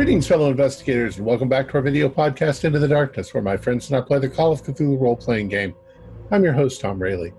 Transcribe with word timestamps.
Greetings, 0.00 0.26
fellow 0.26 0.50
investigators, 0.50 1.18
and 1.18 1.26
welcome 1.26 1.50
back 1.50 1.68
to 1.68 1.74
our 1.74 1.82
video 1.82 2.08
podcast, 2.08 2.64
Into 2.64 2.78
the 2.78 2.88
Darkness, 2.88 3.34
where 3.34 3.42
my 3.42 3.58
friends 3.58 3.90
and 3.90 3.98
I 3.98 4.00
play 4.00 4.18
the 4.18 4.30
Call 4.30 4.50
of 4.50 4.62
Cthulhu 4.62 4.98
role 4.98 5.14
playing 5.14 5.48
game. 5.48 5.74
I'm 6.30 6.42
your 6.42 6.54
host, 6.54 6.80
Tom 6.80 6.98
Rayleigh. 6.98 7.34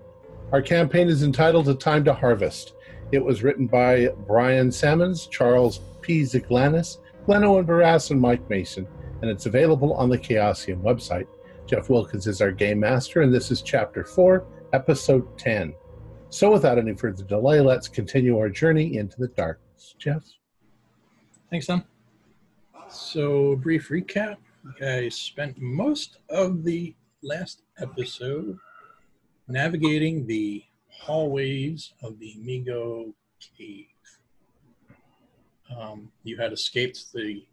Our 0.51 0.61
campaign 0.61 1.09
is 1.09 1.23
entitled 1.23 1.67
A 1.69 1.73
Time 1.73 2.03
to 2.03 2.13
Harvest. 2.13 2.73
It 3.11 3.25
was 3.25 3.41
written 3.41 3.65
by 3.65 4.09
Brian 4.27 4.71
Sammons, 4.71 5.25
Charles 5.25 5.79
P. 6.01 6.21
Zaglanis, 6.21 6.99
Glenn 7.25 7.43
Owen 7.43 7.65
Barrass, 7.65 8.11
and 8.11 8.21
Mike 8.21 8.47
Mason, 8.47 8.87
and 9.23 9.31
it's 9.31 9.47
available 9.47 9.95
on 9.95 10.09
the 10.09 10.19
Chaosium 10.19 10.83
website. 10.83 11.25
Jeff 11.65 11.89
Wilkins 11.89 12.27
is 12.27 12.43
our 12.43 12.51
game 12.51 12.79
master, 12.79 13.23
and 13.23 13.33
this 13.33 13.49
is 13.49 13.63
Chapter 13.63 14.03
4, 14.03 14.45
Episode 14.73 15.35
10. 15.39 15.73
So, 16.29 16.51
without 16.51 16.77
any 16.77 16.93
further 16.93 17.23
delay, 17.23 17.59
let's 17.59 17.87
continue 17.87 18.37
our 18.37 18.49
journey 18.49 18.97
into 18.97 19.17
the 19.17 19.29
darkness. 19.29 19.95
Jeff? 19.97 20.23
Thanks, 21.49 21.65
Tom. 21.65 21.85
So, 22.91 23.55
brief 23.55 23.87
recap. 23.87 24.35
I 24.81 25.07
spent 25.07 25.57
most 25.57 26.17
of 26.29 26.65
the 26.65 26.93
last 27.23 27.61
episode 27.79 28.57
navigating 29.47 30.27
the 30.27 30.65
hallways 30.89 31.93
of 32.03 32.19
the 32.19 32.35
Mi-Go 32.37 33.15
cave. 33.57 33.85
Um, 35.73 36.11
you 36.23 36.35
had 36.35 36.51
escaped 36.51 37.13
the 37.13 37.45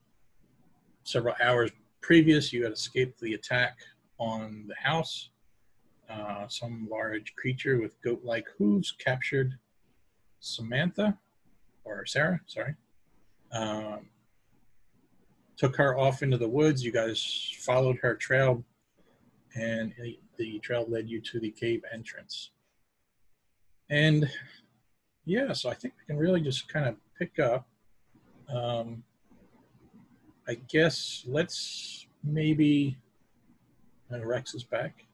several 1.04 1.36
hours 1.40 1.70
previous, 2.00 2.52
you 2.52 2.64
had 2.64 2.72
escaped 2.72 3.20
the 3.20 3.34
attack 3.34 3.78
on 4.18 4.64
the 4.66 4.74
house. 4.74 5.30
Uh, 6.10 6.48
some 6.48 6.88
large 6.90 7.32
creature 7.36 7.80
with 7.80 7.92
goat 8.02 8.22
like 8.24 8.46
hooves 8.58 8.90
captured 8.90 9.56
Samantha, 10.40 11.16
or 11.84 12.04
Sarah, 12.06 12.40
sorry. 12.46 12.74
Um, 13.52 14.08
took 15.58 15.76
her 15.76 15.98
off 15.98 16.22
into 16.22 16.38
the 16.38 16.48
woods. 16.48 16.84
You 16.84 16.92
guys 16.92 17.52
followed 17.58 17.98
her 18.00 18.14
trail, 18.14 18.64
and 19.54 19.92
the 20.38 20.58
trail 20.60 20.86
led 20.88 21.10
you 21.10 21.20
to 21.20 21.40
the 21.40 21.50
cave 21.50 21.82
entrance. 21.92 22.50
And 23.90 24.30
yeah, 25.24 25.52
so 25.52 25.68
I 25.68 25.74
think 25.74 25.94
we 25.98 26.06
can 26.06 26.16
really 26.16 26.40
just 26.40 26.68
kind 26.68 26.86
of 26.86 26.96
pick 27.18 27.38
up. 27.38 27.66
Um, 28.48 29.02
I 30.46 30.54
guess 30.68 31.24
let's 31.26 32.06
maybe, 32.24 32.96
and 34.10 34.24
Rex 34.24 34.54
is 34.54 34.64
back. 34.64 35.04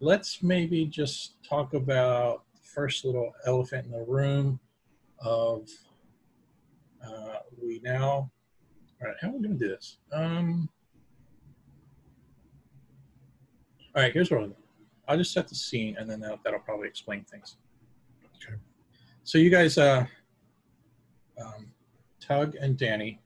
Let's 0.00 0.42
maybe 0.42 0.84
just 0.86 1.42
talk 1.48 1.74
about 1.74 2.42
the 2.54 2.60
first 2.62 3.04
little 3.04 3.32
elephant 3.46 3.86
in 3.86 3.92
the 3.92 4.04
room 4.04 4.58
of 5.24 5.68
uh, 7.06 7.36
we 7.62 7.80
now 7.84 8.30
all 9.00 9.08
right, 9.08 9.16
how 9.20 9.28
are 9.28 9.32
we 9.32 9.38
going 9.42 9.58
to 9.58 9.64
do 9.64 9.68
this? 9.68 9.98
Um, 10.12 10.68
all 13.94 14.02
right, 14.02 14.12
here's 14.12 14.30
what 14.30 14.40
I'll 14.40 14.46
do. 14.48 14.56
I'll 15.08 15.16
just 15.16 15.32
set 15.32 15.48
the 15.48 15.54
scene, 15.54 15.96
and 15.98 16.08
then 16.08 16.20
that'll, 16.20 16.38
that'll 16.44 16.60
probably 16.60 16.86
explain 16.86 17.24
things. 17.24 17.56
Okay. 18.36 18.54
So 19.24 19.38
you 19.38 19.50
guys, 19.50 19.78
uh, 19.78 20.06
um, 21.42 21.72
Tug 22.20 22.54
and 22.60 22.76
Danny, 22.76 23.20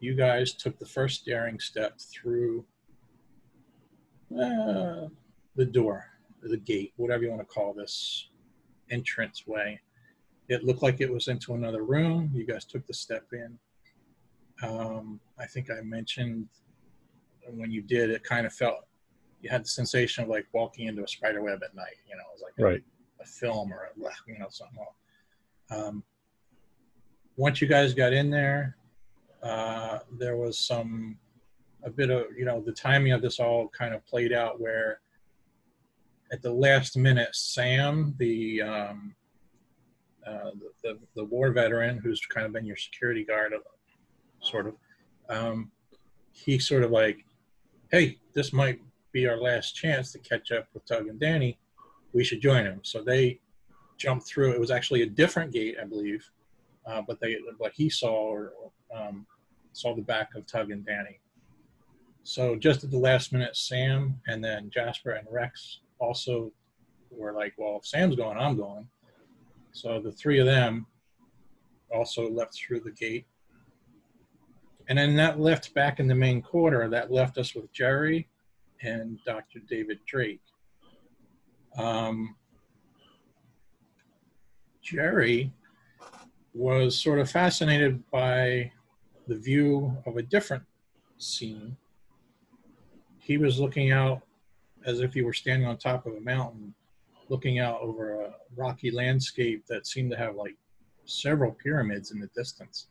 you 0.00 0.14
guys 0.14 0.52
took 0.52 0.78
the 0.78 0.86
first 0.86 1.24
daring 1.24 1.58
step 1.58 1.98
through 1.98 2.64
uh, 4.32 5.06
the 5.54 5.64
door, 5.64 6.04
the 6.42 6.58
gate, 6.58 6.92
whatever 6.96 7.22
you 7.22 7.30
want 7.30 7.40
to 7.40 7.46
call 7.46 7.72
this 7.72 8.28
entrance 8.90 9.46
way. 9.46 9.80
It 10.48 10.64
looked 10.64 10.82
like 10.82 11.00
it 11.00 11.10
was 11.10 11.28
into 11.28 11.54
another 11.54 11.82
room. 11.82 12.30
You 12.34 12.44
guys 12.44 12.64
took 12.64 12.86
the 12.86 12.94
step 12.94 13.24
in. 13.32 13.58
Um, 14.62 15.20
I 15.38 15.46
think 15.46 15.70
I 15.70 15.80
mentioned 15.82 16.48
when 17.48 17.70
you 17.70 17.82
did, 17.82 18.10
it 18.10 18.24
kind 18.24 18.46
of 18.46 18.52
felt 18.52 18.86
you 19.40 19.50
had 19.50 19.64
the 19.64 19.68
sensation 19.68 20.24
of 20.24 20.30
like 20.30 20.46
walking 20.52 20.86
into 20.86 21.04
a 21.04 21.08
spider 21.08 21.42
web 21.42 21.60
at 21.62 21.74
night. 21.74 21.96
You 22.08 22.16
know, 22.16 22.22
it 22.22 22.34
was 22.34 22.42
like 22.42 22.54
right. 22.58 22.82
a, 23.20 23.22
a, 23.22 23.26
film 23.26 23.72
or 23.72 23.84
a, 23.84 24.10
you 24.26 24.38
know 24.38 24.48
something. 24.50 24.78
Um, 25.70 26.02
once 27.36 27.60
you 27.60 27.68
guys 27.68 27.92
got 27.92 28.12
in 28.12 28.30
there, 28.30 28.76
uh, 29.42 29.98
there 30.18 30.36
was 30.36 30.58
some 30.58 31.18
a 31.84 31.90
bit 31.90 32.10
of 32.10 32.26
you 32.36 32.44
know 32.44 32.60
the 32.60 32.72
timing 32.72 33.12
of 33.12 33.22
this 33.22 33.38
all 33.38 33.68
kind 33.68 33.94
of 33.94 34.04
played 34.06 34.32
out 34.32 34.60
where 34.60 35.00
at 36.32 36.42
the 36.42 36.52
last 36.52 36.96
minute, 36.96 37.34
Sam, 37.34 38.14
the 38.18 38.62
um, 38.62 39.14
uh, 40.26 40.50
the, 40.58 40.70
the, 40.82 40.98
the, 41.14 41.24
war 41.24 41.52
veteran 41.52 41.98
who's 41.98 42.20
kind 42.26 42.46
of 42.46 42.52
been 42.52 42.66
your 42.66 42.76
security 42.76 43.24
guard 43.24 43.52
sort 44.40 44.66
of. 44.68 44.74
Um, 45.28 45.70
he 46.32 46.58
sort 46.58 46.82
of 46.82 46.90
like, 46.90 47.24
hey, 47.90 48.18
this 48.34 48.52
might 48.52 48.80
be 49.12 49.26
our 49.26 49.38
last 49.38 49.74
chance 49.74 50.12
to 50.12 50.18
catch 50.18 50.52
up 50.52 50.68
with 50.74 50.84
Tug 50.84 51.08
and 51.08 51.18
Danny. 51.18 51.58
We 52.12 52.22
should 52.24 52.40
join 52.40 52.64
him. 52.64 52.80
So 52.82 53.02
they 53.02 53.40
jumped 53.96 54.26
through. 54.26 54.52
It 54.52 54.60
was 54.60 54.70
actually 54.70 55.02
a 55.02 55.06
different 55.06 55.52
gate, 55.52 55.76
I 55.80 55.84
believe, 55.84 56.28
uh, 56.86 57.02
but 57.06 57.18
they 57.20 57.38
what 57.58 57.72
he 57.74 57.88
saw 57.88 58.12
or 58.12 58.52
um, 58.94 59.26
saw 59.72 59.94
the 59.94 60.02
back 60.02 60.34
of 60.34 60.46
Tug 60.46 60.70
and 60.70 60.84
Danny. 60.84 61.20
So 62.22 62.56
just 62.56 62.84
at 62.84 62.90
the 62.90 62.98
last 62.98 63.32
minute, 63.32 63.56
Sam 63.56 64.20
and 64.26 64.44
then 64.44 64.70
Jasper 64.70 65.12
and 65.12 65.26
Rex 65.30 65.80
also 65.98 66.52
were 67.10 67.32
like, 67.32 67.54
well, 67.56 67.78
if 67.78 67.86
Sam's 67.86 68.16
going, 68.16 68.36
I'm 68.36 68.56
going. 68.56 68.88
So 69.72 70.00
the 70.00 70.12
three 70.12 70.40
of 70.40 70.46
them 70.46 70.86
also 71.94 72.28
left 72.28 72.54
through 72.54 72.80
the 72.80 72.90
gate 72.90 73.26
and 74.88 74.98
then 74.98 75.16
that 75.16 75.40
left 75.40 75.74
back 75.74 75.98
in 76.00 76.06
the 76.06 76.14
main 76.14 76.40
quarter, 76.40 76.88
that 76.88 77.10
left 77.10 77.38
us 77.38 77.54
with 77.54 77.72
Jerry 77.72 78.28
and 78.82 79.18
Dr. 79.24 79.60
David 79.68 79.98
Drake. 80.06 80.42
Um, 81.76 82.36
Jerry 84.82 85.52
was 86.54 86.96
sort 86.96 87.18
of 87.18 87.30
fascinated 87.30 88.02
by 88.10 88.70
the 89.26 89.34
view 89.34 89.96
of 90.06 90.16
a 90.16 90.22
different 90.22 90.62
scene. 91.18 91.76
He 93.18 93.38
was 93.38 93.58
looking 93.58 93.90
out 93.90 94.22
as 94.84 95.00
if 95.00 95.12
he 95.12 95.22
were 95.22 95.32
standing 95.32 95.66
on 95.66 95.76
top 95.76 96.06
of 96.06 96.14
a 96.14 96.20
mountain, 96.20 96.72
looking 97.28 97.58
out 97.58 97.80
over 97.80 98.22
a 98.22 98.34
rocky 98.56 98.92
landscape 98.92 99.66
that 99.66 99.86
seemed 99.86 100.12
to 100.12 100.16
have 100.16 100.36
like 100.36 100.56
several 101.04 101.50
pyramids 101.50 102.12
in 102.12 102.20
the 102.20 102.28
distance. 102.36 102.86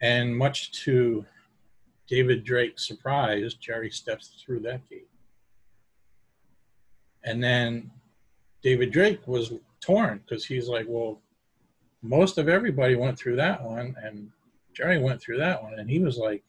And 0.00 0.36
much 0.36 0.72
to 0.84 1.24
David 2.08 2.44
Drake's 2.44 2.86
surprise, 2.86 3.54
Jerry 3.54 3.90
steps 3.90 4.42
through 4.44 4.60
that 4.60 4.88
gate. 4.88 5.08
And 7.24 7.42
then 7.42 7.90
David 8.62 8.92
Drake 8.92 9.26
was 9.26 9.52
torn 9.80 10.20
because 10.26 10.44
he's 10.44 10.68
like, 10.68 10.86
well, 10.88 11.20
most 12.02 12.36
of 12.36 12.48
everybody 12.48 12.96
went 12.96 13.18
through 13.18 13.36
that 13.36 13.62
one, 13.62 13.96
and 14.02 14.30
Jerry 14.74 14.98
went 14.98 15.20
through 15.20 15.38
that 15.38 15.62
one. 15.62 15.78
And 15.78 15.88
he 15.88 16.00
was 16.00 16.18
like, 16.18 16.42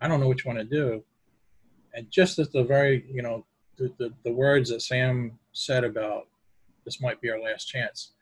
I 0.00 0.06
don't 0.06 0.20
know 0.20 0.28
which 0.28 0.44
one 0.44 0.56
to 0.56 0.64
do. 0.64 1.02
And 1.94 2.10
just 2.10 2.38
at 2.38 2.52
the 2.52 2.62
very, 2.62 3.04
you 3.10 3.22
know, 3.22 3.44
the, 3.78 3.92
the, 3.98 4.12
the 4.24 4.32
words 4.32 4.70
that 4.70 4.82
Sam 4.82 5.38
said 5.52 5.82
about 5.82 6.28
this 6.84 7.00
might 7.00 7.20
be 7.20 7.30
our 7.30 7.40
last 7.40 7.64
chance, 7.66 8.12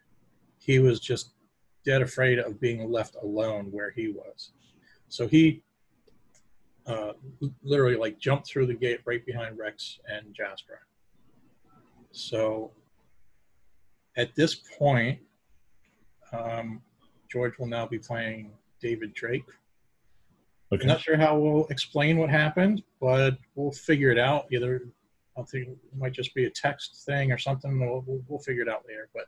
he 0.58 0.78
was 0.78 1.00
just 1.00 1.30
dead 1.84 2.02
afraid 2.02 2.38
of 2.38 2.60
being 2.60 2.90
left 2.90 3.16
alone 3.22 3.66
where 3.70 3.90
he 3.90 4.08
was. 4.08 4.52
So 5.08 5.26
he 5.28 5.62
uh, 6.86 7.12
literally 7.62 7.96
like 7.96 8.18
jumped 8.18 8.48
through 8.48 8.66
the 8.66 8.74
gate 8.74 9.00
right 9.04 9.24
behind 9.24 9.58
Rex 9.58 9.98
and 10.08 10.34
Jasper. 10.34 10.80
So 12.12 12.72
at 14.16 14.34
this 14.34 14.54
point, 14.54 15.18
um, 16.32 16.82
George 17.30 17.58
will 17.58 17.66
now 17.66 17.86
be 17.86 17.98
playing 17.98 18.52
David 18.80 19.14
Drake. 19.14 19.44
Okay. 20.72 20.82
I'm 20.82 20.88
not 20.88 21.00
sure 21.00 21.16
how 21.16 21.38
we'll 21.38 21.66
explain 21.66 22.18
what 22.18 22.30
happened, 22.30 22.82
but 23.00 23.38
we'll 23.54 23.72
figure 23.72 24.10
it 24.10 24.18
out. 24.18 24.46
Either 24.52 24.82
I 25.36 25.42
think 25.42 25.68
it 25.68 25.78
might 25.96 26.12
just 26.12 26.34
be 26.34 26.44
a 26.44 26.50
text 26.50 27.04
thing 27.06 27.32
or 27.32 27.38
something. 27.38 27.80
We'll, 27.80 28.04
we'll, 28.06 28.22
we'll 28.28 28.38
figure 28.40 28.62
it 28.62 28.68
out 28.68 28.84
later. 28.88 29.08
But 29.14 29.24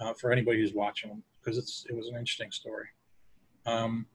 uh, 0.00 0.14
for 0.14 0.32
anybody 0.32 0.60
who's 0.60 0.74
watching, 0.74 1.10
them 1.10 1.22
because 1.40 1.58
it's 1.58 1.86
it 1.88 1.96
was 1.96 2.08
an 2.08 2.16
interesting 2.16 2.50
story. 2.50 2.86
Um, 3.66 4.06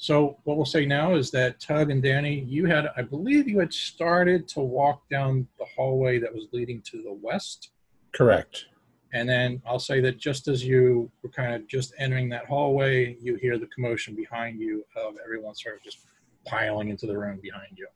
so 0.00 0.38
what 0.44 0.56
we'll 0.56 0.64
say 0.64 0.86
now 0.86 1.14
is 1.14 1.30
that 1.32 1.60
Tug 1.60 1.90
and 1.90 2.02
Danny, 2.02 2.40
you 2.48 2.64
had, 2.64 2.88
I 2.96 3.02
believe, 3.02 3.46
you 3.46 3.58
had 3.58 3.72
started 3.72 4.48
to 4.48 4.60
walk 4.60 5.06
down 5.10 5.46
the 5.58 5.66
hallway 5.76 6.18
that 6.18 6.34
was 6.34 6.46
leading 6.52 6.80
to 6.86 7.02
the 7.02 7.12
west. 7.12 7.72
Correct. 8.12 8.64
And 9.12 9.28
then 9.28 9.60
I'll 9.66 9.78
say 9.78 10.00
that 10.00 10.18
just 10.18 10.48
as 10.48 10.64
you 10.64 11.10
were 11.22 11.28
kind 11.28 11.54
of 11.54 11.66
just 11.68 11.92
entering 11.98 12.30
that 12.30 12.46
hallway, 12.46 13.18
you 13.20 13.34
hear 13.34 13.58
the 13.58 13.66
commotion 13.66 14.14
behind 14.14 14.58
you 14.58 14.86
of 14.96 15.16
everyone 15.22 15.54
sort 15.54 15.76
of 15.76 15.82
just 15.82 15.98
piling 16.46 16.88
into 16.88 17.06
the 17.06 17.18
room 17.18 17.38
behind 17.42 17.76
you. 17.76 17.86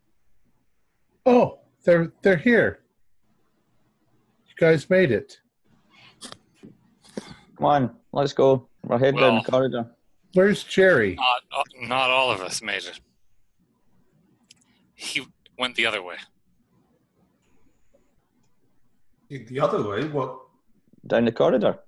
Oh, 1.24 1.60
they're 1.84 2.12
they're 2.20 2.36
here. 2.36 2.80
You 4.46 4.54
guys 4.58 4.90
made 4.90 5.10
it. 5.10 5.38
Come 7.64 7.84
on, 7.84 7.96
let's 8.12 8.34
go. 8.34 8.68
We're 8.82 8.98
heading 8.98 9.18
well, 9.18 9.30
down 9.30 9.42
the 9.42 9.50
corridor. 9.50 9.86
Where's 10.34 10.64
Jerry? 10.64 11.14
Not, 11.14 11.42
uh, 11.50 11.62
not 11.80 12.10
all 12.10 12.30
of 12.30 12.42
us 12.42 12.60
made 12.60 12.84
it. 12.84 13.00
He 14.94 15.26
went 15.58 15.74
the 15.74 15.86
other 15.86 16.02
way. 16.02 16.16
The 19.30 19.60
other 19.60 19.82
way? 19.82 20.04
What? 20.08 20.40
Down 21.06 21.24
the 21.24 21.32
corridor. 21.32 21.78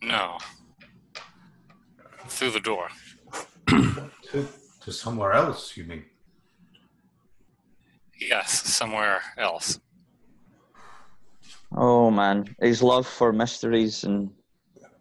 No. 0.00 0.38
Through 2.28 2.52
the 2.52 2.60
door. 2.60 2.88
To, 3.68 4.48
to 4.80 4.92
somewhere 4.92 5.34
else, 5.34 5.76
you 5.76 5.84
mean? 5.84 6.06
Yes, 8.18 8.66
somewhere 8.66 9.20
else. 9.36 9.78
Oh 11.70 12.10
man, 12.10 12.56
his 12.62 12.82
love 12.82 13.06
for 13.06 13.30
mysteries 13.30 14.04
and 14.04 14.30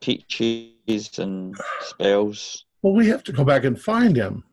peaches 0.01 1.19
and 1.19 1.55
spells. 1.81 2.65
Well, 2.81 2.93
we 2.93 3.07
have 3.07 3.23
to 3.25 3.31
go 3.31 3.43
back 3.43 3.63
and 3.63 3.79
find 3.79 4.15
him. 4.15 4.43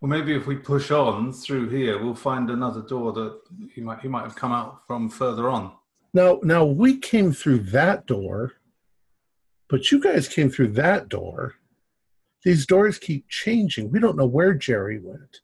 Well, 0.00 0.10
maybe 0.10 0.34
if 0.34 0.46
we 0.46 0.56
push 0.56 0.90
on 0.90 1.32
through 1.32 1.70
here, 1.70 2.02
we'll 2.02 2.14
find 2.14 2.50
another 2.50 2.82
door 2.82 3.12
that 3.12 3.40
he 3.74 3.80
might 3.80 4.00
he 4.00 4.08
might 4.08 4.24
have 4.24 4.36
come 4.36 4.52
out 4.52 4.86
from 4.86 5.08
further 5.08 5.48
on. 5.48 5.72
Now, 6.12 6.40
now 6.42 6.64
we 6.64 6.98
came 6.98 7.32
through 7.32 7.60
that 7.70 8.06
door, 8.06 8.52
but 9.68 9.90
you 9.90 10.00
guys 10.00 10.28
came 10.28 10.50
through 10.50 10.72
that 10.72 11.08
door. 11.08 11.54
These 12.44 12.66
doors 12.66 12.98
keep 12.98 13.28
changing. 13.28 13.90
We 13.90 13.98
don't 13.98 14.16
know 14.16 14.26
where 14.26 14.52
Jerry 14.52 15.00
went. 15.00 15.40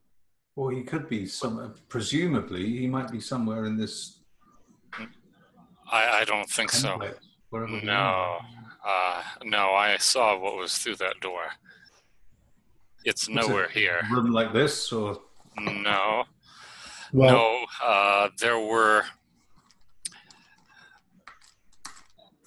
Well, 0.55 0.69
he 0.69 0.83
could 0.83 1.09
be 1.09 1.25
some. 1.25 1.73
Presumably, 1.89 2.77
he 2.77 2.87
might 2.87 3.11
be 3.11 3.19
somewhere 3.19 3.65
in 3.65 3.77
this. 3.77 4.19
I, 5.91 6.19
I 6.19 6.23
don't 6.25 6.47
think 6.47 6.71
so. 6.71 6.89
complex, 6.89 7.17
wherever 7.49 7.73
we 7.73 7.81
No. 7.81 8.37
Uh, 8.85 9.21
no, 9.43 9.71
I 9.71 9.97
saw 9.97 10.37
what 10.39 10.57
was 10.57 10.77
through 10.77 10.95
that 10.97 11.19
door. 11.21 11.43
It's 13.05 13.27
Was 13.27 13.45
it 13.45 13.49
nowhere 13.49 13.69
here. 13.69 14.01
Room 14.11 14.31
like 14.31 14.53
this, 14.53 14.91
or 14.91 15.19
No. 15.59 16.23
Well, 17.13 17.33
no, 17.33 17.65
uh, 17.83 18.29
there 18.39 18.59
were 18.59 19.03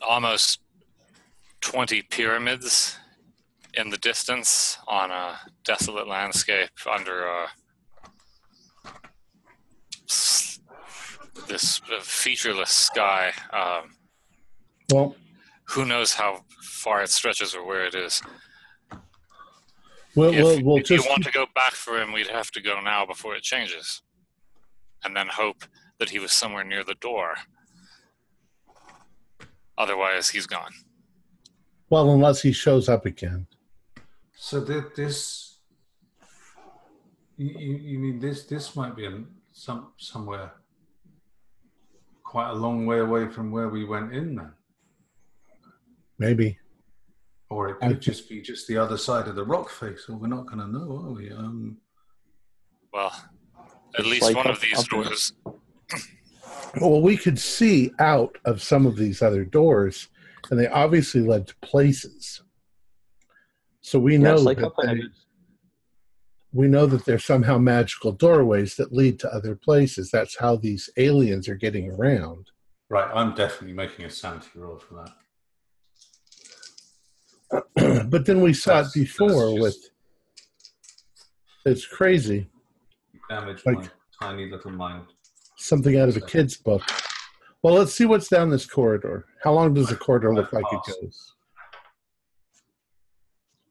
almost 0.01 0.61
20 1.61 2.03
pyramids 2.03 2.97
in 3.75 3.91
the 3.91 3.99
distance 3.99 4.79
on 4.87 5.11
a 5.11 5.39
desolate 5.65 6.09
landscape 6.09 6.71
under 6.91 7.27
a, 7.27 7.47
this 11.49 11.81
featureless 12.03 12.71
sky. 12.71 13.33
Um, 13.53 13.91
well, 14.91 15.17
who 15.75 15.85
knows 15.85 16.15
how 16.15 16.45
far 16.63 17.03
it 17.03 17.11
stretches 17.11 17.55
or 17.55 17.67
where 17.67 17.85
it 17.85 17.95
is. 17.95 18.23
we'll, 20.15 20.33
If, 20.33 20.43
we'll, 20.43 20.63
we'll 20.63 20.77
if 20.79 20.89
you 20.91 20.97
just 20.99 21.09
want 21.09 21.25
to 21.25 21.33
go 21.33 21.47
back 21.55 21.73
for 21.73 22.01
him, 22.01 22.13
we'd 22.13 22.29
have 22.29 22.51
to 22.53 22.61
go 22.63 22.81
now 22.81 23.05
before 23.05 23.35
it 23.35 23.43
changes. 23.43 24.03
And 25.05 25.17
then 25.17 25.27
hope 25.29 25.65
that 25.99 26.11
he 26.11 26.19
was 26.19 26.33
somewhere 26.33 26.65
near 26.65 26.85
the 26.85 26.95
door. 26.95 27.35
Otherwise, 29.77 30.29
he's 30.31 30.47
gone. 30.47 30.73
well, 31.91 32.11
unless 32.11 32.43
he 32.43 32.53
shows 32.53 32.89
up 32.89 33.05
again. 33.07 33.47
so 34.37 34.65
thi- 34.65 34.89
this. 34.97 35.59
You, 37.37 37.51
you 37.59 37.75
you 37.91 37.99
mean 37.99 38.21
this? 38.21 38.45
This 38.45 38.77
might 38.77 38.95
be 38.95 39.05
in 39.07 39.27
some 39.53 39.89
somewhere. 39.97 40.53
Quite 42.23 42.51
a 42.51 42.55
long 42.55 42.87
way 42.87 43.01
away 43.01 43.27
from 43.29 43.51
where 43.51 43.69
we 43.69 43.85
went 43.85 44.13
in, 44.15 44.37
then, 44.37 44.53
Maybe. 46.25 46.59
or 47.51 47.69
it 47.69 47.81
could 47.81 47.99
thi- 48.01 48.11
just 48.11 48.29
be 48.29 48.41
just 48.41 48.67
the 48.67 48.77
other 48.79 48.97
side 48.97 49.29
of 49.29 49.37
the 49.37 49.45
rock 49.45 49.69
face. 49.71 50.07
Or 50.09 50.17
we're 50.17 50.27
not 50.29 50.47
going 50.47 50.59
to 50.59 50.67
know, 50.67 50.97
are 51.05 51.13
we? 51.13 51.31
Um, 51.31 51.77
Well, 52.93 53.13
at 53.95 54.01
It's 54.01 54.09
least 54.09 54.23
like 54.23 54.37
one 54.37 54.47
up- 54.47 54.55
of 54.57 54.61
these 54.63 54.89
doors. 54.89 55.33
Well, 56.81 57.03
we 57.03 57.17
could 57.17 57.39
see 57.39 57.93
out 57.99 58.37
of 58.45 58.63
some 58.63 58.87
of 58.87 58.97
these 58.97 59.21
other 59.23 59.45
doors, 59.45 60.09
and 60.51 60.59
they 60.59 60.67
obviously 60.67 61.21
led 61.21 61.47
to 61.49 61.55
places. 61.63 62.43
So 63.81 63.99
we 63.99 64.13
Yeah, 64.15 64.19
know 64.21 64.35
it's 64.35 64.43
like 64.45 64.59
that 64.59 64.67
up 64.69 64.75
they, 64.83 65.03
we 66.53 66.69
know 66.69 66.87
that 66.87 67.05
there's 67.05 67.25
somehow 67.25 67.59
magical 67.59 68.13
doorways 68.13 68.77
that 68.77 68.93
lead 68.93 69.19
to 69.21 69.33
other 69.33 69.55
places. 69.55 70.11
That's 70.11 70.39
how 70.39 70.57
these 70.57 70.89
aliens 70.97 71.49
are 71.49 71.55
getting 71.57 71.91
around. 71.91 72.51
right, 72.89 73.11
I'm 73.15 73.35
definitely 73.35 73.75
making 73.75 74.05
a 74.07 74.11
sanity 74.11 74.49
roll 74.55 74.79
for 74.79 74.95
that. 74.95 75.11
but 77.75 78.27
then 78.27 78.41
we 78.41 78.53
saw 78.53 78.75
That's- 78.83 78.97
it 78.97 79.01
before 79.01 79.29
that's 79.53 79.61
with. 79.61 79.91
It's 81.67 81.87
crazy. 81.87 82.49
Damage 83.31 83.63
Like- 83.65 83.77
my 83.79 83.89
tiny 84.21 84.51
little 84.51 84.71
mind. 84.73 85.07
Something 85.57 85.99
out 85.99 86.09
of 86.09 86.17
a 86.17 86.21
kid's 86.21 86.57
book. 86.57 86.83
Well, 87.63 87.75
let's 87.75 87.95
see 87.95 88.05
what's 88.05 88.29
down 88.29 88.51
this 88.51 88.67
corridor. 88.67 89.25
How 89.43 89.53
long 89.55 89.73
does 89.73 89.89
the 89.89 89.97
corridor 89.97 90.35
look 90.35 90.53
like 90.53 90.65
it 90.71 90.81
goes? 91.01 91.35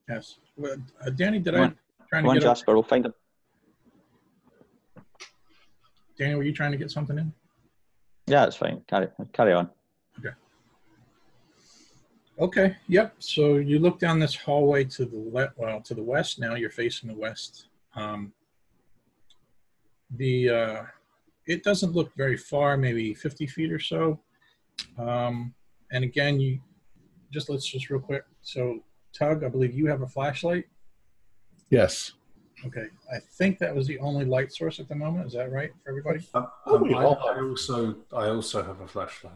Yes. 0.09 0.37
Well, 0.57 0.75
uh, 1.05 1.09
Danny, 1.11 1.39
did 1.39 1.53
Come 1.53 1.61
I 1.61 1.65
on. 1.65 1.77
trying 2.09 2.25
Come 2.25 2.33
to 2.33 2.39
get? 2.39 2.45
A, 2.45 2.49
Jasper, 2.49 2.73
we'll 2.73 2.83
find 2.83 3.05
him. 3.05 3.13
Danny, 6.17 6.35
were 6.35 6.43
you 6.43 6.53
trying 6.53 6.71
to 6.71 6.77
get 6.77 6.89
something 6.91 7.17
in? 7.17 7.31
Yeah, 8.27 8.45
it's 8.45 8.55
fine. 8.55 8.81
Carry 8.87 9.07
carry 9.33 9.53
on. 9.53 9.69
Okay. 12.43 12.75
Yep. 12.89 13.15
So 13.19 13.55
you 13.55 13.79
look 13.79 13.99
down 13.99 14.19
this 14.19 14.35
hallway 14.35 14.83
to 14.83 15.05
the 15.05 15.15
left. 15.17 15.57
Well, 15.57 15.79
to 15.79 15.93
the 15.93 16.03
west. 16.03 16.39
Now 16.39 16.55
you're 16.55 16.69
facing 16.69 17.07
the 17.07 17.15
west. 17.15 17.67
Um, 17.95 18.33
the 20.17 20.49
uh, 20.49 20.83
it 21.47 21.63
doesn't 21.63 21.93
look 21.93 22.13
very 22.17 22.35
far, 22.35 22.75
maybe 22.75 23.13
50 23.13 23.47
feet 23.47 23.71
or 23.71 23.79
so. 23.79 24.19
Um, 24.97 25.53
and 25.93 26.03
again, 26.03 26.37
you 26.41 26.59
just 27.31 27.49
let's 27.49 27.65
just 27.65 27.89
real 27.89 28.01
quick. 28.01 28.25
So 28.41 28.79
Tug, 29.17 29.45
I 29.45 29.47
believe 29.47 29.73
you 29.73 29.85
have 29.87 30.01
a 30.01 30.07
flashlight. 30.07 30.65
Yes. 31.69 32.11
Okay. 32.65 32.87
I 33.13 33.19
think 33.19 33.57
that 33.59 33.73
was 33.73 33.87
the 33.87 33.99
only 33.99 34.25
light 34.25 34.51
source 34.51 34.81
at 34.81 34.89
the 34.89 34.95
moment. 34.95 35.27
Is 35.27 35.33
that 35.33 35.49
right 35.49 35.71
for 35.81 35.89
everybody? 35.89 36.19
Um, 36.33 36.47
I, 36.67 36.71
I 36.99 37.39
also 37.41 37.95
I 38.11 38.27
also 38.27 38.61
have 38.63 38.81
a 38.81 38.87
flashlight. 38.87 39.33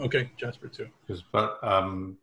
Okay, 0.00 0.30
Jasper 0.36 0.66
too. 0.68 0.88
'Cause- 1.06 1.22
but 1.32 1.62
um, 1.62 2.18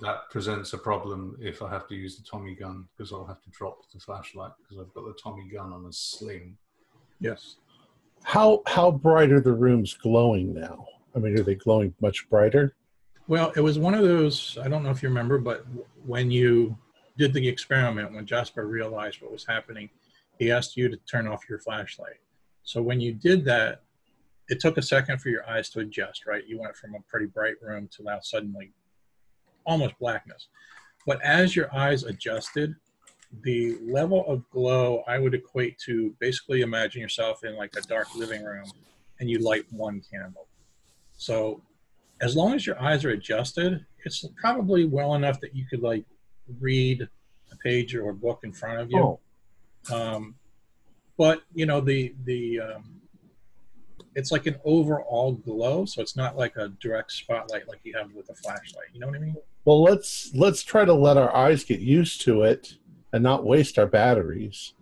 that 0.00 0.28
presents 0.30 0.72
a 0.74 0.78
problem 0.78 1.36
if 1.40 1.62
I 1.62 1.70
have 1.70 1.88
to 1.88 1.94
use 1.94 2.16
the 2.16 2.24
Tommy 2.24 2.54
gun 2.54 2.86
because 2.96 3.12
I'll 3.12 3.26
have 3.26 3.42
to 3.42 3.50
drop 3.50 3.90
the 3.92 4.00
flashlight 4.00 4.52
because 4.62 4.78
I've 4.78 4.92
got 4.94 5.06
the 5.06 5.14
Tommy 5.22 5.48
gun 5.48 5.72
on 5.72 5.86
a 5.86 5.92
sling. 5.92 6.56
Yes. 7.20 7.56
How 8.22 8.62
how 8.66 8.90
bright 8.90 9.32
are 9.32 9.40
the 9.40 9.52
rooms 9.52 9.94
glowing 9.94 10.52
now? 10.52 10.86
I 11.14 11.20
mean, 11.20 11.38
are 11.38 11.42
they 11.42 11.54
glowing 11.54 11.94
much 12.00 12.28
brighter? 12.28 12.76
Well, 13.28 13.52
it 13.56 13.60
was 13.60 13.78
one 13.78 13.94
of 13.94 14.02
those, 14.02 14.56
I 14.62 14.68
don't 14.68 14.82
know 14.82 14.90
if 14.90 15.02
you 15.02 15.08
remember, 15.10 15.38
but 15.38 15.66
when 16.06 16.30
you 16.30 16.76
did 17.18 17.34
the 17.34 17.46
experiment, 17.46 18.14
when 18.14 18.24
Jasper 18.24 18.66
realized 18.66 19.20
what 19.20 19.30
was 19.30 19.44
happening, 19.46 19.90
he 20.38 20.50
asked 20.50 20.78
you 20.78 20.88
to 20.88 20.96
turn 20.98 21.26
off 21.26 21.46
your 21.48 21.58
flashlight. 21.58 22.20
So 22.62 22.80
when 22.80 23.00
you 23.00 23.12
did 23.12 23.44
that, 23.44 23.82
it 24.48 24.60
took 24.60 24.78
a 24.78 24.82
second 24.82 25.20
for 25.20 25.28
your 25.28 25.46
eyes 25.46 25.68
to 25.70 25.80
adjust, 25.80 26.26
right? 26.26 26.46
You 26.46 26.58
went 26.58 26.74
from 26.74 26.94
a 26.94 27.00
pretty 27.06 27.26
bright 27.26 27.56
room 27.60 27.88
to 27.96 28.02
now 28.02 28.20
suddenly 28.22 28.72
almost 29.68 29.96
blackness. 30.00 30.48
But 31.06 31.22
as 31.22 31.54
your 31.54 31.72
eyes 31.74 32.02
adjusted, 32.02 32.74
the 33.42 33.76
level 33.82 34.24
of 34.26 34.48
glow 34.50 35.04
I 35.06 35.18
would 35.18 35.34
equate 35.34 35.78
to 35.86 36.14
basically 36.18 36.62
imagine 36.62 37.00
yourself 37.00 37.44
in 37.44 37.54
like 37.54 37.74
a 37.76 37.82
dark 37.82 38.14
living 38.16 38.42
room 38.42 38.64
and 39.20 39.30
you 39.30 39.38
light 39.38 39.64
one 39.70 40.02
candle. 40.10 40.48
So 41.16 41.60
as 42.20 42.34
long 42.34 42.54
as 42.54 42.66
your 42.66 42.80
eyes 42.82 43.04
are 43.04 43.10
adjusted, 43.10 43.84
it's 44.04 44.24
probably 44.40 44.86
well 44.86 45.14
enough 45.14 45.40
that 45.40 45.54
you 45.54 45.66
could 45.68 45.82
like 45.82 46.04
read 46.58 47.06
a 47.52 47.56
page 47.56 47.94
or 47.94 48.08
a 48.08 48.14
book 48.14 48.40
in 48.44 48.52
front 48.52 48.80
of 48.80 48.90
you. 48.90 48.98
Oh, 48.98 49.20
Um, 49.94 50.34
but 51.16 51.42
you 51.54 51.66
know 51.66 51.80
the 51.80 52.14
the 52.24 52.60
um, 52.60 53.00
it's 54.14 54.32
like 54.32 54.46
an 54.46 54.56
overall 54.64 55.32
glow, 55.32 55.84
so 55.84 56.00
it's 56.00 56.16
not 56.16 56.36
like 56.36 56.56
a 56.56 56.68
direct 56.80 57.12
spotlight 57.12 57.68
like 57.68 57.80
you 57.84 57.96
have 57.96 58.12
with 58.14 58.28
a 58.30 58.34
flashlight. 58.34 58.86
You 58.92 59.00
know 59.00 59.06
what 59.06 59.16
I 59.16 59.20
mean? 59.20 59.36
Well, 59.68 59.82
let's 59.82 60.34
let's 60.34 60.62
try 60.62 60.86
to 60.86 60.94
let 60.94 61.18
our 61.18 61.36
eyes 61.36 61.62
get 61.62 61.80
used 61.80 62.22
to 62.22 62.40
it 62.40 62.78
and 63.12 63.22
not 63.22 63.44
waste 63.44 63.78
our 63.78 63.86
batteries. 63.86 64.72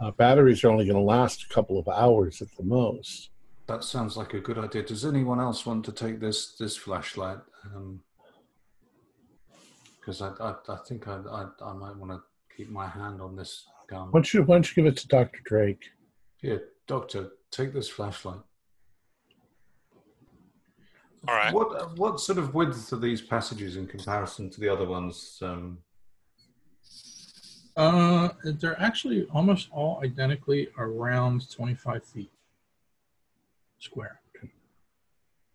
Uh, 0.00 0.10
batteries 0.12 0.64
are 0.64 0.70
only 0.70 0.86
going 0.86 0.96
to 0.96 1.02
last 1.02 1.42
a 1.42 1.48
couple 1.52 1.78
of 1.78 1.86
hours 1.86 2.40
at 2.40 2.48
the 2.56 2.62
most. 2.62 3.28
That 3.66 3.84
sounds 3.84 4.16
like 4.16 4.32
a 4.32 4.40
good 4.40 4.56
idea. 4.56 4.84
Does 4.84 5.04
anyone 5.04 5.38
else 5.38 5.66
want 5.66 5.84
to 5.84 5.92
take 5.92 6.18
this 6.18 6.56
this 6.58 6.78
flashlight? 6.78 7.40
Because 10.00 10.22
I, 10.22 10.30
I 10.40 10.54
I 10.66 10.76
think 10.88 11.08
I 11.08 11.16
I, 11.30 11.46
I 11.62 11.72
might 11.74 11.96
want 11.96 12.12
to 12.12 12.22
keep 12.56 12.70
my 12.70 12.88
hand 12.88 13.20
on 13.20 13.36
this 13.36 13.66
gun. 13.86 14.06
Why 14.12 14.20
don't 14.20 14.32
you 14.32 14.44
why 14.44 14.54
don't 14.54 14.66
you 14.74 14.82
give 14.82 14.90
it 14.90 14.96
to 14.96 15.08
Doctor 15.08 15.40
Drake? 15.44 15.90
yeah 16.40 16.56
doctor, 16.86 17.32
take 17.50 17.74
this 17.74 17.90
flashlight. 17.90 18.40
All 21.28 21.34
right. 21.34 21.54
What 21.54 21.96
what 21.96 22.20
sort 22.20 22.38
of 22.38 22.54
width 22.54 22.92
are 22.92 22.96
these 22.96 23.20
passages 23.20 23.76
in 23.76 23.86
comparison 23.86 24.50
to 24.50 24.60
the 24.60 24.68
other 24.68 24.86
ones? 24.86 25.38
Um, 25.42 25.78
Uh, 27.74 28.28
they're 28.44 28.78
actually 28.78 29.26
almost 29.32 29.68
all 29.72 29.98
identically 30.04 30.68
around 30.76 31.50
25 31.50 32.04
feet 32.04 32.30
square. 33.78 34.22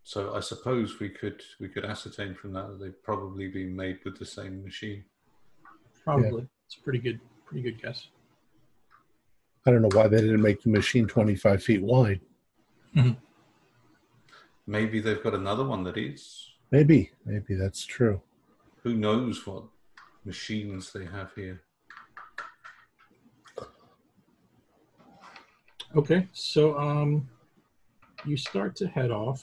So 0.03 0.33
I 0.33 0.39
suppose 0.39 1.01
we 1.01 1.09
could 1.09 1.43
we 1.59 1.67
could 1.67 1.83
ascertain 1.83 2.33
from 2.33 2.53
that 2.53 2.69
that 2.69 2.79
they've 2.79 3.03
probably 3.03 3.49
been 3.49 3.75
made 3.75 3.99
with 4.05 4.17
the 4.17 4.25
same 4.25 4.63
machine. 4.63 5.03
Probably. 6.01 6.47
It's 6.65 6.77
a 6.77 6.79
pretty 6.79 6.99
good, 6.99 7.19
pretty 7.45 7.61
good 7.61 7.81
guess. 7.81 8.07
I 9.65 9.71
don't 9.71 9.81
know 9.81 9.89
why 9.91 10.07
they 10.07 10.21
didn't 10.21 10.41
make 10.41 10.63
the 10.63 10.69
machine 10.69 11.07
25 11.07 11.61
feet 11.61 11.83
wide. 11.83 12.21
Maybe 14.67 14.99
they've 14.99 15.23
got 15.23 15.33
another 15.33 15.63
one 15.65 15.83
that 15.85 15.97
is. 15.97 16.51
Maybe, 16.71 17.11
maybe 17.25 17.55
that's 17.55 17.85
true. 17.85 18.21
Who 18.83 18.93
knows 18.95 19.47
what 19.47 19.63
machines 20.25 20.91
they 20.91 21.05
have 21.05 21.33
here? 21.33 21.61
Okay, 25.95 26.27
so 26.33 26.77
um, 26.77 27.29
you 28.25 28.35
start 28.35 28.75
to 28.75 28.87
head 28.87 29.09
off. 29.09 29.41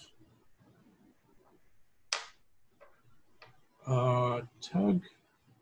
Uh, 3.86 4.42
Tug, 4.60 5.00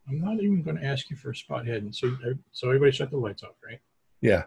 I'm 0.09 0.21
not 0.21 0.35
even 0.43 0.63
going 0.63 0.77
to 0.77 0.85
ask 0.85 1.09
you 1.09 1.17
for 1.17 1.31
a 1.31 1.37
spot 1.37 1.67
hidden. 1.67 1.93
So, 1.93 2.15
so 2.51 2.67
everybody 2.69 2.91
shut 2.91 3.11
the 3.11 3.17
lights 3.17 3.45
off, 3.45 3.55
right? 3.65 3.81
Yeah. 4.21 4.43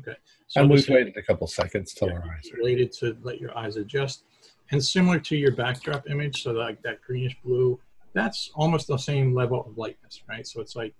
Okay. 0.00 0.16
So 0.46 0.60
And 0.60 0.70
this 0.70 0.86
we've 0.88 0.94
waited 0.96 1.16
a 1.16 1.22
couple 1.22 1.46
seconds 1.46 1.94
till 1.94 2.08
Yeah, 2.08 2.14
our 2.16 2.22
eyes 2.22 2.50
are. 2.52 2.56
related 2.58 2.92
to 2.92 3.16
let 3.22 3.40
your 3.40 3.56
eyes 3.56 3.76
adjust, 3.76 4.24
and 4.70 4.84
similar 4.84 5.18
to 5.20 5.36
your 5.36 5.52
backdrop 5.52 6.08
image, 6.10 6.42
so 6.42 6.52
like 6.52 6.82
that 6.82 7.00
greenish 7.02 7.36
blue, 7.44 7.80
that's 8.12 8.50
almost 8.54 8.86
the 8.88 8.96
same 8.96 9.34
level 9.34 9.64
of 9.64 9.78
lightness, 9.78 10.22
right? 10.28 10.46
So 10.46 10.60
it's 10.60 10.76
like 10.76 10.94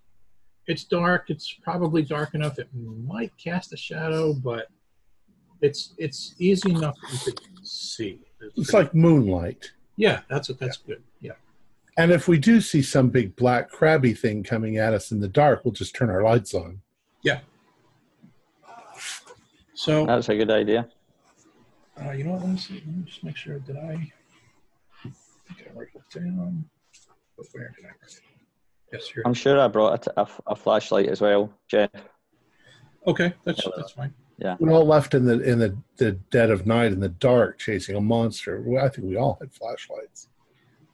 it's 0.67 0.85
dark. 0.85 1.31
It's 1.31 1.53
probably 1.63 2.03
dark 2.03 2.35
enough 2.35 2.59
it 2.59 2.69
might 2.75 3.33
cast 3.37 3.73
a 3.73 3.77
shadow, 3.77 4.33
but 4.35 4.69
it's 5.61 5.95
it's 5.99 6.35
easy 6.39 6.71
enough 6.71 6.97
that 7.01 7.13
you 7.13 7.33
could 7.33 7.67
see. 7.67 8.21
It's 8.57 8.73
like 8.73 8.95
moonlight. 8.95 9.73
yeah, 9.97 10.21
that's 10.29 10.49
what 10.49 10.59
that's 10.59 10.77
good. 10.77 11.03
Yeah. 11.21 11.33
And 11.97 12.13
if 12.13 12.29
we 12.29 12.39
do 12.39 12.61
see 12.61 12.83
some 12.83 13.09
big 13.09 13.35
black 13.35 13.71
crabby 13.71 14.15
thing 14.15 14.45
coming 14.45 14.77
at 14.77 14.95
us 14.95 15.11
in 15.11 15.21
the 15.21 15.29
dark, 15.29 15.65
we'll 15.65 15.73
just 15.73 15.97
turn 15.97 16.11
our 16.11 16.23
lights 16.23 16.55
on. 16.55 16.81
Yeah. 17.23 17.41
So 19.75 20.07
That's 20.07 20.29
a 20.29 20.37
good 20.37 20.51
idea. 20.51 20.89
Uh, 22.05 22.13
you 22.13 22.25
know 22.25 22.33
what? 22.33 22.41
Let 22.41 22.51
me 22.51 22.57
see. 22.59 22.75
Let 22.75 22.87
me 22.87 23.05
just 23.05 23.25
make 23.25 23.37
sure. 23.37 23.59
Did 23.59 23.77
I? 23.77 24.13
I 25.05 25.11
think 25.55 25.69
I 25.69 25.79
wrote 25.79 25.89
it 25.95 26.19
down. 26.19 26.65
But 27.37 27.47
where 27.53 27.75
did 27.77 27.85
I 27.85 27.89
write 27.89 27.95
it? 28.07 28.21
Yes, 28.93 29.09
here. 29.09 29.23
I'm 29.27 29.35
sure 29.35 29.61
I 29.61 29.69
brought 29.69 30.07
a, 30.07 30.21
a, 30.23 30.29
a 30.49 30.57
flashlight 30.57 31.09
as 31.09 31.21
well, 31.21 31.53
Jeff. 31.69 31.91
Okay, 33.07 33.33
that's 33.45 33.67
that's 33.77 33.93
fine. 33.93 34.13
Yeah, 34.39 34.57
we're 34.61 34.73
all 34.73 34.87
left 34.87 35.15
in 35.15 35.25
the 35.25 35.41
in 35.41 35.59
the, 35.59 35.77
the 35.97 36.13
dead 36.31 36.51
of 36.51 36.67
night 36.67 36.93
in 36.93 37.01
the 37.01 37.09
dark 37.09 37.59
chasing 37.59 37.97
a 37.97 38.01
monster. 38.01 38.63
Well, 38.65 38.85
I 38.85 38.89
think 38.89 39.09
we 39.09 39.17
all 39.17 39.37
had 39.41 39.53
flashlights. 39.53 40.29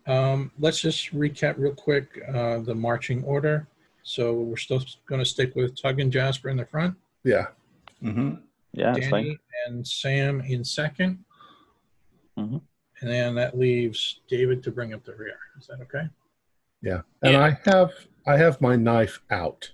Um, 0.06 0.50
let's 0.58 0.80
just 0.80 1.14
recap 1.14 1.54
real 1.58 1.74
quick 1.74 2.22
uh, 2.32 2.58
the 2.58 2.74
marching 2.74 3.22
order. 3.24 3.66
So 4.02 4.34
we're 4.34 4.58
still 4.58 4.82
going 5.06 5.20
to 5.20 5.24
stick 5.24 5.54
with 5.56 5.80
Tug 5.80 5.98
and 5.98 6.12
Jasper 6.12 6.50
in 6.50 6.58
the 6.58 6.66
front, 6.66 6.94
Yeah. 7.24 7.46
Mm-hmm. 8.02 8.34
Yeah, 8.76 8.92
Danny 8.92 9.10
fine. 9.10 9.38
and 9.66 9.86
Sam 9.86 10.40
in 10.40 10.62
2nd 10.64 11.18
Mhm. 12.38 12.60
and 13.00 13.10
then 13.10 13.34
that 13.36 13.56
leaves 13.56 14.20
David 14.28 14.62
to 14.64 14.70
bring 14.72 14.92
up 14.92 15.04
the 15.04 15.14
rear. 15.14 15.38
Is 15.58 15.66
that 15.68 15.80
okay? 15.82 16.08
Yeah. 16.82 17.02
And 17.22 17.34
Yeah. 17.34 17.44
I 17.44 17.50
have 17.70 17.92
I 18.26 18.36
have 18.36 18.60
my 18.60 18.74
knife 18.74 19.20
out 19.30 19.70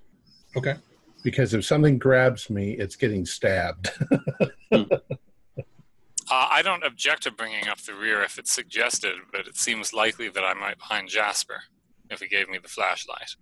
Okay. 0.56 0.76
because 1.24 1.54
if 1.54 1.64
something 1.64 1.98
grabs 1.98 2.50
me, 2.50 2.72
it's 2.72 2.96
getting 2.96 3.24
stabbed. 3.26 3.90
Uh, 6.32 6.46
I 6.48 6.62
don't 6.62 6.84
object 6.84 7.24
to 7.24 7.32
bringing 7.32 7.66
up 7.66 7.78
the 7.80 7.92
rear 7.92 8.22
if 8.22 8.38
it's 8.38 8.52
suggested, 8.52 9.14
but 9.32 9.48
it 9.48 9.56
seems 9.56 9.92
likely 9.92 10.28
that 10.28 10.44
I 10.44 10.54
might 10.54 10.80
find 10.80 11.08
Jasper 11.08 11.60
if 12.08 12.20
he 12.20 12.28
gave 12.28 12.48
me 12.48 12.58
the 12.58 12.68
flashlight. 12.68 13.34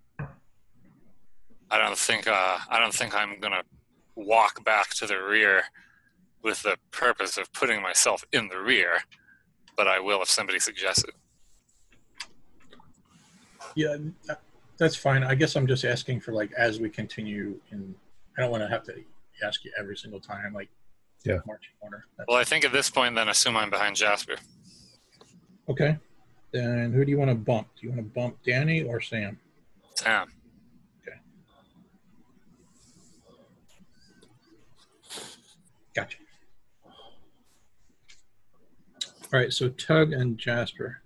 I 1.70 1.76
don't 1.76 1.98
think 1.98 2.26
uh, 2.26 2.58
I 2.70 2.80
don't 2.80 2.94
think 2.94 3.14
I'm 3.14 3.40
gonna 3.40 3.62
walk 4.22 4.64
back 4.64 4.90
to 4.90 5.06
the 5.06 5.16
rear 5.22 5.62
with 6.42 6.62
the 6.62 6.76
purpose 6.90 7.36
of 7.38 7.52
putting 7.52 7.80
myself 7.80 8.24
in 8.32 8.48
the 8.48 8.58
rear, 8.58 8.98
but 9.76 9.86
I 9.88 10.00
will 10.00 10.22
if 10.22 10.28
somebody 10.28 10.58
suggests 10.58 11.04
it. 11.04 11.14
Yeah, 13.74 13.96
uh, 14.28 14.34
that's 14.76 14.96
fine. 14.96 15.22
I 15.22 15.34
guess 15.34 15.54
I'm 15.56 15.66
just 15.66 15.84
asking 15.84 16.20
for 16.20 16.32
like 16.32 16.52
as 16.52 16.80
we 16.80 16.88
continue 16.90 17.60
in. 17.70 17.94
I 18.36 18.40
don't 18.40 18.50
want 18.50 18.62
to 18.62 18.68
have 18.68 18.84
to 18.84 18.94
ask 19.44 19.64
you 19.64 19.72
every 19.78 19.96
single 19.96 20.20
time, 20.20 20.52
like 20.52 20.68
Yeah. 21.24 21.38
marching 21.46 21.72
order. 21.80 22.04
That's- 22.16 22.26
Well, 22.28 22.36
I 22.38 22.44
think 22.44 22.64
at 22.64 22.72
this 22.72 22.88
point, 22.90 23.14
then 23.14 23.28
assume 23.28 23.56
I'm 23.56 23.70
behind 23.70 23.96
Jasper. 23.96 24.36
Okay. 25.68 25.98
Then 26.52 26.92
who 26.92 27.04
do 27.04 27.10
you 27.10 27.18
want 27.18 27.30
to 27.30 27.34
bump? 27.34 27.68
Do 27.76 27.86
you 27.86 27.90
want 27.92 28.00
to 28.00 28.08
bump 28.20 28.38
Danny 28.44 28.82
or 28.82 29.00
Sam? 29.00 29.38
Sam. 29.96 30.32
Gotcha. 35.94 36.18
All 39.30 39.38
right, 39.38 39.52
so 39.52 39.68
Tug 39.68 40.14
and 40.14 40.38
Jasper, 40.38 41.02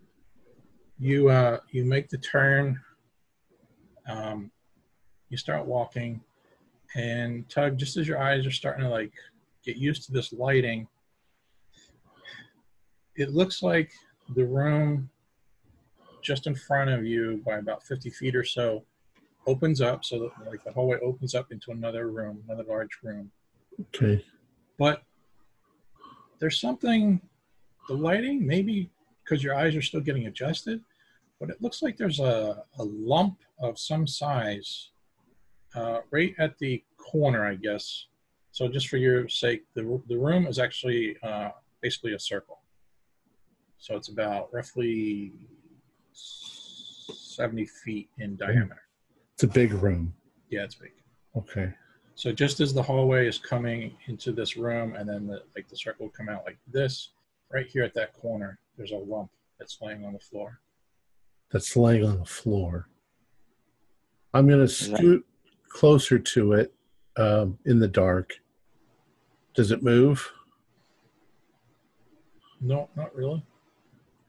you 0.96 1.28
uh, 1.28 1.58
you 1.72 1.84
make 1.84 2.08
the 2.08 2.18
turn. 2.18 2.80
Um, 4.08 4.52
you 5.28 5.36
start 5.36 5.66
walking, 5.66 6.20
and 6.94 7.48
Tug, 7.48 7.76
just 7.76 7.96
as 7.96 8.06
your 8.06 8.22
eyes 8.22 8.46
are 8.46 8.52
starting 8.52 8.84
to 8.84 8.90
like 8.90 9.12
get 9.64 9.76
used 9.76 10.04
to 10.04 10.12
this 10.12 10.32
lighting, 10.32 10.86
it 13.16 13.30
looks 13.30 13.60
like 13.60 13.90
the 14.36 14.44
room 14.46 15.10
just 16.22 16.46
in 16.46 16.54
front 16.54 16.90
of 16.90 17.04
you 17.04 17.42
by 17.44 17.56
about 17.56 17.82
50 17.82 18.08
feet 18.10 18.36
or 18.36 18.44
so 18.44 18.84
opens 19.48 19.80
up 19.80 20.04
so 20.04 20.20
that 20.20 20.48
like 20.48 20.62
the 20.62 20.70
hallway 20.70 20.96
opens 21.02 21.34
up 21.34 21.50
into 21.50 21.72
another 21.72 22.08
room 22.08 22.40
another 22.46 22.62
large 22.68 22.96
room 23.02 23.28
Okay. 23.80 24.24
but 24.78 25.02
there's 26.38 26.60
something 26.60 27.20
the 27.88 27.94
lighting 27.94 28.46
maybe 28.46 28.90
because 29.24 29.42
your 29.42 29.54
eyes 29.54 29.74
are 29.76 29.82
still 29.82 30.00
getting 30.00 30.26
adjusted 30.26 30.80
but 31.40 31.50
it 31.50 31.60
looks 31.60 31.82
like 31.82 31.96
there's 31.96 32.20
a, 32.20 32.62
a 32.78 32.84
lump 32.84 33.38
of 33.60 33.78
some 33.78 34.06
size 34.06 34.90
uh, 35.74 35.98
right 36.10 36.34
at 36.38 36.58
the 36.58 36.82
corner 36.96 37.44
i 37.46 37.54
guess 37.54 38.06
so 38.52 38.68
just 38.68 38.88
for 38.88 38.96
your 38.98 39.28
sake 39.28 39.64
the, 39.74 40.00
the 40.08 40.16
room 40.16 40.46
is 40.46 40.58
actually 40.58 41.16
uh, 41.22 41.50
basically 41.80 42.14
a 42.14 42.18
circle 42.18 42.60
so 43.78 43.96
it's 43.96 44.08
about 44.08 44.48
roughly 44.52 45.32
70 46.12 47.64
feet 47.66 48.08
in 48.18 48.36
diameter 48.36 48.82
It's 49.34 49.42
a 49.44 49.48
big 49.48 49.72
room. 49.72 50.14
yeah 50.50 50.62
it's 50.64 50.74
big 50.76 50.92
Okay. 51.36 51.72
so 52.14 52.30
just 52.30 52.60
as 52.60 52.74
the 52.74 52.82
hallway 52.82 53.26
is 53.26 53.38
coming 53.38 53.96
into 54.06 54.32
this 54.32 54.56
room, 54.58 54.94
and 54.96 55.08
then 55.08 55.26
the, 55.26 55.42
like 55.56 55.66
the 55.68 55.76
circle 55.76 56.04
will 56.06 56.12
come 56.12 56.28
out 56.28 56.44
like 56.44 56.58
this, 56.70 57.12
right 57.52 57.66
here 57.66 57.84
at 57.84 57.94
that 57.94 58.12
corner, 58.14 58.58
there's 58.76 58.92
a 58.92 58.96
lump 58.96 59.30
that's 59.58 59.78
laying 59.80 60.04
on 60.04 60.12
the 60.12 60.18
floor. 60.18 60.60
That's 61.50 61.76
laying 61.76 62.04
on 62.04 62.18
the 62.18 62.24
floor. 62.24 62.88
I'm 64.34 64.48
going 64.48 64.60
to 64.60 64.68
scoot 64.68 65.26
closer 65.68 66.18
to 66.18 66.54
it 66.54 66.72
um, 67.16 67.58
in 67.66 67.78
the 67.78 67.88
dark. 67.88 68.32
Does 69.54 69.70
it 69.70 69.82
move? 69.82 70.30
No, 72.60 72.88
not 72.96 73.14
really. 73.14 73.44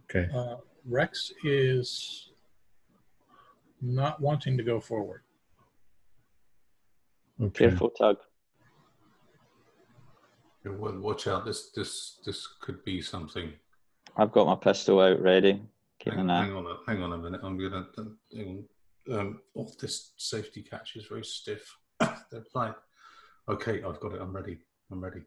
Okay. 0.09 0.29
Uh, 0.35 0.57
Rex 0.85 1.31
is 1.45 2.31
not 3.81 4.19
wanting 4.19 4.57
to 4.57 4.63
go 4.63 4.81
forward. 4.81 5.21
Okay. 7.41 7.67
Careful, 7.69 7.89
Tug. 7.91 8.17
Yeah, 10.65 10.71
well, 10.77 10.97
watch 10.99 11.27
out. 11.27 11.45
This 11.45 11.71
this 11.71 12.19
this 12.25 12.47
could 12.61 12.83
be 12.85 13.01
something. 13.01 13.51
I've 14.17 14.31
got 14.31 14.47
my 14.47 14.55
pistol 14.55 14.99
out 15.01 15.19
ready. 15.21 15.61
Keep 15.99 16.13
Hang, 16.13 16.21
an 16.23 16.29
eye. 16.29 16.45
hang 16.45 16.53
on, 16.55 16.65
a, 16.67 16.77
hang 16.91 17.01
on 17.03 17.13
a 17.13 17.17
minute. 17.17 17.41
I'm 17.43 17.57
gonna. 17.57 17.85
hang 18.33 18.65
on. 19.09 19.19
Um, 19.19 19.41
oh, 19.57 19.67
this 19.81 20.11
safety 20.17 20.61
catch 20.61 20.95
is 20.95 21.05
very 21.07 21.25
stiff. 21.25 21.75
They're 21.99 22.45
fine. 22.53 22.73
Okay, 23.49 23.83
I've 23.83 23.99
got 23.99 24.13
it. 24.13 24.21
I'm 24.21 24.33
ready. 24.33 24.59
I'm 24.91 25.03
ready. 25.03 25.21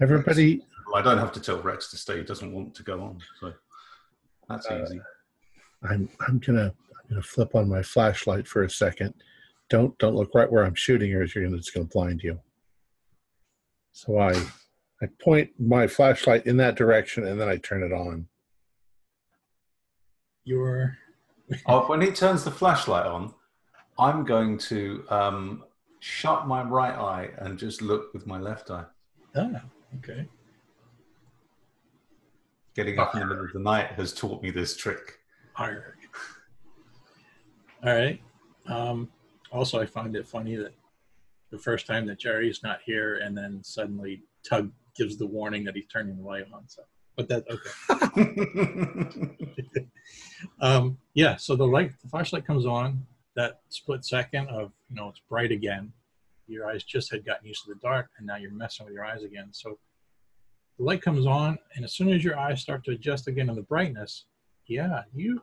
Everybody, 0.00 0.62
Well, 0.90 0.96
I 0.96 1.02
don't 1.02 1.18
have 1.18 1.32
to 1.32 1.40
tell 1.40 1.60
Rex 1.62 1.90
to 1.90 1.96
stay. 1.96 2.16
He 2.18 2.24
doesn't 2.24 2.52
want 2.52 2.74
to 2.74 2.82
go 2.82 3.00
on, 3.00 3.18
so 3.40 3.52
that's 4.48 4.66
Uh, 4.66 4.82
easy. 4.82 5.00
I'm 5.82 6.08
I'm 6.26 6.38
gonna 6.38 6.72
I'm 6.74 7.08
gonna 7.10 7.22
flip 7.22 7.54
on 7.54 7.68
my 7.68 7.82
flashlight 7.82 8.48
for 8.48 8.62
a 8.64 8.70
second. 8.70 9.14
Don't 9.68 9.96
don't 9.98 10.14
look 10.16 10.34
right 10.34 10.50
where 10.50 10.64
I'm 10.64 10.74
shooting, 10.74 11.12
or 11.12 11.24
you're 11.24 11.44
gonna 11.44 11.56
it's 11.56 11.70
gonna 11.70 11.86
blind 11.86 12.22
you. 12.22 12.40
So 13.94 14.18
I 14.18 14.32
I 15.00 15.06
point 15.22 15.50
my 15.58 15.86
flashlight 15.86 16.46
in 16.46 16.56
that 16.58 16.74
direction, 16.74 17.26
and 17.26 17.40
then 17.40 17.48
I 17.48 17.56
turn 17.56 17.82
it 17.82 17.92
on. 17.92 18.26
You're 20.42 20.98
Oh, 21.66 21.86
when 21.86 22.00
he 22.00 22.10
turns 22.10 22.42
the 22.42 22.50
flashlight 22.50 23.06
on, 23.06 23.32
I'm 23.98 24.24
going 24.24 24.58
to 24.58 25.04
um, 25.10 25.64
shut 26.00 26.46
my 26.46 26.62
right 26.64 26.94
eye 26.94 27.30
and 27.38 27.56
just 27.58 27.82
look 27.82 28.12
with 28.12 28.26
my 28.26 28.38
left 28.38 28.70
eye. 28.70 28.84
Ah, 29.36 29.62
okay. 29.98 30.26
Getting 32.74 32.98
up 32.98 33.14
in 33.14 33.20
the 33.20 33.26
middle 33.26 33.44
of 33.44 33.52
the 33.52 33.60
night 33.60 33.92
has 33.92 34.12
taught 34.12 34.42
me 34.42 34.50
this 34.50 34.76
trick. 34.76 35.18
Arg. 35.56 35.82
All 37.84 37.94
right. 37.94 38.20
Um, 38.66 39.08
also, 39.52 39.80
I 39.80 39.86
find 39.86 40.16
it 40.16 40.26
funny 40.26 40.56
that 40.56 40.72
the 41.50 41.58
first 41.58 41.86
time 41.86 42.06
that 42.06 42.18
Jerry's 42.18 42.62
not 42.62 42.80
here, 42.84 43.16
and 43.16 43.36
then 43.36 43.62
suddenly 43.62 44.22
Tug 44.48 44.70
gives 44.96 45.16
the 45.16 45.26
warning 45.26 45.64
that 45.64 45.74
he's 45.74 45.86
turning 45.86 46.16
the 46.16 46.22
light 46.22 46.46
on. 46.52 46.68
So, 46.68 46.82
but 47.16 47.28
that 47.28 47.44
okay. 47.50 47.70
um, 50.60 50.98
yeah. 51.14 51.36
So 51.36 51.56
the 51.56 51.66
light, 51.66 51.92
the 52.02 52.08
flashlight 52.08 52.46
comes 52.46 52.66
on. 52.66 53.06
That 53.36 53.60
split 53.68 54.04
second 54.04 54.48
of 54.48 54.72
you 54.88 54.96
know 54.96 55.08
it's 55.08 55.20
bright 55.28 55.52
again. 55.52 55.92
Your 56.46 56.68
eyes 56.68 56.84
just 56.84 57.10
had 57.10 57.24
gotten 57.24 57.46
used 57.46 57.64
to 57.64 57.74
the 57.74 57.80
dark, 57.80 58.10
and 58.18 58.26
now 58.26 58.36
you're 58.36 58.52
messing 58.52 58.86
with 58.86 58.94
your 58.94 59.04
eyes 59.04 59.22
again. 59.22 59.48
So 59.52 59.78
the 60.78 60.84
light 60.84 61.02
comes 61.02 61.26
on, 61.26 61.58
and 61.74 61.84
as 61.84 61.94
soon 61.94 62.10
as 62.10 62.24
your 62.24 62.38
eyes 62.38 62.60
start 62.60 62.84
to 62.84 62.92
adjust 62.92 63.28
again 63.28 63.46
to 63.46 63.54
the 63.54 63.62
brightness, 63.62 64.26
yeah, 64.66 65.02
you 65.14 65.42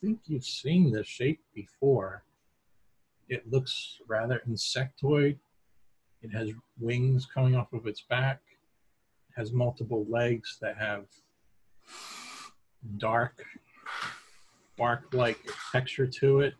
think 0.00 0.20
you've 0.26 0.44
seen 0.44 0.92
this 0.92 1.06
shape 1.06 1.40
before. 1.54 2.24
It 3.28 3.50
looks 3.50 3.98
rather 4.08 4.40
insectoid. 4.48 5.36
It 6.22 6.30
has 6.32 6.50
wings 6.78 7.26
coming 7.32 7.56
off 7.56 7.72
of 7.72 7.86
its 7.86 8.02
back. 8.02 8.40
It 9.30 9.38
has 9.40 9.52
multiple 9.52 10.06
legs 10.08 10.58
that 10.60 10.76
have 10.78 11.06
dark, 12.98 13.42
bark-like 14.76 15.38
texture 15.72 16.06
to 16.06 16.40
it. 16.40 16.54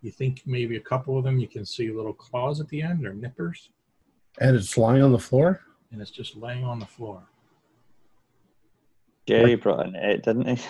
You 0.00 0.10
think 0.10 0.42
maybe 0.46 0.76
a 0.76 0.80
couple 0.80 1.18
of 1.18 1.24
them 1.24 1.38
you 1.38 1.48
can 1.48 1.64
see 1.64 1.90
little 1.90 2.12
claws 2.14 2.60
at 2.60 2.68
the 2.68 2.80
end 2.82 3.04
or 3.06 3.12
nippers, 3.14 3.70
And 4.38 4.54
it's 4.56 4.76
lying 4.78 5.02
on 5.02 5.12
the 5.12 5.18
floor? 5.18 5.60
and 5.90 6.02
it's 6.02 6.10
just 6.10 6.36
laying 6.36 6.64
on 6.64 6.78
the 6.78 6.86
floor. 6.86 7.22
Jerry 9.26 9.54
brought 9.54 9.86
an 9.86 9.94
it, 9.96 10.22
didn't 10.22 10.58
he? 10.58 10.64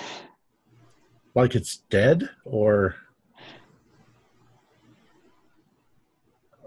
Like 1.35 1.55
it's 1.57 1.79
dead? 1.91 2.29
Or. 2.45 2.95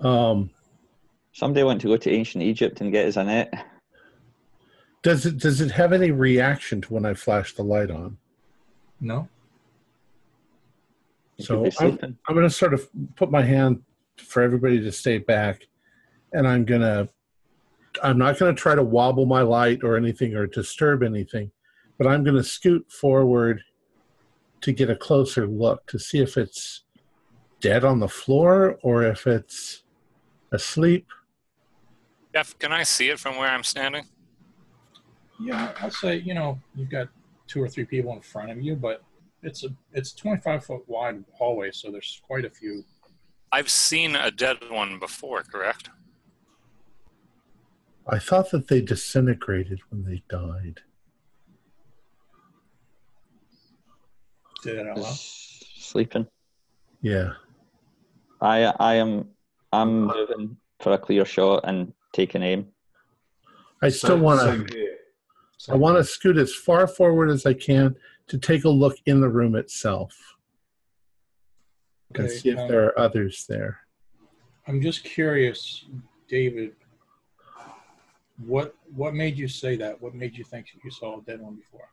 Um, 0.02 0.50
Somebody 1.34 1.64
went 1.64 1.80
to 1.82 1.88
go 1.88 1.96
to 1.98 2.12
ancient 2.12 2.44
Egypt 2.44 2.82
and 2.82 2.92
get 2.92 3.06
his 3.06 3.16
a 3.18 3.24
net. 3.24 3.54
does 5.02 5.26
it 5.26 5.38
does 5.38 5.62
it 5.62 5.72
have 5.72 5.94
any 5.94 6.12
reaction 6.12 6.82
to 6.82 6.94
when 6.94 7.06
I 7.06 7.14
flash 7.14 7.54
the 7.54 7.64
light 7.64 7.90
on? 7.90 8.18
No, 9.00 9.28
He 11.38 11.44
So 11.44 11.66
I'm- 11.80 11.98
I'm 12.28 12.36
going 12.36 12.48
to 12.48 12.54
sort 12.54 12.74
of 12.74 12.88
put 13.16 13.32
my 13.32 13.42
hand 13.42 13.82
for 14.18 14.44
everybody 14.44 14.80
to 14.82 14.92
stay 14.92 15.18
back, 15.18 15.68
and 16.34 16.48
I'm 16.48 16.66
going 16.66 16.82
to. 16.82 17.10
I'm 18.04 18.18
not 18.18 18.38
going 18.40 18.54
to 18.56 18.62
try 18.62 18.74
to 18.76 18.84
wobble 18.84 19.26
my 19.26 19.42
light 19.42 19.84
or 19.84 19.98
anything 19.98 20.34
or 20.36 20.48
disturb 20.48 21.04
anything, 21.04 21.52
but 21.98 22.08
I'm 22.08 22.24
going 22.24 22.38
to 22.38 22.44
scoot 22.44 22.90
forward 22.92 23.62
to 24.62 24.72
get 24.72 24.90
a 24.90 24.96
closer 24.96 25.46
look 25.46 25.86
to 25.88 26.00
see 26.00 26.20
if 26.20 26.38
it's 26.38 26.84
dead 27.60 27.84
on 27.84 28.00
the 28.00 28.08
floor 28.08 28.78
or 28.82 29.04
if 29.04 29.28
it's 29.28 29.84
asleep. 30.52 31.08
Jeff, 32.34 32.58
can 32.60 32.72
I 32.72 32.84
see 32.84 33.10
it 33.10 33.20
from 33.20 33.38
where 33.38 33.50
I'm 33.50 33.64
standing? 33.64 34.06
Yeah, 35.40 35.72
I'll 35.80 35.92
say 35.92 36.18
you 36.18 36.34
know 36.34 36.60
you've 36.76 36.90
got 36.90 37.08
two 37.48 37.62
or 37.62 37.68
three 37.68 37.86
people 37.86 38.14
in 38.14 38.22
front 38.22 38.52
of 38.52 38.62
you, 38.62 38.76
but 38.76 39.04
it's 39.44 39.64
a 39.64 39.70
it's 39.94 40.14
a 40.14 40.16
25 40.18 40.66
foot 40.66 40.84
wide 40.88 41.24
hallway, 41.34 41.72
so 41.72 41.92
there's 41.92 42.22
quite 42.26 42.46
a 42.46 42.50
few. 42.50 42.84
I've 43.52 43.70
seen 43.70 44.16
a 44.16 44.32
dead 44.32 44.58
one 44.70 45.00
before, 45.00 45.44
correct? 45.44 45.90
I 48.08 48.18
thought 48.18 48.52
that 48.52 48.68
they 48.68 48.82
disintegrated 48.82 49.80
when 49.90 50.04
they 50.06 50.24
died. 50.30 50.82
Did 54.64 54.78
it 54.78 54.88
out 54.88 54.98
loud? 54.98 55.16
Sleeping. 55.16 56.28
Yeah. 57.02 57.34
I 58.40 58.64
I 58.80 58.96
am 58.96 59.28
I'm 59.72 60.08
moving 60.08 60.58
for 60.80 60.94
a 60.94 60.98
clear 60.98 61.26
shot 61.26 61.62
and 61.64 61.94
taking 62.14 62.44
aim. 62.44 62.68
I 63.82 63.90
still 63.90 64.20
want 64.20 64.40
to. 64.42 64.92
I 65.70 65.76
want 65.76 65.98
to 65.98 66.04
scoot 66.04 66.38
as 66.38 66.54
far 66.54 66.88
forward 66.88 67.30
as 67.30 67.46
I 67.46 67.54
can 67.54 67.96
to 68.28 68.38
take 68.38 68.64
a 68.64 68.70
look 68.70 68.98
in 69.06 69.22
the 69.22 69.30
room 69.30 69.56
itself 69.56 70.16
and 72.16 72.26
Okay, 72.26 72.36
see 72.36 72.50
if 72.50 72.58
um, 72.58 72.68
there 72.68 72.86
are 72.86 73.00
others 73.00 73.46
there. 73.48 73.82
I'm 74.68 74.82
just 74.82 75.04
curious, 75.04 75.86
David. 76.28 76.74
What 78.46 78.76
what 78.96 79.14
made 79.14 79.38
you 79.38 79.48
say 79.48 79.76
that? 79.78 80.02
What 80.02 80.16
made 80.16 80.36
you 80.36 80.44
think 80.44 80.68
you 80.84 80.92
saw 80.92 81.20
a 81.20 81.22
dead 81.22 81.42
one 81.42 81.56
before? 81.56 81.90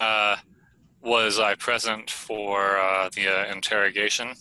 Uh, 0.00 0.36
was 1.02 1.40
I 1.40 1.56
present 1.56 2.10
for 2.10 2.78
uh, 2.78 3.10
the 3.14 3.28
uh, 3.28 3.52
interrogation 3.52 4.34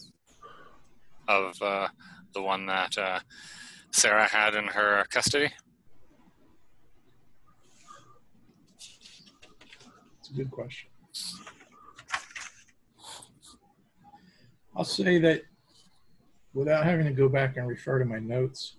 of 1.28 1.60
uh, 1.62 1.88
the 2.34 2.42
one 2.42 2.66
that 2.66 2.98
uh, 2.98 3.20
Sarah 3.92 4.28
had 4.28 4.56
in 4.56 4.66
her 4.66 5.06
custody? 5.10 5.52
It's 10.20 10.30
a 10.30 10.34
good 10.34 10.52
question. 10.52 10.90
I'll 14.76 14.84
say 14.86 15.18
that 15.20 15.44
without 16.54 16.86
having 16.86 17.06
to 17.06 17.12
go 17.12 17.28
back 17.28 17.58
and 17.58 17.68
refer 17.68 18.00
to 18.00 18.06
my 18.06 18.20
notes, 18.20 18.78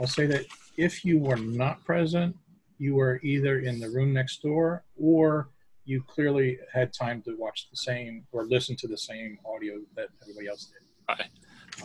I'll 0.00 0.06
say 0.06 0.26
that 0.26 0.44
if 0.76 1.04
you 1.04 1.18
were 1.18 1.36
not 1.36 1.84
present, 1.84 2.36
you 2.78 2.94
were 2.96 3.20
either 3.22 3.60
in 3.60 3.78
the 3.78 3.88
room 3.90 4.12
next 4.12 4.42
door 4.42 4.84
or 5.00 5.50
you 5.84 6.02
clearly 6.02 6.58
had 6.72 6.92
time 6.92 7.22
to 7.22 7.36
watch 7.36 7.68
the 7.70 7.76
same 7.76 8.26
or 8.32 8.44
listen 8.44 8.74
to 8.76 8.88
the 8.88 8.96
same 8.96 9.38
audio 9.44 9.80
that 9.96 10.08
everybody 10.22 10.48
else 10.48 10.66
did. 10.66 10.82
Right. 11.08 11.28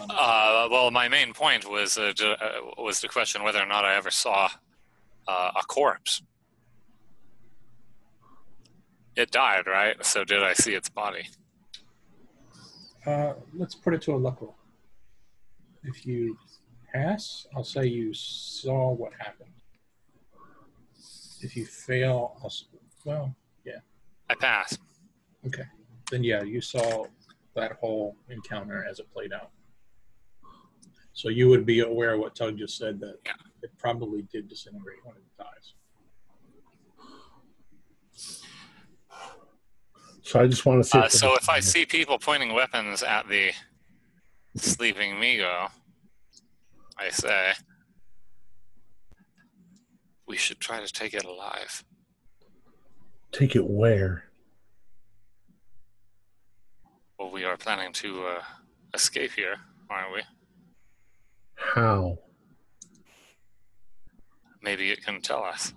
Uh, 0.09 0.67
well, 0.71 0.91
my 0.91 1.07
main 1.07 1.33
point 1.33 1.69
was 1.69 1.97
uh, 1.97 2.13
to, 2.15 2.31
uh, 2.31 2.51
was 2.77 3.01
to 3.01 3.07
question 3.07 3.43
whether 3.43 3.61
or 3.61 3.65
not 3.65 3.85
I 3.85 3.95
ever 3.95 4.11
saw 4.11 4.49
uh, 5.27 5.51
a 5.55 5.63
corpse. 5.67 6.21
It 9.15 9.31
died, 9.31 9.67
right? 9.67 10.03
So 10.05 10.23
did 10.23 10.43
I 10.43 10.53
see 10.53 10.73
its 10.73 10.89
body? 10.89 11.27
Uh, 13.05 13.33
let's 13.53 13.75
put 13.75 13.93
it 13.93 14.01
to 14.03 14.13
a 14.13 14.17
luck 14.17 14.41
roll. 14.41 14.55
If 15.83 16.05
you 16.05 16.37
pass, 16.93 17.47
I'll 17.55 17.63
say 17.63 17.85
you 17.85 18.13
saw 18.13 18.91
what 18.91 19.13
happened. 19.17 19.49
If 21.41 21.55
you 21.55 21.65
fail, 21.65 22.37
I'll, 22.43 22.53
well, 23.05 23.35
yeah. 23.65 23.79
I 24.29 24.35
pass. 24.35 24.77
okay. 25.47 25.63
Then 26.11 26.23
yeah, 26.23 26.43
you 26.43 26.59
saw 26.59 27.05
that 27.55 27.73
whole 27.73 28.15
encounter 28.29 28.85
as 28.89 28.99
it 28.99 29.11
played 29.13 29.33
out. 29.33 29.51
So 31.19 31.27
you 31.27 31.49
would 31.49 31.65
be 31.65 31.81
aware 31.81 32.13
of 32.13 32.21
what 32.21 32.33
Tug 32.33 32.57
just 32.57 32.77
said 32.77 33.01
that 33.01 33.19
Yeah. 33.25 33.33
it 33.61 33.77
probably 33.77 34.21
did 34.21 34.47
disintegrate 34.47 35.03
when 35.03 35.17
it 35.17 35.23
dies. 35.37 35.73
So 40.21 40.39
I 40.39 40.47
just 40.47 40.65
want 40.65 40.81
to 40.81 40.89
see. 40.89 40.97
Uh, 40.97 41.07
if 41.07 41.11
so 41.11 41.35
if 41.35 41.49
I 41.49 41.59
see 41.59 41.85
people 41.85 42.17
pointing 42.19 42.53
weapons 42.53 43.03
at 43.03 43.27
the 43.27 43.51
sleeping 44.55 45.19
Mi-Go, 45.19 45.67
I 46.97 47.09
say 47.09 47.51
we 50.25 50.37
should 50.37 50.61
try 50.61 50.79
to 50.79 50.87
take 50.89 51.13
it 51.13 51.25
alive. 51.25 51.83
take 53.33 53.57
it 53.57 53.67
where? 53.67 54.23
Well, 57.17 57.29
we 57.29 57.43
are 57.43 57.57
planning 57.57 57.91
to 57.93 58.25
uh, 58.25 58.43
escape 58.93 59.31
here, 59.33 59.57
aren't 59.89 60.13
we? 60.13 60.21
How? 61.59 62.17
Maybe 64.61 64.91
it 64.91 65.03
can 65.03 65.21
tell 65.21 65.43
us. 65.43 65.73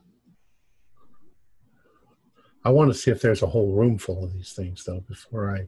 I 2.64 2.70
want 2.70 2.92
to 2.92 2.98
see 2.98 3.10
if 3.10 3.20
there's 3.20 3.42
a 3.42 3.46
whole 3.46 3.72
room 3.72 3.98
full 3.98 4.24
of 4.24 4.32
these 4.32 4.52
things, 4.52 4.84
though, 4.84 5.00
before 5.08 5.54
I. 5.54 5.66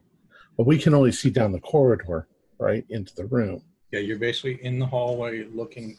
But 0.57 0.67
we 0.67 0.79
can 0.79 0.95
only 0.95 1.11
see 1.11 1.31
down 1.31 1.51
the 1.51 1.61
corridor, 1.61 2.29
right, 2.59 2.85
into 2.89 3.15
the 3.17 3.27
room. 3.27 3.63
Yeah, 3.91 4.01
you're 4.01 4.19
basically 4.19 4.65
in 4.65 4.79
the 4.79 4.87
hallway 4.87 5.45
looking 5.45 5.97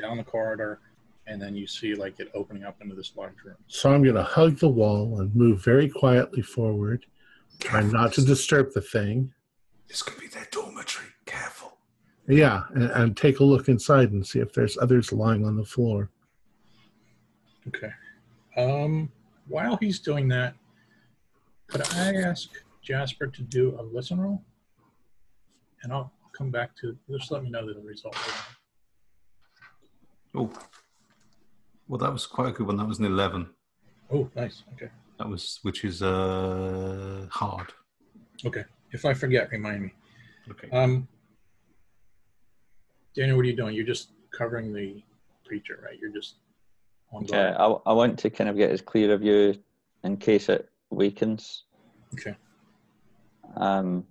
down 0.00 0.16
the 0.16 0.24
corridor, 0.24 0.80
and 1.26 1.42
then 1.42 1.56
you 1.56 1.66
see 1.66 1.94
like 1.94 2.20
it 2.20 2.30
opening 2.34 2.64
up 2.64 2.80
into 2.80 2.94
this 2.94 3.12
large 3.16 3.42
room. 3.44 3.56
So 3.66 3.92
I'm 3.92 4.02
going 4.02 4.14
to 4.14 4.22
hug 4.22 4.58
the 4.58 4.68
wall 4.68 5.20
and 5.20 5.34
move 5.34 5.64
very 5.64 5.88
quietly 5.88 6.42
forward, 6.42 7.04
trying 7.58 7.90
not 7.90 8.12
to 8.14 8.24
disturb 8.24 8.72
the 8.72 8.80
thing. 8.80 9.32
This 9.88 10.02
could 10.02 10.20
be 10.20 10.28
their 10.28 10.46
dormitory. 10.50 11.08
Careful. 12.26 12.38
Yeah, 12.38 12.64
and, 12.74 12.90
and 12.90 13.16
take 13.16 13.40
a 13.40 13.44
look 13.44 13.68
inside 13.68 14.10
and 14.12 14.26
see 14.26 14.40
if 14.40 14.52
there's 14.52 14.76
others 14.78 15.12
lying 15.12 15.44
on 15.44 15.56
the 15.56 15.64
floor. 15.64 16.10
Okay. 17.68 17.92
Um, 18.56 19.10
while 19.48 19.76
he's 19.76 20.00
doing 20.00 20.28
that, 20.28 20.54
could 21.68 21.82
I 21.94 22.14
ask 22.14 22.50
Jasper 22.82 23.26
to 23.28 23.42
do 23.42 23.76
a 23.78 23.82
listen 23.82 24.20
roll? 24.20 24.42
And 25.82 25.92
I'll 25.92 26.12
come 26.32 26.50
back 26.50 26.76
to 26.76 26.96
just 27.10 27.30
let 27.30 27.42
me 27.42 27.50
know 27.50 27.66
the 27.72 27.80
result. 27.80 28.16
Oh, 30.34 30.50
well, 31.88 31.98
that 31.98 32.12
was 32.12 32.26
quite 32.26 32.48
a 32.48 32.52
good 32.52 32.66
one. 32.66 32.76
That 32.76 32.88
was 32.88 32.98
an 32.98 33.04
eleven. 33.04 33.48
Oh, 34.10 34.28
nice. 34.34 34.64
Okay. 34.74 34.90
That 35.18 35.28
was 35.28 35.60
which 35.62 35.84
is 35.84 36.02
uh 36.02 37.26
hard. 37.30 37.72
Okay. 38.44 38.64
If 38.92 39.04
I 39.04 39.14
forget, 39.14 39.50
remind 39.50 39.82
me. 39.82 39.94
Okay. 40.50 40.70
Um, 40.70 41.08
Daniel, 43.16 43.36
what 43.36 43.46
are 43.46 43.48
you 43.48 43.56
doing? 43.56 43.74
You're 43.74 43.86
just 43.86 44.10
covering 44.30 44.72
the 44.72 45.02
creature, 45.46 45.80
right? 45.82 45.98
You're 45.98 46.12
just 46.12 46.36
on 47.12 47.24
Okay, 47.24 47.32
guard. 47.32 47.80
I, 47.86 47.90
I 47.90 47.92
want 47.94 48.18
to 48.18 48.30
kind 48.30 48.50
of 48.50 48.56
get 48.56 48.70
as 48.70 48.82
clear 48.82 49.12
of 49.12 49.22
you 49.22 49.54
in 50.04 50.18
case 50.18 50.48
it 50.50 50.68
weakens. 50.90 51.64
Okay. 52.14 52.36
Um, 53.56 54.04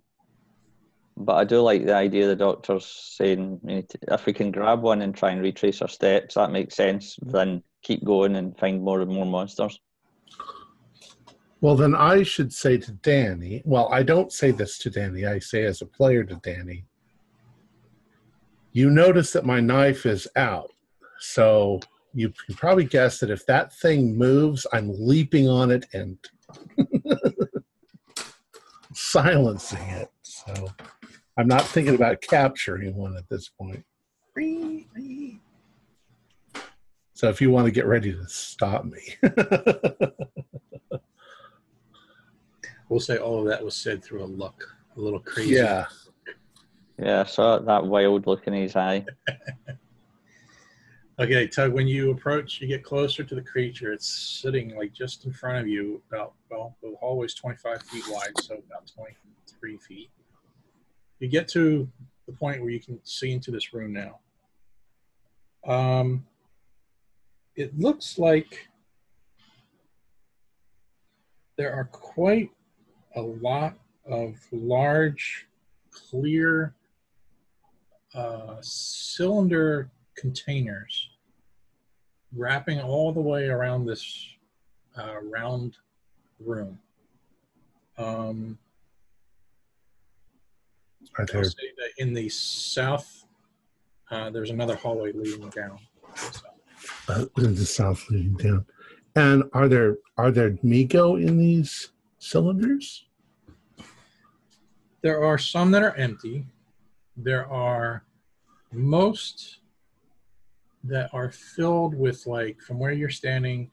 but 1.17 1.35
I 1.35 1.43
do 1.43 1.61
like 1.61 1.85
the 1.85 1.95
idea 1.95 2.23
of 2.23 2.29
the 2.29 2.43
doctor's 2.43 2.85
saying 2.85 3.59
we 3.61 3.75
need 3.75 3.89
to, 3.89 3.99
if 4.09 4.25
we 4.25 4.33
can 4.33 4.51
grab 4.51 4.81
one 4.81 5.01
and 5.01 5.15
try 5.15 5.31
and 5.31 5.41
retrace 5.41 5.81
our 5.81 5.87
steps, 5.87 6.35
that 6.35 6.51
makes 6.51 6.75
sense. 6.75 7.17
Then 7.21 7.63
keep 7.83 8.03
going 8.03 8.35
and 8.35 8.57
find 8.57 8.81
more 8.81 9.01
and 9.01 9.11
more 9.11 9.25
monsters. 9.25 9.79
Well, 11.61 11.75
then 11.75 11.95
I 11.95 12.23
should 12.23 12.51
say 12.51 12.77
to 12.79 12.91
Danny, 12.91 13.61
well, 13.65 13.87
I 13.93 14.03
don't 14.03 14.31
say 14.31 14.51
this 14.51 14.77
to 14.79 14.89
Danny, 14.89 15.25
I 15.25 15.39
say 15.39 15.63
as 15.63 15.81
a 15.81 15.85
player 15.85 16.23
to 16.23 16.35
Danny, 16.43 16.85
you 18.75 18.89
notice 18.89 19.31
that 19.31 19.45
my 19.45 19.61
knife 19.61 20.05
is 20.05 20.27
out. 20.35 20.69
So 21.19 21.79
you 22.13 22.33
can 22.45 22.55
probably 22.55 22.83
guess 22.83 23.19
that 23.19 23.29
if 23.29 23.45
that 23.45 23.73
thing 23.73 24.17
moves, 24.17 24.67
I'm 24.73 24.91
leaping 24.93 25.47
on 25.47 25.71
it 25.71 25.85
and 25.93 26.17
silencing 28.93 29.88
it. 29.88 30.11
So 30.23 30.67
I'm 31.38 31.47
not 31.47 31.61
thinking 31.61 31.95
about 31.95 32.19
capturing 32.19 32.93
one 32.97 33.15
at 33.15 33.29
this 33.29 33.47
point. 33.47 33.85
So 37.13 37.29
if 37.29 37.39
you 37.39 37.51
want 37.51 37.67
to 37.67 37.71
get 37.71 37.85
ready 37.85 38.11
to 38.11 38.27
stop 38.27 38.83
me. 38.83 39.15
We'll 42.88 42.99
say 42.99 43.17
all 43.17 43.39
of 43.39 43.47
that 43.47 43.65
was 43.65 43.75
said 43.75 44.03
through 44.03 44.23
a 44.23 44.25
look, 44.25 44.63
a 44.95 44.99
little 44.99 45.19
crazy. 45.19 45.55
yeah. 45.55 45.85
Yeah, 46.97 47.21
I 47.21 47.25
saw 47.25 47.60
that 47.60 47.86
wild 47.86 48.25
look 48.25 48.47
in 48.47 48.53
his 48.53 48.75
eye. 48.75 49.05
Okay, 51.17 51.47
Tug, 51.47 51.71
when 51.71 51.88
you 51.88 52.12
approach, 52.12 52.60
you 52.60 52.67
get 52.67 52.84
closer 52.84 53.23
to 53.23 53.36
the 53.36 53.41
creature. 53.41 53.93
It's 53.93 54.05
sitting 54.41 54.75
like 54.75 54.91
just 54.91 55.25
in 55.25 55.31
front 55.31 55.60
of 55.60 55.65
you, 55.65 56.01
about, 56.12 56.34
well, 56.51 56.75
the 56.84 56.93
hallway's 56.99 57.34
25 57.34 57.84
feet 57.84 58.03
wide, 58.10 58.38
so 58.41 58.55
about 58.55 58.91
23 58.93 59.77
feet. 59.77 60.10
You 61.19 61.29
get 61.29 61.47
to 61.49 61.89
the 62.27 62.34
point 62.34 62.60
where 62.60 62.69
you 62.69 62.81
can 62.81 62.99
see 63.05 63.31
into 63.31 63.49
this 63.49 63.73
room 63.73 63.93
now. 63.93 64.19
Um, 65.65 66.25
it 67.55 67.79
looks 67.79 68.19
like 68.19 68.67
there 71.58 71.73
are 71.73 71.86
quite 71.86 72.51
a 73.15 73.21
lot 73.21 73.75
of 74.05 74.36
large, 74.51 75.47
clear 75.91 76.75
uh, 78.15 78.56
cylinder 78.62 79.91
containers 80.15 81.10
wrapping 82.36 82.80
all 82.80 83.12
the 83.12 83.21
way 83.21 83.47
around 83.47 83.86
this 83.86 84.28
uh, 84.97 85.15
round 85.21 85.78
room. 86.39 86.80
Um, 87.97 88.58
I'll 91.17 91.25
there 91.28 91.43
in 91.97 92.13
the 92.13 92.30
south, 92.30 93.25
uh, 94.12 94.30
there's 94.30 94.49
another 94.49 94.75
hallway 94.75 95.12
leading 95.13 95.49
down. 95.49 95.80
uh, 97.08 97.25
in 97.38 97.56
the 97.56 97.65
south 97.65 98.10
leading 98.10 98.34
down. 98.34 98.65
And 99.15 99.43
are 99.54 99.69
there 99.69 99.97
are 100.17 100.32
there 100.32 100.58
Mi-Go 100.62 101.15
in 101.15 101.38
these 101.38 101.89
cylinders? 102.19 103.06
There 105.01 105.23
are 105.23 105.38
some 105.38 105.71
that 105.71 105.84
are 105.84 105.95
empty. 105.95 106.45
There 107.15 107.49
are 107.49 108.04
most 108.75 109.59
that 110.83 111.09
are 111.13 111.31
filled 111.31 111.95
with 111.95 112.25
like 112.27 112.61
from 112.61 112.79
where 112.79 112.91
you're 112.91 113.09
standing, 113.09 113.71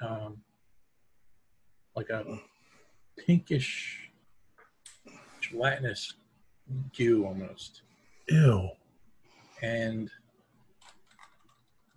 um, 0.00 0.38
like 1.94 2.10
a 2.10 2.24
pinkish 3.16 4.10
gelatinous 5.40 6.14
goo 6.96 7.24
almost. 7.24 7.82
Ew. 8.28 8.70
And 9.62 10.10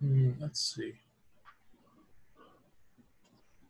hmm, 0.00 0.30
let's 0.40 0.74
see. 0.74 0.92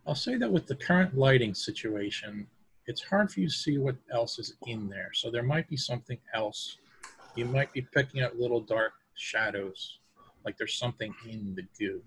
I'll 0.07 0.15
say 0.15 0.37
that 0.37 0.51
with 0.51 0.67
the 0.67 0.77
current 0.77 1.17
lighting 1.17 1.55
situation, 1.55 2.47
it's 2.87 3.03
hard 3.03 3.31
for 3.31 3.41
you 3.41 3.49
to 3.49 3.53
see 3.53 3.79
what 3.79 3.97
else 4.13 4.39
is 4.39 4.55
in 4.67 4.89
there. 4.89 5.11
So 5.15 5.31
there 5.31 5.43
might 5.43 5.69
be 5.69 5.77
something 5.77 6.19
else. 6.35 6.79
You 7.37 7.47
might 7.47 7.73
be 7.73 7.83
picking 7.83 8.23
up 8.23 8.33
little 8.37 8.61
dark 8.61 8.93
shadows, 9.15 9.99
like 10.45 10.57
there's 10.57 10.75
something 10.75 11.15
in 11.29 11.55
the 11.55 11.63
goo. 11.79 12.03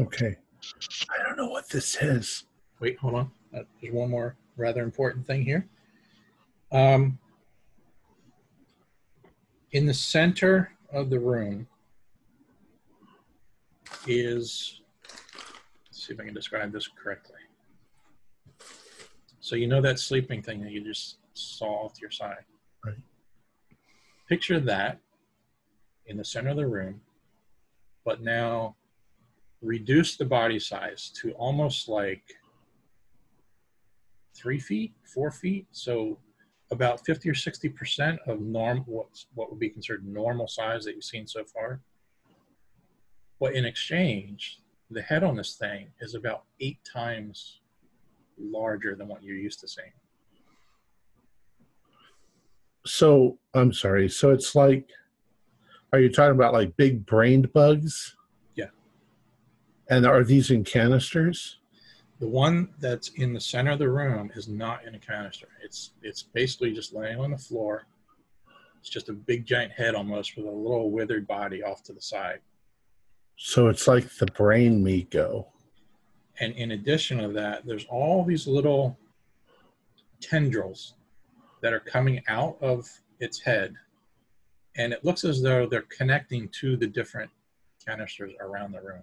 Okay. 0.00 0.36
I 1.10 1.22
don't 1.22 1.36
know 1.36 1.48
what 1.48 1.68
this 1.68 1.96
is. 2.00 2.44
Wait, 2.80 2.98
hold 2.98 3.14
on. 3.14 3.30
Uh, 3.54 3.62
there's 3.80 3.92
one 3.92 4.10
more 4.10 4.36
rather 4.56 4.82
important 4.82 5.26
thing 5.26 5.42
here. 5.42 5.68
Um, 6.72 7.18
in 9.72 9.86
the 9.86 9.94
center 9.94 10.70
of 10.92 11.10
the 11.10 11.18
room 11.18 11.66
is, 14.06 14.80
let's 15.86 16.06
see 16.06 16.14
if 16.14 16.20
I 16.20 16.24
can 16.24 16.34
describe 16.34 16.72
this 16.72 16.88
correctly. 16.88 17.36
So 19.40 19.56
you 19.56 19.66
know 19.66 19.80
that 19.82 19.98
sleeping 19.98 20.40
thing 20.40 20.62
that 20.62 20.70
you 20.70 20.82
just 20.82 21.18
saw 21.34 21.84
off 21.84 21.94
to 21.94 22.00
your 22.00 22.10
side. 22.10 22.44
Picture 24.28 24.60
that 24.60 25.00
in 26.06 26.16
the 26.16 26.24
center 26.24 26.50
of 26.50 26.56
the 26.56 26.66
room, 26.66 27.00
but 28.04 28.22
now 28.22 28.76
reduce 29.62 30.16
the 30.16 30.24
body 30.24 30.58
size 30.58 31.10
to 31.22 31.32
almost 31.32 31.88
like 31.88 32.22
three 34.36 34.58
feet, 34.58 34.92
four 35.04 35.30
feet. 35.30 35.66
So 35.72 36.18
about 36.70 37.04
50 37.04 37.28
or 37.30 37.34
60 37.34 37.68
percent 37.70 38.18
of 38.26 38.40
norm 38.40 38.82
what's 38.86 39.26
what 39.34 39.50
would 39.50 39.60
be 39.60 39.68
considered 39.68 40.06
normal 40.06 40.48
size 40.48 40.84
that 40.84 40.94
you've 40.94 41.04
seen 41.04 41.26
so 41.26 41.44
far. 41.44 41.80
But 43.40 43.54
in 43.54 43.64
exchange, 43.64 44.60
the 44.90 45.02
head 45.02 45.24
on 45.24 45.36
this 45.36 45.56
thing 45.56 45.88
is 46.00 46.14
about 46.14 46.44
eight 46.60 46.78
times 46.90 47.60
larger 48.38 48.94
than 48.94 49.08
what 49.08 49.22
you're 49.22 49.36
used 49.36 49.60
to 49.60 49.68
seeing. 49.68 49.92
So 52.86 53.38
I'm 53.54 53.72
sorry. 53.72 54.08
So 54.08 54.30
it's 54.30 54.54
like, 54.54 54.90
are 55.92 56.00
you 56.00 56.10
talking 56.10 56.34
about 56.34 56.52
like 56.52 56.76
big 56.76 57.06
brained 57.06 57.52
bugs? 57.52 58.16
Yeah. 58.54 58.70
And 59.88 60.06
are 60.06 60.24
these 60.24 60.50
in 60.50 60.64
canisters? 60.64 61.58
The 62.20 62.28
one 62.28 62.68
that's 62.80 63.08
in 63.10 63.32
the 63.32 63.40
center 63.40 63.72
of 63.72 63.78
the 63.78 63.88
room 63.88 64.30
is 64.34 64.48
not 64.48 64.84
in 64.84 64.94
a 64.94 64.98
canister. 64.98 65.48
It's 65.62 65.92
it's 66.02 66.22
basically 66.22 66.72
just 66.72 66.94
laying 66.94 67.18
on 67.18 67.30
the 67.30 67.38
floor. 67.38 67.86
It's 68.80 68.88
just 68.88 69.08
a 69.08 69.12
big 69.12 69.46
giant 69.46 69.72
head 69.72 69.94
almost 69.94 70.36
with 70.36 70.46
a 70.46 70.50
little 70.50 70.90
withered 70.90 71.26
body 71.26 71.62
off 71.62 71.82
to 71.84 71.92
the 71.92 72.02
side. 72.02 72.40
So 73.36 73.68
it's 73.68 73.88
like 73.88 74.08
the 74.16 74.26
brain 74.26 74.82
Mi-Go. 74.82 75.48
And 76.40 76.54
in 76.54 76.72
addition 76.72 77.18
to 77.18 77.28
that, 77.28 77.66
there's 77.66 77.86
all 77.86 78.24
these 78.24 78.46
little 78.46 78.98
tendrils 80.20 80.94
that 81.64 81.72
are 81.72 81.80
coming 81.80 82.22
out 82.28 82.58
of 82.60 82.86
its 83.20 83.40
head. 83.40 83.74
And 84.76 84.92
it 84.92 85.02
looks 85.02 85.24
as 85.24 85.40
though 85.40 85.66
they're 85.66 85.86
connecting 85.96 86.50
to 86.60 86.76
the 86.76 86.86
different 86.86 87.30
canisters 87.82 88.34
around 88.38 88.72
the 88.72 88.82
room. 88.82 89.02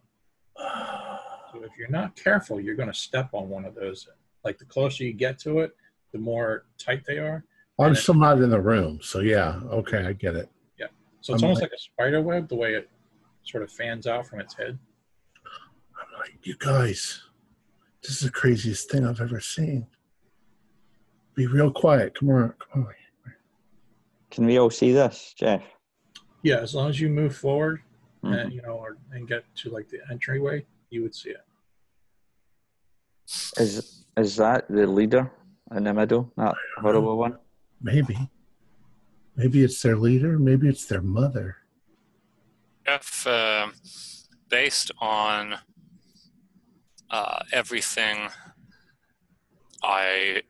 So 1.52 1.64
if 1.64 1.72
you're 1.76 1.90
not 1.90 2.16
careful, 2.16 2.62
you're 2.62 2.76
going 2.76 2.88
to 2.88 2.94
step 2.94 3.30
on 3.34 3.50
one 3.50 3.66
of 3.66 3.74
those. 3.74 4.08
Like 4.46 4.60
the 4.60 4.66
closer 4.66 5.04
you 5.04 5.14
get 5.14 5.40
to 5.40 5.62
it, 5.62 5.76
the 6.14 6.20
more 6.20 6.66
tight 6.78 7.02
they 7.08 7.18
are. 7.18 7.44
I'm 7.80 7.96
still 7.96 8.14
not 8.14 8.38
in 8.40 8.52
the 8.52 8.62
room. 8.62 9.00
So 9.02 9.22
yeah. 9.22 9.60
Okay. 9.72 10.06
I 10.06 10.14
get 10.14 10.36
it. 10.36 10.48
Yeah, 10.78 10.86
so 11.22 11.34
it's 11.34 11.42
I'm 11.42 11.48
almost 11.48 11.64
like- 11.64 11.72
like 11.72 11.78
a 11.80 11.82
spider 11.82 12.22
web, 12.22 12.48
the 12.48 12.56
way 12.56 12.76
it 12.76 12.92
sort 13.44 13.64
of 13.64 13.72
fans 13.72 14.06
out 14.06 14.28
from 14.28 14.40
its 14.40 14.54
head. 14.54 14.78
I'm 16.00 16.20
like, 16.20 16.38
you 16.46 16.56
guys, 16.60 17.24
this 18.04 18.12
is 18.12 18.20
the 18.20 18.30
craziest 18.30 18.92
thing 18.92 19.04
I've 19.04 19.20
ever 19.20 19.40
seen. 19.40 19.88
Be 21.36 21.48
real 21.48 21.72
quiet. 21.72 22.18
Come 22.18 22.30
on. 22.30 22.54
Come 22.74 22.84
on. 22.86 22.94
Can 24.30 24.46
we 24.46 24.58
all 24.60 24.70
see 24.70 24.92
this, 24.92 25.34
Jeff? 25.38 25.62
Yeah, 26.44 26.58
as 26.60 26.74
long 26.74 26.90
as 26.90 27.00
you 27.00 27.10
move 27.10 27.36
forward, 27.36 27.82
Mhm. 28.24 28.44
and, 28.46 28.54
you 28.54 28.62
know, 28.62 28.74
or, 28.78 28.98
and 29.12 29.28
get 29.28 29.44
to 29.58 29.70
like 29.70 29.90
the 29.90 30.00
entryway, 30.10 30.66
you 30.90 31.02
would 31.04 31.16
see 31.16 31.32
it. 31.32 31.46
Is 33.58 34.06
is 34.18 34.36
that 34.38 34.68
the 34.70 34.86
leader 34.88 35.32
in 35.76 35.84
the 35.86 35.94
middle? 35.94 36.32
That 36.38 36.56
horrible 36.78 37.18
one? 37.18 37.38
Maybe. 37.82 38.18
Maybe 39.36 39.64
it's 39.64 39.82
their 39.82 39.96
leader. 39.96 40.38
Maybe 40.38 40.68
it's 40.68 40.86
their 40.86 41.02
mother. 41.02 41.58
If 42.86 43.26
uh, 43.26 43.70
based 44.50 44.92
on 45.00 45.56
uh, 47.10 47.40
everything 47.54 48.30
I 49.82 50.44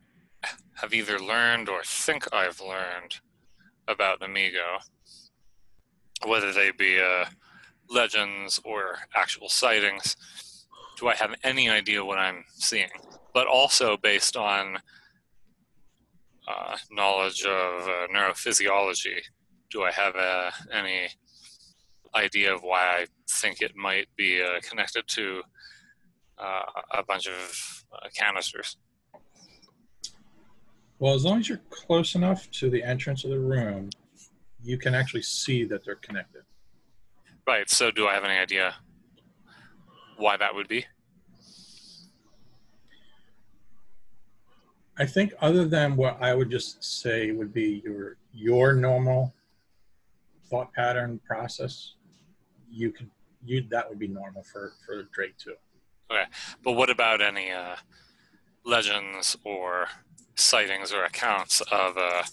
have 0.81 0.93
either 0.93 1.19
learned 1.19 1.69
or 1.69 1.83
think 1.83 2.33
I've 2.33 2.59
learned 2.59 3.19
about 3.87 4.19
the 4.19 4.27
Mi-Go, 4.27 4.77
whether 6.27 6.51
they 6.51 6.71
be 6.71 6.99
uh, 6.99 7.25
legends 7.89 8.59
or 8.63 8.97
actual 9.15 9.47
sightings, 9.47 10.15
do 10.97 11.07
I 11.07 11.15
have 11.15 11.35
any 11.43 11.69
idea 11.69 12.03
what 12.03 12.17
I'm 12.17 12.43
seeing? 12.55 12.89
But 13.33 13.47
also 13.47 13.95
based 13.97 14.35
on 14.35 14.77
uh, 16.47 16.77
knowledge 16.89 17.43
of 17.45 17.83
uh, 17.83 18.07
neurophysiology, 18.13 19.21
do 19.69 19.83
I 19.83 19.91
have 19.91 20.15
uh, 20.15 20.51
any 20.73 21.09
idea 22.15 22.53
of 22.53 22.61
why 22.61 22.79
I 22.79 23.05
think 23.29 23.61
it 23.61 23.75
might 23.75 24.07
be 24.17 24.41
uh, 24.41 24.59
connected 24.67 25.07
to 25.07 25.41
uh, 26.39 26.63
a 26.91 27.03
bunch 27.03 27.27
of 27.27 27.83
canisters? 28.17 28.77
Well, 31.01 31.15
as 31.15 31.25
long 31.25 31.39
as 31.39 31.49
you're 31.49 31.61
close 31.71 32.13
enough 32.13 32.49
to 32.51 32.69
the 32.69 32.83
entrance 32.83 33.23
of 33.23 33.31
the 33.31 33.39
room, 33.39 33.89
you 34.61 34.77
can 34.77 34.93
actually 34.93 35.23
see 35.23 35.63
that 35.63 35.83
they're 35.83 35.95
connected. 35.95 36.43
Right. 37.47 37.67
So, 37.71 37.89
do 37.89 38.07
I 38.07 38.13
have 38.13 38.23
any 38.23 38.37
idea 38.37 38.75
why 40.17 40.37
that 40.37 40.53
would 40.53 40.67
be? 40.67 40.85
I 44.99 45.07
think 45.07 45.33
other 45.41 45.65
than 45.65 45.95
what 45.95 46.21
I 46.21 46.35
would 46.35 46.51
just 46.51 46.83
say 46.83 47.31
would 47.31 47.51
be 47.51 47.81
your 47.83 48.17
your 48.31 48.73
normal 48.73 49.33
thought 50.51 50.71
pattern 50.71 51.19
process, 51.25 51.95
you 52.69 52.91
could 52.91 53.09
you 53.43 53.65
that 53.71 53.89
would 53.89 53.97
be 53.97 54.07
normal 54.07 54.43
for 54.43 54.73
for 54.85 55.01
Drake 55.11 55.35
too. 55.39 55.55
Okay, 56.11 56.25
but 56.63 56.73
what 56.73 56.91
about 56.91 57.23
any 57.23 57.49
uh, 57.49 57.77
legends 58.63 59.35
or 59.43 59.87
sightings 60.35 60.91
or 60.93 61.03
accounts 61.03 61.61
of 61.71 61.97
uh, 61.97 62.23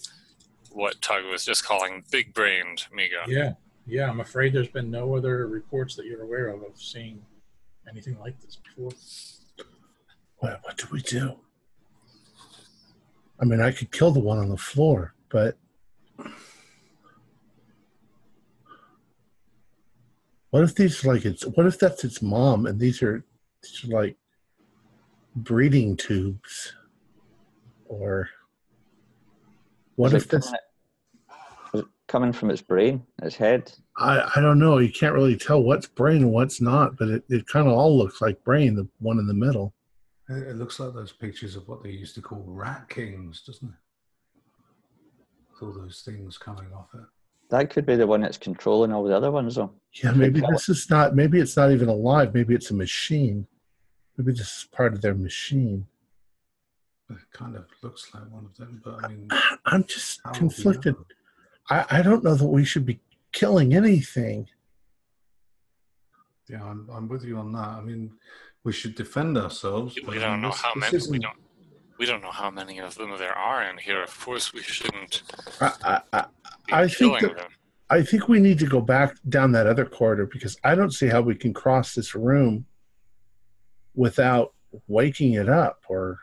what 0.71 1.01
Tug 1.01 1.25
was 1.25 1.45
just 1.45 1.65
calling 1.65 2.03
big-brained 2.11 2.85
Mi-Go? 2.93 3.23
Yeah, 3.27 3.53
yeah. 3.85 4.09
I'm 4.09 4.19
afraid 4.19 4.53
there's 4.53 4.67
been 4.67 4.91
no 4.91 5.15
other 5.15 5.47
reports 5.47 5.95
that 5.95 6.05
you're 6.05 6.23
aware 6.23 6.47
of 6.49 6.63
of 6.63 6.79
seeing 6.79 7.21
anything 7.89 8.17
like 8.19 8.39
this 8.41 8.57
before. 8.57 8.91
What, 10.37 10.59
what 10.63 10.77
do 10.77 10.87
we 10.91 11.01
do? 11.01 11.35
I 13.41 13.45
mean, 13.45 13.61
I 13.61 13.71
could 13.71 13.91
kill 13.91 14.11
the 14.11 14.19
one 14.19 14.37
on 14.37 14.49
the 14.49 14.57
floor, 14.57 15.13
but 15.29 15.57
what 20.49 20.63
if 20.63 20.75
these 20.75 21.05
like 21.05 21.25
it's 21.25 21.45
what 21.45 21.65
if 21.65 21.79
that's 21.79 22.03
its 22.03 22.21
mom 22.21 22.65
and 22.65 22.79
these 22.79 23.01
are, 23.01 23.23
these 23.63 23.85
are 23.85 23.95
like 23.95 24.17
breeding 25.35 25.95
tubes, 25.95 26.73
or 27.89 28.29
what 29.95 30.13
Is 30.13 30.23
if 30.23 30.25
it 30.25 30.29
this? 30.37 30.45
coming- 30.45 31.85
coming 32.07 32.31
from 32.33 32.49
its 32.49 32.61
brain, 32.61 33.03
its 33.21 33.35
head? 33.35 33.71
I 33.97 34.31
I 34.35 34.41
don't 34.41 34.57
know. 34.59 34.77
You 34.77 34.91
can't 34.91 35.13
really 35.13 35.35
tell 35.37 35.61
what's 35.61 35.85
brain 35.87 36.21
and 36.23 36.31
what's 36.31 36.61
not, 36.61 36.97
but 36.97 37.09
it, 37.09 37.23
it 37.29 37.47
kind 37.47 37.67
of 37.67 37.73
all 37.73 37.95
looks 37.97 38.21
like 38.21 38.41
brain. 38.43 38.75
The 38.75 38.87
one 38.99 39.19
in 39.19 39.27
the 39.27 39.33
middle. 39.33 39.73
It, 40.29 40.47
it 40.49 40.55
looks 40.55 40.79
like 40.79 40.93
those 40.93 41.11
pictures 41.11 41.55
of 41.55 41.67
what 41.67 41.83
they 41.83 41.91
used 41.91 42.15
to 42.15 42.21
call 42.21 42.43
rat 42.47 42.87
kings, 42.89 43.43
doesn't 43.45 43.67
it? 43.67 43.75
With 45.51 45.61
all 45.75 45.83
those 45.83 46.01
things 46.05 46.37
coming 46.37 46.71
off 46.73 46.87
it. 46.95 47.01
That 47.49 47.69
could 47.71 47.85
be 47.85 47.95
the 47.95 48.05
one 48.07 48.21
that's 48.21 48.37
controlling 48.37 48.91
all 48.93 49.03
the 49.03 49.15
other 49.15 49.31
ones, 49.31 49.55
though. 49.55 49.71
Yeah, 50.03 50.11
maybe 50.11 50.39
this 50.51 50.69
is 50.69 50.89
not. 50.89 51.15
Maybe 51.15 51.39
it's 51.39 51.57
not 51.57 51.71
even 51.71 51.89
alive. 51.89 52.33
Maybe 52.33 52.53
it's 52.55 52.69
a 52.71 52.75
machine. 52.75 53.45
Maybe 54.17 54.31
this 54.33 54.57
is 54.57 54.67
part 54.71 54.93
of 54.93 55.01
their 55.01 55.15
machine. 55.15 55.85
It 57.09 57.17
kind 57.33 57.55
of 57.55 57.65
looks 57.81 58.13
like 58.13 58.23
one 58.31 58.45
of 58.45 58.55
them, 58.57 58.81
but 58.83 59.03
I 59.03 59.07
mean, 59.07 59.27
I- 59.31 59.57
I'm 59.65 59.83
just 59.85 60.19
how 60.23 60.31
would 60.31 60.35
we 60.35 60.39
conflicted. 60.49 60.95
I, 61.69 61.85
I 61.89 62.01
don't 62.01 62.23
know 62.23 62.35
that 62.35 62.47
we 62.47 62.63
should 62.65 62.85
be 62.85 62.99
killing 63.31 63.73
anything. 63.73 64.47
Yeah, 66.47 66.63
I'm, 66.63 66.87
I'm 66.91 67.07
with 67.07 67.23
you 67.23 67.37
on 67.37 67.51
that. 67.53 67.67
I 67.67 67.81
mean, 67.81 68.11
we 68.63 68.71
should 68.73 68.95
defend 68.95 69.37
ourselves. 69.37 69.95
We 70.07 70.19
don't 70.19 70.33
mean, 70.33 70.41
know 70.41 70.49
this- 70.51 70.61
how 70.61 70.73
this 70.75 70.81
many. 70.81 70.91
We 70.91 70.97
isn't- 70.97 71.21
don't. 71.21 71.37
We 71.97 72.05
don't 72.05 72.21
know 72.21 72.31
how 72.31 72.49
many 72.49 72.79
of 72.79 72.95
them 72.95 73.09
there 73.17 73.37
are 73.37 73.61
in 73.69 73.77
here. 73.77 74.01
Of 74.01 74.17
course, 74.21 74.53
we 74.53 74.61
shouldn't 74.61 75.21
I, 75.59 75.73
I, 75.83 76.01
I, 76.13 76.21
be 76.67 76.73
I 76.73 76.87
think 76.87 77.19
that- 77.19 77.35
them. 77.35 77.47
I 77.89 78.03
think 78.03 78.29
we 78.29 78.39
need 78.39 78.57
to 78.59 78.67
go 78.67 78.79
back 78.81 79.17
down 79.27 79.51
that 79.53 79.65
other 79.67 79.83
corridor 79.83 80.25
because 80.27 80.57
I 80.63 80.75
don't 80.75 80.91
see 80.93 81.07
how 81.07 81.21
we 81.21 81.33
can 81.35 81.53
cross 81.53 81.95
this 81.95 82.13
room 82.15 82.65
without 83.95 84.53
waking 84.87 85.33
it 85.33 85.49
up 85.49 85.83
or 85.89 86.19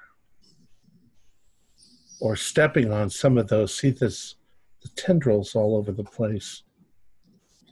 or 2.20 2.36
stepping 2.36 2.92
on 2.92 3.10
some 3.10 3.38
of 3.38 3.48
those. 3.48 3.74
See 3.74 3.90
this 3.90 4.36
the 4.82 4.88
tendrils 4.90 5.54
all 5.54 5.76
over 5.76 5.92
the 5.92 6.04
place. 6.04 6.62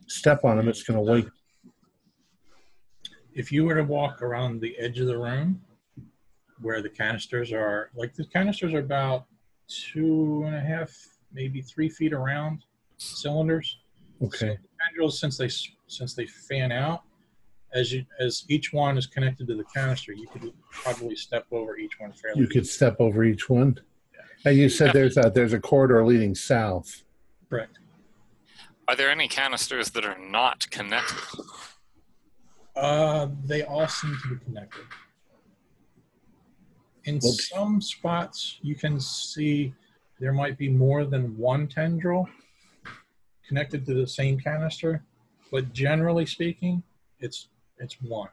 Step 0.07 0.45
on 0.45 0.57
them, 0.57 0.69
it's 0.69 0.83
going 0.83 1.05
to 1.05 1.13
wake. 1.13 1.29
If 3.33 3.51
you 3.51 3.65
were 3.65 3.75
to 3.75 3.85
walk 3.85 4.23
around 4.23 4.61
the 4.61 4.77
edge 4.79 4.99
of 5.01 5.07
the 5.07 5.19
room 5.19 5.61
where 6.61 6.83
the 6.83 6.89
canisters 6.89 7.53
are, 7.53 7.91
like 7.95 8.15
the 8.15 8.25
canisters 8.27 8.75
are 8.75 8.79
about 8.79 9.27
two 9.67 10.45
and 10.47 10.55
a 10.55 10.61
half, 10.61 10.93
maybe 11.33 11.61
three 11.61 11.89
feet 11.89 12.13
around 12.13 12.65
cylinders. 12.99 13.79
Okay. 14.23 14.57
tendrils 14.87 15.19
since 15.19 15.37
they 15.37 15.49
since 15.89 16.15
they 16.15 16.27
fan 16.27 16.71
out 16.71 17.03
as 17.75 17.93
you 17.93 18.05
as 18.21 18.45
each 18.49 18.73
one 18.73 18.97
is 18.97 19.07
connected 19.07 19.47
to 19.49 19.57
the 19.57 19.65
canister 19.65 20.13
you 20.13 20.27
could 20.29 20.53
probably 20.71 21.17
step 21.17 21.45
over 21.51 21.77
each 21.77 21.99
one 21.99 22.13
fairly 22.13 22.41
You 22.41 22.47
could 22.47 22.67
step 22.67 22.97
over 23.01 23.25
each 23.25 23.51
one. 23.51 23.79
And 24.45 24.57
you 24.57 24.69
said 24.69 24.93
there's 24.93 25.17
a 25.17 25.31
there's 25.35 25.53
a 25.53 25.61
corridor 25.61 26.05
leading 26.05 26.35
south. 26.35 27.03
correct 27.49 27.79
Are 28.89 28.97
there 28.97 29.11
any 29.11 29.29
canisters 29.29 29.91
that 29.91 30.05
are 30.05 30.19
not 30.19 30.69
connected? 30.71 31.17
uh 32.77 33.29
they 33.45 33.63
all 33.63 33.87
seem 33.87 34.17
to 34.23 34.35
be 34.35 34.45
connected 34.45 34.83
in 37.05 37.21
Well- 37.23 37.33
some 37.33 37.81
spots 37.81 38.59
you 38.63 38.75
can 38.75 38.99
see 38.99 39.73
there 40.19 40.33
might 40.33 40.57
be 40.59 40.69
more 40.69 41.05
than 41.05 41.37
one 41.39 41.69
tendril 41.69 42.29
connected 43.47 43.87
to 43.87 43.95
the 43.95 44.07
same 44.07 44.41
canister 44.41 45.05
but 45.53 45.73
generally 45.73 46.27
speaking 46.27 46.83
it's 47.21 47.49
it's 47.79 47.97
one 48.03 48.31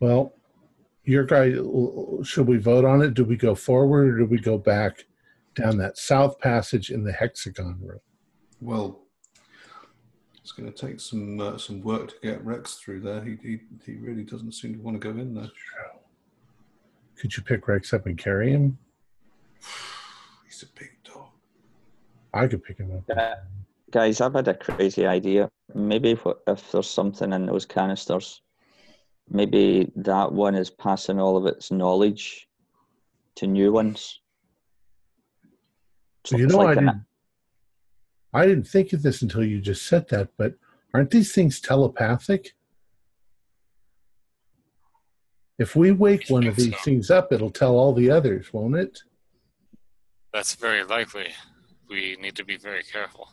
Well, 0.00 0.32
your 1.06 1.24
guy, 1.24 1.52
should 2.24 2.46
we 2.46 2.58
vote 2.58 2.84
on 2.84 3.00
it? 3.00 3.14
Do 3.14 3.24
we 3.24 3.36
go 3.36 3.54
forward 3.54 4.08
or 4.08 4.18
do 4.18 4.26
we 4.26 4.38
go 4.38 4.58
back 4.58 5.04
down 5.54 5.78
that 5.78 5.96
south 5.96 6.38
passage 6.40 6.90
in 6.90 7.04
the 7.04 7.12
hexagon 7.12 7.78
room? 7.80 8.00
Well, 8.60 9.02
it's 10.36 10.52
going 10.52 10.70
to 10.70 10.86
take 10.86 11.00
some 11.00 11.40
uh, 11.40 11.58
some 11.58 11.80
work 11.82 12.08
to 12.08 12.14
get 12.22 12.44
Rex 12.44 12.74
through 12.74 13.00
there. 13.00 13.22
He, 13.22 13.36
he 13.42 13.60
he 13.84 13.94
really 13.94 14.24
doesn't 14.24 14.52
seem 14.52 14.74
to 14.74 14.80
want 14.80 15.00
to 15.00 15.12
go 15.12 15.18
in 15.18 15.34
there. 15.34 15.50
Could 17.16 17.36
you 17.36 17.42
pick 17.42 17.66
Rex 17.68 17.92
up 17.94 18.06
and 18.06 18.18
carry 18.18 18.50
him? 18.50 18.78
He's 20.44 20.62
a 20.62 20.66
big 20.78 20.90
dog. 21.04 21.28
I 22.34 22.46
could 22.46 22.62
pick 22.62 22.78
him 22.78 22.92
up. 22.96 23.04
Yeah. 23.08 23.34
Guys, 23.92 24.20
I've 24.20 24.34
had 24.34 24.48
a 24.48 24.54
crazy 24.54 25.06
idea. 25.06 25.48
Maybe 25.74 26.10
if, 26.10 26.26
if 26.46 26.72
there's 26.72 26.90
something 26.90 27.32
in 27.32 27.46
those 27.46 27.64
canisters, 27.64 28.42
maybe 29.28 29.90
that 29.96 30.32
one 30.32 30.54
is 30.54 30.70
passing 30.70 31.20
all 31.20 31.36
of 31.36 31.46
its 31.46 31.70
knowledge 31.70 32.48
to 33.36 33.46
new 33.46 33.72
ones. 33.72 34.20
So 36.24 36.36
you 36.36 36.46
know, 36.46 36.58
like 36.58 36.68
I 36.68 36.80
an- 36.80 36.86
didn't, 36.86 37.04
I 38.32 38.46
didn't 38.46 38.66
think 38.68 38.92
of 38.92 39.02
this 39.02 39.22
until 39.22 39.44
you 39.44 39.60
just 39.60 39.86
said 39.86 40.08
that, 40.08 40.30
but 40.36 40.54
aren't 40.94 41.10
these 41.10 41.32
things 41.32 41.60
telepathic? 41.60 42.52
If 45.58 45.74
we 45.74 45.90
wake 45.90 46.28
one 46.28 46.46
of 46.46 46.56
these 46.56 46.74
so. 46.74 46.80
things 46.84 47.10
up, 47.10 47.32
it'll 47.32 47.50
tell 47.50 47.76
all 47.76 47.94
the 47.94 48.10
others, 48.10 48.52
won't 48.52 48.76
it? 48.76 48.98
That's 50.32 50.54
very 50.54 50.84
likely. 50.84 51.28
We 51.88 52.16
need 52.20 52.36
to 52.36 52.44
be 52.44 52.58
very 52.58 52.82
careful. 52.82 53.30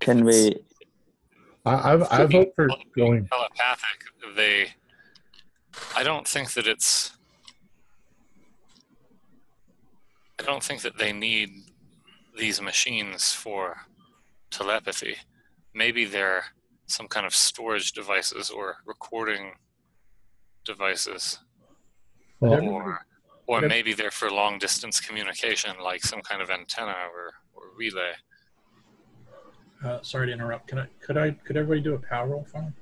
Can 0.00 0.24
we? 0.24 0.56
I, 1.66 1.92
I've, 1.92 2.02
I 2.12 2.26
vote 2.26 2.52
for 2.54 2.68
going. 2.96 3.26
telepathic. 3.26 3.98
They, 4.36 4.68
I 5.96 6.02
don't 6.04 6.26
think 6.26 6.52
that 6.52 6.66
it's. 6.66 7.12
I 10.38 10.44
don't 10.44 10.62
think 10.62 10.82
that 10.82 10.98
they 10.98 11.12
need 11.12 11.50
these 12.38 12.60
machines 12.60 13.32
for 13.32 13.78
telepathy. 14.50 15.16
Maybe 15.74 16.04
they're 16.04 16.44
some 16.86 17.08
kind 17.08 17.26
of 17.26 17.34
storage 17.34 17.92
devices 17.92 18.48
or 18.50 18.76
recording 18.86 19.52
devices, 20.64 21.40
Well, 22.40 22.68
or 22.68 23.06
Or 23.48 23.60
maybe 23.62 23.92
they're 23.92 24.10
for 24.10 24.30
long 24.30 24.58
distance 24.58 25.00
communication, 25.00 25.72
like 25.82 26.04
some 26.04 26.20
kind 26.20 26.42
of 26.42 26.50
antenna 26.50 26.94
or, 27.12 27.32
or 27.54 27.70
relay. 27.76 28.12
Uh, 29.86 30.02
sorry 30.02 30.26
to 30.26 30.32
interrupt. 30.32 30.66
Can 30.66 30.80
I? 30.80 30.86
Could 31.00 31.16
I? 31.16 31.30
Could 31.30 31.56
everybody 31.56 31.80
do 31.80 31.94
a 31.94 31.98
power 31.98 32.26
roll 32.26 32.44
for 32.50 32.60
me? 32.60 32.72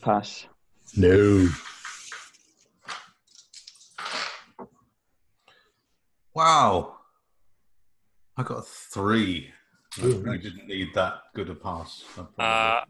Pass. 0.00 0.46
No. 0.96 1.46
Wow. 6.32 6.96
I 8.38 8.42
got 8.42 8.58
a 8.58 8.62
three. 8.62 9.50
I 10.00 10.06
Ooh, 10.06 10.08
really 10.20 10.22
nice. 10.38 10.42
didn't 10.42 10.68
need 10.68 10.88
that 10.94 11.20
good 11.34 11.50
a 11.50 11.54
pass. 11.54 12.02
I 12.38 12.42
Uh, 12.42 12.84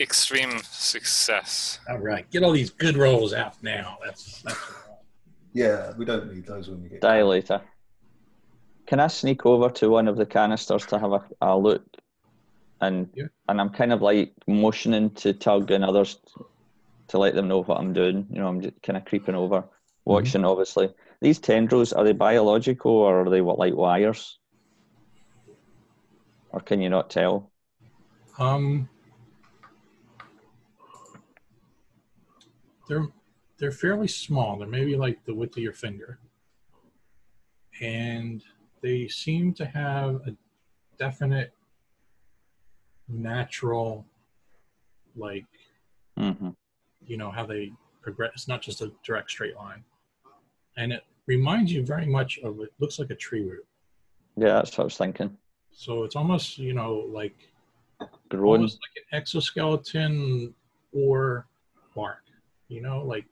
extreme 0.00 0.60
success. 0.62 1.78
All 1.90 1.98
right. 1.98 2.30
Get 2.30 2.42
all 2.42 2.52
these 2.52 2.70
good 2.70 2.96
rolls 2.96 3.34
out 3.34 3.62
now. 3.62 3.98
That's 4.02 4.40
that's. 4.40 4.58
yeah, 5.52 5.92
we 5.98 6.06
don't 6.06 6.32
need 6.32 6.46
those 6.46 6.70
when 6.70 6.82
we 6.82 6.88
get. 6.88 7.02
Dilator. 7.02 7.60
Can 8.92 9.00
I 9.00 9.06
sneak 9.06 9.46
over 9.46 9.70
to 9.70 9.88
one 9.88 10.06
of 10.06 10.18
the 10.18 10.26
canisters 10.26 10.84
to 10.88 10.98
have 10.98 11.12
a, 11.12 11.24
a 11.40 11.56
look? 11.56 11.82
And 12.82 13.08
Yeah. 13.14 13.28
and 13.48 13.58
I'm 13.58 13.70
kind 13.70 13.90
of 13.90 14.02
like 14.02 14.34
motioning 14.46 15.08
to 15.14 15.32
Tug 15.32 15.70
and 15.70 15.82
others 15.82 16.18
to 17.08 17.16
let 17.16 17.34
them 17.34 17.48
know 17.48 17.62
what 17.62 17.80
I'm 17.80 17.94
doing. 17.94 18.26
You 18.28 18.40
know, 18.40 18.48
I'm 18.48 18.60
just 18.60 18.82
kind 18.82 18.98
of 18.98 19.06
creeping 19.06 19.34
over, 19.34 19.64
watching. 20.04 20.44
Obviously, 20.44 20.90
these 21.22 21.38
tendrils 21.38 21.94
are 21.94 22.04
they 22.04 22.12
biological 22.12 22.92
or 22.92 23.22
are 23.22 23.30
they 23.30 23.40
what 23.40 23.58
like 23.58 23.74
wires? 23.74 24.38
Or 26.50 26.60
can 26.60 26.82
you 26.82 26.90
not 26.90 27.08
tell? 27.08 27.50
Um, 28.38 28.90
they're 32.88 33.08
they're 33.56 33.72
fairly 33.72 34.08
small. 34.08 34.58
They're 34.58 34.68
maybe 34.68 34.96
like 34.96 35.24
the 35.24 35.34
width 35.34 35.56
of 35.56 35.62
your 35.62 35.72
finger, 35.72 36.18
and 37.80 38.44
they 38.82 39.08
seem 39.08 39.52
to 39.54 39.64
have 39.64 40.16
a 40.26 40.34
definite 40.98 41.52
natural, 43.08 44.04
like 45.16 45.46
hmm 46.16 46.50
you 47.06 47.16
know 47.16 47.30
how 47.30 47.44
they 47.44 47.72
progress. 48.00 48.30
It's 48.34 48.48
not 48.48 48.62
just 48.62 48.80
a 48.80 48.92
direct 49.04 49.30
straight 49.30 49.56
line, 49.56 49.82
and 50.76 50.92
it 50.92 51.02
reminds 51.26 51.72
you 51.72 51.84
very 51.84 52.06
much 52.06 52.38
of 52.44 52.60
it. 52.60 52.72
Looks 52.78 52.98
like 52.98 53.10
a 53.10 53.14
tree 53.14 53.42
root. 53.42 53.66
Yeah, 54.36 54.54
that's 54.54 54.76
what 54.76 54.80
I 54.80 54.84
was 54.84 54.96
thinking. 54.96 55.36
So 55.72 56.04
it's 56.04 56.16
almost 56.16 56.58
you 56.58 56.74
know 56.74 56.94
like 57.08 57.36
Growing. 58.28 58.56
almost 58.56 58.78
like 58.82 59.04
an 59.04 59.18
exoskeleton 59.18 60.54
or 60.92 61.46
bark, 61.94 62.22
you 62.68 62.80
know, 62.80 63.02
like 63.04 63.26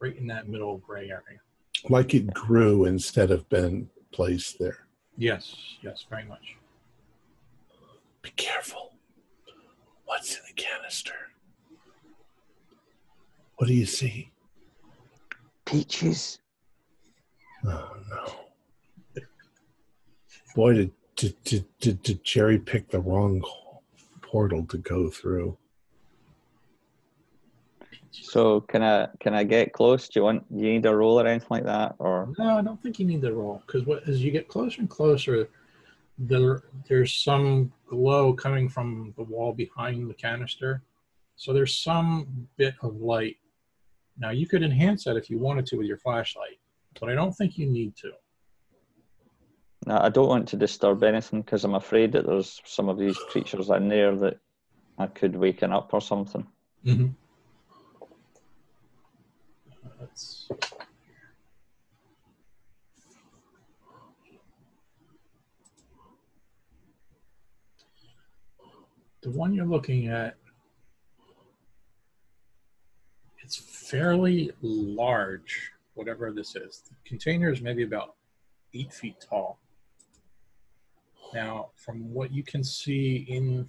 right 0.00 0.16
in 0.16 0.26
that 0.26 0.48
middle 0.48 0.78
gray 0.78 1.10
area. 1.10 1.40
Like 1.88 2.14
it 2.14 2.32
grew 2.32 2.84
instead 2.84 3.30
of 3.30 3.48
been 3.48 3.88
placed 4.12 4.58
there. 4.58 4.86
Yes, 5.16 5.56
yes, 5.82 6.04
very 6.08 6.24
much. 6.24 6.56
Be 8.22 8.30
careful. 8.36 8.92
What's 10.04 10.36
in 10.36 10.42
the 10.48 10.62
canister? 10.62 11.14
What 13.56 13.68
do 13.68 13.74
you 13.74 13.86
see? 13.86 14.30
Peaches. 15.64 16.38
Oh 17.64 17.96
no. 18.10 19.22
Boy, 20.54 20.74
did, 20.74 20.92
did, 21.16 21.44
did, 21.44 21.64
did, 21.80 22.02
did 22.02 22.24
Jerry 22.24 22.58
pick 22.58 22.88
the 22.88 23.00
wrong 23.00 23.42
portal 24.22 24.64
to 24.66 24.78
go 24.78 25.08
through. 25.08 25.56
So 28.10 28.60
can 28.62 28.82
I 28.82 29.08
can 29.20 29.34
I 29.34 29.44
get 29.44 29.72
close? 29.72 30.08
Do 30.08 30.20
you 30.20 30.24
want 30.24 30.48
do 30.54 30.62
you 30.62 30.72
need 30.72 30.86
a 30.86 30.94
roll 30.94 31.20
or 31.20 31.26
anything 31.26 31.48
like 31.50 31.64
that? 31.64 31.96
Or 31.98 32.32
No, 32.38 32.58
I 32.58 32.62
don't 32.62 32.82
think 32.82 32.98
you 32.98 33.06
need 33.06 33.20
the 33.20 33.32
roll 33.32 33.62
because 33.66 33.86
what 33.86 34.08
as 34.08 34.22
you 34.22 34.30
get 34.30 34.48
closer 34.48 34.80
and 34.80 34.90
closer, 34.90 35.48
there 36.18 36.62
there's 36.88 37.14
some 37.14 37.72
glow 37.86 38.32
coming 38.32 38.68
from 38.68 39.12
the 39.16 39.22
wall 39.22 39.52
behind 39.52 40.08
the 40.08 40.14
canister. 40.14 40.82
So 41.36 41.52
there's 41.52 41.76
some 41.76 42.48
bit 42.56 42.74
of 42.82 42.96
light. 42.96 43.36
Now 44.18 44.30
you 44.30 44.46
could 44.46 44.62
enhance 44.62 45.04
that 45.04 45.16
if 45.16 45.28
you 45.28 45.38
wanted 45.38 45.66
to 45.66 45.76
with 45.76 45.86
your 45.86 45.98
flashlight, 45.98 46.58
but 46.98 47.10
I 47.10 47.14
don't 47.14 47.32
think 47.32 47.58
you 47.58 47.66
need 47.66 47.94
to. 47.96 48.12
no, 49.86 49.98
I 49.98 50.08
don't 50.08 50.28
want 50.28 50.48
to 50.48 50.56
disturb 50.56 51.02
anything 51.04 51.42
because 51.42 51.64
I'm 51.64 51.74
afraid 51.74 52.12
that 52.12 52.26
there's 52.26 52.60
some 52.64 52.88
of 52.88 52.98
these 52.98 53.18
creatures 53.30 53.68
in 53.70 53.88
there 53.88 54.16
that 54.16 54.38
I 54.98 55.06
could 55.06 55.36
waken 55.36 55.72
up 55.72 55.92
or 55.92 56.00
something. 56.00 56.46
Mm-hmm. 56.84 57.08
Let's. 60.06 60.48
The 69.22 69.30
one 69.30 69.52
you're 69.52 69.66
looking 69.66 70.06
at, 70.06 70.36
it's 73.42 73.56
fairly 73.56 74.52
large, 74.62 75.72
whatever 75.94 76.30
this 76.30 76.54
is. 76.54 76.84
The 76.88 76.94
container 77.04 77.50
is 77.50 77.60
maybe 77.60 77.82
about 77.82 78.14
eight 78.74 78.92
feet 78.92 79.16
tall. 79.28 79.58
Now, 81.34 81.70
from 81.74 82.14
what 82.14 82.30
you 82.32 82.44
can 82.44 82.62
see 82.62 83.26
in 83.28 83.66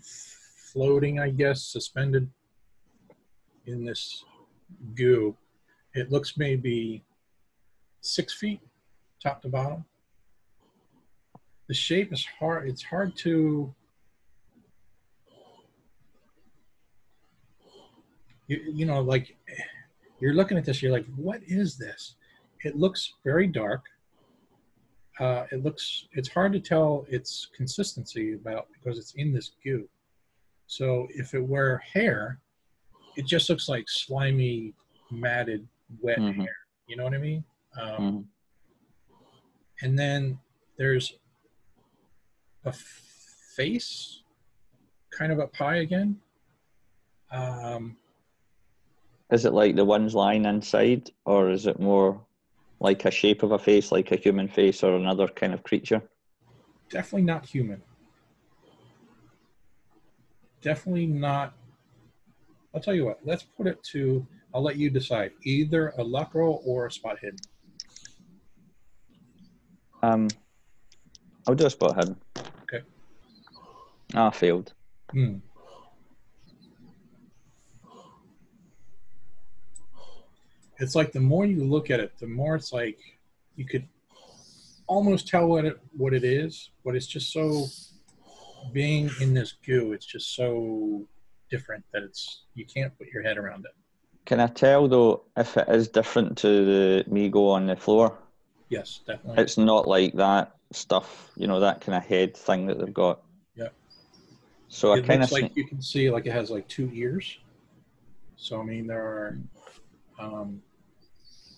floating, 0.72 1.20
I 1.20 1.32
guess, 1.32 1.64
suspended 1.64 2.30
in 3.66 3.84
this 3.84 4.24
goo, 4.94 5.36
it 5.98 6.12
looks 6.12 6.38
maybe 6.38 7.04
six 8.02 8.34
feet 8.34 8.62
top 9.22 9.42
to 9.42 9.50
bottom. 9.50 9.84
The 11.68 11.74
shape 11.74 12.14
is 12.14 12.26
hard, 12.40 12.70
it's 12.70 12.84
hard 12.84 13.16
to. 13.18 13.74
You, 18.48 18.62
you 18.74 18.86
know, 18.86 19.02
like 19.02 19.36
you're 20.20 20.34
looking 20.34 20.58
at 20.58 20.64
this, 20.64 20.82
you're 20.82 20.92
like, 20.92 21.06
what 21.16 21.42
is 21.48 21.78
this? 21.78 22.16
It 22.64 22.78
looks 22.78 23.16
very 23.26 23.48
dark. 23.48 23.84
Uh, 25.20 25.46
it 25.52 25.64
looks, 25.64 26.06
it's 26.14 26.30
hard 26.30 26.54
to 26.54 26.60
tell 26.60 27.06
its 27.10 27.50
consistency 27.56 28.34
about 28.34 28.68
because 28.72 29.00
it's 29.00 29.14
in 29.16 29.34
this 29.34 29.52
goo. 29.64 29.90
So 30.68 31.08
if 31.10 31.34
it 31.34 31.46
were 31.46 31.82
hair, 31.94 32.40
it 33.18 33.26
just 33.26 33.50
looks 33.50 33.68
like 33.68 33.86
slimy, 33.88 34.74
matted, 35.12 35.68
wet 36.02 36.20
Mhm. 36.20 36.38
hair. 36.38 36.56
You 36.88 36.96
know 36.98 37.04
what 37.04 37.14
I 37.14 37.18
mean? 37.18 37.44
Um, 37.80 37.98
Mhm. 38.00 38.28
And 39.82 39.98
then 39.98 40.40
there's 40.78 41.14
a 42.66 42.74
face, 42.74 44.24
kind 45.12 45.32
of 45.32 45.40
up 45.40 45.56
high 45.56 45.78
again. 45.78 46.20
Um, 47.32 47.98
Is 49.30 49.46
it 49.46 49.54
like 49.54 49.76
the 49.76 49.84
ones 49.86 50.16
lying 50.16 50.46
inside, 50.46 51.12
or 51.26 51.50
is 51.52 51.68
it 51.68 51.80
more 51.80 52.26
like 52.80 53.04
a 53.06 53.12
shape 53.12 53.44
of 53.44 53.52
a 53.52 53.60
face, 53.60 53.92
like 53.92 54.12
a 54.12 54.16
human 54.16 54.48
face, 54.48 54.84
or 54.84 54.96
another 54.96 55.28
kind 55.28 55.54
of 55.54 55.64
creature? 55.64 56.02
definitely 56.90 57.24
not 57.24 57.46
human. 57.46 57.82
Definitely 60.62 61.06
not. 61.06 61.54
I'll 62.74 62.82
tell 62.82 62.96
you 62.96 63.06
what. 63.06 63.20
Let's 63.26 63.44
put 63.44 63.68
it 63.68 63.84
to. 63.92 64.26
I'll 64.54 64.64
let 64.64 64.78
you 64.78 64.90
decide. 64.90 65.32
Either 65.44 65.94
a 65.98 66.04
luck 66.04 66.34
roll 66.34 66.62
or 66.66 66.86
a 66.86 66.92
spot 66.92 67.20
hidden. 67.20 67.40
Um, 70.04 70.28
I'll 71.48 71.56
do 71.56 71.66
a 71.66 71.70
spot 71.70 71.96
hidden. 71.96 72.18
Okay. 72.64 72.84
Ah, 74.14 74.30
failed. 74.30 74.74
Hmm. 75.12 75.38
It's 80.80 80.96
like 80.96 81.12
the 81.12 81.20
more 81.20 81.46
you 81.46 81.64
look 81.64 81.90
at 81.90 82.00
it, 82.00 82.14
the 82.20 82.28
more 82.28 82.56
it's 82.56 82.72
like 82.72 83.00
you 83.56 83.66
could 83.66 83.88
almost 84.86 85.28
tell 85.28 85.48
what 85.48 85.66
it 85.66 85.80
what 85.96 86.14
it 86.14 86.24
is, 86.24 86.70
but 86.86 86.96
it's 86.96 87.08
just 87.08 87.34
so 87.34 87.66
being 88.74 89.10
in 89.22 89.34
this 89.34 89.54
goo, 89.66 89.94
it's 89.94 90.06
just 90.06 90.36
so 90.36 91.08
different 91.50 91.84
that 91.94 92.04
it's 92.04 92.44
you 92.54 92.66
can't 92.66 92.96
put 92.98 93.08
your 93.08 93.24
head 93.24 93.38
around 93.38 93.66
it. 93.66 93.72
Can 94.28 94.42
I 94.42 94.48
tell 94.48 94.90
though 94.90 95.24
if 95.38 95.56
it 95.56 95.70
is 95.70 95.88
different 95.88 96.38
to 96.40 96.66
the 96.66 97.06
Mi-Go 97.10 97.50
on 97.50 97.66
the 97.66 97.78
floor? 97.78 98.20
Yes, 98.68 99.00
definitely. 99.08 99.42
It's 99.42 99.58
not 99.58 99.88
like 99.88 100.14
that 100.16 100.52
stuff, 100.74 101.32
you 101.38 101.48
know, 101.48 101.62
that 101.62 101.80
kind 101.80 101.98
of 101.98 102.04
head 102.04 102.36
thing 102.36 102.68
that 102.68 102.78
they've 102.78 102.94
got. 102.94 103.22
Yeah. 103.56 103.70
So 104.68 104.92
I 104.92 105.00
kind 105.00 105.24
of 105.24 105.32
like 105.32 105.56
you 105.56 105.66
can 105.66 105.82
see 105.82 106.12
like 106.12 106.26
it 106.26 106.34
has 106.34 106.52
like 106.52 106.68
two 106.68 106.92
ears. 106.94 107.38
So 108.36 108.60
I 108.60 108.66
mean 108.66 108.86
there 108.86 109.02
are 109.02 109.40
um 110.20 110.62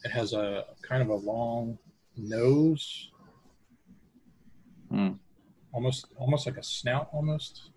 it 0.04 0.12
has 0.12 0.34
a 0.34 0.66
kind 0.84 1.02
of 1.02 1.10
a 1.10 1.16
long 1.16 1.76
nose. 2.16 3.10
Hmm. 4.92 5.14
Almost 5.72 6.06
almost 6.18 6.46
like 6.46 6.58
a 6.58 6.64
snout 6.64 7.10
almost. 7.12 7.72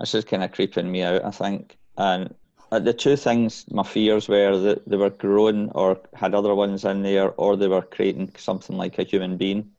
this 0.00 0.12
is 0.16 0.24
kind 0.24 0.42
of 0.42 0.50
creeping 0.50 0.90
me 0.90 1.04
out. 1.04 1.24
I 1.24 1.30
think, 1.30 1.78
and 1.96 2.34
Uh, 2.70 2.78
the 2.78 2.92
two 2.92 3.16
things, 3.16 3.64
my 3.70 3.82
fears 3.82 4.28
were 4.28 4.58
that 4.58 4.86
they 4.86 4.96
were 4.96 5.10
grown 5.10 5.70
or 5.70 6.00
had 6.14 6.34
other 6.34 6.54
ones 6.54 6.84
in 6.84 7.02
there, 7.02 7.30
or 7.32 7.56
they 7.56 7.68
were 7.68 7.82
creating 7.82 8.30
something 8.36 8.76
like 8.76 8.98
a 8.98 9.04
human 9.04 9.38
being 9.38 9.70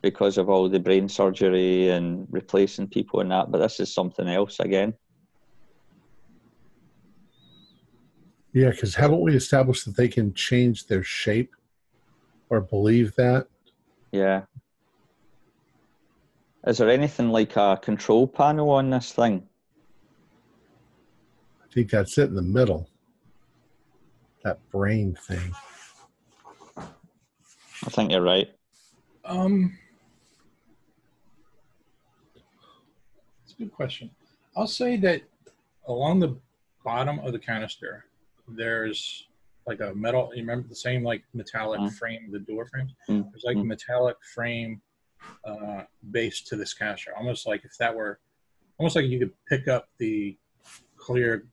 because 0.00 0.38
of 0.38 0.48
all 0.48 0.66
the 0.68 0.80
brain 0.80 1.08
surgery 1.10 1.90
and 1.90 2.26
replacing 2.30 2.88
people 2.88 3.20
and 3.20 3.30
that. 3.30 3.50
But 3.50 3.58
this 3.58 3.80
is 3.80 3.92
something 3.92 4.28
else 4.28 4.60
again. 4.60 4.94
Yeah, 8.54 8.70
because 8.70 8.94
haven't 8.94 9.20
we 9.20 9.36
established 9.36 9.84
that 9.84 9.96
they 9.96 10.08
can 10.08 10.32
change 10.32 10.86
their 10.86 11.04
shape 11.04 11.54
or 12.48 12.62
believe 12.62 13.14
that? 13.16 13.46
Yeah. 14.10 14.42
Is 16.66 16.78
there 16.78 16.90
anything 16.90 17.28
like 17.28 17.56
a 17.56 17.78
control 17.80 18.26
panel 18.26 18.70
on 18.70 18.88
this 18.90 19.12
thing? 19.12 19.49
I 21.70 21.72
think 21.72 21.90
that's 21.90 22.18
it 22.18 22.28
in 22.28 22.34
the 22.34 22.42
middle. 22.42 22.88
That 24.42 24.58
brain 24.70 25.16
thing. 25.28 25.54
I 26.76 27.90
think 27.90 28.10
you're 28.10 28.22
right. 28.22 28.48
Um, 29.24 29.78
it's 33.44 33.54
a 33.54 33.56
good 33.56 33.72
question. 33.72 34.10
I'll 34.56 34.66
say 34.66 34.96
that 34.96 35.22
along 35.86 36.18
the 36.18 36.36
bottom 36.84 37.20
of 37.20 37.32
the 37.32 37.38
canister, 37.38 38.06
there's 38.48 39.28
like 39.66 39.80
a 39.80 39.94
metal. 39.94 40.32
You 40.34 40.42
remember 40.42 40.66
the 40.66 40.74
same 40.74 41.04
like 41.04 41.22
metallic 41.34 41.80
Mm. 41.80 41.92
frame, 41.94 42.32
the 42.32 42.40
door 42.40 42.66
frames. 42.66 42.92
Mm, 43.08 43.30
There's 43.30 43.44
like 43.44 43.56
mm. 43.56 43.66
metallic 43.66 44.16
frame 44.34 44.82
uh, 45.44 45.82
base 46.10 46.40
to 46.42 46.56
this 46.56 46.74
canister, 46.74 47.12
almost 47.16 47.46
like 47.46 47.64
if 47.64 47.76
that 47.78 47.94
were, 47.94 48.18
almost 48.78 48.96
like 48.96 49.04
you 49.04 49.20
could 49.20 49.32
pick 49.46 49.68
up 49.68 49.88
the 49.98 50.36
clear 50.96 51.46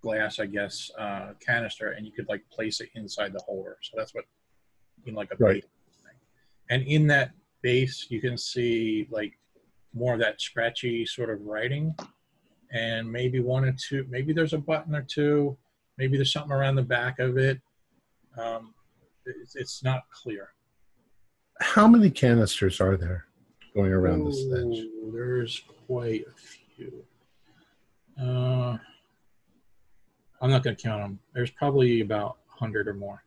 glass, 0.00 0.38
I 0.38 0.46
guess, 0.46 0.90
uh, 0.98 1.32
canister, 1.44 1.92
and 1.92 2.06
you 2.06 2.12
could 2.12 2.28
like 2.28 2.48
place 2.50 2.80
it 2.80 2.90
inside 2.94 3.32
the 3.32 3.40
holder. 3.40 3.76
So 3.82 3.96
that's 3.96 4.14
what, 4.14 4.24
in 5.06 5.14
like 5.14 5.30
a 5.32 5.36
Right. 5.36 5.62
base 5.62 5.70
thing. 6.02 6.18
And 6.70 6.82
in 6.84 7.06
that 7.08 7.32
base, 7.62 8.06
you 8.10 8.20
can 8.20 8.36
see 8.38 9.06
like 9.10 9.38
more 9.92 10.14
of 10.14 10.20
that 10.20 10.40
scratchy 10.40 11.04
sort 11.06 11.30
of 11.30 11.40
writing, 11.42 11.94
and 12.72 13.10
maybe 13.10 13.40
one 13.40 13.64
or 13.64 13.72
two. 13.72 14.06
Maybe 14.08 14.32
there's 14.32 14.52
a 14.52 14.58
button 14.58 14.94
or 14.94 15.02
two. 15.02 15.56
Maybe 15.98 16.16
there's 16.16 16.32
something 16.32 16.52
around 16.52 16.76
the 16.76 16.82
back 16.82 17.18
of 17.18 17.36
it. 17.36 17.60
Um, 18.38 18.74
it's, 19.26 19.56
it's 19.56 19.82
not 19.82 20.08
clear. 20.10 20.50
How 21.60 21.86
many 21.86 22.10
canisters 22.10 22.80
are 22.80 22.96
there 22.96 23.26
going 23.74 23.92
around 23.92 24.24
this 24.24 24.46
edge? 24.54 24.86
There's 25.12 25.60
quite 25.86 26.24
a 26.26 26.32
few. 26.38 27.04
Uh, 28.18 28.78
I'm 30.40 30.50
not 30.50 30.62
going 30.62 30.76
to 30.76 30.82
count 30.82 31.02
them. 31.02 31.18
There's 31.34 31.50
probably 31.50 32.00
about 32.00 32.38
100 32.58 32.88
or 32.88 32.94
more. 32.94 33.22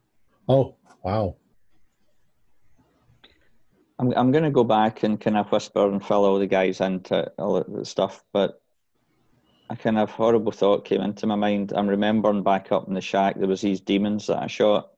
Oh, 0.48 0.76
wow. 1.04 1.36
I'm 4.00 4.14
I'm 4.16 4.32
gonna 4.32 4.52
go 4.52 4.64
back 4.64 5.04
and 5.04 5.20
kind 5.20 5.38
of 5.38 5.52
whisper 5.52 5.90
and 5.90 6.06
fill 6.06 6.26
all 6.26 6.40
the 6.40 6.48
guys 6.48 6.82
into 6.82 7.32
all 7.38 7.58
of 7.58 7.72
the 7.72 7.86
stuff, 7.86 8.24
but 8.34 8.62
a 9.70 9.76
kind 9.76 9.98
of 9.98 10.12
horrible 10.12 10.52
thought 10.52 10.86
came 10.86 11.02
into 11.02 11.28
my 11.28 11.36
mind. 11.36 11.74
I'm 11.76 11.88
remembering 11.88 12.44
back 12.44 12.72
up 12.72 12.88
in 12.88 12.96
the 12.96 13.02
shack 13.02 13.36
there 13.38 13.48
was 13.48 13.62
these 13.62 13.82
demons 13.82 14.28
that 14.28 14.42
I 14.42 14.48
shot. 14.48 14.90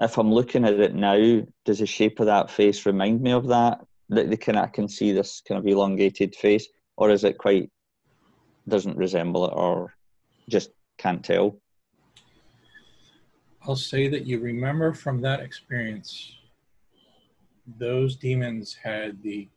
If 0.00 0.18
I'm 0.18 0.32
looking 0.32 0.64
at 0.64 0.80
it 0.80 0.94
now, 0.94 1.42
does 1.64 1.78
the 1.78 1.86
shape 1.86 2.18
of 2.18 2.26
that 2.26 2.50
face 2.50 2.84
remind 2.84 3.20
me 3.20 3.32
of 3.32 3.46
that? 3.48 3.78
That 4.08 4.28
they 4.28 4.36
kind 4.36 4.58
of 4.58 4.72
can 4.72 4.88
see 4.88 5.12
this 5.12 5.40
kind 5.46 5.58
of 5.58 5.66
elongated 5.66 6.34
face, 6.34 6.66
or 6.96 7.10
is 7.10 7.22
it 7.22 7.38
quite 7.38 7.70
doesn't 8.66 8.96
resemble 8.96 9.46
it, 9.46 9.52
or 9.54 9.94
just 10.48 10.70
can't 10.98 11.24
tell? 11.24 11.58
I'll 13.66 13.76
say 13.76 14.08
that 14.08 14.26
you 14.26 14.40
remember 14.40 14.92
from 14.92 15.20
that 15.22 15.40
experience, 15.40 16.36
those 17.78 18.16
demons 18.16 18.74
had 18.74 19.22
the 19.22 19.48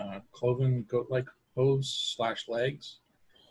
uh, 0.00 0.20
cloven 0.32 0.84
goat-like 0.88 1.26
hooves 1.56 2.14
slash 2.16 2.48
legs. 2.48 2.98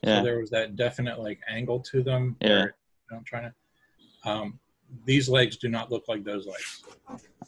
Yeah. 0.04 0.20
So 0.20 0.24
there 0.24 0.40
was 0.40 0.50
that 0.52 0.76
definite 0.76 1.20
like 1.20 1.40
angle 1.50 1.80
to 1.92 2.04
them. 2.04 2.38
Yeah. 2.40 2.50
where, 2.50 2.60
you 2.60 3.12
know, 3.12 3.18
I'm 3.18 3.24
trying 3.24 3.52
to. 3.52 4.30
Um, 4.30 4.60
these 5.06 5.28
legs 5.28 5.58
do 5.58 5.68
not 5.68 5.92
look 5.92 6.08
like 6.08 6.24
those 6.24 6.48
legs. 6.48 6.84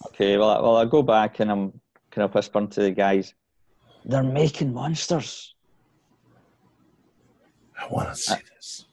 Okay, 0.08 0.38
well, 0.38 0.50
I, 0.50 0.60
well, 0.60 0.78
I'll 0.78 0.86
go 0.86 1.02
back 1.02 1.40
and 1.40 1.52
I'm 1.52 1.80
kind 2.12 2.26
of 2.26 2.34
whispering 2.34 2.68
to 2.70 2.82
the 2.82 2.92
guys. 2.92 3.34
They're 4.06 4.24
making 4.24 4.74
monsters. 4.74 5.54
I 7.80 7.88
want 7.88 8.10
to 8.10 8.16
see 8.16 8.36
this. 8.56 8.87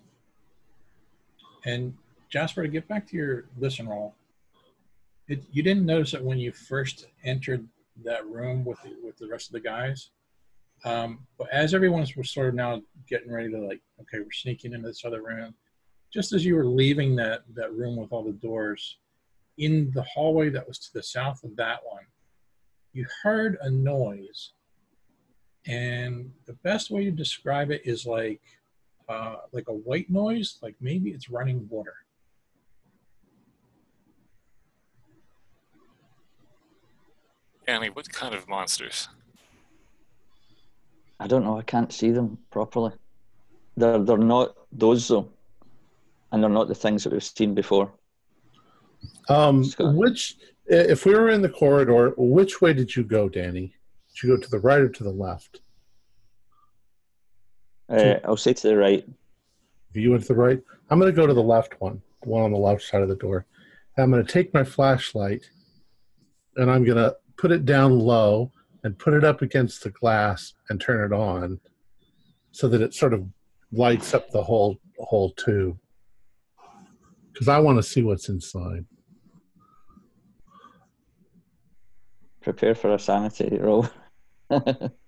And 1.65 1.95
Jasper, 2.31 2.63
to 2.63 2.69
get 2.69 2.89
back 2.89 3.07
to 3.09 3.17
your 3.17 3.45
listen 3.59 3.89
roll, 3.89 4.15
it, 5.29 5.43
you 5.53 5.63
didn't 5.63 5.87
notice 5.87 6.15
it 6.15 6.23
when 6.23 6.39
you 6.39 6.53
first 6.53 7.07
entered 7.25 7.67
that 8.05 8.27
room 8.27 8.65
with 8.65 8.81
the, 8.83 8.97
with 9.05 9.17
the 9.17 9.29
rest 9.29 9.49
of 9.49 9.53
the 9.53 9.61
guys. 9.61 10.11
Um, 10.85 11.21
but 11.39 11.49
as 11.51 11.73
everyone 11.73 12.07
was 12.17 12.31
sort 12.31 12.49
of 12.49 12.55
now 12.55 12.83
getting 13.09 13.33
ready 13.33 13.51
to 13.51 13.59
like, 13.59 13.81
okay, 14.01 14.19
we're 14.19 14.33
sneaking 14.33 14.73
into 14.73 14.89
this 14.89 15.05
other 15.05 15.23
room. 15.23 15.55
Just 16.13 16.33
as 16.33 16.45
you 16.45 16.55
were 16.55 16.67
leaving 16.67 17.17
that 17.17 17.43
that 17.55 17.73
room 17.73 17.97
with 17.97 18.13
all 18.13 18.23
the 18.23 18.33
doors, 18.33 18.99
in 19.59 19.91
the 19.95 20.03
hallway 20.03 20.49
that 20.51 20.67
was 20.67 20.79
to 20.79 20.93
the 20.93 21.03
south 21.03 21.43
of 21.45 21.57
that 21.57 21.81
one, 21.89 22.05
you 22.93 23.07
heard 23.23 23.57
a 23.63 23.71
noise. 23.71 24.53
And 25.67 26.31
the 26.47 26.53
best 26.53 26.91
way 26.91 27.05
to 27.05 27.11
describe 27.11 27.71
it 27.71 27.83
is 27.85 28.07
like 28.07 28.43
uh, 29.09 29.37
like 29.53 29.69
a 29.69 29.73
white 29.73 30.11
noise, 30.11 30.59
like 30.63 30.75
maybe 30.81 31.11
it's 31.11 31.29
running 31.29 31.67
water. 31.69 31.95
Annie, 37.67 37.91
what 37.91 38.11
kind 38.11 38.35
of 38.35 38.49
monsters? 38.49 39.09
I 41.21 41.27
don't 41.27 41.45
know. 41.45 41.59
I 41.59 41.63
can't 41.63 41.93
see 41.93 42.11
them 42.11 42.39
properly. 42.51 42.93
They're 43.77 43.99
they're 43.99 44.19
not 44.19 44.55
those 44.73 45.09
though, 45.09 45.31
and 46.31 46.43
they're 46.43 46.51
not 46.51 46.69
the 46.69 46.75
things 46.75 47.05
that 47.05 47.13
we've 47.13 47.25
seen 47.25 47.55
before. 47.55 47.93
Um, 49.29 49.65
Scott. 49.65 49.95
which, 49.95 50.37
if 50.67 51.07
we 51.07 51.15
were 51.15 51.31
in 51.31 51.43
the 51.43 51.49
corridor, 51.49 52.13
which 52.17 52.61
way 52.61 52.73
did 52.73 52.95
you 52.95 53.05
go, 53.05 53.29
Danny? 53.29 53.75
Did 54.15 54.23
you 54.23 54.37
go 54.37 54.43
to 54.43 54.51
the 54.51 54.61
right 54.61 54.81
or 54.81 54.89
to 54.89 55.05
the 55.05 55.11
left? 55.11 55.61
Uh, 57.89 58.15
I'll 58.25 58.37
say 58.37 58.53
to 58.53 58.69
the 58.69 58.77
right. 58.77 59.07
You 59.93 60.11
went 60.11 60.23
to 60.23 60.29
the 60.29 60.35
right, 60.35 60.61
I'm 60.91 60.99
going 60.99 61.13
to 61.13 61.17
go 61.17 61.27
to 61.27 61.35
the 61.35 61.43
left 61.43 61.81
one, 61.81 62.03
the 62.23 62.29
one 62.29 62.43
on 62.43 62.53
the 62.53 62.59
left 62.59 62.83
side 62.83 63.03
of 63.03 63.09
the 63.09 63.15
door. 63.17 63.47
I'm 63.97 64.11
going 64.11 64.25
to 64.25 64.33
take 64.33 64.53
my 64.53 64.65
flashlight 64.65 65.45
and 66.57 66.71
I'm 66.71 66.85
going 66.85 66.99
to 66.99 67.17
put 67.37 67.53
it 67.53 67.65
down 67.65 67.99
low 67.99 68.51
and 68.83 68.99
put 68.99 69.15
it 69.15 69.25
up 69.25 69.43
against 69.43 69.83
the 69.83 69.91
glass 69.91 70.53
and 70.69 70.81
turn 70.81 71.05
it 71.05 71.15
on 71.15 71.61
so 72.51 72.69
that 72.69 72.83
it 72.83 72.95
sort 72.95 73.15
of 73.15 73.27
lights 73.73 74.15
up 74.15 74.31
the 74.31 74.43
whole 74.43 74.79
whole 74.99 75.31
tube. 75.33 75.79
Because 77.33 77.49
I 77.49 77.59
want 77.59 77.79
to 77.79 77.83
see 77.83 78.03
what's 78.03 78.29
inside. 78.29 78.85
Prepare 82.41 82.75
for 82.75 82.95
a 82.95 82.99
sanity 82.99 83.57
roll. 83.59 83.89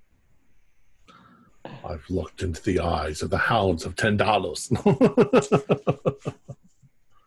I've 1.87 2.09
looked 2.09 2.43
into 2.43 2.63
the 2.63 2.81
eyes 2.81 3.23
of 3.23 3.31
the 3.31 3.39
hounds 3.39 3.85
of 3.85 3.95
Tindalos. 3.95 4.71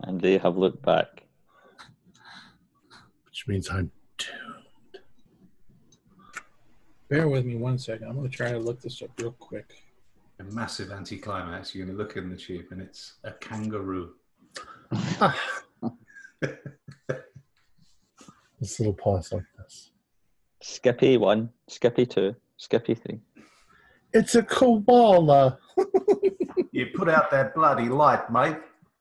and 0.02 0.22
they 0.22 0.38
have 0.38 0.58
looked 0.58 0.82
back. 0.84 1.24
Which 3.26 3.48
means 3.48 3.70
I'm 3.70 3.92
doomed. 4.18 5.04
Bear 7.10 7.28
with 7.28 7.46
me 7.46 7.56
one 7.56 7.78
second. 7.78 8.08
I'm 8.08 8.16
going 8.16 8.30
to 8.30 8.36
try 8.36 8.52
to 8.52 8.60
look 8.60 8.82
this 8.82 9.02
up 9.02 9.10
real 9.20 9.32
quick. 9.32 9.84
A 10.40 10.44
massive 10.44 10.92
anticlimax. 10.92 11.74
You're 11.74 11.86
going 11.86 11.98
to 11.98 12.04
look 12.04 12.18
in 12.18 12.30
the 12.30 12.38
tube 12.38 12.66
and 12.72 12.82
it's 12.82 13.14
a 13.24 13.32
kangaroo. 13.32 14.14
This 18.60 18.80
little 18.80 18.94
pause 18.94 19.32
like 19.32 19.46
this. 19.58 19.92
Skippy 20.62 21.18
one, 21.18 21.50
Skippy 21.68 22.06
two, 22.06 22.36
Skippy 22.58 22.94
three. 22.94 23.22
It's 24.14 24.36
a 24.36 24.44
koala. 24.44 25.60
You 26.72 26.86
put 26.96 27.10
out 27.10 27.30
that 27.32 27.56
bloody 27.56 27.90
light, 27.90 28.32
mate. 28.32 28.56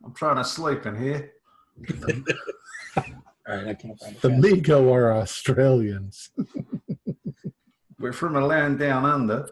I'm 0.04 0.12
trying 0.12 0.36
to 0.36 0.44
sleep 0.44 0.84
in 0.86 0.96
here. 0.96 1.32
All 2.96 3.04
right, 3.46 3.68
I 3.68 3.74
can't 3.74 3.96
find. 4.00 4.16
The 4.16 4.30
fast. 4.30 4.42
Mi-Go 4.42 4.92
are 4.92 5.12
Australians. 5.12 6.30
We're 8.00 8.12
from 8.12 8.34
a 8.34 8.44
land 8.44 8.80
down 8.80 9.04
under. 9.04 9.48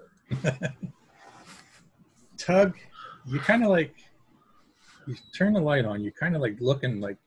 Tug, 2.37 2.75
you 3.27 3.39
kind 3.39 3.63
of 3.63 3.71
like 3.71 3.95
you 5.07 5.15
turn 5.37 5.53
the 5.53 5.61
light 5.61 5.85
on. 5.85 6.03
You're 6.03 6.13
kind 6.13 6.35
of 6.35 6.43
like 6.43 6.57
looking 6.59 7.01
like 7.01 7.19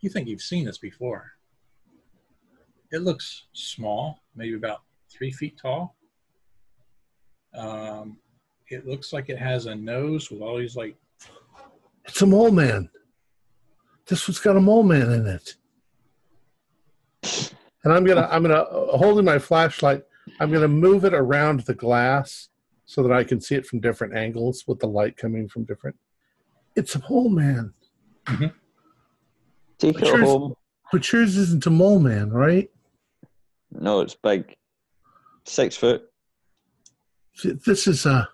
you 0.00 0.10
think 0.10 0.28
you've 0.28 0.42
seen 0.42 0.66
this 0.66 0.78
before. 0.78 1.32
It 2.92 3.02
looks 3.02 3.46
small, 3.54 4.20
maybe 4.34 4.54
about 4.54 4.82
three 5.10 5.30
feet 5.30 5.58
tall. 5.60 5.96
Um, 7.54 8.16
it 8.68 8.86
looks 8.86 9.12
like 9.12 9.28
it 9.28 9.38
has 9.38 9.66
a 9.66 9.74
nose 9.74 10.30
with 10.30 10.40
all 10.40 10.58
these 10.58 10.76
like 10.76 10.96
It's 12.04 12.22
a 12.22 12.26
mole 12.26 12.50
man. 12.52 12.88
This 14.06 14.26
one's 14.28 14.38
got 14.40 14.56
a 14.56 14.60
mole 14.60 14.82
man 14.82 15.10
in 15.12 15.26
it. 15.26 15.54
And 17.82 17.92
I'm 17.92 18.04
gonna 18.04 18.28
I'm 18.30 18.42
gonna 18.42 18.54
uh, 18.54 18.96
holding 18.98 19.24
my 19.24 19.38
flashlight. 19.38 20.02
I'm 20.38 20.52
gonna 20.52 20.68
move 20.68 21.04
it 21.04 21.14
around 21.14 21.60
the 21.60 21.74
glass 21.74 22.48
so 22.84 23.02
that 23.02 23.12
I 23.12 23.24
can 23.24 23.40
see 23.40 23.54
it 23.54 23.66
from 23.66 23.80
different 23.80 24.14
angles 24.16 24.64
with 24.66 24.78
the 24.80 24.86
light 24.88 25.16
coming 25.16 25.48
from 25.48 25.64
different. 25.64 25.96
It's 26.76 26.94
a 26.94 27.02
mole 27.08 27.30
man, 27.30 27.72
Take 29.78 29.94
But 29.94 30.02
it 30.02 30.06
yours- 30.08 30.20
home. 30.22 30.54
but 30.92 31.12
yours 31.12 31.36
isn't 31.36 31.66
a 31.66 31.70
mole 31.70 31.98
man, 32.00 32.30
right? 32.30 32.70
No, 33.72 34.00
it's 34.00 34.14
big. 34.14 34.56
Six 35.44 35.76
foot. 35.76 36.09
This 37.42 37.86
is 37.86 38.06
uh 38.06 38.26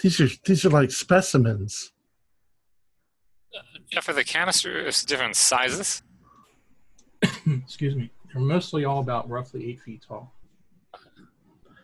these 0.00 0.20
are 0.20 0.28
these 0.44 0.64
are 0.64 0.70
like 0.70 0.90
specimens. 0.90 1.92
Jeff, 3.90 4.08
are 4.08 4.12
the 4.12 4.24
canisters 4.24 5.04
different 5.04 5.34
sizes? 5.36 6.02
excuse 7.46 7.96
me. 7.96 8.10
They're 8.32 8.42
mostly 8.42 8.84
all 8.84 9.00
about 9.00 9.28
roughly 9.28 9.70
eight 9.70 9.80
feet 9.80 10.04
tall. 10.06 10.34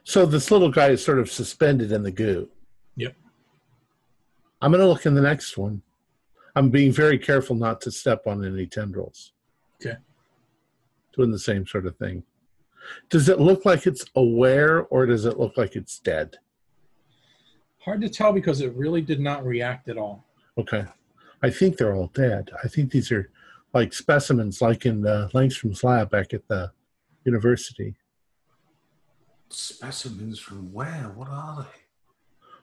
So 0.04 0.26
this 0.26 0.50
little 0.50 0.70
guy 0.70 0.90
is 0.90 1.02
sort 1.02 1.18
of 1.18 1.30
suspended 1.30 1.90
in 1.90 2.02
the 2.02 2.10
goo. 2.10 2.50
Yep. 2.96 3.16
I'm 4.60 4.70
going 4.70 4.82
to 4.82 4.86
look 4.86 5.06
in 5.06 5.14
the 5.14 5.22
next 5.22 5.56
one. 5.56 5.80
I'm 6.54 6.70
being 6.70 6.92
very 6.92 7.18
careful 7.18 7.56
not 7.56 7.80
to 7.82 7.90
step 7.90 8.26
on 8.26 8.44
any 8.44 8.66
tendrils. 8.66 9.32
Okay. 9.80 9.96
Doing 11.16 11.30
the 11.30 11.38
same 11.38 11.66
sort 11.66 11.86
of 11.86 11.96
thing. 11.96 12.22
Does 13.08 13.28
it 13.28 13.40
look 13.40 13.64
like 13.64 13.86
it's 13.86 14.04
aware 14.16 14.82
or 14.86 15.06
does 15.06 15.24
it 15.24 15.38
look 15.38 15.56
like 15.56 15.76
it's 15.76 15.98
dead? 15.98 16.36
Hard 17.78 18.00
to 18.00 18.08
tell 18.08 18.32
because 18.32 18.60
it 18.60 18.74
really 18.74 19.02
did 19.02 19.20
not 19.20 19.44
react 19.44 19.88
at 19.88 19.98
all. 19.98 20.24
Okay. 20.56 20.84
I 21.42 21.50
think 21.50 21.76
they're 21.76 21.94
all 21.94 22.10
dead. 22.14 22.50
I 22.62 22.68
think 22.68 22.90
these 22.90 23.12
are 23.12 23.30
like 23.74 23.92
specimens, 23.92 24.62
like 24.62 24.86
in 24.86 25.06
uh, 25.06 25.28
Langstrom's 25.34 25.84
lab 25.84 26.10
back 26.10 26.32
at 26.32 26.48
the 26.48 26.72
university. 27.24 27.96
Specimens 29.50 30.38
from 30.38 30.72
where? 30.72 31.12
What 31.14 31.28
are 31.28 31.62
they? 31.62 31.80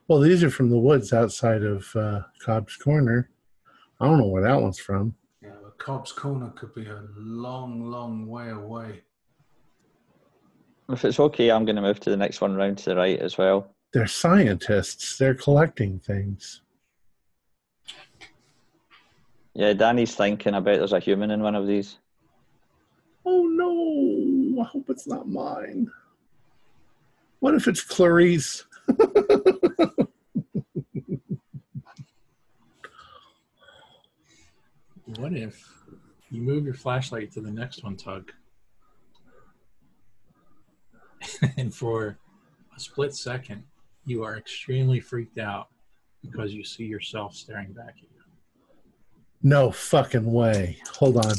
Well, 0.08 0.20
these 0.20 0.42
are 0.42 0.50
from 0.50 0.70
the 0.70 0.78
woods 0.78 1.12
outside 1.12 1.62
of 1.62 1.94
uh, 1.94 2.22
Cobb's 2.40 2.76
Corner. 2.76 3.30
I 4.00 4.06
don't 4.06 4.18
know 4.18 4.26
where 4.26 4.42
that 4.42 4.60
one's 4.60 4.80
from. 4.80 5.14
Yeah, 5.40 5.50
but 5.62 5.78
Cobb's 5.78 6.10
Corner 6.12 6.50
could 6.50 6.74
be 6.74 6.86
a 6.86 7.04
long, 7.16 7.88
long 7.88 8.26
way 8.26 8.50
away. 8.50 9.02
If 10.90 11.04
it's 11.04 11.20
okay, 11.20 11.50
I'm 11.50 11.64
going 11.64 11.76
to 11.76 11.82
move 11.82 12.00
to 12.00 12.10
the 12.10 12.16
next 12.16 12.40
one 12.40 12.54
round 12.54 12.78
to 12.78 12.90
the 12.90 12.96
right 12.96 13.18
as 13.18 13.38
well. 13.38 13.68
They're 13.92 14.06
scientists. 14.06 15.16
They're 15.16 15.34
collecting 15.34 15.98
things. 15.98 16.62
Yeah, 19.54 19.74
Danny's 19.74 20.14
thinking 20.14 20.54
about 20.54 20.78
there's 20.78 20.92
a 20.92 21.00
human 21.00 21.30
in 21.30 21.42
one 21.42 21.54
of 21.54 21.66
these. 21.66 21.98
Oh 23.24 23.46
no! 23.46 24.62
I 24.62 24.66
hope 24.66 24.88
it's 24.88 25.06
not 25.06 25.28
mine. 25.28 25.90
What 27.40 27.54
if 27.54 27.68
it's 27.68 27.82
Clarice? 27.82 28.64
What 35.18 35.34
if 35.34 35.68
you 36.30 36.40
move 36.40 36.64
your 36.64 36.74
flashlight 36.74 37.32
to 37.32 37.40
the 37.40 37.50
next 37.50 37.84
one, 37.84 37.96
Tug? 37.96 38.32
and 41.56 41.74
for 41.74 42.18
a 42.76 42.80
split 42.80 43.14
second, 43.14 43.62
you 44.04 44.22
are 44.24 44.36
extremely 44.36 45.00
freaked 45.00 45.38
out 45.38 45.68
because 46.22 46.52
you 46.52 46.64
see 46.64 46.84
yourself 46.84 47.34
staring 47.34 47.72
back 47.72 47.94
at 47.96 48.02
you. 48.02 48.08
No 49.42 49.70
fucking 49.70 50.30
way. 50.32 50.78
Hold 50.94 51.18
on. 51.18 51.34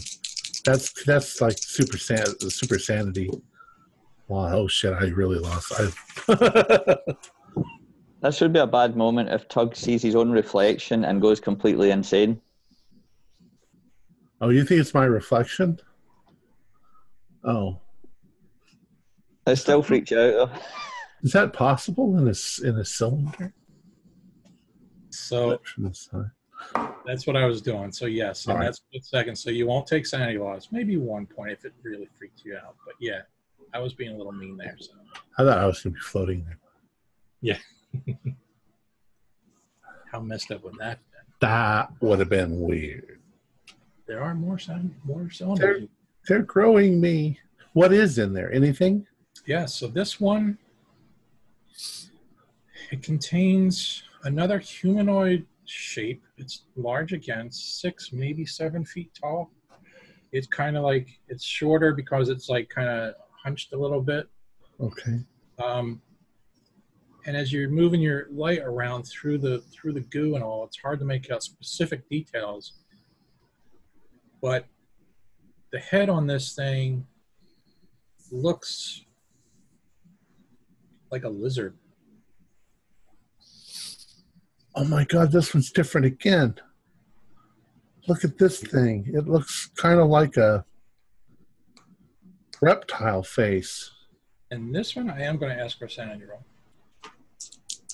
That's 0.65 0.91
that's 1.05 1.41
like 1.41 1.57
super 1.57 1.97
san- 1.97 2.39
super 2.49 2.79
sanity. 2.79 3.29
Wow, 4.27 4.53
oh 4.53 4.67
shit, 4.67 4.93
I 4.93 5.07
really 5.07 5.39
lost. 5.39 5.73
I 5.77 6.97
This 8.23 8.39
would 8.39 8.53
be 8.53 8.59
a 8.59 8.67
bad 8.67 8.95
moment 8.95 9.29
if 9.29 9.49
Tug 9.49 9.75
sees 9.75 10.01
his 10.01 10.15
own 10.15 10.31
reflection 10.31 11.03
and 11.03 11.21
goes 11.21 11.41
completely 11.41 11.91
insane. 11.91 12.39
Oh, 14.39 14.47
you 14.47 14.63
think 14.63 14.79
it's 14.79 14.93
my 14.93 15.03
reflection? 15.03 15.77
Oh. 17.43 17.81
It 19.47 19.55
still 19.57 19.83
freaks 19.83 20.11
you 20.11 20.19
out 20.19 20.31
though. 20.53 20.59
Is 21.21 21.31
that 21.33 21.53
possible 21.53 22.17
in 22.17 22.27
a 22.27 22.31
s- 22.31 22.59
in 22.63 22.77
a 22.77 22.85
cylinder? 22.85 23.53
So 25.09 25.59
From 25.63 25.83
the 25.85 25.93
side. 25.93 26.31
that's 27.05 27.27
what 27.27 27.35
I 27.35 27.45
was 27.45 27.61
doing. 27.61 27.91
So 27.91 28.05
yes, 28.05 28.47
All 28.47 28.53
and 28.53 28.59
right. 28.61 28.65
that's 28.67 28.77
split 28.77 29.05
second. 29.05 29.35
So 29.35 29.49
you 29.49 29.67
won't 29.67 29.85
take 29.87 30.05
sanity 30.05 30.37
loss. 30.39 30.69
Maybe 30.71 30.97
one 30.97 31.25
point 31.25 31.51
if 31.51 31.65
it 31.65 31.73
really 31.83 32.07
freaked 32.17 32.43
you 32.45 32.55
out. 32.57 32.75
But 32.85 32.95
yeah, 32.99 33.21
I 33.73 33.79
was 33.79 33.93
being 33.93 34.13
a 34.13 34.17
little 34.17 34.31
mean 34.31 34.57
there. 34.57 34.75
So 34.79 34.91
I 35.37 35.43
thought 35.43 35.57
I 35.57 35.65
was 35.65 35.81
going 35.81 35.93
to 35.93 35.99
be 35.99 36.03
floating 36.03 36.45
there. 36.45 36.59
Yeah. 37.41 37.57
How 40.11 40.19
messed 40.19 40.51
up 40.51 40.63
would 40.63 40.75
that 40.79 40.87
have 40.87 40.97
been? 40.99 41.49
That 41.49 41.91
would 42.01 42.19
have 42.19 42.29
been 42.29 42.59
weird. 42.61 43.19
There 44.07 44.21
are 44.21 44.33
more 44.35 44.59
sound, 44.59 44.93
more 45.03 45.29
cylinders. 45.31 45.87
They're 46.27 46.41
growing 46.43 46.99
me. 47.01 47.39
What 47.73 47.91
is 47.93 48.17
in 48.19 48.33
there? 48.33 48.51
Anything? 48.53 49.07
Yeah, 49.45 49.65
so 49.65 49.87
this 49.87 50.19
one 50.19 50.57
it 52.91 53.01
contains 53.01 54.03
another 54.23 54.59
humanoid 54.59 55.45
shape. 55.65 56.23
It's 56.37 56.65
large 56.75 57.13
again, 57.13 57.51
six, 57.51 58.13
maybe 58.13 58.45
seven 58.45 58.85
feet 58.85 59.11
tall. 59.19 59.51
It's 60.31 60.47
kind 60.47 60.77
of 60.77 60.83
like 60.83 61.07
it's 61.27 61.43
shorter 61.43 61.93
because 61.93 62.29
it's 62.29 62.49
like 62.49 62.69
kind 62.69 62.87
of 62.87 63.15
hunched 63.43 63.73
a 63.73 63.77
little 63.77 64.01
bit. 64.01 64.27
Okay. 64.79 65.19
Um, 65.63 66.01
and 67.25 67.37
as 67.37 67.53
you're 67.53 67.69
moving 67.69 68.01
your 68.01 68.27
light 68.31 68.59
around 68.59 69.03
through 69.03 69.37
the 69.37 69.63
through 69.71 69.93
the 69.93 70.01
goo 70.01 70.35
and 70.35 70.43
all, 70.43 70.63
it's 70.65 70.77
hard 70.77 70.99
to 70.99 71.05
make 71.05 71.31
out 71.31 71.41
specific 71.41 72.07
details. 72.09 72.73
But 74.41 74.67
the 75.71 75.79
head 75.79 76.09
on 76.09 76.27
this 76.27 76.53
thing 76.53 77.07
looks 78.31 79.05
like 81.13 81.23
a 81.23 81.29
lizard. 81.29 81.77
Oh 84.75 84.83
my 84.83 85.05
god, 85.05 85.31
this 85.31 85.53
one's 85.53 85.71
different 85.71 86.05
again. 86.07 86.55
Look 88.07 88.23
at 88.25 88.37
this 88.39 88.59
thing. 88.59 89.05
It 89.13 89.27
looks 89.27 89.67
kind 89.77 89.99
of 89.99 90.07
like 90.09 90.35
a 90.37 90.65
reptile 92.61 93.21
face. 93.21 93.91
And 94.49 94.73
this 94.73 94.95
one, 94.95 95.09
I 95.11 95.21
am 95.21 95.37
going 95.37 95.55
to 95.55 95.63
ask 95.63 95.77
for 95.77 95.85
a 95.85 95.89
sanity 95.89 96.23
roll. 96.25 96.43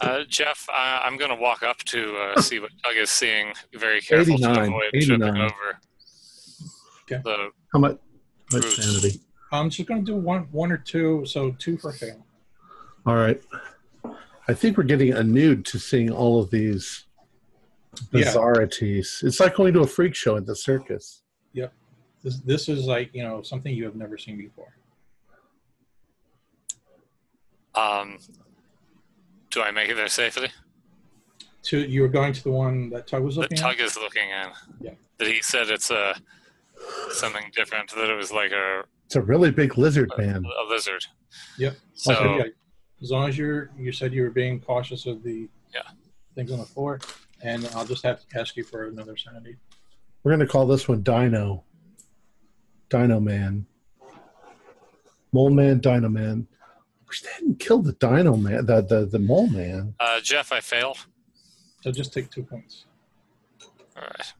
Uh, 0.01 0.23
Jeff, 0.29 0.65
uh, 0.73 1.01
I'm 1.03 1.17
going 1.17 1.29
to 1.29 1.35
walk 1.35 1.61
up 1.61 1.79
to 1.79 2.15
uh, 2.15 2.41
see 2.47 2.59
what 2.59 2.71
Tug 2.85 2.95
is 2.95 3.09
seeing. 3.09 3.51
Very 3.75 3.99
careful 3.99 4.37
to 4.37 4.45
89, 4.49 4.67
avoid 4.67 4.83
tripping 4.93 5.23
over 5.23 5.79
Okay. 7.03 7.21
the. 7.23 7.49
How 7.73 7.79
much? 7.79 7.97
Much 8.53 8.65
sanity? 8.75 9.19
I'm 9.51 9.69
just 9.69 9.87
going 9.89 10.05
to 10.05 10.11
do 10.13 10.17
one, 10.17 10.47
one 10.51 10.71
or 10.71 10.77
two, 10.77 11.25
so 11.25 11.51
two 11.59 11.77
for 11.77 11.91
fail. 11.91 12.25
All 13.05 13.15
right. 13.15 13.41
I 14.47 14.53
think 14.53 14.77
we're 14.77 14.83
getting 14.83 15.13
a 15.13 15.23
nude 15.23 15.65
to 15.67 15.79
seeing 15.79 16.11
all 16.11 16.41
of 16.41 16.49
these 16.51 17.05
Yeah. 18.11 18.21
bizarrities. 18.23 19.23
It's 19.23 19.39
like 19.39 19.55
going 19.55 19.73
to 19.73 19.81
a 19.81 19.87
freak 19.87 20.15
show 20.15 20.37
at 20.37 20.45
the 20.45 20.55
circus. 20.55 21.23
Yep. 21.53 21.73
This, 22.23 22.39
this 22.41 22.69
is 22.69 22.85
like 22.85 23.13
you 23.13 23.23
know 23.23 23.41
something 23.41 23.73
you 23.73 23.85
have 23.85 23.95
never 23.95 24.17
seen 24.17 24.37
before. 24.37 24.73
Um, 27.75 28.17
do 29.51 29.61
I 29.61 29.71
make 29.71 29.89
it 29.89 29.95
there 29.95 30.07
safely? 30.07 30.49
To 31.63 31.79
you 31.79 32.01
were 32.01 32.07
going 32.07 32.33
to 32.33 32.43
the 32.43 32.51
one 32.51 32.89
that 32.89 33.07
Tug 33.07 33.23
was 33.23 33.35
That 33.35 33.41
looking 33.43 33.57
at. 33.59 33.61
Tug 33.61 33.79
is 33.79 33.97
looking 33.97 34.23
in. 34.29 34.49
Yeah. 34.81 34.91
That 35.17 35.27
he 35.27 35.41
said 35.41 35.69
it's 35.69 35.91
a 35.91 36.15
something 37.11 37.43
different. 37.55 37.91
That 37.95 38.09
it 38.09 38.15
was 38.15 38.31
like 38.31 38.51
a, 38.51 38.83
It's 39.05 39.15
a 39.15 39.21
really 39.21 39.51
big 39.51 39.77
lizard 39.77 40.11
man. 40.17 40.45
a 40.45 40.63
lizard. 40.69 41.05
Yep. 41.57 41.75
So 41.93 42.13
Okay, 42.15 42.37
yeah. 42.37 42.43
As 43.01 43.11
long 43.11 43.29
as 43.29 43.37
you're, 43.37 43.69
you 43.77 43.91
said 43.91 44.13
you 44.13 44.23
were 44.23 44.29
being 44.29 44.59
cautious 44.59 45.05
of 45.05 45.23
the 45.23 45.47
Yeah. 45.73 45.81
things 46.35 46.51
on 46.51 46.59
the 46.59 46.65
floor, 46.65 46.99
and 47.41 47.65
I'll 47.73 47.85
just 47.85 48.03
have 48.03 48.25
to 48.27 48.39
ask 48.39 48.55
you 48.57 48.63
for 48.63 48.87
another 48.87 49.15
sanity. 49.15 49.57
We're 50.23 50.31
going 50.35 50.45
to 50.45 50.51
call 50.51 50.67
this 50.67 50.87
one 50.87 51.01
Dino. 51.01 51.63
Dino 52.89 53.19
Man. 53.19 53.65
Mole 55.31 55.49
Man, 55.51 55.79
Dino 55.79 56.09
Man. 56.09 56.47
Wish 57.07 57.21
they 57.21 57.29
hadn't 57.31 57.59
killed 57.59 57.85
the 57.85 57.93
Dino 57.93 58.35
Man, 58.35 58.65
the, 58.65 58.81
the, 58.81 59.05
the 59.05 59.19
Mole 59.19 59.47
Man. 59.47 59.95
uh, 59.99 60.19
Jeff, 60.21 60.51
I 60.51 60.59
failed. 60.59 60.97
So 61.81 61.91
just 61.91 62.11
take 62.13 62.29
two 62.29 62.43
points. 62.43 62.85
All 63.95 64.03
right. 64.03 64.33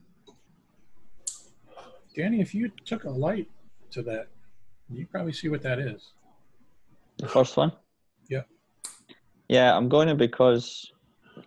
Danny, 2.15 2.41
if 2.41 2.53
you 2.53 2.69
took 2.85 3.05
a 3.05 3.09
light 3.09 3.47
to 3.91 4.01
that, 4.03 4.27
you 4.89 5.05
probably 5.07 5.31
see 5.31 5.47
what 5.47 5.61
that 5.61 5.79
is. 5.79 6.11
The 7.17 7.27
first 7.27 7.55
one? 7.55 7.71
Yeah. 9.49 9.55
Yeah, 9.55 9.75
I'm 9.75 9.89
going 9.89 10.07
to 10.07 10.15
because 10.15 10.91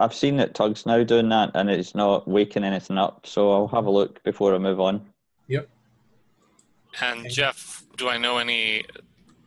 I've 0.00 0.14
seen 0.14 0.36
that 0.38 0.54
Tug's 0.54 0.86
now 0.86 1.02
doing 1.04 1.28
that, 1.28 1.52
and 1.54 1.70
it's 1.70 1.94
not 1.94 2.26
waking 2.26 2.64
anything 2.64 2.98
up. 2.98 3.26
So 3.26 3.52
I'll 3.52 3.68
have 3.68 3.86
a 3.86 3.90
look 3.90 4.22
before 4.24 4.54
I 4.54 4.58
move 4.58 4.80
on. 4.80 5.06
Yep. 5.48 5.68
And 7.00 7.30
Jeff, 7.30 7.84
do 7.96 8.08
I 8.08 8.18
know 8.18 8.38
any 8.38 8.84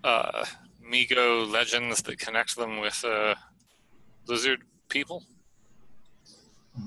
uh, 0.03 0.45
Mi-Go 0.83 1.43
legends 1.49 2.01
that 2.03 2.17
connect 2.17 2.55
them 2.55 2.79
with 2.79 3.03
uh, 3.05 3.35
lizard 4.27 4.61
people? 4.89 5.23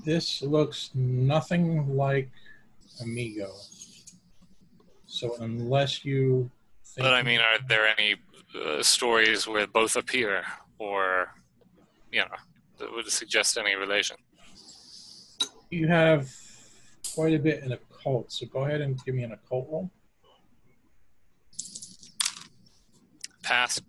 This 0.03 0.41
looks 0.41 0.91
nothing 0.93 1.95
like 1.95 2.29
Amigo. 3.01 3.51
So 5.05 5.35
unless 5.39 6.05
you 6.05 6.51
think 6.85 7.05
But 7.05 7.13
I 7.13 7.23
mean, 7.23 7.39
are 7.39 7.59
there 7.67 7.87
any 7.87 8.15
uh, 8.55 8.83
stories 8.83 9.47
where 9.47 9.65
both 9.65 9.95
appear, 9.95 10.43
or 10.77 11.33
you 12.11 12.19
know, 12.19 12.27
that 12.79 12.91
would 12.91 13.07
suggest 13.07 13.57
any 13.57 13.75
relation? 13.75 14.17
you 15.69 15.87
have 15.87 16.29
quite 17.13 17.33
a 17.33 17.39
bit 17.39 17.63
in 17.63 17.71
occult, 17.71 18.31
so 18.31 18.45
go 18.47 18.65
ahead 18.65 18.81
and 18.81 19.03
give 19.05 19.15
me 19.15 19.23
an 19.23 19.31
occult 19.31 19.67
roll. 19.69 19.91
Pass. 23.43 23.81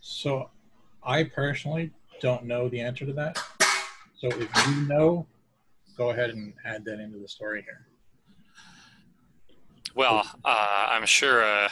So 0.00 0.50
I 1.02 1.24
personally 1.24 1.90
don't 2.20 2.44
know 2.44 2.68
the 2.68 2.80
answer 2.80 3.06
to 3.06 3.12
that. 3.14 3.38
So 4.18 4.28
if 4.28 4.66
you 4.66 4.88
know, 4.88 5.26
go 5.96 6.10
ahead 6.10 6.30
and 6.30 6.54
add 6.64 6.84
that 6.86 7.00
into 7.00 7.18
the 7.18 7.28
story 7.28 7.62
here. 7.62 7.86
Well, 9.94 10.26
uh, 10.44 10.86
I'm 10.90 11.06
sure 11.06 11.42
uh, 11.42 11.68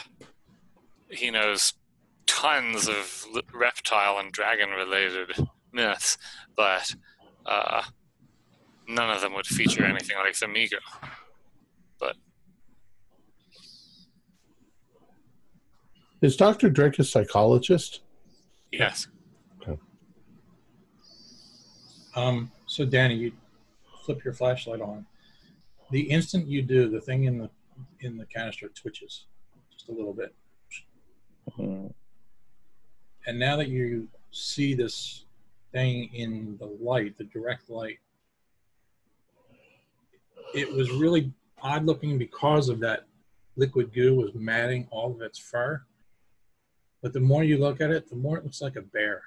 he 1.09 1.29
knows 1.29 1.73
tons 2.25 2.87
of 2.87 3.25
reptile 3.53 4.17
and 4.19 4.31
dragon 4.31 4.69
related 4.69 5.29
myths, 5.71 6.17
but 6.55 6.95
uh, 7.45 7.83
none 8.87 9.09
of 9.09 9.21
them 9.21 9.33
would 9.33 9.47
feature 9.47 9.83
anything 9.85 10.17
like 10.17 10.37
the 10.37 10.47
Mi-Go. 10.47 10.77
Is 16.21 16.35
Dr. 16.35 16.69
Drake 16.71 16.97
a 16.97 17.03
psychologist? 17.03 18.01
Yes. 18.71 19.07
Um, 22.15 22.49
so 22.65 22.85
Danny, 22.85 23.15
you 23.15 23.31
flip 24.05 24.23
your 24.23 24.33
flashlight 24.33 24.81
on. 24.81 25.05
The 25.91 26.01
instant 26.01 26.47
you 26.47 26.61
do, 26.61 26.89
the 26.89 27.01
thing 27.01 27.25
in 27.25 27.37
the 27.37 27.49
in 27.99 28.17
the 28.17 28.25
canister 28.25 28.69
twitches 28.69 29.25
just 29.71 29.89
a 29.89 29.91
little 29.91 30.13
bit. 30.13 30.33
Mhm. 31.51 31.93
And 33.27 33.39
now 33.39 33.55
that 33.57 33.69
you 33.69 34.07
see 34.31 34.73
this 34.73 35.25
thing 35.71 36.09
in 36.13 36.57
the 36.59 36.65
light, 36.65 37.17
the 37.17 37.23
direct 37.25 37.69
light, 37.69 37.99
it 40.53 40.71
was 40.71 40.91
really 40.91 41.31
odd 41.61 41.85
looking 41.85 42.17
because 42.17 42.69
of 42.69 42.79
that 42.81 43.05
liquid 43.55 43.93
goo 43.93 44.15
was 44.15 44.33
matting 44.35 44.87
all 44.91 45.11
of 45.11 45.21
its 45.21 45.39
fur. 45.39 45.81
But 47.01 47.13
the 47.13 47.19
more 47.19 47.43
you 47.43 47.57
look 47.57 47.81
at 47.81 47.91
it, 47.91 48.09
the 48.09 48.15
more 48.15 48.37
it 48.37 48.43
looks 48.43 48.61
like 48.61 48.75
a 48.75 48.81
bear. 48.81 49.23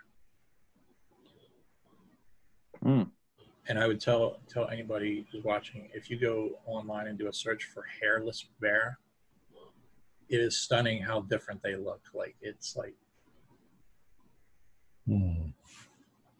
Hmm. 2.83 3.03
And 3.69 3.79
I 3.79 3.87
would 3.87 4.01
tell 4.01 4.41
tell 4.49 4.69
anybody 4.69 5.27
who's 5.31 5.45
watching, 5.45 5.91
if 5.93 6.09
you 6.09 6.19
go 6.19 6.59
online 6.65 7.09
and 7.09 7.19
do 7.19 7.29
a 7.29 7.33
search 7.33 7.65
for 7.65 7.85
hairless 8.01 8.47
bear, 8.61 8.99
it 10.29 10.41
is 10.41 10.57
stunning 10.57 11.03
how 11.03 11.21
different 11.23 11.63
they 11.63 11.77
look. 11.77 12.01
Like 12.15 12.37
it's 12.41 12.77
like 12.77 12.95
Hmm. 15.09 15.51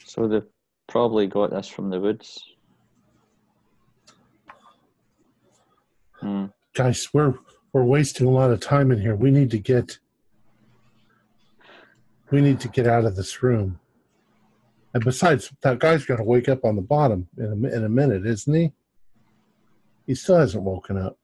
So 0.05 0.29
they've 0.29 0.47
probably 0.89 1.27
got 1.27 1.51
this 1.51 1.69
from 1.69 1.89
the 1.89 1.99
woods. 1.99 2.55
Hmm. 6.21 6.47
Guys, 6.75 7.09
we're 7.13 7.35
we're 7.73 7.85
wasting 7.85 8.27
a 8.27 8.31
lot 8.31 8.51
of 8.51 8.61
time 8.61 8.91
in 8.91 9.01
here. 9.01 9.15
We 9.15 9.31
need 9.31 9.51
to 9.53 9.59
get 9.59 9.99
we 12.31 12.41
need 12.41 12.61
to 12.61 12.69
get 12.69 12.87
out 12.87 13.07
of 13.07 13.17
this 13.17 13.43
room. 13.43 13.81
And 14.93 15.05
besides, 15.05 15.51
that 15.63 15.79
guy's 15.79 16.05
going 16.05 16.19
to 16.19 16.25
wake 16.25 16.49
up 16.49 16.65
on 16.65 16.77
the 16.77 16.83
bottom 16.83 17.29
in 17.37 17.45
a, 17.45 17.77
in 17.77 17.85
a 17.85 17.89
minute, 17.89 18.27
isn't 18.27 18.53
he? 18.53 18.73
He 20.07 20.15
still 20.15 20.37
hasn't 20.37 20.63
woken 20.63 20.99
up. 20.99 21.19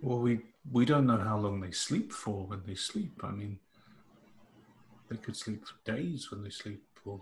Well, 0.00 0.18
we 0.18 0.40
we 0.72 0.84
don't 0.84 1.06
know 1.06 1.18
how 1.18 1.38
long 1.38 1.60
they 1.60 1.72
sleep 1.72 2.12
for 2.12 2.46
when 2.46 2.62
they 2.66 2.74
sleep. 2.74 3.20
I 3.22 3.30
mean, 3.30 3.58
they 5.10 5.16
could 5.16 5.36
sleep 5.36 5.64
for 5.66 5.74
days 5.92 6.30
when 6.30 6.42
they 6.42 6.50
sleep. 6.50 6.82
for 7.02 7.20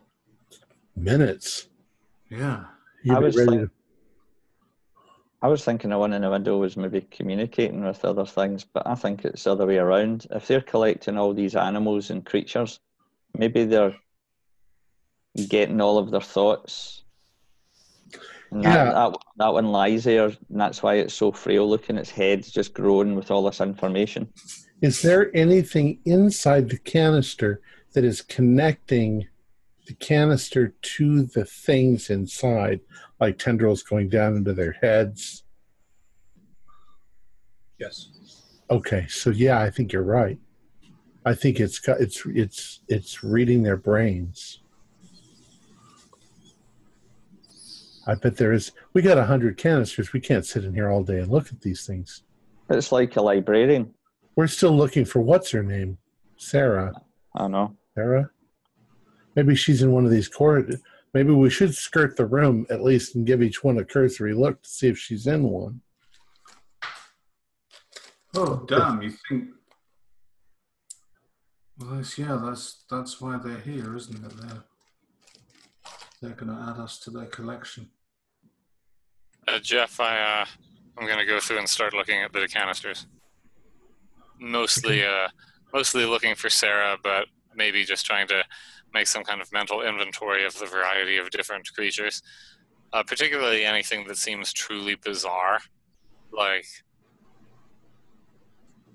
Minutes. 0.97 1.69
yeah, 2.31 2.65
You'd 3.05 3.17
I 3.17 3.21
was 3.21 3.37
ready 3.37 3.51
think- 3.51 3.71
to- 3.71 3.75
I 5.41 5.47
was 5.47 5.65
thinking 5.65 5.91
the 5.91 5.99
one 5.99 6.13
in 6.13 6.23
the 6.23 6.31
window 6.31 6.59
was 6.59 6.77
maybe 6.77 7.01
communicating 7.03 7.85
with 7.85 8.05
other 8.05 8.27
things, 8.27 8.65
but 8.65 8.85
I 8.89 8.97
think 8.97 9.25
it's 9.25 9.45
the 9.45 9.53
other 9.53 9.67
way 9.67 9.79
around. 9.79 10.27
If 10.33 10.49
they're 10.49 10.61
collecting 10.61 11.17
all 11.17 11.33
these 11.33 11.55
animals 11.55 12.11
and 12.11 12.27
creatures, 12.27 12.81
maybe 13.37 13.65
they're 13.65 13.95
getting 15.49 15.81
all 15.81 15.97
of 15.99 16.11
their 16.11 16.21
thoughts. 16.21 17.05
And 18.51 18.65
that, 18.65 18.75
Yeah. 18.87 18.93
that, 18.93 19.17
that 19.37 19.53
one 19.53 19.69
lies 19.69 20.03
there, 20.03 20.25
and 20.27 20.37
that's 20.61 20.83
why 20.83 20.95
it's 20.97 21.15
so 21.15 21.31
frail 21.31 21.69
looking. 21.71 21.97
Its 21.99 22.11
head's 22.11 22.51
just 22.51 22.75
growing 22.75 23.15
with 23.15 23.31
all 23.31 23.45
this 23.45 23.61
information. 23.61 24.33
Is 24.83 25.01
there 25.03 25.31
anything 25.37 26.01
inside 26.05 26.69
the 26.69 26.79
canister 26.79 27.61
that 27.93 28.05
is 28.05 28.23
connecting 28.23 29.27
the 29.87 29.95
canister 29.95 30.75
to 30.83 31.23
the 31.23 31.45
things 31.45 32.11
inside, 32.11 32.81
like 33.21 33.39
tendrils 33.39 33.83
going 33.83 34.09
down 34.09 34.37
into 34.37 34.53
their 34.53 34.73
heads? 34.73 35.45
yes. 37.79 38.11
Okay, 38.71 39.07
so 39.09 39.31
yeah, 39.31 39.61
I 39.61 39.71
think 39.71 39.93
you're 39.93 40.03
right. 40.03 40.39
I 41.25 41.35
think 41.35 41.61
it's 41.61 41.79
got 41.79 42.01
it's 42.01 42.23
it's 42.27 42.81
it's 42.89 43.25
reading 43.25 43.63
their 43.63 43.77
brains. 43.77 44.61
I 48.07 48.15
bet 48.15 48.37
there 48.37 48.53
is. 48.53 48.73
We 48.95 49.03
got 49.03 49.19
a 49.19 49.25
hundred 49.25 49.57
canisters. 49.57 50.13
We 50.13 50.21
can't 50.21 50.45
sit 50.45 50.65
in 50.65 50.75
here 50.75 50.91
all 50.91 51.03
day 51.03 51.19
and 51.19 51.31
look 51.31 51.49
at 51.49 51.61
these 51.61 51.87
things. 51.87 52.23
It's 52.71 52.93
like 52.93 53.17
a 53.17 53.23
librarian. 53.23 53.95
We're 54.37 54.47
still 54.47 54.77
looking 54.77 55.05
for 55.05 55.21
what's 55.21 55.51
her 55.51 55.63
name, 55.63 55.99
Sarah. 56.37 56.93
I 57.39 57.47
know. 57.47 57.77
Sarah. 57.95 58.31
Maybe 59.37 59.55
she's 59.55 59.83
in 59.83 59.93
one 59.93 60.05
of 60.05 60.11
these 60.11 60.29
corridors. 60.29 60.81
Maybe 61.15 61.31
we 61.33 61.49
should 61.49 61.75
skirt 61.75 62.17
the 62.17 62.27
room 62.27 62.67
at 62.69 62.83
least 62.83 63.15
and 63.15 63.27
give 63.27 63.43
each 63.43 63.63
one 63.63 63.79
a 63.79 63.85
cursory 63.85 64.35
look 64.35 64.61
to 64.63 64.69
see 64.69 64.89
if 64.89 64.99
she's 64.99 65.27
in 65.27 65.45
one. 65.45 65.81
Oh 68.35 68.65
damn! 68.69 69.01
You 69.01 69.13
think? 69.29 69.49
Well, 71.79 71.97
that's, 71.97 72.19
yeah, 72.19 72.39
that's 72.45 72.85
that's 72.91 73.21
why 73.21 73.39
they're 73.39 73.59
here, 73.59 73.97
isn't 73.97 74.25
it? 74.25 74.33
They're 74.37 74.65
they're 76.21 76.37
going 76.37 76.55
to 76.55 76.71
add 76.71 76.81
us 76.81 76.99
to 77.01 77.11
their 77.11 77.27
collection. 77.27 77.89
Uh, 79.47 79.61
Jeff, 79.61 79.99
I 79.99 80.43
uh, 80.43 80.45
I'm 80.99 81.07
gonna 81.07 81.25
go 81.25 81.41
through 81.41 81.59
and 81.59 81.69
start 81.69 81.95
looking 81.95 82.21
at 82.23 82.33
the 82.33 82.47
canisters. 82.49 83.07
Mostly, 84.39 85.05
uh, 85.05 85.29
mostly 85.73 86.05
looking 86.05 86.35
for 86.35 86.51
Sarah, 86.51 86.97
but 87.03 87.27
maybe 87.55 87.85
just 87.85 88.07
trying 88.07 88.29
to 88.29 88.43
make 88.95 89.07
some 89.07 89.25
kind 89.25 89.41
of 89.41 89.53
mental 89.53 89.83
inventory 89.83 90.47
of 90.47 90.59
the 90.59 90.67
variety 90.67 91.19
of 91.19 91.31
different 91.31 91.73
creatures. 91.75 92.23
Uh, 92.93 93.03
particularly 93.03 93.67
anything 93.67 94.07
that 94.07 94.17
seems 94.17 94.51
truly 94.51 94.95
bizarre, 94.95 95.59
like 96.33 96.65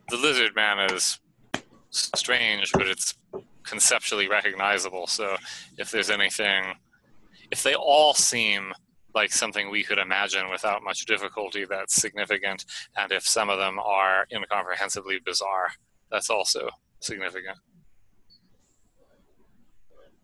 the 0.09 0.17
lizard 0.17 0.55
man 0.55 0.80
is 0.91 1.19
strange, 1.91 2.71
but 2.71 2.88
it's 2.88 3.13
conceptually 3.61 4.28
recognizable. 4.28 5.05
So, 5.05 5.38
if 5.78 5.91
there's 5.91 6.09
anything, 6.09 6.74
if 7.51 7.61
they 7.61 7.76
all 7.76 8.15
seem 8.15 8.74
like 9.13 9.32
something 9.32 9.69
we 9.69 9.84
could 9.84 9.99
imagine 9.99 10.49
without 10.49 10.84
much 10.84 11.05
difficulty 11.05 11.65
that's 11.65 11.93
significant, 11.93 12.65
and 12.97 13.11
if 13.11 13.28
some 13.28 13.49
of 13.49 13.59
them 13.59 13.78
are 13.78 14.26
incomprehensibly 14.32 15.19
bizarre, 15.24 15.69
that's 16.12 16.30
also 16.30 16.70
significant. 16.99 17.58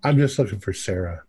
I'm 0.04 0.18
just 0.18 0.40
looking 0.40 0.60
for 0.60 0.74
Sarah. 0.74 1.24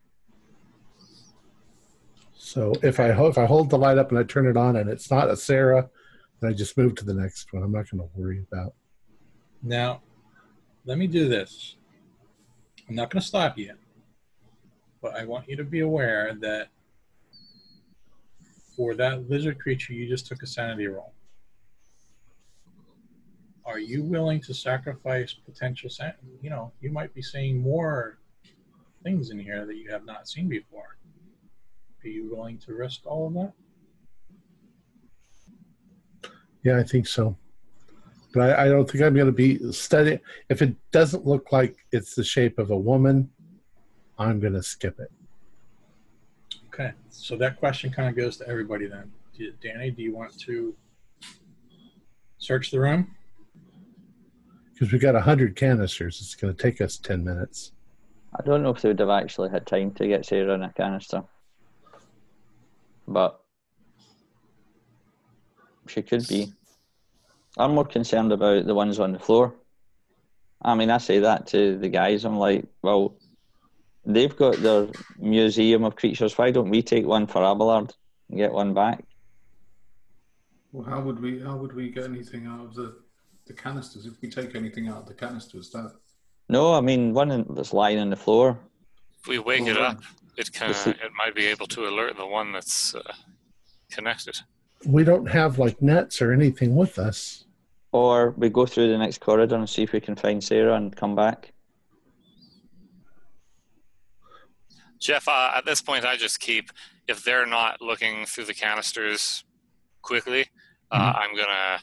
So 2.35 2.73
if 2.83 2.99
I 2.99 3.11
if 3.27 3.39
I 3.39 3.47
hold 3.47 3.71
the 3.71 3.79
light 3.79 3.99
up 3.99 4.11
and 4.11 4.19
I 4.19 4.23
turn 4.23 4.47
it 4.47 4.57
on 4.57 4.77
and 4.77 4.89
it's 4.89 5.11
not 5.11 5.31
a 5.31 5.37
Sarah, 5.37 5.89
then 6.41 6.51
I 6.51 6.53
just 6.53 6.77
move 6.77 6.95
to 6.97 7.05
the 7.05 7.15
next 7.15 7.53
one. 7.53 7.63
I'm 7.63 7.73
not 7.73 7.91
going 7.91 8.03
to 8.03 8.11
worry 8.15 8.45
about. 8.51 8.75
Now, 9.63 10.03
let 10.85 10.99
me 10.99 11.07
do 11.07 11.29
this. 11.29 11.77
I'm 12.89 12.95
not 12.95 13.11
going 13.11 13.21
to 13.21 13.27
stop 13.27 13.57
you, 13.57 13.75
but 15.01 15.15
I 15.15 15.25
want 15.25 15.49
you 15.49 15.57
to 15.57 15.65
be 15.65 15.81
aware 15.81 16.35
that 16.41 16.69
for 18.77 18.95
that 18.95 19.29
lizard 19.29 19.61
creature, 19.61 19.93
you 19.93 20.09
just 20.09 20.27
took 20.27 20.43
a 20.43 20.47
sanity 20.47 20.87
roll. 20.87 21.13
Are 23.71 23.79
you 23.79 24.03
willing 24.03 24.41
to 24.43 24.53
sacrifice 24.53 25.33
potential 25.33 25.89
You 26.43 26.51
know, 26.51 26.73
you 26.81 26.91
might 26.91 27.15
be 27.15 27.23
seeing 27.23 27.59
more 27.59 28.19
things 29.05 29.31
in 29.31 29.39
here 29.39 29.65
that 29.65 29.77
you 29.77 29.89
have 29.91 30.05
not 30.05 30.29
seen 30.29 30.49
before. 30.49 30.97
Are 32.05 32.09
you 32.09 32.35
willing 32.35 32.59
to 32.59 32.75
risk 32.75 33.03
all 33.07 33.29
of 33.29 33.35
that? 33.35 33.53
Yeah, 36.65 36.79
I 36.79 36.83
think 36.83 37.07
so. 37.07 37.37
But 38.35 38.59
I, 38.59 38.65
I 38.65 38.69
don't 38.69 38.91
think 38.91 39.05
I'm 39.05 39.15
going 39.15 39.27
to 39.27 39.33
be 39.33 39.73
studying. 39.73 40.19
If 40.49 40.63
it 40.63 40.75
doesn't 40.91 41.25
look 41.25 41.53
like 41.53 41.77
it's 41.93 42.17
the 42.17 42.25
shape 42.25 42.59
of 42.59 42.71
a 42.71 42.77
woman, 42.77 43.31
I'm 44.19 44.41
going 44.41 44.55
to 44.55 44.65
skip 44.65 44.99
it. 44.99 45.13
Okay, 46.75 46.93
so 47.09 47.37
that 47.37 47.57
question 47.61 47.93
kind 47.93 48.09
of 48.09 48.17
goes 48.17 48.37
to 48.39 48.49
everybody 48.49 48.89
then. 48.89 49.13
Danny, 49.63 49.93
do 49.93 50.03
you 50.03 50.15
want 50.15 50.37
to 50.41 50.75
search 52.39 52.73
the 52.73 52.81
room? 52.81 53.15
Because 54.81 54.93
we've 54.93 55.03
got 55.03 55.13
100 55.13 55.57
canisters. 55.57 56.23
It's 56.23 56.35
going 56.35 56.55
to 56.55 56.63
take 56.63 56.81
us 56.81 56.97
10 56.97 57.23
minutes. 57.23 57.73
I 58.35 58.43
don't 58.43 58.63
know 58.63 58.71
if 58.71 58.81
they 58.81 58.89
would 58.89 58.99
have 59.01 59.11
actually 59.11 59.51
had 59.51 59.67
time 59.67 59.91
to 59.93 60.09
get 60.09 60.25
Sarah 60.25 60.55
in 60.55 60.63
a 60.63 60.73
canister. 60.73 61.23
But 63.07 63.39
she 65.87 66.01
could 66.01 66.27
be. 66.27 66.51
I'm 67.59 67.75
more 67.75 67.85
concerned 67.85 68.33
about 68.33 68.65
the 68.65 68.75
ones 68.75 68.99
on 68.99 69.13
the 69.13 69.19
floor. 69.19 69.55
I 70.63 70.75
mean, 70.75 70.89
I 70.89 70.97
say 70.97 71.19
that 71.19 71.49
to 71.49 71.77
the 71.77 71.91
guys. 71.91 72.25
I'm 72.25 72.39
like, 72.39 72.65
well, 72.81 73.17
they've 74.07 74.35
got 74.35 74.57
their 74.63 74.87
museum 75.19 75.85
of 75.85 75.97
creatures. 75.97 76.39
Why 76.39 76.53
don't 76.53 76.71
we 76.71 76.81
take 76.81 77.05
one 77.05 77.27
for 77.27 77.43
Abelard 77.43 77.93
and 78.31 78.39
get 78.39 78.53
one 78.53 78.73
back? 78.73 79.05
Well, 80.73 80.89
how 80.89 81.03
would 81.03 81.21
we 81.21 81.39
how 81.41 81.57
would 81.57 81.75
we 81.75 81.91
get 81.91 82.05
anything 82.05 82.47
out 82.47 82.65
of 82.65 82.75
the 82.75 82.97
the 83.51 83.63
canisters 83.63 84.07
if 84.07 84.15
we 84.23 84.29
take 84.31 84.55
anything 84.55 84.89
out 84.89 84.99
of 85.03 85.07
the 85.07 85.15
canisters? 85.15 85.71
That 85.71 85.93
No, 86.49 86.75
I 86.75 86.81
mean, 86.81 87.13
one 87.13 87.31
in- 87.33 87.47
that's 87.57 87.73
lying 87.73 87.99
on 87.99 88.11
the 88.11 88.17
floor. 88.17 88.59
If 89.21 89.27
we 89.27 89.39
wake 89.39 89.67
it 89.67 89.77
up, 89.77 89.99
it 90.37 90.53
can 90.53 90.71
it- 90.71 91.01
it 91.07 91.13
might 91.23 91.35
be 91.35 91.47
able 91.47 91.67
to 91.69 91.81
alert 91.91 92.17
the 92.17 92.27
one 92.27 92.53
that's 92.53 92.95
uh, 92.95 93.03
connected. 93.91 94.37
We 94.87 95.03
don't 95.05 95.27
have 95.27 95.59
like 95.59 95.83
nets 95.83 96.23
or 96.23 96.33
anything 96.33 96.75
with 96.77 96.99
us. 96.99 97.45
Or 97.93 98.31
we 98.43 98.49
go 98.51 98.67
through 98.67 98.89
the 98.93 98.99
next 98.99 99.19
corridor 99.21 99.57
and 99.57 99.69
see 99.69 99.83
if 99.83 99.93
we 99.93 100.01
can 100.01 100.15
find 100.15 100.43
Sarah 100.43 100.77
and 100.77 100.95
come 100.95 101.17
back. 101.17 101.53
Jeff, 105.01 105.27
uh, 105.27 105.53
at 105.57 105.65
this 105.65 105.81
point, 105.83 106.05
I 106.05 106.17
just 106.17 106.39
keep 106.39 106.71
if 107.09 107.25
they're 107.25 107.47
not 107.47 107.81
looking 107.81 108.27
through 108.27 108.45
the 108.45 108.55
canisters 108.55 109.43
quickly, 110.03 110.43
uh, 110.93 111.13
I'm 111.17 111.35
gonna 111.35 111.81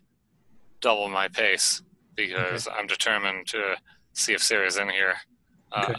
double 0.82 1.10
my 1.10 1.28
pace 1.28 1.82
because 2.16 2.68
I'm 2.68 2.88
determined 2.88 3.48
to 3.48 3.76
see 4.14 4.34
if 4.34 4.42
Sarah's 4.42 4.78
in 4.78 4.90
here 4.90 5.16
uh, 5.72 5.86
Okay. 5.90 5.96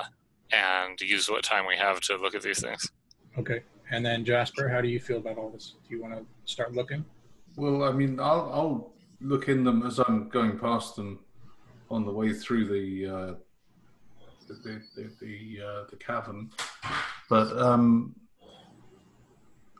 and 0.53 1.01
use 1.01 1.29
what 1.29 1.45
time 1.45 1.66
we 1.66 1.76
have 1.76 2.01
to 2.03 2.16
look 2.16 2.35
at 2.35 2.43
these 2.43 2.61
things. 2.61 2.91
Okay, 3.39 3.62
and 3.91 4.05
then 4.05 4.24
Jasper, 4.24 4.68
how 4.68 4.81
do 4.81 4.89
you 4.89 4.99
feel 4.99 5.18
about 5.18 5.39
all 5.39 5.51
this? 5.51 5.74
Do 5.89 5.95
you 5.95 6.03
want 6.03 6.14
to 6.14 6.24
start 6.53 6.72
looking? 6.74 7.05
well, 7.57 7.85
I 7.85 7.93
mean, 7.93 8.18
I'll 8.20 8.51
I'll 8.53 8.93
look 9.20 9.49
in 9.49 9.64
them 9.64 9.85
as 9.87 9.99
I'm 9.99 10.29
going 10.29 10.59
past 10.59 10.97
them 10.97 11.18
on 11.91 12.05
the 12.05 12.12
way 12.12 12.33
through 12.33 12.66
the 12.66 13.07
uh, 13.07 13.35
the 14.49 14.55
the 14.64 14.83
the, 14.97 15.11
the, 15.20 15.66
uh, 15.66 15.85
the 15.91 15.97
cavern, 15.97 16.51
but 17.29 17.57
um. 17.61 18.14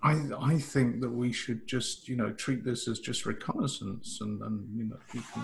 I, 0.03 0.21
I 0.41 0.59
think 0.59 1.01
that 1.01 1.11
we 1.11 1.33
should 1.33 1.67
just 1.67 2.09
you 2.09 2.17
know 2.17 2.31
treat 2.33 2.65
this 2.65 2.87
as 2.87 3.01
just 3.01 3.27
reconnaissance 3.27 4.19
and, 4.21 4.41
and 4.43 4.69
you 4.77 4.85
know 4.85 4.97
we 5.13 5.21
can, 5.33 5.43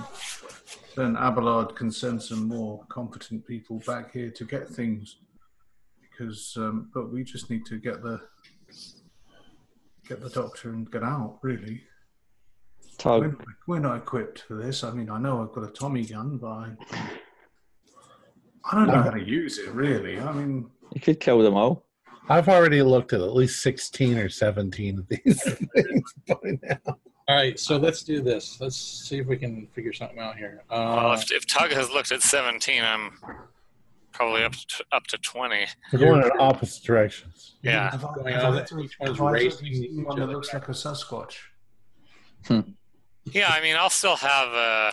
then 0.96 1.16
Abelard 1.16 1.74
can 1.74 1.90
send 1.90 2.22
some 2.22 2.46
more 2.46 2.84
competent 2.88 3.46
people 3.46 3.82
back 3.86 4.12
here 4.12 4.30
to 4.30 4.44
get 4.44 4.68
things 4.68 5.16
because 6.00 6.54
um, 6.56 6.90
but 6.94 7.12
we 7.12 7.24
just 7.24 7.50
need 7.50 7.66
to 7.66 7.78
get 7.78 8.02
the 8.02 8.20
get 10.08 10.20
the 10.20 10.30
doctor 10.30 10.70
and 10.70 10.90
get 10.90 11.02
out 11.02 11.38
really. 11.42 11.82
Tug, 12.96 13.22
we're, 13.22 13.36
we're 13.66 13.80
not 13.80 13.96
equipped 13.96 14.42
for 14.46 14.54
this 14.54 14.84
I 14.84 14.92
mean 14.92 15.10
I 15.10 15.18
know 15.18 15.42
I've 15.42 15.52
got 15.52 15.68
a 15.68 15.72
Tommy 15.72 16.04
gun 16.04 16.38
but 16.38 16.46
I, 16.46 16.70
I 18.70 18.74
don't 18.76 18.86
know 18.86 19.02
how 19.02 19.10
to 19.10 19.24
use 19.24 19.58
it 19.58 19.70
really. 19.72 20.20
I 20.20 20.32
mean 20.32 20.70
you 20.92 21.00
could 21.00 21.18
kill 21.18 21.40
them 21.40 21.54
all. 21.54 21.83
I've 22.28 22.48
already 22.48 22.82
looked 22.82 23.12
at 23.12 23.20
at 23.20 23.34
least 23.34 23.62
16 23.62 24.16
or 24.18 24.28
17 24.28 24.98
of 24.98 25.08
these 25.08 25.42
things 25.74 26.14
by 26.26 26.34
now. 26.62 26.96
All 27.26 27.36
right, 27.36 27.58
so 27.58 27.76
let's 27.76 28.02
do 28.02 28.20
this. 28.22 28.58
Let's 28.60 28.76
see 28.76 29.18
if 29.18 29.26
we 29.26 29.36
can 29.36 29.66
figure 29.74 29.92
something 29.92 30.18
out 30.18 30.36
here. 30.36 30.62
Well, 30.70 31.10
Uh, 31.10 31.14
if, 31.14 31.30
if 31.32 31.46
Tug 31.46 31.70
has 31.72 31.90
looked 31.90 32.12
at 32.12 32.22
17, 32.22 32.82
I'm 32.82 33.12
probably 34.12 34.44
up 34.44 34.52
to, 34.52 34.84
up 34.92 35.04
to 35.08 35.18
20. 35.18 35.66
We're 35.92 35.98
going 35.98 36.22
in 36.22 36.30
opposite 36.38 36.82
directions. 36.84 37.54
Yeah. 37.62 37.90
have 37.90 38.04
I, 38.04 38.14
Going 38.14 38.34
have 38.34 38.44
on 38.44 38.52
I 38.52 38.56
that- 38.56 38.72
ever- 38.72 38.80
each 38.82 38.98
one's 39.00 39.18
have 39.18 39.26
racing 39.26 39.66
each 39.66 39.90
one 40.04 40.18
that 40.20 40.26
looks 40.28 40.52
like 40.52 40.68
a 40.68 40.72
Sasquatch 40.72 41.36
Yeah, 43.26 43.48
I 43.50 43.60
mean, 43.62 43.76
I'll 43.76 43.90
still 43.90 44.16
have. 44.16 44.48
Uh, 44.52 44.92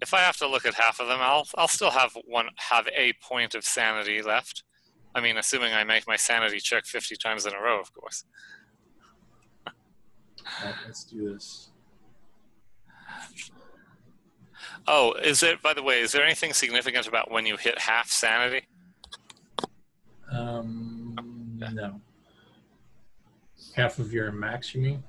if 0.00 0.12
I 0.14 0.18
have 0.20 0.36
to 0.38 0.46
look 0.48 0.64
at 0.66 0.74
half 0.74 1.00
of 1.00 1.08
them, 1.08 1.18
I'll 1.20 1.46
I'll 1.56 1.66
still 1.68 1.90
have 1.90 2.12
one 2.26 2.48
have 2.56 2.86
a 2.96 3.14
point 3.22 3.54
of 3.54 3.64
sanity 3.64 4.22
left. 4.22 4.62
I 5.14 5.20
mean, 5.20 5.36
assuming 5.36 5.72
I 5.72 5.84
make 5.84 6.06
my 6.08 6.16
sanity 6.16 6.58
check 6.58 6.86
50 6.86 7.16
times 7.16 7.46
in 7.46 7.54
a 7.54 7.60
row, 7.60 7.80
of 7.80 7.92
course. 7.92 8.24
right, 9.66 10.74
let's 10.86 11.04
do 11.04 11.32
this. 11.32 11.70
Oh, 14.86 15.12
is 15.14 15.42
it? 15.42 15.62
By 15.62 15.72
the 15.72 15.82
way, 15.82 16.00
is 16.00 16.12
there 16.12 16.24
anything 16.24 16.52
significant 16.52 17.06
about 17.06 17.30
when 17.30 17.46
you 17.46 17.56
hit 17.56 17.78
half 17.78 18.10
sanity? 18.10 18.66
Um, 20.30 21.14
no. 21.72 22.00
Half 23.76 23.98
of 23.98 24.12
your 24.12 24.30
max, 24.32 24.74
you 24.74 24.80
mean? 24.82 25.02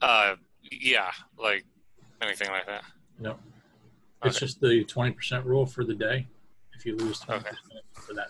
Uh, 0.00 0.36
yeah, 0.70 1.10
like 1.38 1.64
anything 2.20 2.50
like 2.50 2.66
that. 2.66 2.84
No. 3.18 3.38
It's 4.24 4.36
Okay. 4.36 4.46
just 4.46 4.60
the 4.60 4.84
20% 4.84 5.44
rule 5.44 5.66
for 5.66 5.84
the 5.84 5.94
day. 5.94 6.26
If 6.84 6.88
you 6.88 6.96
lose 6.98 7.20
20% 7.20 7.46
for 7.94 8.12
that. 8.12 8.28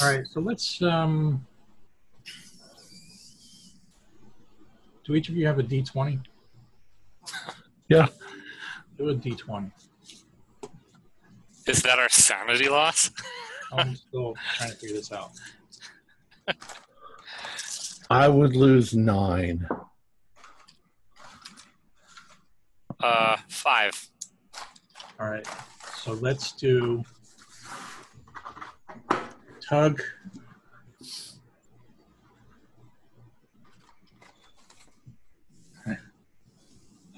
All 0.00 0.12
right, 0.12 0.24
so 0.24 0.38
let's. 0.38 0.80
Um, 0.80 1.44
do 5.04 5.16
each 5.16 5.28
of 5.28 5.36
you 5.36 5.48
have 5.48 5.58
a 5.58 5.64
D20? 5.64 6.20
Yeah. 7.88 8.06
Do 8.96 9.08
a 9.08 9.14
D20. 9.16 9.72
Is 11.66 11.82
that 11.82 11.98
our 11.98 12.08
sanity 12.08 12.68
loss? 12.68 13.10
I'm 13.72 13.96
still 13.96 14.36
trying 14.58 14.70
to 14.70 14.76
figure 14.76 14.94
this 14.94 15.10
out. 15.10 15.32
I 18.08 18.28
would 18.28 18.54
lose 18.54 18.94
nine. 18.94 19.66
Uh, 23.00 23.36
five. 23.48 24.08
All 25.18 25.28
right, 25.28 25.46
so 26.02 26.12
let's 26.14 26.52
do 26.52 27.04
tug. 29.68 30.02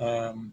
Um, 0.00 0.52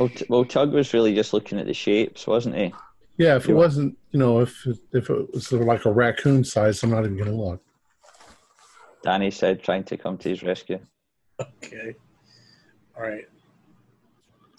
Well, 0.00 0.08
T- 0.08 0.24
well, 0.30 0.46
Tug 0.46 0.72
was 0.72 0.94
really 0.94 1.14
just 1.14 1.34
looking 1.34 1.58
at 1.60 1.66
the 1.66 1.74
shapes, 1.74 2.26
wasn't 2.26 2.56
he? 2.56 2.72
Yeah, 3.18 3.36
if 3.36 3.50
it 3.50 3.52
wasn't, 3.52 3.98
you 4.12 4.18
know, 4.18 4.40
if 4.40 4.66
if 4.94 5.10
it 5.10 5.34
was 5.34 5.46
sort 5.46 5.60
of 5.60 5.68
like 5.68 5.84
a 5.84 5.92
raccoon 5.92 6.42
size, 6.42 6.82
I'm 6.82 6.88
not 6.88 7.04
even 7.04 7.18
going 7.18 7.28
to 7.30 7.36
look. 7.36 7.62
Danny 9.02 9.30
said, 9.30 9.62
trying 9.62 9.84
to 9.84 9.98
come 9.98 10.16
to 10.16 10.30
his 10.30 10.42
rescue. 10.42 10.78
okay. 11.38 11.94
All 12.96 13.02
right. 13.02 13.28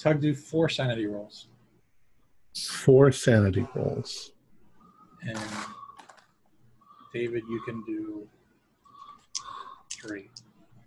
Tug, 0.01 0.19
do 0.19 0.33
four 0.33 0.67
sanity 0.67 1.05
rolls. 1.05 1.47
Four 2.57 3.11
sanity 3.11 3.67
rolls. 3.75 4.31
And 5.21 5.39
David, 7.13 7.43
you 7.47 7.61
can 7.67 7.83
do 7.83 8.27
three. 9.91 10.31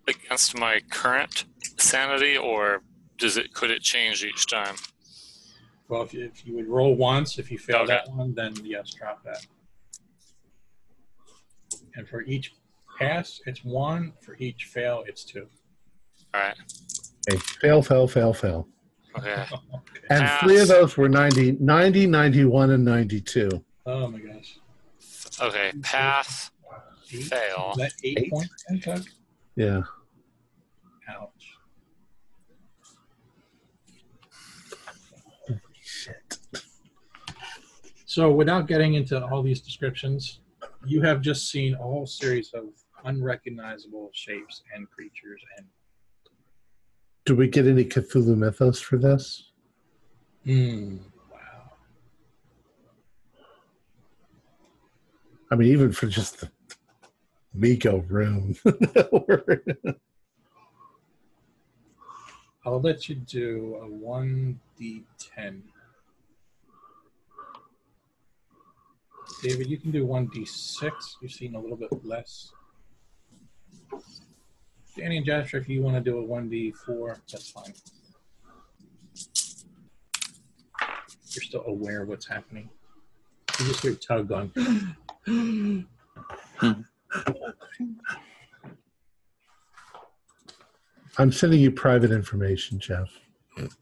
Against 0.07 0.59
my 0.59 0.81
current 0.89 1.45
sanity, 1.77 2.37
or 2.37 2.81
does 3.17 3.37
it? 3.37 3.53
Could 3.53 3.71
it 3.71 3.81
change 3.81 4.23
each 4.25 4.47
time? 4.47 4.75
Well, 5.87 6.01
if 6.01 6.13
you, 6.13 6.25
if 6.25 6.45
you 6.45 6.55
would 6.55 6.67
roll 6.67 6.93
once, 6.95 7.39
if 7.39 7.49
you 7.49 7.57
fail 7.57 7.77
Okay. 7.77 7.87
that 7.87 8.11
one, 8.11 8.33
then 8.35 8.53
yes, 8.65 8.91
drop 8.91 9.23
that. 9.23 9.45
And 11.95 12.05
for 12.07 12.21
each 12.23 12.53
pass, 12.99 13.39
it's 13.45 13.63
one. 13.63 14.11
For 14.21 14.35
each 14.39 14.65
fail, 14.65 15.05
it's 15.07 15.23
two. 15.23 15.47
All 16.33 16.41
right. 16.41 16.55
Okay. 17.31 17.37
Fail, 17.61 17.81
fail, 17.81 18.07
fail, 18.07 18.33
fail. 18.33 18.67
Okay. 19.17 19.31
Okay. 19.31 19.55
And 20.11 20.21
Pass. 20.23 20.43
three 20.43 20.59
of 20.59 20.67
those 20.67 20.95
were 20.97 21.09
90, 21.09 21.53
90, 21.53 22.05
91, 22.05 22.69
and 22.69 22.85
92. 22.85 23.49
Oh 23.87 24.07
my 24.07 24.19
gosh. 24.19 24.59
Okay. 25.41 25.71
Pass. 25.81 26.51
Eight? 27.11 27.23
Fail. 27.23 27.71
Is 27.71 27.77
that 27.77 27.91
eight, 28.03 28.17
Eight? 28.19 28.29
points? 28.31 28.65
then, 28.69 28.79
Tug? 28.81 29.03
Yeah. 29.55 29.81
Ouch. 31.09 31.31
So, 38.05 38.31
without 38.31 38.67
getting 38.67 38.93
into 38.93 39.23
all 39.25 39.41
these 39.43 39.61
descriptions, 39.61 40.39
you 40.85 41.01
have 41.01 41.21
just 41.21 41.49
seen 41.49 41.73
a 41.73 41.77
whole 41.77 42.05
series 42.05 42.51
of 42.53 42.65
unrecognizable 43.03 44.09
shapes 44.13 44.61
and 44.73 44.89
creatures. 44.89 45.41
And 45.57 45.65
Do 47.25 47.35
we 47.35 47.47
get 47.47 47.65
any 47.65 47.83
Cthulhu 47.83 48.37
mythos 48.37 48.79
for 48.79 48.97
this? 48.97 49.51
mm, 50.45 50.99
wow, 51.31 51.71
I 55.51 55.55
mean, 55.55 55.69
even 55.69 55.91
for 55.91 56.05
just 56.05 56.41
the 56.41 56.51
Mi-Go 57.55 58.05
room. 58.07 58.55
I'll 62.65 62.81
let 62.81 63.09
you 63.09 63.15
do 63.15 63.79
a 63.81 63.87
one 63.87 64.59
d10. 64.79 65.61
David, 69.41 69.67
you 69.67 69.77
can 69.77 69.91
do 69.91 70.05
one 70.05 70.27
d6. 70.27 70.91
You've 71.21 71.31
seen 71.31 71.55
a 71.55 71.59
little 71.59 71.77
bit 71.77 71.91
less. 72.03 72.51
Danny 74.95 75.17
and 75.17 75.25
Jasper, 75.25 75.57
if 75.57 75.67
you 75.67 75.81
want 75.81 75.95
to 75.97 76.01
do 76.01 76.17
a 76.19 76.23
one 76.23 76.49
d4, 76.49 77.19
that's 77.29 77.49
fine. 77.51 77.73
You're 81.31 81.43
still 81.43 81.63
aware 81.67 82.03
of 82.03 82.07
what's 82.07 82.27
happening. 82.27 82.69
You 83.59 83.65
just 83.67 83.81
hear 83.81 83.93
tug 83.95 84.31
on. 84.31 85.85
I'm 91.17 91.31
sending 91.31 91.59
you 91.59 91.71
private 91.71 92.11
information, 92.11 92.79
Jeff. 92.79 93.09
Mm. 93.57 93.73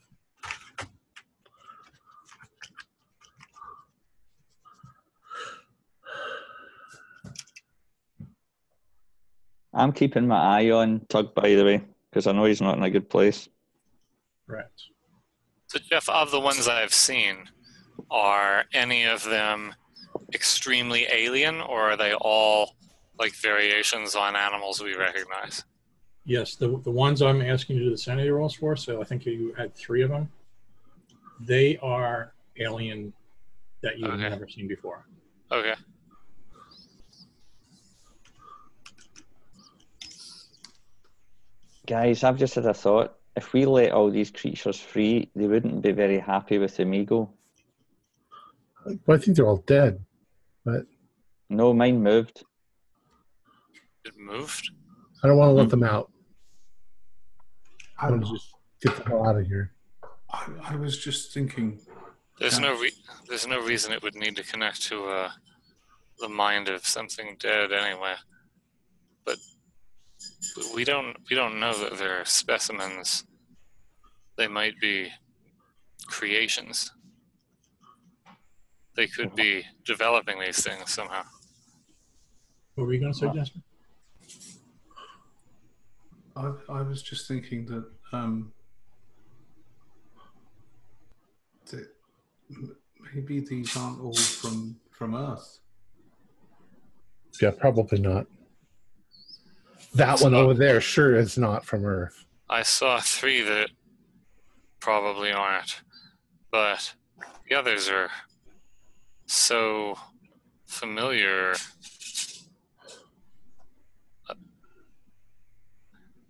I'm 9.74 9.91
keeping 9.91 10.28
my 10.28 10.39
eye 10.39 10.71
on 10.71 11.01
Tug, 11.09 11.34
by 11.34 11.55
the 11.55 11.63
way, 11.63 11.84
because 12.09 12.28
I 12.28 12.32
know 12.32 12.45
he's 12.45 12.61
not 12.61 12.78
in 12.78 12.84
a 12.84 12.89
good 12.89 13.09
place. 13.09 13.49
Right. 14.47 14.65
So, 15.67 15.80
Jeff, 15.80 16.07
of 16.09 16.32
the 16.32 16.39
ones 16.39 16.67
I've 16.67 16.93
seen, 16.93 17.49
are 18.11 18.65
any 18.74 19.05
of 19.05 19.24
them 19.24 19.74
extremely 20.34 21.07
alien, 21.11 21.61
or 21.61 21.91
are 21.91 21.97
they 21.97 22.13
all 22.13 22.76
like 23.19 23.34
variations 23.34 24.15
on 24.15 24.36
animals 24.36 24.82
we 24.82 24.95
recognize? 24.95 25.63
Yes, 26.26 26.55
the 26.55 26.80
the 26.84 26.91
ones 26.91 27.21
I'm 27.21 27.41
asking 27.41 27.78
you 27.78 27.84
to 27.84 27.86
do 27.89 27.91
the 27.91 27.97
sanity 27.97 28.30
rolls 28.30 28.53
for, 28.53 28.76
so 28.76 29.01
I 29.01 29.03
think 29.03 29.26
you 29.26 29.53
had 29.57 29.76
three 29.76 30.03
of 30.03 30.09
them. 30.09 30.30
They 31.41 31.78
are 31.80 32.34
alien 32.57 33.11
that 33.82 33.97
you've 33.97 34.11
Okay. 34.11 34.30
never 34.30 34.47
seen 34.47 34.67
before. 34.67 35.05
Okay. 35.51 35.74
Guys, 41.86 42.23
I've 42.23 42.38
just 42.38 42.55
had 42.55 42.65
a 42.65 42.73
thought. 42.73 43.15
If 43.36 43.51
we 43.53 43.65
let 43.65 43.91
all 43.91 44.09
these 44.09 44.31
creatures 44.31 44.79
free, 44.79 45.29
they 45.36 45.47
wouldn't 45.47 45.81
be 45.81 45.91
very 45.91 46.19
happy 46.19 46.57
with 46.57 46.77
the 46.77 46.86
Mi-Go. 46.86 47.29
Well, 48.86 49.17
I 49.17 49.17
think 49.17 49.38
they're 49.38 49.47
all 49.47 49.63
dead. 49.65 50.03
But 50.63 50.86
No, 51.49 51.73
mine 51.73 52.01
moved. 52.01 52.43
It 54.05 54.13
moved. 54.17 54.69
I 55.23 55.27
don't 55.27 55.38
want 55.38 55.49
to 55.49 55.53
let 55.53 55.69
them 55.69 55.84
out. 55.84 56.11
I 57.97 58.07
I, 58.07 58.11
want 58.11 58.25
to 58.25 58.31
just 58.34 58.53
get 58.81 58.95
the 58.97 59.09
hell 59.09 59.27
out 59.27 59.38
of 59.38 59.47
here. 59.47 59.71
I, 60.29 60.47
I 60.63 60.75
was 60.75 60.97
just 60.97 61.34
thinking, 61.34 61.79
There's 62.39 62.59
no 62.59 62.77
re- 62.79 62.91
there's 63.27 63.47
no 63.47 63.61
reason 63.61 63.93
it 63.93 64.03
would 64.03 64.15
need 64.15 64.36
to 64.36 64.43
connect 64.43 64.81
to 64.84 65.05
uh, 65.05 65.31
the 66.19 66.27
mind 66.27 66.67
of 66.69 66.86
something 66.86 67.38
dead 67.39 67.71
anyway. 67.71 68.15
But 69.25 69.38
we 70.76 70.84
don't 70.84 71.16
we 71.30 71.36
don't 71.36 71.60
know 71.60 71.74
that 71.78 71.98
they're 71.98 72.26
specimens. 72.26 73.26
They 74.38 74.48
might 74.48 74.80
be 74.80 75.10
creations. 76.08 76.91
They 78.96 79.08
could 79.08 79.36
be 79.36 79.64
developing 79.86 80.39
these 80.39 80.64
things 80.64 80.91
somehow. 80.91 81.24
What 82.76 82.88
were 82.88 82.94
you 82.94 83.00
going 83.00 83.14
to 83.14 83.18
say, 83.18 83.32
Jasper? 83.34 83.60
I, 86.36 86.52
I 86.70 86.82
was 86.82 87.02
just 87.02 87.28
thinking 87.28 87.66
that 87.68 87.86
um, 88.12 88.52
that 91.70 91.88
maybe 93.14 93.39
these 93.39 93.76
aren't 93.78 94.02
all 94.02 94.16
from 94.16 94.80
from 94.91 95.16
Earth. 95.16 95.60
Yeah, 97.41 97.52
probably 97.52 98.00
not. 98.00 98.28
That 99.96 100.22
one 100.22 100.34
over 100.34 100.54
there 100.54 100.82
sure 100.82 101.16
is 101.16 101.38
not 101.38 101.66
from 101.66 101.86
Earth. 101.86 102.26
I 102.50 102.64
saw 102.64 103.00
three 103.00 103.41
that 103.41 103.70
probably 104.80 105.32
aren't, 105.32 105.82
but 106.52 106.94
the 107.48 107.56
others 107.56 107.89
are 107.89 108.10
so 109.28 109.98
familiar. 110.66 111.54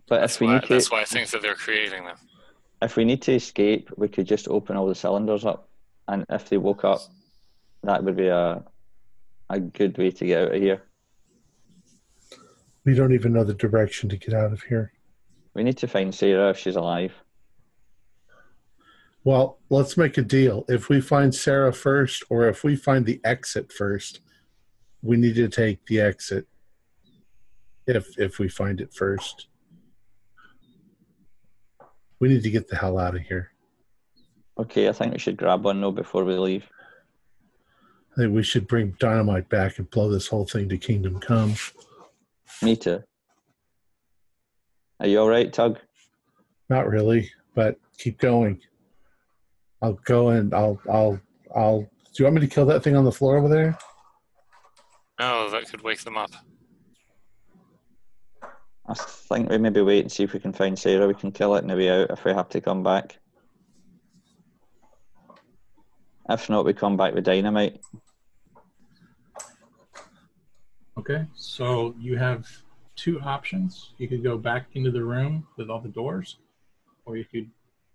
But 0.08 0.24
if 0.24 0.40
we 0.40 0.48
why, 0.48 0.56
need 0.56 0.64
to, 0.64 0.68
that's 0.74 0.92
why 0.92 1.02
I 1.02 1.06
think 1.06 1.30
that 1.30 1.42
they're 1.42 1.56
creating 1.56 2.04
them. 2.06 2.18
if 2.82 2.98
we 2.98 3.06
need 3.06 3.22
to 3.24 3.34
escape, 3.34 3.90
we 3.98 4.08
could 4.10 4.28
just 4.28 4.48
open 4.50 4.76
all 4.76 4.86
the 4.88 4.96
cylinders 4.96 5.46
up, 5.46 5.70
and 6.08 6.26
if 6.30 6.50
they 6.50 6.58
woke 6.58 6.84
up, 6.84 7.00
that 7.84 8.04
would 8.04 8.18
be 8.18 8.28
a 8.28 8.64
a 9.50 9.60
good 9.60 9.98
way 9.98 10.12
to 10.12 10.26
get 10.26 10.44
out 10.44 10.56
of 10.56 10.62
here. 10.62 10.82
We 12.86 12.96
don't 12.96 13.14
even 13.14 13.34
know 13.34 13.44
the 13.44 13.54
direction 13.54 14.10
to 14.10 14.18
get 14.18 14.34
out 14.34 14.52
of 14.52 14.62
here. 14.64 14.92
We 15.54 15.64
need 15.64 15.78
to 15.78 15.88
find 15.88 16.14
Sarah 16.14 16.50
if 16.50 16.58
she's 16.58 16.76
alive. 16.76 17.14
Well, 19.24 19.60
let's 19.70 19.96
make 19.96 20.18
a 20.18 20.22
deal. 20.22 20.66
If 20.68 20.90
we 20.90 21.00
find 21.00 21.34
Sarah 21.34 21.72
first, 21.72 22.24
or 22.30 22.50
if 22.50 22.64
we 22.64 22.76
find 22.76 23.06
the 23.06 23.22
exit 23.24 23.72
first, 23.72 24.20
we 25.02 25.16
need 25.16 25.36
to 25.36 25.48
take 25.48 25.86
the 25.86 26.02
exit. 26.02 26.48
If 27.88 28.18
if 28.18 28.40
we 28.40 28.50
find 28.50 28.82
it 28.82 28.94
first, 28.94 29.48
we 32.20 32.28
need 32.28 32.44
to 32.44 32.52
get 32.52 32.68
the 32.68 32.76
hell 32.76 32.98
out 32.98 33.16
of 33.16 33.22
here. 33.22 33.52
Okay, 34.58 34.90
I 34.90 34.92
think 34.92 35.14
we 35.14 35.20
should 35.20 35.38
grab 35.38 35.64
one 35.64 35.80
though 35.80 35.92
before 35.92 36.26
we 36.26 36.36
leave. 36.36 36.66
I 38.14 38.16
think 38.16 38.34
we 38.34 38.44
should 38.44 38.68
bring 38.68 38.96
dynamite 39.00 39.50
back 39.50 39.78
and 39.78 39.90
blow 39.90 40.10
this 40.10 40.28
whole 40.28 40.46
thing 40.46 40.70
to 40.70 40.78
Kingdom 40.78 41.20
Come. 41.20 41.56
Me 42.62 42.76
too. 42.76 43.04
Are 45.00 45.08
you 45.08 45.20
all 45.20 45.30
right, 45.30 45.52
Tug? 45.52 45.80
Not 46.70 46.88
really, 46.88 47.30
but 47.56 47.78
keep 47.98 48.20
going. 48.20 48.62
I'll 49.82 50.00
go 50.06 50.30
and 50.30 50.54
I'll 50.54 50.80
I'll 50.90 51.20
I'll. 51.56 51.82
Do 51.82 51.88
you 52.16 52.26
want 52.26 52.36
me 52.36 52.42
to 52.42 52.48
kill 52.48 52.66
that 52.68 52.84
thing 52.84 52.96
on 52.96 53.06
the 53.06 53.12
floor 53.12 53.38
over 53.38 53.50
there? 53.50 53.78
No, 55.20 55.50
that 55.50 55.70
could 55.70 55.82
wake 55.82 56.04
them 56.04 56.18
up. 56.18 56.32
I 58.86 58.94
think 58.94 59.50
we 59.50 59.58
maybe 59.58 59.82
wait 59.82 60.02
and 60.02 60.12
see 60.12 60.24
if 60.24 60.34
we 60.34 60.40
can 60.40 60.54
find 60.54 60.78
Sarah. 60.78 61.08
We 61.08 61.14
can 61.14 61.32
kill 61.32 61.56
it 61.56 61.64
on 61.64 61.68
the 61.68 61.76
way 61.76 61.90
out 61.90 62.12
if 62.12 62.26
we 62.26 62.34
have 62.34 62.50
to 62.50 62.62
come 62.62 62.84
back. 62.84 63.18
If 66.30 66.50
not, 66.50 66.66
we 66.66 66.74
come 66.74 66.98
back 66.98 67.14
with 67.14 67.26
dynamite. 67.26 67.80
Okay, 71.04 71.26
so 71.36 71.94
you 72.00 72.18
have 72.18 72.48
two 72.96 73.20
options. 73.20 73.92
You 73.98 74.08
could 74.08 74.24
go 74.24 74.38
back 74.38 74.68
into 74.74 74.90
the 74.90 75.04
room 75.04 75.46
with 75.58 75.70
all 75.70 75.82
the 75.82 75.90
doors, 75.90 76.38
or 77.04 77.18
you 77.18 77.26
could 77.26 77.50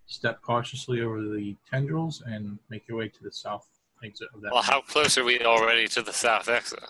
step 0.05 0.39
cautiously 0.43 1.01
over 1.01 1.19
the 1.19 1.55
tendrils 1.67 2.21
and 2.27 2.59
make 2.69 2.87
your 2.87 2.99
way 2.99 3.07
to 3.07 3.23
the 3.23 3.31
south 3.31 3.67
exit 4.03 4.27
of 4.35 4.41
that. 4.41 4.51
Well, 4.51 4.61
how 4.61 4.81
close 4.81 5.17
are 5.17 5.23
we 5.23 5.39
already 5.41 5.87
to 5.87 6.03
the 6.03 6.13
south 6.13 6.49
exit? 6.49 6.83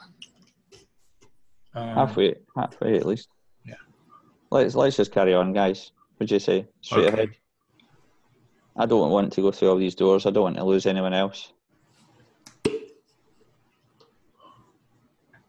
Um, 1.74 1.88
Halfway, 1.95 2.36
halfway 2.53 2.97
at 2.97 3.05
least. 3.05 3.30
Yeah. 3.65 3.76
Let's 4.51 4.76
let's 4.76 4.97
just 4.97 5.13
carry 5.13 5.34
on, 5.34 5.53
guys. 5.53 5.93
What'd 6.17 6.32
you 6.32 6.39
say? 6.39 6.67
Straight 6.82 7.05
Okay. 7.05 7.13
ahead. 7.13 7.30
I 8.76 8.86
don't 8.86 9.09
want 9.09 9.32
to 9.32 9.41
go 9.41 9.51
through 9.51 9.70
all 9.70 9.78
these 9.78 9.95
doors. 9.95 10.26
I 10.26 10.32
don't 10.32 10.43
want 10.43 10.57
to 10.57 10.65
lose 10.65 10.86
anyone 10.86 11.13
else. 11.13 11.53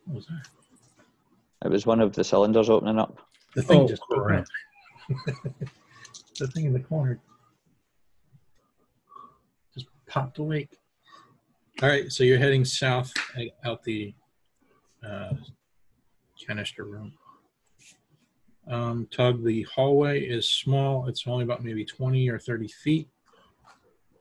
What 0.04 0.14
was 0.14 0.26
that? 0.26 0.46
It 1.64 1.70
was 1.70 1.86
one 1.86 2.00
of 2.00 2.12
the 2.14 2.24
cylinders 2.24 2.70
opening 2.70 2.98
up. 2.98 3.18
The 3.54 3.62
thing 3.62 3.82
Oh, 3.82 3.88
just 3.88 4.02
woke 4.08 4.24
crap. 4.24 4.46
the 6.38 6.46
thing 6.48 6.66
in 6.66 6.72
the 6.72 6.80
corner 6.80 7.20
just 9.74 9.86
popped 10.06 10.38
awake. 10.38 10.78
All 11.82 11.88
right, 11.88 12.10
so 12.10 12.24
you're 12.24 12.38
heading 12.38 12.64
south 12.64 13.12
uh, 13.38 13.68
out 13.68 13.82
the 13.82 14.14
uh, 15.06 15.34
canister 16.46 16.84
room. 16.84 17.12
Um, 18.68 19.08
Tug, 19.10 19.44
the 19.44 19.62
hallway 19.62 20.20
is 20.20 20.48
small. 20.48 21.08
It's 21.08 21.26
only 21.26 21.44
about 21.44 21.64
maybe 21.64 21.84
20 21.84 22.28
or 22.28 22.38
30 22.38 22.68
feet. 22.68 23.08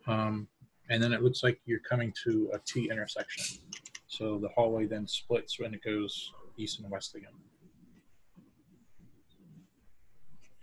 Um, 0.08 0.48
and 0.90 1.02
then 1.04 1.14
it 1.14 1.22
looks 1.22 1.44
like 1.44 1.62
you're 1.66 1.80
coming 1.80 2.14
to 2.24 2.50
a 2.54 2.60
T 2.66 2.90
intersection. 2.90 3.60
So 4.08 4.40
the 4.40 4.50
hallway 4.50 4.88
then 4.88 5.08
splits 5.08 5.60
when 5.60 5.74
it 5.74 5.84
goes 5.84 6.32
east 6.60 6.80
and 6.80 6.90
west 6.92 7.16
again. 7.16 7.32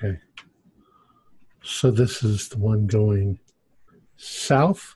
Okay. 0.03 0.19
So 1.63 1.91
this 1.91 2.23
is 2.23 2.49
the 2.49 2.59
one 2.59 2.87
going 2.87 3.39
south, 4.19 4.95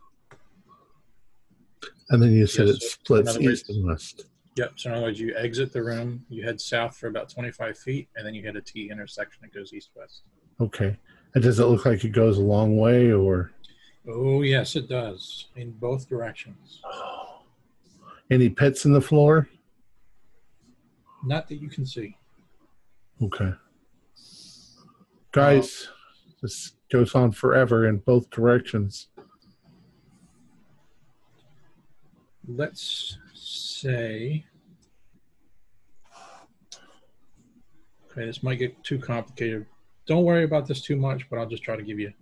and 2.10 2.22
then 2.22 2.32
you 2.32 2.46
said 2.46 2.66
Yes, 2.68 2.76
it 2.76 2.82
splits 2.82 3.30
in 3.30 3.36
other 3.36 3.44
words- 3.46 3.60
east 3.62 3.70
and 3.70 3.84
west. 3.86 4.26
Yep. 4.56 4.72
So 4.76 4.90
in 4.90 4.96
other 4.96 5.06
words, 5.06 5.18
you 5.20 5.34
exit 5.36 5.72
the 5.72 5.82
room, 5.82 6.24
you 6.28 6.42
head 6.44 6.60
south 6.60 6.96
for 6.96 7.06
about 7.06 7.28
25 7.30 7.78
feet, 7.78 8.08
and 8.16 8.26
then 8.26 8.34
you 8.34 8.42
hit 8.42 8.56
a 8.56 8.60
T 8.60 8.90
intersection 8.90 9.40
that 9.42 9.54
goes 9.54 9.72
east 9.72 9.90
west. 9.96 10.22
Okay. 10.60 10.98
And 11.34 11.42
does 11.42 11.60
it 11.60 11.64
look 11.64 11.86
like 11.86 12.04
it 12.04 12.10
goes 12.10 12.36
a 12.38 12.42
long 12.42 12.76
way, 12.76 13.10
or 13.12 13.52
Oh 14.08 14.42
yes, 14.42 14.76
it 14.76 14.88
does 14.88 15.48
in 15.56 15.70
both 15.72 16.08
directions. 16.08 16.82
any 18.30 18.48
pits 18.50 18.84
in 18.84 18.92
the 18.92 19.00
floor? 19.00 19.48
Not 21.24 21.48
that 21.48 21.56
you 21.56 21.68
can 21.68 21.84
see. 21.84 22.16
Okay. 23.22 23.52
Guys, 25.32 25.88
this 26.42 26.72
goes 26.90 27.14
on 27.14 27.32
forever 27.32 27.86
in 27.86 27.98
both 27.98 28.30
directions. 28.30 29.08
let's 32.56 33.18
say 33.34 34.44
okay 38.10 38.26
this 38.26 38.42
might 38.42 38.56
get 38.58 38.82
too 38.82 38.98
complicated 38.98 39.66
don't 40.06 40.24
worry 40.24 40.44
about 40.44 40.66
this 40.66 40.80
too 40.80 40.96
much 40.96 41.28
but 41.30 41.38
i'll 41.38 41.46
just 41.46 41.62
try 41.62 41.76
to 41.76 41.82
give 41.82 41.98
you 41.98 42.12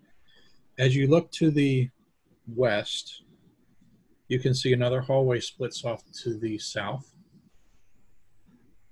as 0.79 0.95
you 0.95 1.07
look 1.07 1.31
to 1.31 1.51
the 1.51 1.89
west 2.55 3.23
you 4.29 4.39
can 4.39 4.55
see 4.55 4.73
another 4.73 5.01
hallway 5.01 5.41
splits 5.41 5.85
off 5.85 6.03
to 6.13 6.37
the 6.37 6.59
south 6.59 7.15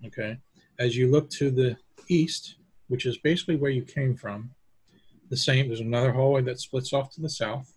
okay 0.05 0.39
as 0.79 0.97
you 0.97 1.11
look 1.11 1.31
to 1.31 1.51
the 1.51 1.77
east 2.09 2.57
which 2.89 3.07
is 3.07 3.19
basically 3.19 3.57
where 3.57 3.71
you 3.71 3.83
came 3.83 4.15
from 4.15 4.51
the 5.31 5.37
same 5.37 5.69
there's 5.69 5.81
another 5.81 6.13
hallway 6.13 6.43
that 6.43 6.61
splits 6.61 6.93
off 6.93 7.11
to 7.11 7.21
the 7.21 7.29
south 7.29 7.73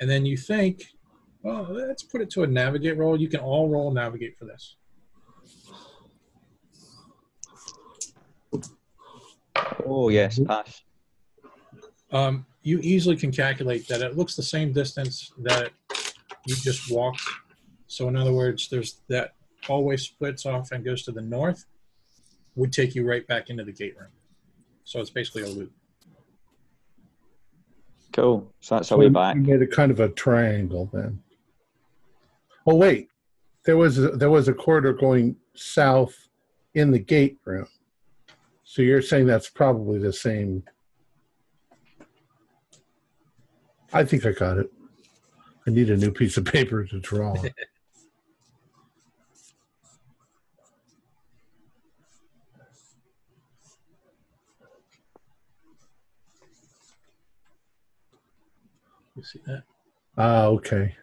and 0.00 0.08
then 0.08 0.24
you 0.24 0.36
think 0.36 0.82
well, 1.42 1.66
let's 1.70 2.02
put 2.02 2.20
it 2.20 2.30
to 2.30 2.42
a 2.42 2.46
navigate 2.46 2.98
roll. 2.98 3.18
You 3.18 3.28
can 3.28 3.40
all 3.40 3.68
roll 3.68 3.90
navigate 3.90 4.36
for 4.38 4.44
this. 4.44 4.76
Oh 9.86 10.10
yes, 10.10 10.38
pass. 10.38 10.82
Um, 12.12 12.44
you 12.62 12.78
easily 12.82 13.16
can 13.16 13.32
calculate 13.32 13.88
that 13.88 14.02
it 14.02 14.16
looks 14.16 14.36
the 14.36 14.42
same 14.42 14.72
distance 14.72 15.32
that 15.38 15.70
you 16.46 16.56
just 16.56 16.90
walked. 16.90 17.22
So 17.86 18.08
in 18.08 18.16
other 18.16 18.32
words, 18.32 18.68
there's 18.68 19.00
that 19.08 19.34
hallway 19.64 19.96
splits 19.96 20.46
off 20.46 20.72
and 20.72 20.84
goes 20.84 21.02
to 21.04 21.12
the 21.12 21.20
north, 21.22 21.66
would 22.56 22.72
take 22.72 22.94
you 22.94 23.08
right 23.08 23.26
back 23.26 23.50
into 23.50 23.64
the 23.64 23.72
gate 23.72 23.96
room. 23.98 24.10
So 24.84 25.00
it's 25.00 25.10
basically 25.10 25.42
a 25.42 25.48
loop. 25.48 25.72
Cool. 28.12 28.52
So 28.60 28.74
that's 28.76 28.88
a 28.88 28.90
So 28.90 28.96
way 28.98 29.06
we 29.06 29.10
back. 29.12 29.36
we 29.36 29.42
made 29.42 29.62
a 29.62 29.66
kind 29.66 29.90
of 29.90 30.00
a 30.00 30.08
triangle 30.08 30.90
then. 30.92 31.22
Oh 32.66 32.74
wait, 32.74 33.08
there 33.64 33.76
was 33.76 33.98
a, 33.98 34.10
there 34.10 34.30
was 34.30 34.48
a 34.48 34.52
corridor 34.52 34.92
going 34.92 35.36
south 35.54 36.14
in 36.74 36.90
the 36.90 36.98
gate 36.98 37.38
room. 37.44 37.66
So 38.64 38.82
you're 38.82 39.02
saying 39.02 39.26
that's 39.26 39.48
probably 39.48 39.98
the 39.98 40.12
same. 40.12 40.64
I 43.92 44.04
think 44.04 44.24
I 44.26 44.32
got 44.32 44.58
it. 44.58 44.72
I 45.66 45.70
need 45.70 45.90
a 45.90 45.96
new 45.96 46.10
piece 46.12 46.36
of 46.36 46.44
paper 46.44 46.84
to 46.84 47.00
draw. 47.00 47.34
You 59.20 59.24
see 59.26 59.40
that? 59.44 59.64
Ah, 60.16 60.46
okay. 60.46 60.96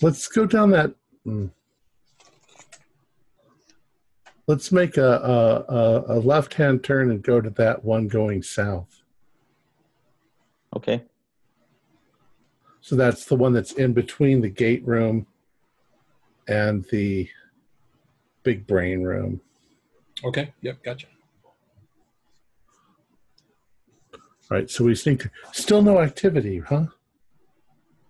Let's 0.00 0.28
go 0.28 0.46
down 0.46 0.70
that. 0.70 0.94
mm. 1.26 1.50
Let's 4.46 4.70
make 4.70 4.96
a, 4.96 5.02
a, 5.02 5.74
a, 5.74 6.04
a 6.06 6.18
left-hand 6.20 6.84
turn 6.84 7.10
and 7.10 7.20
go 7.20 7.40
to 7.40 7.50
that 7.50 7.84
one 7.84 8.06
going 8.06 8.44
south. 8.44 9.02
Okay. 10.76 11.02
So 12.80 12.94
that's 12.94 13.24
the 13.24 13.34
one 13.34 13.52
that's 13.52 13.72
in 13.72 13.92
between 13.92 14.40
the 14.40 14.50
gate 14.50 14.86
room 14.86 15.26
and 16.46 16.84
the 16.92 17.28
big 18.44 18.68
brain 18.68 19.02
room. 19.02 19.40
Okay. 20.24 20.54
Yep. 20.60 20.84
Gotcha. 20.84 21.08
Right. 24.50 24.70
So 24.70 24.84
we 24.84 24.94
sneak. 24.94 25.28
Still 25.52 25.82
no 25.82 26.00
activity, 26.00 26.60
huh? 26.60 26.86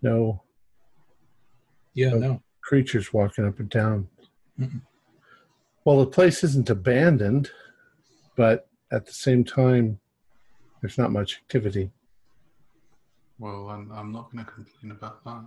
No 0.02 0.42
Yeah. 1.94 2.08
Okay. 2.08 2.18
No. 2.18 2.42
creatures 2.60 3.12
walking 3.12 3.44
up 3.46 3.58
and 3.58 3.68
down. 3.68 4.08
Mm-mm. 4.58 4.82
Well, 5.84 5.98
the 6.00 6.06
place 6.06 6.44
isn't 6.44 6.70
abandoned, 6.70 7.50
but 8.36 8.68
at 8.92 9.06
the 9.06 9.12
same 9.12 9.42
time, 9.42 9.98
there's 10.80 10.98
not 10.98 11.10
much 11.10 11.36
activity. 11.36 11.90
Well, 13.38 13.68
I'm, 13.68 13.90
I'm 13.92 14.12
not 14.12 14.30
going 14.30 14.44
to 14.44 14.50
complain 14.50 14.92
about 14.92 15.24
that. 15.24 15.44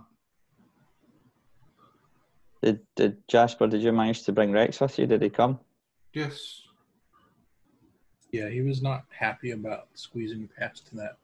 Did 2.62 2.80
did 2.96 3.16
Jasper? 3.28 3.66
Did 3.66 3.82
you 3.82 3.92
manage 3.92 4.22
to 4.24 4.32
bring 4.32 4.52
Rex 4.52 4.80
with 4.80 4.98
you? 4.98 5.06
Did 5.06 5.22
he 5.22 5.30
come? 5.30 5.58
Yes. 6.14 6.62
Yeah. 8.32 8.48
He 8.48 8.62
was 8.62 8.82
not 8.82 9.04
happy 9.16 9.50
about 9.52 9.88
squeezing 9.94 10.48
past 10.58 10.88
that 10.94 11.16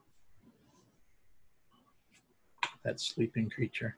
that 2.84 3.00
sleeping 3.00 3.50
creature. 3.50 3.96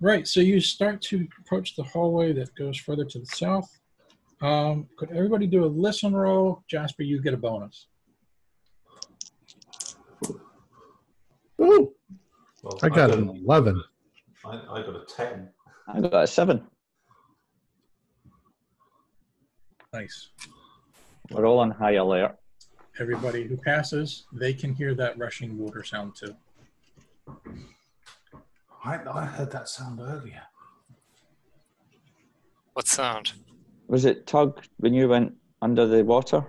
Right. 0.00 0.26
So 0.28 0.40
you 0.40 0.60
start 0.60 1.00
to 1.02 1.26
approach 1.40 1.76
the 1.76 1.82
hallway 1.82 2.32
that 2.34 2.54
goes 2.54 2.76
further 2.78 3.04
to 3.04 3.18
the 3.18 3.26
south. 3.26 3.68
Um, 4.40 4.88
could 4.96 5.10
everybody 5.10 5.46
do 5.46 5.64
a 5.64 5.66
listen 5.66 6.14
roll? 6.14 6.62
Jasper, 6.68 7.04
you 7.04 7.20
get 7.22 7.34
a 7.34 7.36
bonus. 7.36 7.86
Ooh, 11.60 11.94
Well, 12.62 12.78
I 12.82 12.88
got 12.88 13.10
got 13.10 13.18
an 13.18 13.28
11. 13.44 13.82
I, 14.44 14.48
I 14.50 14.82
got 14.82 14.96
a 14.96 15.04
ten. 15.08 15.48
I 15.86 16.00
got 16.00 16.24
a 16.24 16.26
seven. 16.26 16.66
Nice. 19.92 20.30
We're 21.32 21.46
all 21.46 21.60
on 21.60 21.70
high 21.70 21.92
alert. 21.92 22.36
Everybody 22.98 23.44
who 23.44 23.56
passes, 23.56 24.24
they 24.32 24.52
can 24.52 24.74
hear 24.74 24.94
that 24.94 25.18
rushing 25.18 25.56
water 25.58 25.82
sound 25.82 26.14
too. 26.14 26.34
I, 28.84 28.98
I 29.10 29.24
heard 29.24 29.50
that 29.52 29.68
sound 29.68 30.00
earlier. 30.00 30.42
What 32.74 32.86
sound? 32.86 33.32
Was 33.88 34.04
it 34.04 34.26
Tug 34.26 34.62
when 34.78 34.92
you 34.94 35.08
went 35.08 35.34
under 35.62 35.86
the 35.86 36.04
water? 36.04 36.44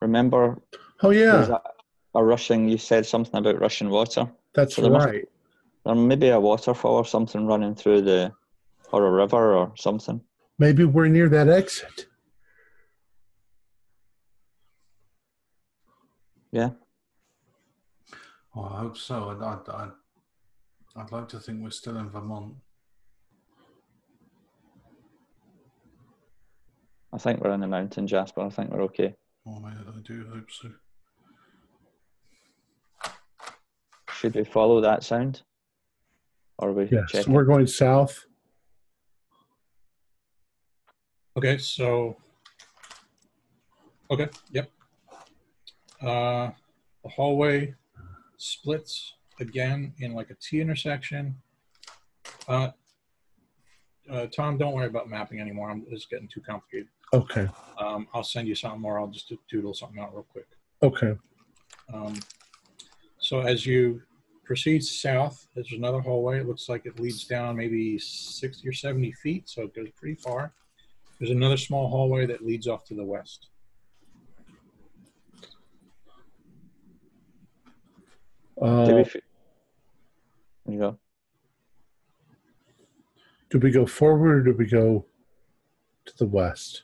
Remember 0.00 0.60
Oh, 1.02 1.12
there 1.12 1.38
was 1.38 1.48
yeah, 1.48 1.56
a, 2.14 2.18
a 2.18 2.24
rushing? 2.24 2.68
You 2.68 2.78
said 2.78 3.06
something 3.06 3.36
about 3.36 3.60
rushing 3.60 3.90
water. 3.90 4.30
that's 4.54 4.76
so 4.76 4.82
there 4.82 4.90
must- 4.90 5.06
right. 5.06 5.24
There 5.86 5.94
may 5.94 6.14
be 6.16 6.28
a 6.28 6.38
waterfall 6.38 6.96
or 6.96 7.06
something 7.06 7.46
running 7.46 7.74
through 7.74 8.02
the, 8.02 8.32
or 8.92 9.06
a 9.06 9.10
river 9.10 9.54
or 9.54 9.72
something. 9.78 10.20
Maybe 10.58 10.84
we're 10.84 11.08
near 11.08 11.30
that 11.30 11.48
exit. 11.48 12.06
Yeah. 16.52 16.70
Oh, 18.54 18.62
I 18.64 18.78
hope 18.80 18.96
so. 18.96 19.30
I'd, 19.30 19.42
I'd, 19.42 19.68
I'd, 19.68 19.90
I'd 20.96 21.12
like 21.12 21.28
to 21.28 21.38
think 21.38 21.62
we're 21.62 21.70
still 21.70 21.96
in 21.96 22.10
Vermont. 22.10 22.54
I 27.12 27.18
think 27.18 27.40
we're 27.40 27.52
in 27.52 27.60
the 27.60 27.66
mountain, 27.68 28.06
Jasper. 28.06 28.40
I 28.40 28.50
think 28.50 28.70
we're 28.70 28.82
okay. 28.82 29.14
Oh, 29.46 29.62
I, 29.64 29.70
I 29.70 30.00
do 30.02 30.26
hope 30.32 30.50
so. 30.50 30.70
Should 34.12 34.34
we 34.34 34.44
follow 34.44 34.80
that 34.80 35.02
sound? 35.02 35.42
Or 36.58 36.68
are 36.68 36.72
we 36.72 36.88
Yes, 36.90 37.10
checking? 37.10 37.32
we're 37.32 37.44
going 37.44 37.66
south. 37.66 38.26
Okay, 41.36 41.56
so 41.58 42.16
okay, 44.10 44.28
yep. 44.50 44.70
Uh, 46.00 46.50
the 47.02 47.08
hallway 47.08 47.74
splits 48.36 49.14
again 49.38 49.92
in 49.98 50.14
like 50.14 50.30
a 50.30 50.34
T 50.34 50.60
intersection. 50.60 51.36
Uh, 52.48 52.70
uh, 54.10 54.26
Tom, 54.26 54.58
don't 54.58 54.72
worry 54.74 54.86
about 54.86 55.08
mapping 55.08 55.40
anymore. 55.40 55.70
I'm, 55.70 55.84
it's 55.90 56.06
getting 56.06 56.28
too 56.28 56.40
complicated. 56.40 56.88
Okay. 57.12 57.48
Um, 57.78 58.06
I'll 58.14 58.24
send 58.24 58.48
you 58.48 58.54
something 58.54 58.80
more. 58.80 58.98
I'll 58.98 59.08
just 59.08 59.32
doodle 59.48 59.74
something 59.74 60.00
out 60.00 60.12
real 60.12 60.26
quick. 60.30 60.46
Okay. 60.82 61.16
Um, 61.92 62.18
so 63.18 63.40
as 63.40 63.66
you 63.66 64.02
proceed 64.44 64.82
south, 64.82 65.46
there's 65.54 65.72
another 65.72 66.00
hallway. 66.00 66.40
It 66.40 66.48
looks 66.48 66.68
like 66.68 66.86
it 66.86 66.98
leads 66.98 67.24
down 67.24 67.56
maybe 67.56 67.98
60 67.98 68.66
or 68.68 68.72
70 68.72 69.12
feet, 69.12 69.48
so 69.48 69.62
it 69.62 69.74
goes 69.74 69.88
pretty 69.96 70.16
far. 70.16 70.52
There's 71.18 71.30
another 71.30 71.56
small 71.56 71.88
hallway 71.88 72.26
that 72.26 72.44
leads 72.44 72.66
off 72.66 72.84
to 72.86 72.94
the 72.94 73.04
west. 73.04 73.49
Do 78.60 78.66
Uh, 78.66 78.86
we 78.96 79.00
f- 79.00 79.16
you 80.68 80.78
go. 80.78 80.98
do 83.48 83.58
we 83.58 83.70
go 83.70 83.86
forward 83.86 84.46
or 84.48 84.52
do 84.52 84.58
we 84.58 84.66
go 84.66 85.06
to 86.04 86.16
the 86.18 86.26
west? 86.26 86.82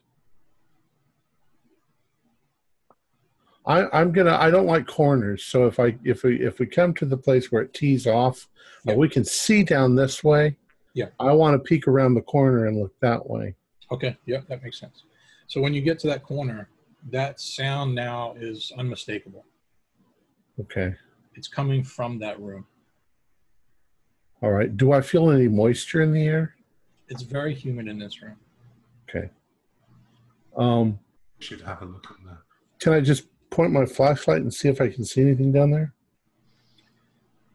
I, 3.66 3.86
I'm 3.92 4.12
gonna. 4.12 4.36
I 4.36 4.50
don't 4.50 4.66
like 4.66 4.86
corners, 4.86 5.44
so 5.44 5.66
if 5.66 5.78
I 5.80 5.96
if 6.04 6.22
we 6.22 6.40
if 6.40 6.60
we 6.60 6.66
come 6.66 6.94
to 6.94 7.04
the 7.04 7.16
place 7.16 7.50
where 7.50 7.62
it 7.62 7.74
tees 7.74 8.06
off, 8.06 8.48
Yeah. 8.84 8.94
we 8.94 9.08
can 9.08 9.24
see 9.24 9.64
down 9.64 9.96
this 9.96 10.22
way. 10.22 10.56
Yeah. 10.94 11.08
I 11.20 11.32
want 11.32 11.54
to 11.54 11.58
peek 11.58 11.86
around 11.88 12.14
the 12.14 12.22
corner 12.22 12.66
and 12.66 12.78
look 12.78 12.98
that 13.00 13.28
way. 13.28 13.54
Okay, 13.90 14.16
Yeah, 14.24 14.40
that 14.48 14.62
makes 14.62 14.78
sense. 14.80 15.04
So 15.46 15.60
when 15.60 15.74
you 15.74 15.82
get 15.82 15.98
to 16.00 16.06
that 16.08 16.22
corner, 16.22 16.70
that 17.10 17.38
sound 17.40 17.94
now 17.94 18.34
is 18.38 18.72
unmistakable. 18.78 19.44
Okay. 20.60 20.94
It's 21.36 21.48
coming 21.48 21.84
from 21.84 22.18
that 22.20 22.40
room. 22.40 22.66
All 24.42 24.50
right. 24.50 24.74
Do 24.74 24.92
I 24.92 25.00
feel 25.00 25.30
any 25.30 25.48
moisture 25.48 26.02
in 26.02 26.12
the 26.12 26.22
air? 26.22 26.54
It's 27.08 27.22
very 27.22 27.54
humid 27.54 27.88
in 27.88 27.98
this 27.98 28.22
room. 28.22 28.36
Okay. 29.08 29.30
Um, 30.56 30.98
We 31.38 31.44
should 31.44 31.60
have 31.60 31.82
a 31.82 31.84
look 31.84 32.06
at 32.10 32.16
that. 32.26 32.38
can 32.80 32.92
I 32.94 33.00
just 33.00 33.24
point 33.50 33.72
my 33.72 33.84
flashlight 33.86 34.42
and 34.42 34.52
see 34.52 34.68
if 34.68 34.80
I 34.80 34.88
can 34.88 35.04
see 35.04 35.20
anything 35.20 35.52
down 35.52 35.70
there? 35.70 35.92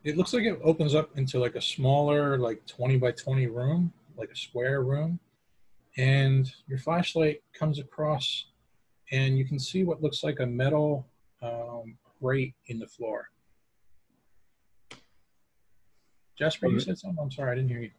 It 0.04 0.18
looks 0.18 0.34
like 0.34 0.44
it 0.44 0.60
opens 0.64 0.96
up 0.96 1.16
into 1.18 1.40
like 1.40 1.56
a 1.56 1.62
smaller, 1.62 2.38
like 2.38 2.66
20 2.66 2.98
by 2.98 3.12
20 3.12 3.48
room, 3.48 3.92
like 4.18 4.30
a 4.32 4.36
square 4.36 4.84
room. 4.84 5.20
And 5.98 6.52
your 6.68 6.80
flashlight 6.80 7.44
comes 7.54 7.78
across, 7.78 8.46
and 9.12 9.38
you 9.38 9.46
can 9.46 9.60
see 9.60 9.84
what 9.84 10.02
looks 10.02 10.24
like 10.24 10.40
a 10.40 10.46
metal 10.46 11.06
um, 11.42 11.98
grate 12.22 12.56
in 12.68 12.80
the 12.80 12.88
floor. 12.88 13.30
Jasper, 16.38 16.68
you 16.68 16.80
said 16.80 16.98
something? 16.98 17.20
I'm 17.22 17.32
sorry, 17.32 17.52
I 17.52 17.56
didn't 17.56 17.70
hear 17.70 17.82
you. 17.82 17.92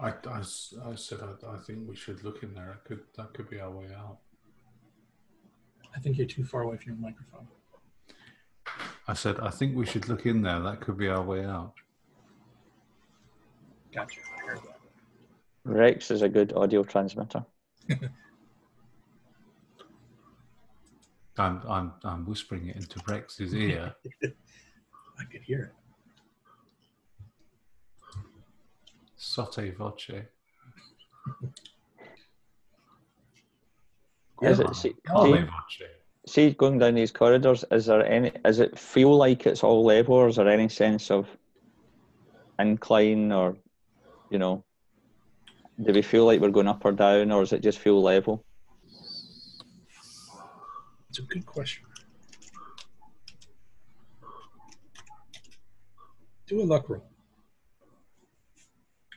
I 0.00 0.12
I 0.28 0.42
said 0.42 1.20
I, 1.22 1.54
I 1.54 1.56
think 1.58 1.88
we 1.88 1.96
should 1.96 2.22
look 2.24 2.42
in 2.42 2.52
there. 2.54 2.70
It 2.72 2.84
could 2.84 3.00
that 3.16 3.32
could 3.32 3.48
be 3.48 3.60
our 3.60 3.70
way 3.70 3.86
out. 3.96 4.18
I 5.96 6.00
think 6.00 6.18
you're 6.18 6.26
too 6.26 6.44
far 6.44 6.62
away 6.62 6.76
from 6.76 6.92
your 6.94 7.00
microphone. 7.00 7.46
I 9.06 9.14
said 9.14 9.38
I 9.40 9.50
think 9.50 9.76
we 9.76 9.86
should 9.86 10.08
look 10.08 10.26
in 10.26 10.42
there. 10.42 10.60
That 10.60 10.80
could 10.80 10.98
be 10.98 11.08
our 11.08 11.22
way 11.22 11.44
out. 11.44 11.74
Gotcha. 13.94 14.20
I 14.36 14.46
heard 14.46 14.58
that. 14.58 14.80
Rex 15.64 16.10
is 16.10 16.22
a 16.22 16.28
good 16.28 16.52
audio 16.54 16.82
transmitter. 16.82 17.44
I'm 21.38 21.62
I'm 21.68 21.92
I'm 22.04 22.26
whispering 22.26 22.68
it 22.68 22.76
into 22.76 23.00
Rex's 23.08 23.54
ear. 23.54 23.94
I 24.22 25.24
could 25.30 25.42
hear 25.42 25.62
it. 25.64 25.72
Sotto 29.24 29.72
voce. 29.72 30.10
Is 34.42 34.60
it, 34.60 34.76
see, 34.76 34.94
Parle 35.04 35.24
see, 35.24 35.40
voce. 35.40 35.80
see, 36.26 36.50
going 36.50 36.78
down 36.78 36.94
these 36.94 37.10
corridors, 37.10 37.64
is 37.70 37.86
there 37.86 38.06
any? 38.06 38.30
Does 38.44 38.60
it 38.60 38.78
feel 38.78 39.16
like 39.16 39.46
it's 39.46 39.64
all 39.64 39.82
level, 39.82 40.14
or 40.16 40.28
is 40.28 40.36
there 40.36 40.48
any 40.48 40.68
sense 40.68 41.10
of 41.10 41.26
incline, 42.58 43.32
or 43.32 43.56
you 44.30 44.38
know, 44.38 44.62
do 45.82 45.92
we 45.92 46.02
feel 46.02 46.26
like 46.26 46.40
we're 46.40 46.50
going 46.50 46.68
up 46.68 46.84
or 46.84 46.92
down, 46.92 47.32
or 47.32 47.40
does 47.40 47.54
it 47.54 47.62
just 47.62 47.78
feel 47.78 48.02
level? 48.02 48.44
It's 51.08 51.18
a 51.18 51.22
good 51.22 51.46
question. 51.46 51.86
Do 56.46 56.60
a 56.60 56.64
luck 56.64 56.90
roll. 56.90 57.13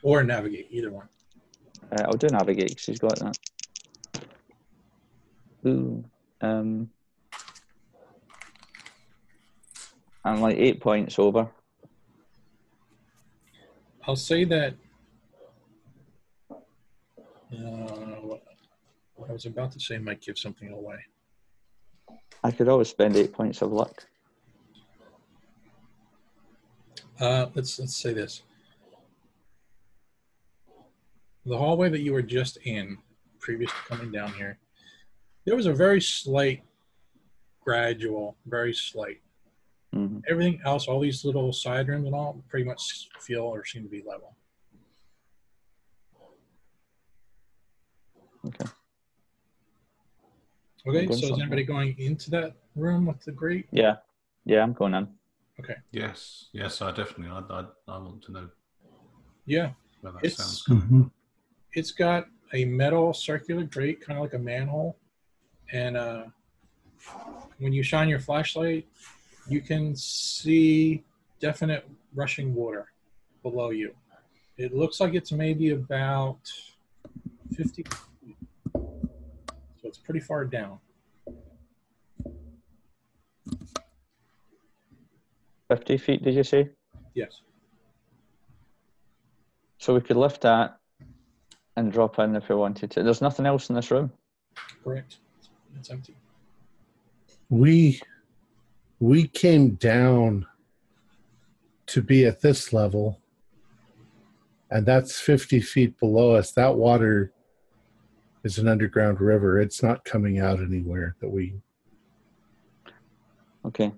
Or 0.02 0.22
navigate, 0.22 0.68
either 0.70 0.90
one. 0.90 1.08
Uh, 1.90 2.02
I'll 2.04 2.16
do 2.16 2.28
navigate 2.28 2.68
because 2.68 2.86
he's 2.86 2.98
got 2.98 3.18
that. 3.18 3.38
Ooh, 5.66 6.04
um, 6.40 6.88
I'm 10.24 10.40
like 10.40 10.56
eight 10.56 10.80
points 10.80 11.18
over. 11.18 11.48
I'll 14.06 14.16
say 14.16 14.44
that. 14.44 14.74
Uh, 16.50 17.56
what 18.22 18.42
what 19.16 19.30
I 19.30 19.32
was 19.32 19.46
about 19.46 19.72
to 19.72 19.80
say 19.80 19.98
might 19.98 20.20
give 20.20 20.38
something 20.38 20.70
away. 20.70 20.98
I 22.44 22.50
could 22.50 22.68
always 22.68 22.88
spend 22.88 23.16
eight 23.16 23.32
points 23.32 23.62
of 23.62 23.72
luck. 23.72 24.06
Uh, 27.18 27.46
let's 27.54 27.78
let's 27.78 27.96
say 27.96 28.12
this. 28.12 28.42
The 31.46 31.56
hallway 31.56 31.88
that 31.88 32.00
you 32.00 32.12
were 32.12 32.22
just 32.22 32.58
in, 32.64 32.98
previous 33.38 33.70
to 33.70 33.76
coming 33.88 34.12
down 34.12 34.32
here, 34.34 34.58
there 35.46 35.56
was 35.56 35.66
a 35.66 35.72
very 35.72 36.00
slight, 36.00 36.62
gradual, 37.60 38.36
very 38.46 38.74
slight. 38.74 39.20
hmm 39.92 40.18
Everything 40.28 40.60
else, 40.64 40.86
all 40.88 41.00
these 41.00 41.24
little 41.24 41.52
side 41.52 41.88
rooms 41.88 42.06
and 42.06 42.14
all, 42.14 42.42
pretty 42.48 42.66
much 42.66 43.08
feel 43.20 43.42
or 43.44 43.64
seem 43.64 43.82
to 43.84 43.88
be 43.88 44.02
level. 44.06 44.34
Okay. 48.46 48.64
Okay, 50.86 51.06
going 51.06 51.18
so 51.18 51.34
is 51.34 51.40
anybody 51.40 51.64
going 51.64 51.94
into 51.98 52.30
that 52.30 52.54
room 52.76 53.04
with 53.06 53.22
the 53.24 53.32
grate? 53.32 53.66
Yeah, 53.72 53.96
yeah, 54.44 54.62
I'm 54.62 54.72
going 54.72 54.94
in. 54.94 55.08
Okay. 55.60 55.74
Yes, 55.90 56.46
yes, 56.52 56.80
I 56.80 56.92
definitely. 56.92 57.28
I, 57.30 57.40
I, 57.60 57.64
I 57.88 57.98
want 57.98 58.22
to 58.22 58.32
know 58.32 58.48
Yeah, 59.44 59.70
where 60.02 60.12
that 60.12 60.24
It's- 60.24 60.36
sounds 60.36 60.62
coming. 60.62 61.10
It's 61.78 61.92
got 61.92 62.26
a 62.52 62.64
metal 62.64 63.14
circular 63.14 63.62
grate, 63.62 64.00
kind 64.00 64.18
of 64.18 64.24
like 64.24 64.34
a 64.34 64.38
manhole, 64.38 64.96
and 65.72 65.96
uh, 65.96 66.24
when 67.58 67.72
you 67.72 67.84
shine 67.84 68.08
your 68.08 68.18
flashlight, 68.18 68.86
you 69.48 69.60
can 69.60 69.94
see 69.94 71.04
definite 71.40 71.88
rushing 72.14 72.52
water 72.52 72.86
below 73.42 73.70
you. 73.70 73.94
It 74.56 74.74
looks 74.74 74.98
like 74.98 75.14
it's 75.14 75.30
maybe 75.30 75.70
about 75.70 76.40
50 77.54 77.84
feet. 77.84 78.36
So 78.74 79.84
it's 79.84 79.98
pretty 79.98 80.20
far 80.20 80.44
down. 80.44 80.80
Fifty 85.68 85.98
feet, 85.98 86.24
did 86.24 86.34
you 86.34 86.44
say? 86.44 86.70
Yes. 87.14 87.42
So 89.78 89.94
we 89.94 90.00
could 90.00 90.16
lift 90.16 90.40
that 90.40 90.77
and 91.78 91.92
drop 91.92 92.18
in 92.18 92.34
if 92.34 92.48
we 92.48 92.56
wanted 92.56 92.90
to. 92.90 93.02
There's 93.02 93.22
nothing 93.22 93.46
else 93.46 93.70
in 93.70 93.76
this 93.76 93.90
room. 93.90 94.12
Correct. 94.82 95.18
It's 95.78 95.90
empty. 95.90 96.16
We 97.48 98.00
we 99.00 99.28
came 99.28 99.74
down 99.76 100.46
to 101.86 102.02
be 102.02 102.26
at 102.26 102.40
this 102.40 102.72
level, 102.72 103.20
and 104.70 104.84
that's 104.84 105.20
50 105.20 105.60
feet 105.60 105.98
below 106.00 106.34
us. 106.34 106.50
That 106.52 106.74
water 106.76 107.32
is 108.42 108.58
an 108.58 108.66
underground 108.66 109.20
river. 109.20 109.60
It's 109.60 109.82
not 109.82 110.04
coming 110.04 110.40
out 110.40 110.58
anywhere 110.58 111.14
that 111.20 111.30
we 111.30 111.54
Okay. 113.64 113.92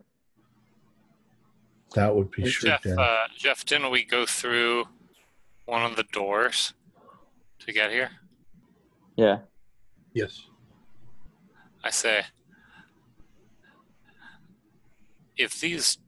that 1.94 2.15
would 2.15 2.31
be 2.31 2.48
sure 2.48 2.70
Jeff, 2.70 2.86
uh, 2.86 3.27
Jeff, 3.36 3.65
didn't 3.65 3.90
we 3.90 4.05
go 4.05 4.27
through 4.27 4.89
one 5.66 5.85
of 5.85 5.97
the 5.97 6.02
doors 6.05 6.73
to 7.70 7.78
get 7.78 7.90
here? 7.90 8.10
Yeah. 9.16 9.38
Yes. 10.12 10.47
I 11.84 11.90
say, 11.90 12.22
if 15.36 15.60
these 15.60 15.98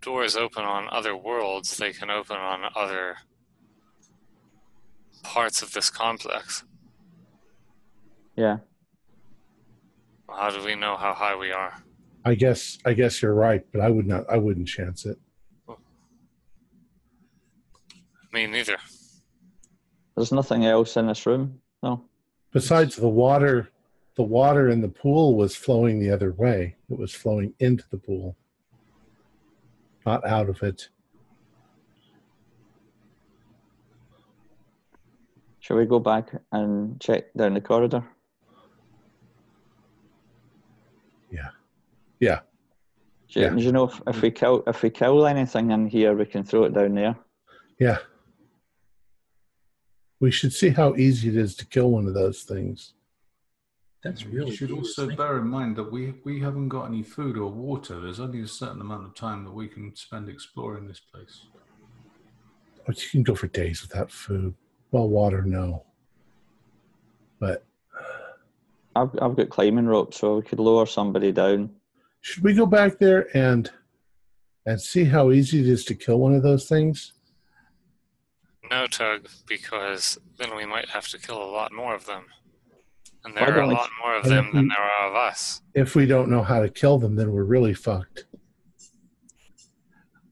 doors 0.00 0.36
open 0.36 0.64
on 0.64 0.88
other 0.90 1.16
worlds, 1.16 1.76
they 1.76 1.92
can 1.92 2.10
open 2.10 2.36
on 2.36 2.70
other 2.74 3.16
parts 5.22 5.62
of 5.62 5.72
this 5.72 5.90
complex. 5.90 6.64
Yeah. 8.36 8.58
How 10.28 10.50
do 10.50 10.64
we 10.64 10.74
know 10.74 10.96
how 10.96 11.14
high 11.14 11.36
we 11.36 11.52
are? 11.52 11.82
I 12.24 12.34
guess 12.34 12.78
I 12.84 12.94
guess 12.94 13.20
you're 13.20 13.34
right, 13.34 13.64
but 13.72 13.80
I 13.80 13.90
would 13.90 14.06
not 14.06 14.24
I 14.30 14.38
wouldn't 14.38 14.68
chance 14.68 15.04
it. 15.04 15.18
Me 18.32 18.46
neither. 18.46 18.78
There's 20.14 20.32
nothing 20.32 20.64
else 20.66 20.96
in 20.96 21.06
this 21.06 21.26
room. 21.26 21.60
No. 21.82 22.04
Besides 22.52 22.96
the 22.96 23.08
water, 23.08 23.70
the 24.16 24.22
water 24.22 24.68
in 24.68 24.80
the 24.80 24.88
pool 24.88 25.36
was 25.36 25.56
flowing 25.56 25.98
the 26.00 26.10
other 26.10 26.32
way. 26.32 26.76
It 26.90 26.98
was 26.98 27.14
flowing 27.14 27.54
into 27.60 27.84
the 27.90 27.96
pool, 27.96 28.36
not 30.04 30.26
out 30.26 30.48
of 30.50 30.62
it. 30.62 30.88
Shall 35.60 35.76
we 35.76 35.86
go 35.86 35.98
back 36.00 36.30
and 36.50 37.00
check 37.00 37.32
down 37.34 37.54
the 37.54 37.60
corridor? 37.60 38.04
Yeah. 42.20 42.40
Do 43.30 43.40
you, 43.40 43.46
Yeah. 43.46 43.50
do 43.54 43.62
you 43.62 43.72
know 43.72 43.84
if, 43.84 44.00
if 44.06 44.20
we 44.22 44.30
kill 44.30 44.62
if 44.66 44.82
we 44.82 44.90
kill 44.90 45.26
anything 45.26 45.70
in 45.70 45.86
here, 45.88 46.14
we 46.14 46.26
can 46.26 46.44
throw 46.44 46.64
it 46.64 46.74
down 46.74 46.94
there? 46.94 47.16
Yeah. 47.78 47.98
We 50.22 50.30
should 50.30 50.52
see 50.52 50.68
how 50.68 50.94
easy 50.94 51.30
it 51.30 51.36
is 51.36 51.56
to 51.56 51.66
kill 51.66 51.90
one 51.90 52.06
of 52.06 52.14
those 52.14 52.44
things. 52.44 52.94
That's 54.04 54.22
mm, 54.22 54.32
really. 54.32 54.50
You 54.50 54.56
should 54.56 54.68
cool. 54.68 54.78
also 54.78 55.10
bear 55.16 55.38
in 55.38 55.48
mind 55.48 55.74
that 55.74 55.90
we, 55.90 56.14
we 56.22 56.40
haven't 56.40 56.68
got 56.68 56.84
any 56.84 57.02
food 57.02 57.36
or 57.36 57.50
water. 57.50 58.00
There's 58.00 58.20
only 58.20 58.40
a 58.40 58.46
certain 58.46 58.80
amount 58.80 59.04
of 59.04 59.16
time 59.16 59.42
that 59.42 59.50
we 59.50 59.66
can 59.66 59.96
spend 59.96 60.28
exploring 60.28 60.86
this 60.86 61.00
place. 61.00 61.46
But 62.86 63.02
you 63.02 63.10
can 63.10 63.24
go 63.24 63.34
for 63.34 63.48
days 63.48 63.82
without 63.82 64.12
food. 64.12 64.54
Well, 64.92 65.08
water, 65.08 65.42
no. 65.42 65.82
But 67.40 67.64
I've 68.94 69.10
I've 69.20 69.34
got 69.34 69.50
climbing 69.50 69.86
rope, 69.86 70.14
so 70.14 70.36
we 70.36 70.42
could 70.42 70.60
lower 70.60 70.86
somebody 70.86 71.32
down. 71.32 71.68
should 72.20 72.44
we 72.44 72.54
go 72.54 72.66
back 72.66 73.00
there 73.00 73.26
and 73.36 73.68
and 74.66 74.80
see 74.80 75.02
how 75.02 75.32
easy 75.32 75.58
it 75.58 75.66
is 75.68 75.84
to 75.86 75.96
kill 75.96 76.20
one 76.20 76.36
of 76.36 76.44
those 76.44 76.68
things? 76.68 77.12
No, 78.72 78.86
Tug, 78.86 79.28
because 79.46 80.16
then 80.38 80.56
we 80.56 80.64
might 80.64 80.88
have 80.88 81.06
to 81.08 81.18
kill 81.18 81.42
a 81.42 81.44
lot 81.44 81.74
more 81.74 81.94
of 81.94 82.06
them. 82.06 82.24
And 83.22 83.34
Why 83.34 83.40
there 83.44 83.58
are 83.58 83.60
a 83.60 83.66
don't 83.66 83.74
lot 83.74 83.90
more 84.02 84.16
of 84.16 84.24
why 84.24 84.30
them 84.30 84.44
don't 84.46 84.54
than 84.54 84.62
we- 84.64 84.68
there 84.74 84.82
are 84.82 85.08
of 85.10 85.14
us. 85.14 85.60
If 85.74 85.94
we 85.94 86.06
don't 86.06 86.30
know 86.30 86.42
how 86.42 86.60
to 86.62 86.70
kill 86.70 86.98
them, 86.98 87.14
then 87.14 87.32
we're 87.32 87.44
really 87.44 87.74
fucked. 87.74 88.24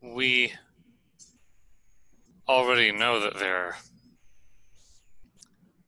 We 0.02 0.54
already 2.48 2.92
know 2.92 3.20
that 3.20 3.36
they're. 3.38 3.76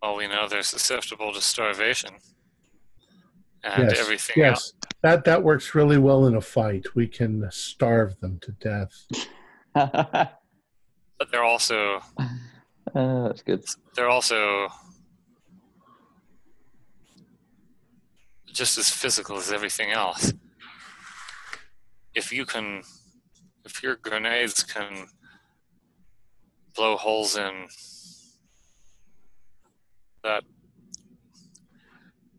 Well, 0.03 0.17
we 0.17 0.27
know 0.29 0.47
they're 0.47 0.63
susceptible 0.63 1.33
to 1.33 1.41
starvation. 1.41 2.11
And 3.65 3.89
yes, 3.91 3.99
everything 3.99 4.45
else. 4.45 4.75
yes, 4.75 4.91
that 5.03 5.25
that 5.25 5.43
works 5.43 5.75
really 5.75 5.97
well 5.99 6.27
in 6.27 6.35
a 6.35 6.41
fight. 6.43 6.95
We 6.95 7.07
can 7.07 7.49
starve 7.51 8.21
them 8.21 8.41
to 8.43 8.53
death. 8.61 10.29
But 11.23 11.31
they're 11.31 11.45
also 11.45 12.01
Uh, 12.97 13.29
that's 13.29 13.43
good. 13.43 13.65
they're 13.95 14.11
also 14.11 14.69
just 18.53 18.77
as 18.77 18.91
physical 18.91 19.37
as 19.37 19.53
everything 19.53 19.93
else. 19.93 20.33
If 22.13 22.33
you 22.33 22.45
can, 22.45 22.83
if 23.65 23.85
your 23.85 23.95
grenades 23.95 24.65
can 24.65 25.07
blow 26.75 26.97
holes 26.97 27.37
in 27.37 27.69
that 30.25 30.43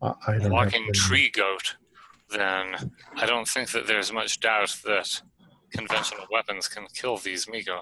I, 0.02 0.14
I 0.28 0.48
walking 0.50 0.92
tree 0.94 1.32
goat, 1.34 1.78
then 2.30 2.92
I 3.16 3.26
don't 3.26 3.48
think 3.48 3.72
that 3.72 3.88
there's 3.88 4.12
much 4.12 4.42
doubt 4.42 4.78
that 4.84 5.22
conventional 5.72 6.28
weapons 6.30 6.68
can 6.68 6.86
kill 6.94 7.16
these 7.16 7.48
Mi-Go. 7.48 7.80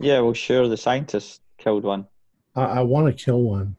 Yeah, 0.00 0.20
well, 0.20 0.34
sure. 0.34 0.68
The 0.68 0.76
scientist 0.76 1.42
killed 1.58 1.84
one. 1.84 2.06
I, 2.54 2.62
I 2.62 2.80
want 2.82 3.06
to 3.06 3.24
kill 3.24 3.42
one. 3.42 3.76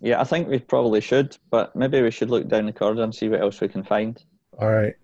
Yeah, 0.00 0.20
I 0.20 0.24
think 0.24 0.48
we 0.48 0.58
probably 0.58 1.00
should, 1.00 1.36
but 1.50 1.74
maybe 1.74 2.00
we 2.02 2.10
should 2.10 2.30
look 2.30 2.48
down 2.48 2.66
the 2.66 2.72
corridor 2.72 3.02
and 3.02 3.14
see 3.14 3.28
what 3.28 3.40
else 3.40 3.60
we 3.60 3.68
can 3.68 3.82
find. 3.82 4.22
All 4.58 4.70
right. 4.70 4.94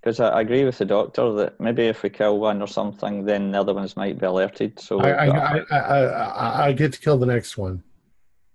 Because 0.00 0.20
I, 0.20 0.28
I 0.28 0.40
agree 0.42 0.64
with 0.64 0.76
the 0.76 0.84
doctor 0.84 1.32
that 1.34 1.58
maybe 1.58 1.84
if 1.86 2.02
we 2.02 2.10
kill 2.10 2.38
one 2.38 2.60
or 2.60 2.68
something, 2.68 3.24
then 3.24 3.52
the 3.52 3.60
other 3.60 3.72
ones 3.72 3.96
might 3.96 4.18
be 4.18 4.26
alerted. 4.26 4.78
So 4.78 5.00
I, 5.00 5.10
I, 5.10 5.26
I, 5.26 5.58
I, 5.70 6.00
I, 6.02 6.66
I 6.66 6.72
get 6.72 6.92
to 6.92 7.00
kill 7.00 7.16
the 7.16 7.26
next 7.26 7.56
one. 7.56 7.82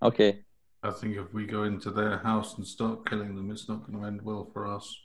okay, 0.04 0.40
I 0.84 0.92
think 0.92 1.18
if 1.18 1.34
we 1.34 1.46
go 1.46 1.64
into 1.64 1.90
their 1.92 2.20
house 2.20 2.56
and 2.58 2.66
start 2.66 3.10
killing 3.10 3.36
them, 3.36 3.52
it's 3.52 3.68
not 3.68 3.86
going 3.86 4.00
to 4.00 4.08
end 4.08 4.22
well 4.22 4.50
for 4.54 4.68
us. 4.68 4.96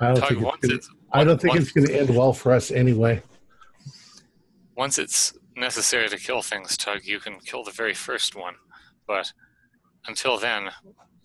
I 0.00 0.08
don't 0.08 0.16
Tug, 0.16 0.28
think 0.28 0.40
it's 0.40 0.44
once 0.44 0.60
gonna, 0.62 0.74
it's, 0.74 0.90
I 1.14 1.22
don't 1.24 1.40
think 1.40 1.54
once- 1.54 1.64
it's 1.64 1.72
going 1.72 1.86
to 1.86 1.96
end 1.98 2.10
well 2.10 2.32
for 2.32 2.52
us 2.52 2.70
anyway. 2.70 3.22
once 4.76 4.98
it's 4.98 5.32
necessary 5.56 6.08
to 6.08 6.18
kill 6.18 6.42
things, 6.42 6.76
Tug, 6.76 7.04
you 7.04 7.20
can 7.20 7.38
kill 7.38 7.62
the 7.62 7.70
very 7.70 7.94
first 7.94 8.34
one. 8.34 8.54
But 9.06 9.32
until 10.08 10.36
then, 10.38 10.70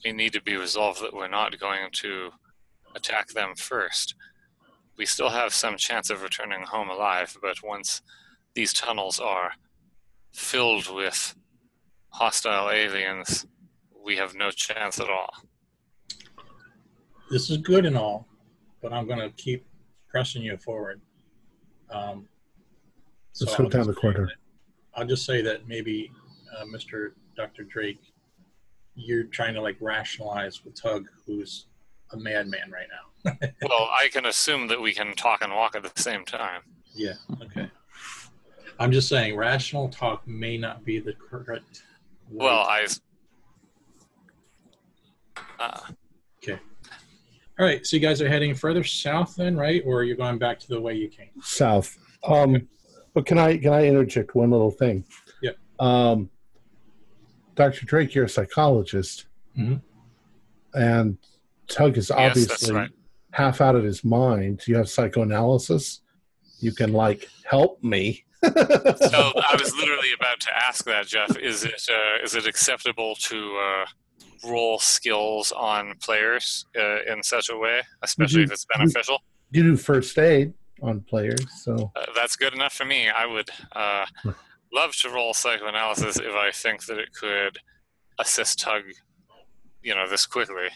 we 0.06 0.11
need 0.11 0.34
to 0.34 0.41
be 0.41 0.56
resolved 0.56 1.02
that 1.02 1.14
we're 1.14 1.28
not 1.28 1.60
going 1.60 1.90
to 1.94 2.30
attack 2.95 3.30
them 3.30 3.56
first. 3.56 4.14
We 4.98 5.06
still 5.07 5.30
have 5.30 5.53
some 5.53 5.78
chance 5.78 6.11
of 6.11 6.22
returning 6.22 6.61
home 6.64 6.90
alive, 6.90 7.36
but 7.41 7.64
once 7.64 8.02
these 8.53 8.72
tunnels 8.74 9.20
are 9.20 9.53
filled 10.34 10.94
with 10.94 11.36
hostile 12.10 12.70
aliens, 12.70 13.48
we 14.06 14.18
have 14.18 14.36
no 14.36 14.52
chance 14.52 14.99
at 14.99 15.10
all. 15.10 15.34
This 17.32 17.49
is 17.49 17.57
good 17.57 17.86
and 17.86 17.98
all, 17.98 18.28
but 18.82 18.94
I'm 18.94 19.07
going 19.07 19.20
to 19.20 19.30
keep 19.32 19.66
pressing 20.10 20.41
you 20.41 20.57
forward. 20.57 21.02
Um, 21.90 22.27
so 23.34 23.45
Let's 23.45 23.57
go 23.57 23.64
I'll 23.65 23.69
down 23.69 23.80
just 23.86 23.88
the 23.95 24.02
corridor. 24.02 24.27
say 24.27 24.34
that- 24.34 24.99
I'll 25.02 25.07
just 25.07 25.26
say 25.26 25.41
that 25.41 25.68
maybe 25.68 26.11
uh, 26.57 26.65
Mr. 26.65 27.11
Dr. 27.38 27.64
Drake, 27.64 28.02
you're 28.95 29.23
trying 29.26 29.53
to 29.53 29.61
like 29.61 29.77
rationalize 29.80 30.65
with 30.65 30.76
Tug, 30.81 31.07
who's 31.26 31.68
a 32.11 32.18
madman 32.18 32.72
right 32.72 32.88
now. 32.91 33.31
Well, 33.61 33.90
I 33.98 34.10
can 34.11 34.26
assume 34.26 34.68
that 34.69 34.81
we 34.81 34.94
can 34.94 35.14
talk 35.15 35.41
and 35.41 35.53
walk 35.53 35.76
at 35.76 35.84
the 35.84 36.02
same 36.02 36.26
time. 36.26 36.61
Yeah. 36.95 37.14
Okay. 37.44 37.69
I'm 38.80 38.91
just 38.91 39.07
saying, 39.10 39.36
rational 39.38 39.90
talk 39.90 40.26
may 40.27 40.57
not 40.57 40.84
be 40.86 40.99
the 40.99 41.14
correct. 41.14 41.84
way 42.30 42.45
Well, 42.45 42.64
to- 42.65 42.69
I. 42.72 42.88
Uh, 45.60 45.80
All 47.60 47.65
right. 47.65 47.86
So 47.86 47.98
you 47.98 48.02
guys 48.02 48.22
are 48.22 48.30
heading 48.30 48.56
further 48.56 48.84
south, 48.84 49.36
then, 49.36 49.57
right? 49.57 49.84
Or 49.86 50.03
you're 50.03 50.15
going 50.15 50.38
back 50.38 50.60
to 50.60 50.68
the 50.68 50.80
way 50.80 50.94
you 50.95 51.10
came? 51.10 51.30
South. 51.41 51.98
Um, 52.23 52.68
but 53.14 53.26
can 53.26 53.38
I 53.38 53.57
can 53.57 53.73
I 53.73 53.86
interject 53.86 54.34
one 54.36 54.52
little 54.52 54.72
thing? 54.72 55.03
Yeah. 55.41 55.52
Um, 55.80 56.30
Dr. 57.56 57.86
Drake, 57.86 58.15
you're 58.15 58.26
a 58.26 58.30
psychologist, 58.30 59.26
Mhm. 59.57 59.81
and 60.73 61.18
Tug 61.68 61.98
is 61.98 62.10
Yes, 62.10 62.18
obviously 62.18 62.73
right. 62.73 62.90
half 63.31 63.60
out 63.61 63.76
of 63.76 63.84
his 63.84 64.03
mind. 64.03 64.61
You 64.65 64.77
have 64.77 64.90
psychoanalysis. 64.90 66.02
You 66.60 66.72
can 66.72 66.94
like 66.94 67.27
help 67.44 67.84
me. 67.84 68.23
So 68.44 68.52
I 68.56 69.57
was 69.60 69.76
literally 69.76 70.14
about 70.18 70.40
to 70.41 70.57
ask 70.57 70.86
that, 70.86 71.07
Jeff. 71.07 71.38
Is 71.38 71.65
it 71.65 71.81
uh, 71.91 72.23
is 72.23 72.36
it 72.36 72.45
acceptable 72.48 73.15
to 73.15 73.57
uh, 73.57 73.86
roll 74.45 74.80
skills 74.80 75.52
on 75.52 75.95
players 76.02 76.66
uh, 76.78 77.03
in 77.11 77.24
such 77.24 77.49
a 77.49 77.57
way, 77.57 77.82
especially 78.03 78.44
if 78.44 78.52
it's 78.52 78.66
beneficial? 78.74 79.20
you 79.52 79.64
do 79.64 79.76
first 79.76 80.18
aid 80.20 80.53
on 80.82 81.02
players, 81.02 81.45
so 81.64 81.91
Uh, 81.95 82.06
that's 82.16 82.36
good 82.36 82.53
enough 82.53 82.74
for 82.74 82.86
me. 82.86 83.10
I 83.10 83.26
would 83.26 83.49
uh, 83.76 84.06
love 84.74 84.95
to 84.98 85.10
roll 85.10 85.34
psychoanalysis 85.34 86.18
if 86.18 86.34
I 86.34 86.52
think 86.52 86.86
that 86.86 86.98
it 86.99 87.14
could 87.14 87.57
assist 88.20 88.60
Tug, 88.60 88.84
you 89.82 89.95
know, 89.95 90.07
this 90.07 90.26
quickly. 90.26 90.68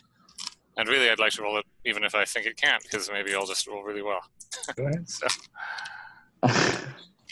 And 0.75 0.89
really, 0.89 1.09
I'd 1.09 1.19
like 1.19 1.33
to 1.33 1.43
roll 1.43 1.57
it 1.57 1.65
even 1.85 2.03
if 2.03 2.15
I 2.15 2.25
think 2.25 2.45
it 2.47 2.57
can't, 2.57 2.81
because 2.81 3.09
maybe 3.11 3.35
I'll 3.35 3.45
just 3.45 3.67
roll 3.67 3.83
really 3.83 4.01
well. 4.01 4.21
Go 4.75 4.85
ahead. 4.87 5.05
So, 5.07 5.27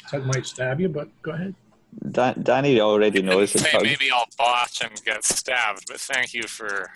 Tug 0.10 0.26
might 0.26 0.46
stab 0.46 0.80
you, 0.80 0.88
but 0.90 1.10
go 1.22 1.32
ahead. 1.32 1.56
Dan- 2.12 2.42
Danny 2.42 2.80
already 2.80 3.22
knows 3.22 3.54
the 3.54 3.60
Say 3.60 3.72
tug. 3.72 3.84
maybe 3.84 4.10
I'll 4.12 4.28
botch 4.38 4.82
and 4.82 5.04
get 5.04 5.24
stabbed, 5.24 5.86
but 5.88 6.00
thank 6.00 6.34
you 6.34 6.44
for 6.44 6.90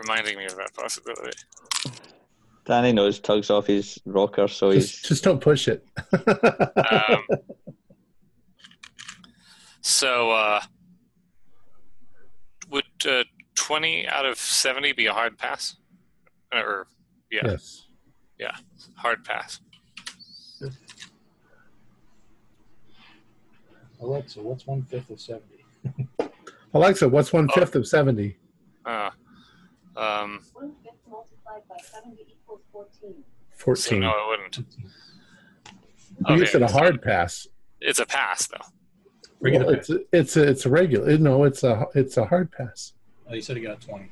reminding 0.00 0.36
me 0.38 0.44
of 0.46 0.56
that 0.56 0.74
possibility. 0.74 1.36
Danny 2.64 2.92
knows 2.92 3.20
tugs 3.20 3.48
off 3.50 3.66
his 3.68 3.98
rocker, 4.04 4.48
so 4.48 4.72
just, 4.72 5.00
he's 5.00 5.08
just 5.08 5.24
don't 5.24 5.40
push 5.40 5.68
it. 5.68 5.86
Um, 6.18 7.24
so, 9.80 10.30
uh, 10.32 10.60
would 12.70 12.84
uh, 13.08 13.22
20 13.54 14.08
out 14.08 14.26
of 14.26 14.36
70 14.38 14.92
be 14.92 15.06
a 15.06 15.12
hard 15.12 15.38
pass? 15.38 15.76
Or, 16.52 16.88
yeah, 17.30 17.42
yes. 17.44 17.86
Yeah, 18.38 18.56
hard 18.96 19.24
pass. 19.24 19.60
Alexa, 24.00 24.40
what's 24.40 24.66
one 24.66 24.82
fifth 24.82 25.10
of 25.10 25.20
seventy? 25.20 25.64
Alexa, 26.74 27.08
what's 27.08 27.32
one 27.32 27.48
fifth 27.48 27.74
of 27.74 27.86
seventy? 27.86 28.36
Uh, 28.84 29.10
um, 29.96 30.42
One 30.52 30.72
fifth 30.84 30.92
multiplied 31.10 31.62
by 31.68 31.76
seventy 31.82 32.22
equals 32.28 32.60
fourteen. 32.72 33.24
so 33.52 33.64
Fourteen. 33.64 34.00
no, 34.00 34.10
it 34.10 34.28
wouldn't. 34.28 34.58
You 36.28 36.34
Okay, 36.36 36.46
said 36.46 36.62
a 36.62 36.68
so 36.68 36.78
hard 36.78 37.02
pass. 37.02 37.46
It's 37.80 37.98
a 37.98 38.06
pass 38.06 38.46
though. 38.48 38.58
Regular 39.40 39.66
Well, 39.66 39.74
it's 39.74 39.90
a, 39.90 39.98
it's 40.12 40.36
a 40.36 40.42
it's 40.48 40.66
a 40.66 40.70
regular. 40.70 41.16
No, 41.18 41.44
it's 41.44 41.62
a 41.62 41.86
it's 41.94 42.16
a 42.16 42.24
hard 42.26 42.50
pass. 42.52 42.92
Oh, 43.28 43.34
you 43.34 43.40
said 43.42 43.56
he 43.56 43.62
got 43.62 43.80
20. 43.80 44.08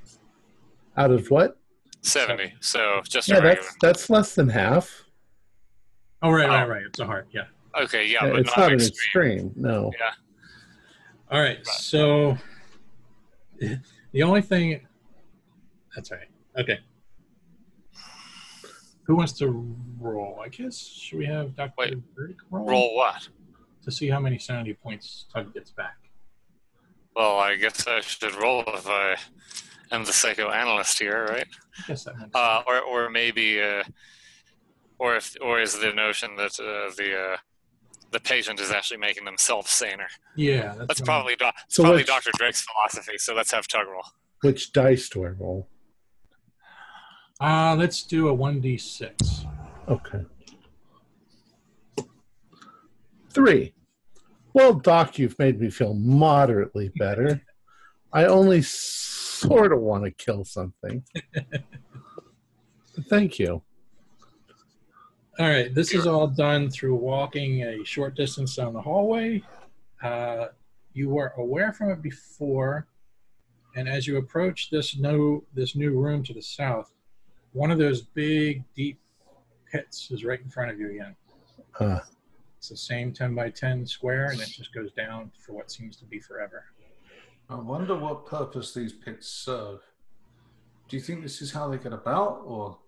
Out 0.97 1.11
of 1.11 1.31
what? 1.31 1.57
Seventy. 2.03 2.53
So 2.61 3.01
just 3.09 3.29
Yeah, 3.29 3.37
a 3.39 3.43
regular. 3.43 3.57
that's 3.63 3.77
that's 3.81 4.11
less 4.11 4.35
than 4.35 4.49
half. 4.49 5.05
Oh, 6.23 6.31
right, 6.31 6.49
right, 6.49 6.65
Oh. 6.65 6.69
right. 6.69 6.83
It's 6.87 6.99
a 7.01 7.07
heart. 7.07 7.29
Yeah. 7.33 7.45
Okay, 7.83 8.07
yeah, 8.07 8.25
Yeah, 8.25 8.31
but 8.31 8.41
it's 8.41 8.57
not, 8.57 8.59
not 8.59 8.73
an 8.73 8.79
extreme. 8.81 9.37
extreme. 9.49 9.53
No. 9.57 9.91
Yeah. 9.99 10.13
All 11.31 11.41
right. 11.41 11.67
So 11.67 12.37
the 14.13 14.23
only 14.23 14.43
thing. 14.43 14.87
That's 15.95 16.11
all 16.13 16.19
right. 16.19 16.29
Okay. 16.61 16.79
Who 19.07 19.17
wants 19.17 19.33
to 19.35 19.49
roll? 19.99 20.41
I 20.45 20.49
guess 20.49 20.79
should 20.79 21.19
we 21.19 21.27
have 21.27 21.55
Dr. 21.57 21.73
Wait. 21.77 22.15
Burdick 22.15 22.37
roll, 22.51 22.67
Roll 22.67 22.97
what? 22.97 23.29
to 23.83 23.91
see 23.91 24.09
how 24.09 24.19
many 24.19 24.39
sanity 24.39 24.73
points 24.75 25.27
Tug 25.33 25.53
gets 25.53 25.71
back? 25.71 25.97
Well, 27.15 27.39
I 27.39 27.57
guess 27.57 27.87
I 27.87 28.01
should 28.01 28.35
roll 28.37 28.65
if 28.67 28.87
I 28.89 29.17
am 29.93 30.05
the 30.05 30.13
psychoanalyst 30.13 30.99
here, 30.99 31.27
right? 31.31 31.47
I 31.79 31.83
guess 31.89 32.05
that 32.05 32.17
makes 32.19 32.31
Uh, 32.35 32.63
or, 32.67 32.81
or 32.81 33.11
maybe, 33.11 33.61
uh, 33.61 33.85
or 34.99 35.17
if, 35.17 35.37
or 35.43 35.61
is 35.61 35.79
the 35.79 35.93
notion 35.93 36.35
that 36.37 36.59
uh, 36.59 36.91
the 36.97 37.35
uh, 37.35 37.37
the 38.15 38.21
patient 38.21 38.61
is 38.61 38.71
actually 38.71 38.97
making 38.99 39.25
themselves 39.27 39.71
saner? 39.71 40.07
Yeah, 40.37 40.75
that's, 40.77 40.87
That's 40.89 41.01
probably 41.03 41.37
do- 41.37 41.51
So 41.69 41.83
probably 41.83 41.99
which- 41.99 42.07
Dr. 42.07 42.31
Drake's 42.39 42.63
philosophy. 42.65 43.19
So 43.19 43.35
let's 43.35 43.51
have 43.53 43.67
Tug 43.69 43.87
roll. 43.89 44.05
Which 44.43 44.73
dice 44.73 45.09
do 45.11 45.25
I 45.25 45.29
roll? 45.29 45.69
I'm- 47.41 47.75
Uh, 47.75 47.77
let's 47.77 48.05
do 48.05 48.29
a 48.29 48.35
one 48.35 48.61
d 48.61 48.79
six. 48.79 49.45
Okay. 49.89 50.25
Three. 53.31 53.75
Well, 54.53 54.75
Doc, 54.75 55.19
you've 55.19 55.39
made 55.41 55.61
me 55.61 55.69
feel 55.71 55.95
moderately 55.95 56.91
better. 56.97 57.43
I 58.13 58.27
only 58.27 58.63
sort 58.63 59.73
of 59.73 59.81
want 59.81 60.05
to 60.05 60.13
kill 60.13 60.45
something. 60.45 61.03
Thank 63.09 63.41
you. 63.41 63.63
All 65.41 65.49
right, 65.49 65.75
this 65.75 65.93
is 65.93 66.07
all 66.07 66.29
done 66.29 66.71
through 66.71 66.95
walking 66.95 67.63
a 67.65 67.85
short 67.85 68.15
distance 68.15 68.55
down 68.55 68.73
the 68.73 68.81
hallway. 68.81 69.43
Uh, 70.01 70.47
you 70.93 71.09
were 71.09 71.33
aware 71.37 71.73
from 71.73 71.91
it 71.91 72.01
before, 72.03 72.87
and 73.75 73.89
as 73.89 74.07
you 74.07 74.19
approach 74.19 74.71
this 74.71 74.97
new 74.97 75.45
this 75.53 75.75
new 75.75 75.99
room 75.99 76.23
to 76.23 76.33
the 76.33 76.43
south, 76.43 76.93
one 77.53 77.73
of 77.73 77.79
those 77.79 78.01
big 78.03 78.63
deep 78.77 79.01
pits 79.71 80.13
is 80.13 80.25
right 80.25 80.41
in 80.41 80.49
front 80.49 80.71
of 80.71 80.79
you 80.79 80.91
again. 80.91 81.17
Uh, 81.81 81.99
It's 82.59 82.69
the 82.69 82.77
same 82.77 83.13
ten 83.13 83.35
by 83.35 83.51
ten 83.51 83.85
square, 83.87 84.27
and 84.31 84.41
it 84.41 84.49
just 84.49 84.73
goes 84.73 84.93
down 84.93 85.33
for 85.45 85.53
what 85.53 85.69
seems 85.69 85.97
to 85.97 86.05
be 86.05 86.21
forever. 86.21 86.67
I 87.51 87.57
wonder 87.57 87.97
what 87.97 88.25
purpose 88.27 88.73
these 88.73 88.93
pits 88.93 89.27
serve. 89.27 89.81
Do 90.89 90.97
you 90.97 91.03
think 91.03 91.23
this 91.23 91.43
is 91.43 91.51
how 91.51 91.69
they 91.69 91.79
get 91.79 91.93
about, 91.93 92.43
or 92.45 92.79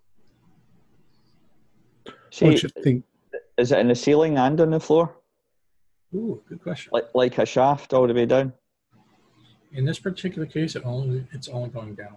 See, 2.31 2.44
what 2.47 2.62
you 2.62 2.69
think? 2.82 3.05
is 3.57 3.73
it 3.73 3.78
in 3.78 3.89
the 3.89 3.94
ceiling 3.94 4.36
and 4.39 4.61
on 4.61 4.70
the 4.70 4.81
floor? 4.81 5.16
Ooh, 6.15 6.43
good 6.48 6.62
question. 6.62 6.90
Like 6.93 7.07
like 7.15 7.39
a 7.39 7.47
shaft 7.47 7.93
all 7.93 8.07
the 8.07 8.15
way 8.15 8.27
down? 8.27 8.53
In 9.73 9.85
this 9.85 9.98
particular 9.98 10.47
case, 10.47 10.77
it 10.77 10.82
only 10.85 11.27
it's 11.32 11.48
only 11.48 11.70
going 11.70 11.94
down. 11.94 12.16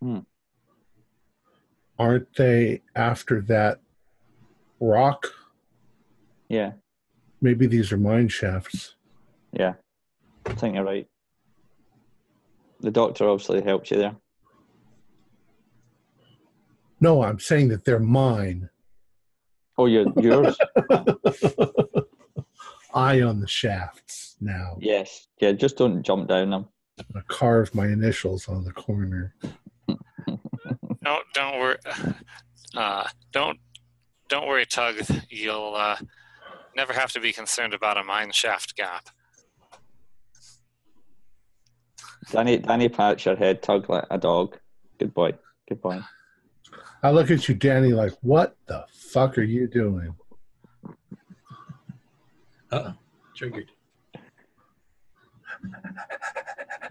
Hmm. 0.00 0.18
Aren't 1.98 2.34
they 2.36 2.82
after 2.94 3.40
that 3.42 3.80
rock? 4.80 5.26
Yeah, 6.48 6.72
Maybe 7.40 7.66
these 7.66 7.92
are 7.92 7.96
mine 7.96 8.28
shafts. 8.28 8.94
yeah. 9.52 9.74
I 10.46 10.52
think 10.54 10.74
you're 10.74 10.84
right. 10.84 11.06
The 12.80 12.90
doctor 12.90 13.28
obviously 13.28 13.62
helped 13.62 13.90
you 13.90 13.96
there. 13.96 14.16
No, 17.00 17.22
I'm 17.22 17.40
saying 17.40 17.68
that 17.68 17.84
they're 17.84 17.98
mine. 17.98 18.68
Oh, 19.76 19.86
you're, 19.86 20.06
yours? 20.20 20.56
I 22.94 23.22
on 23.22 23.40
the 23.40 23.48
shafts 23.48 24.36
now. 24.40 24.76
yes. 24.80 25.26
Yeah, 25.40 25.52
just 25.52 25.76
don't 25.76 26.02
jump 26.02 26.28
down 26.28 26.50
them. 26.50 26.68
I 27.14 27.20
carve 27.26 27.74
my 27.74 27.88
initials 27.88 28.48
on 28.48 28.64
the 28.64 28.72
corner. 28.72 29.34
No, 31.04 31.18
don't 31.34 31.58
worry. 31.60 31.76
Uh, 32.74 33.06
don't 33.30 33.60
don't 34.28 34.48
worry, 34.48 34.66
Tug. 34.66 34.96
You'll 35.28 35.76
uh, 35.76 35.96
never 36.74 36.92
have 36.92 37.12
to 37.12 37.20
be 37.20 37.32
concerned 37.32 37.72
about 37.72 37.96
a 37.96 38.02
mine 38.02 38.32
shaft 38.32 38.74
gap. 38.74 39.10
Danny, 42.32 42.58
Danny 42.58 42.88
pats 42.88 43.26
your 43.26 43.36
head, 43.36 43.62
tug 43.62 43.88
like 43.88 44.06
a 44.10 44.18
dog. 44.18 44.58
Good 44.98 45.14
boy. 45.14 45.34
Good 45.68 45.80
boy. 45.80 46.00
I 47.04 47.12
look 47.12 47.30
at 47.30 47.48
you, 47.48 47.54
Danny, 47.54 47.92
like, 47.92 48.14
what 48.22 48.56
the 48.66 48.84
fuck 49.14 49.38
are 49.38 49.42
you 49.42 49.68
doing? 49.68 50.12
Uh 52.72 52.82
oh, 52.88 52.94
triggered. 53.36 53.70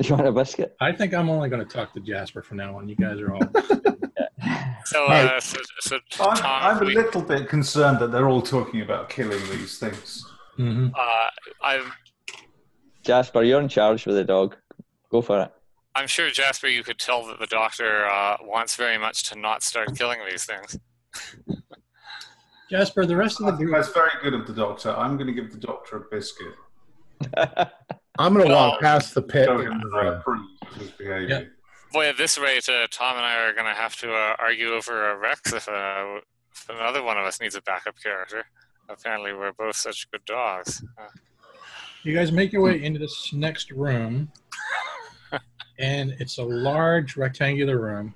you 0.00 0.14
want 0.14 0.26
a 0.26 0.32
biscuit? 0.32 0.74
I 0.80 0.90
think 0.90 1.14
I'm 1.14 1.30
only 1.30 1.48
going 1.48 1.64
to 1.64 1.72
talk 1.72 1.92
to 1.94 2.00
Jasper 2.00 2.42
from 2.42 2.56
now 2.56 2.76
on. 2.76 2.88
You 2.88 2.96
guys 2.96 3.20
are 3.20 3.32
all. 3.32 3.48
So, 4.86 5.06
uh, 5.06 5.40
so, 5.40 5.58
so 5.80 5.98
I'm, 6.20 6.76
I'm 6.76 6.82
a 6.82 6.84
we- 6.84 6.94
little 6.94 7.22
bit 7.22 7.48
concerned 7.48 8.00
that 8.00 8.12
they're 8.12 8.28
all 8.28 8.42
talking 8.42 8.82
about 8.82 9.08
killing 9.08 9.40
these 9.50 9.78
things. 9.78 10.26
hmm 10.56 10.88
uh, 10.94 11.28
I'm 11.62 11.90
Jasper, 13.02 13.42
you're 13.44 13.62
in 13.62 13.68
charge 13.68 14.04
with 14.04 14.16
the 14.16 14.24
dog. 14.24 14.56
Go 15.10 15.22
for 15.22 15.40
it. 15.40 15.52
I'm 15.96 16.06
sure 16.08 16.30
Jasper, 16.30 16.66
you 16.66 16.82
could 16.82 16.98
tell 16.98 17.24
that 17.26 17.38
the 17.38 17.46
doctor 17.46 18.06
uh, 18.06 18.36
wants 18.42 18.74
very 18.76 18.98
much 18.98 19.22
to 19.30 19.38
not 19.38 19.62
start 19.62 19.96
killing 19.96 20.18
these 20.28 20.44
things. 20.44 20.78
Jasper, 22.70 23.06
the 23.06 23.16
rest 23.16 23.40
of 23.40 23.46
the 23.46 23.52
think 23.52 23.70
group. 23.70 23.72
that's 23.76 23.92
very 23.94 24.10
good 24.22 24.34
of 24.34 24.46
the 24.46 24.52
doctor. 24.54 24.90
I'm 24.96 25.16
going 25.16 25.26
to 25.28 25.32
give 25.32 25.52
the 25.52 25.58
doctor 25.58 25.96
a 25.98 26.00
biscuit. 26.10 26.54
I'm 28.18 28.32
going 28.32 28.46
to 28.46 28.48
No. 28.48 28.54
walk 28.54 28.80
past 28.80 29.14
the 29.14 29.22
pit. 29.22 29.46
Show 29.46 29.58
him 29.58 29.80
that 29.80 29.98
I 29.98 30.14
approve 30.16 30.46
of 30.62 30.74
his 30.76 30.90
behavior. 30.92 31.28
Yeah. 31.28 31.40
Boy, 31.92 32.08
at 32.08 32.16
this 32.16 32.38
rate, 32.38 32.68
uh, 32.68 32.86
Tom 32.90 33.16
and 33.16 33.24
I 33.24 33.36
are 33.44 33.52
going 33.52 33.66
to 33.66 33.72
have 33.72 33.94
to 34.00 34.12
uh, 34.12 34.34
argue 34.40 34.72
over 34.72 35.10
a 35.12 35.16
Rex 35.16 35.52
if, 35.52 35.68
uh, 35.68 36.16
if 36.52 36.68
another 36.68 37.02
one 37.04 37.16
of 37.18 37.24
us 37.24 37.40
needs 37.40 37.54
a 37.54 37.62
backup 37.62 37.94
character. 38.02 38.44
Apparently, 38.88 39.32
we're 39.32 39.52
both 39.52 39.76
such 39.76 40.10
good 40.10 40.24
dogs. 40.24 40.82
Uh, 40.98 41.06
You 42.02 42.14
guys 42.14 42.32
make 42.32 42.52
your 42.52 42.62
way 42.62 42.82
into 42.82 42.98
this 42.98 43.32
next 43.32 43.70
room, 43.70 44.30
and 45.78 46.14
it's 46.18 46.38
a 46.38 46.44
large 46.44 47.16
rectangular 47.16 47.78
room. 47.78 48.14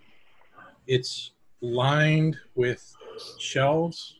It's 0.87 1.33
lined 1.61 2.37
with 2.55 2.95
shelves 3.39 4.17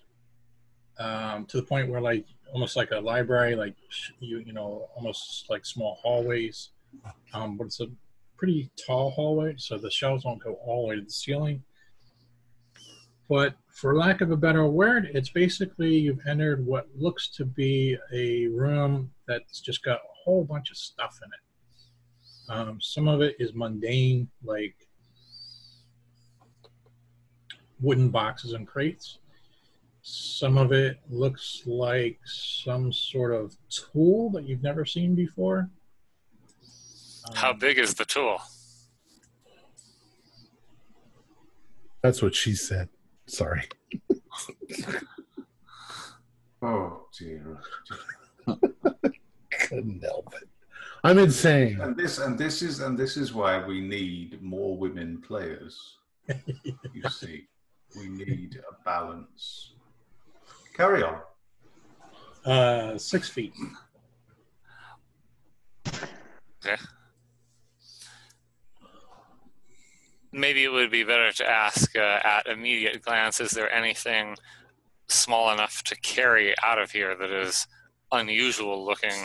um, 0.99 1.47
to 1.47 1.59
the 1.59 1.63
point 1.63 1.89
where, 1.89 2.01
like, 2.01 2.27
almost 2.53 2.77
like 2.77 2.91
a 2.91 2.99
library, 2.99 3.55
like 3.55 3.75
you 4.21 4.39
you 4.39 4.53
know, 4.53 4.89
almost 4.97 5.49
like 5.51 5.65
small 5.67 5.99
hallways. 6.03 6.71
Um, 7.35 7.57
but 7.57 7.67
it's 7.67 7.81
a 7.81 7.87
pretty 8.37 8.71
tall 8.77 9.11
hallway, 9.11 9.55
so 9.59 9.79
the 9.79 9.91
shelves 9.91 10.25
don't 10.25 10.43
go 10.43 10.55
all 10.65 10.83
the 10.83 10.89
way 10.89 10.97
to 10.97 11.03
the 11.03 11.11
ceiling. 11.11 11.63
But 13.29 13.57
for 13.69 13.95
lack 13.95 14.23
of 14.23 14.31
a 14.31 14.37
better 14.37 14.67
word, 14.67 15.11
it's 15.13 15.29
basically 15.29 15.95
you've 15.95 16.27
entered 16.27 16.65
what 16.65 16.89
looks 16.97 17.29
to 17.37 17.45
be 17.45 17.99
a 18.13 18.47
room 18.47 19.11
that's 19.27 19.61
just 19.61 19.85
got 19.85 19.97
a 19.97 20.15
whole 20.25 20.45
bunch 20.45 20.71
of 20.71 20.79
stuff 20.79 21.21
in 21.23 21.29
it. 21.29 21.48
Um, 22.49 22.81
some 22.81 23.09
of 23.09 23.21
it 23.21 23.37
is 23.39 23.55
mundane, 23.55 24.29
like 24.43 24.75
wooden 27.81 28.09
boxes 28.11 28.53
and 28.53 28.67
crates. 28.67 29.19
Some 30.03 30.57
of 30.57 30.73
it 30.73 30.99
looks 31.11 31.63
like 31.67 32.19
some 32.25 32.93
sort 32.93 33.35
of 33.35 33.55
tool 33.69 34.31
that 34.31 34.45
you've 34.45 34.63
never 34.63 34.85
seen 34.85 35.15
before. 35.15 35.69
how 37.35 37.51
Um, 37.51 37.59
big 37.59 37.79
is 37.79 37.95
the 37.95 38.07
tool? 38.07 38.39
That's 42.03 42.23
what 42.23 42.35
she 42.35 42.55
said. 42.55 42.89
Sorry. 43.27 43.69
Oh 46.63 47.07
dear. 47.17 47.59
Couldn't 49.51 50.03
help 50.03 50.35
it. 50.41 50.48
I'm 51.09 51.17
insane. 51.17 51.81
And 51.81 51.97
this 51.97 52.19
and 52.19 52.39
this 52.39 52.61
is 52.61 52.81
and 52.81 52.99
this 52.99 53.17
is 53.17 53.33
why 53.33 53.65
we 53.65 53.81
need 53.81 54.43
more 54.43 54.77
women 54.77 55.23
players. 55.23 55.97
You 56.93 57.09
see, 57.09 57.47
we 57.97 58.11
need 58.11 58.61
a 58.71 58.85
balance. 58.85 59.73
Carry 60.75 61.03
on. 61.03 61.21
Uh, 62.45 62.99
six 62.99 63.31
feet. 63.31 63.55
Maybe 70.31 70.65
it 70.65 70.69
would 70.69 70.91
be 70.91 71.05
better 71.05 71.33
to 71.33 71.49
ask 71.49 71.97
uh, 71.97 72.21
at 72.23 72.47
immediate 72.47 73.01
glance 73.01 73.41
is 73.41 73.53
there 73.53 73.73
anything 73.73 74.37
small 75.07 75.51
enough 75.55 75.83
to 75.85 75.97
carry 76.01 76.55
out 76.63 76.79
of 76.79 76.91
here 76.91 77.17
that 77.17 77.31
is 77.31 77.67
unusual 78.13 78.85
looking 78.85 79.25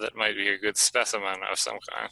that 0.00 0.16
might 0.16 0.36
be 0.36 0.48
a 0.48 0.58
good 0.58 0.76
specimen 0.76 1.38
of 1.50 1.58
some 1.58 1.78
kind. 1.90 2.10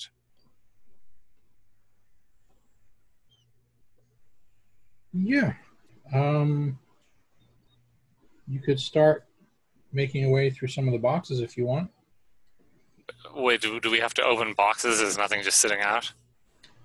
Yeah. 5.12 5.54
Um, 6.14 6.78
you 8.46 8.60
could 8.60 8.78
start 8.78 9.24
making 9.92 10.22
your 10.22 10.30
way 10.30 10.50
through 10.50 10.68
some 10.68 10.86
of 10.86 10.92
the 10.92 10.98
boxes 10.98 11.40
if 11.40 11.56
you 11.56 11.64
want. 11.64 11.90
Wait, 13.34 13.60
do, 13.60 13.80
do 13.80 13.90
we 13.90 13.98
have 13.98 14.14
to 14.14 14.22
open 14.22 14.52
boxes? 14.54 15.00
Is 15.00 15.16
nothing 15.16 15.42
just 15.42 15.58
sitting 15.58 15.80
out? 15.80 16.12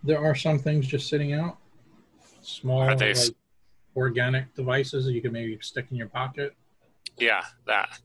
There 0.04 0.20
are 0.20 0.36
some 0.36 0.60
things 0.60 0.88
just 0.88 1.10
sitting 1.10 1.34
out. 1.34 1.58
Small, 2.42 2.86
like, 2.86 3.18
organic 3.96 4.54
devices 4.56 5.06
that 5.06 5.12
you 5.12 5.22
can 5.22 5.32
maybe 5.32 5.58
stick 5.62 5.88
in 5.92 5.98
your 5.98 6.08
pocket. 6.08 6.56
Yeah, 7.18 7.44
that. 7.68 8.00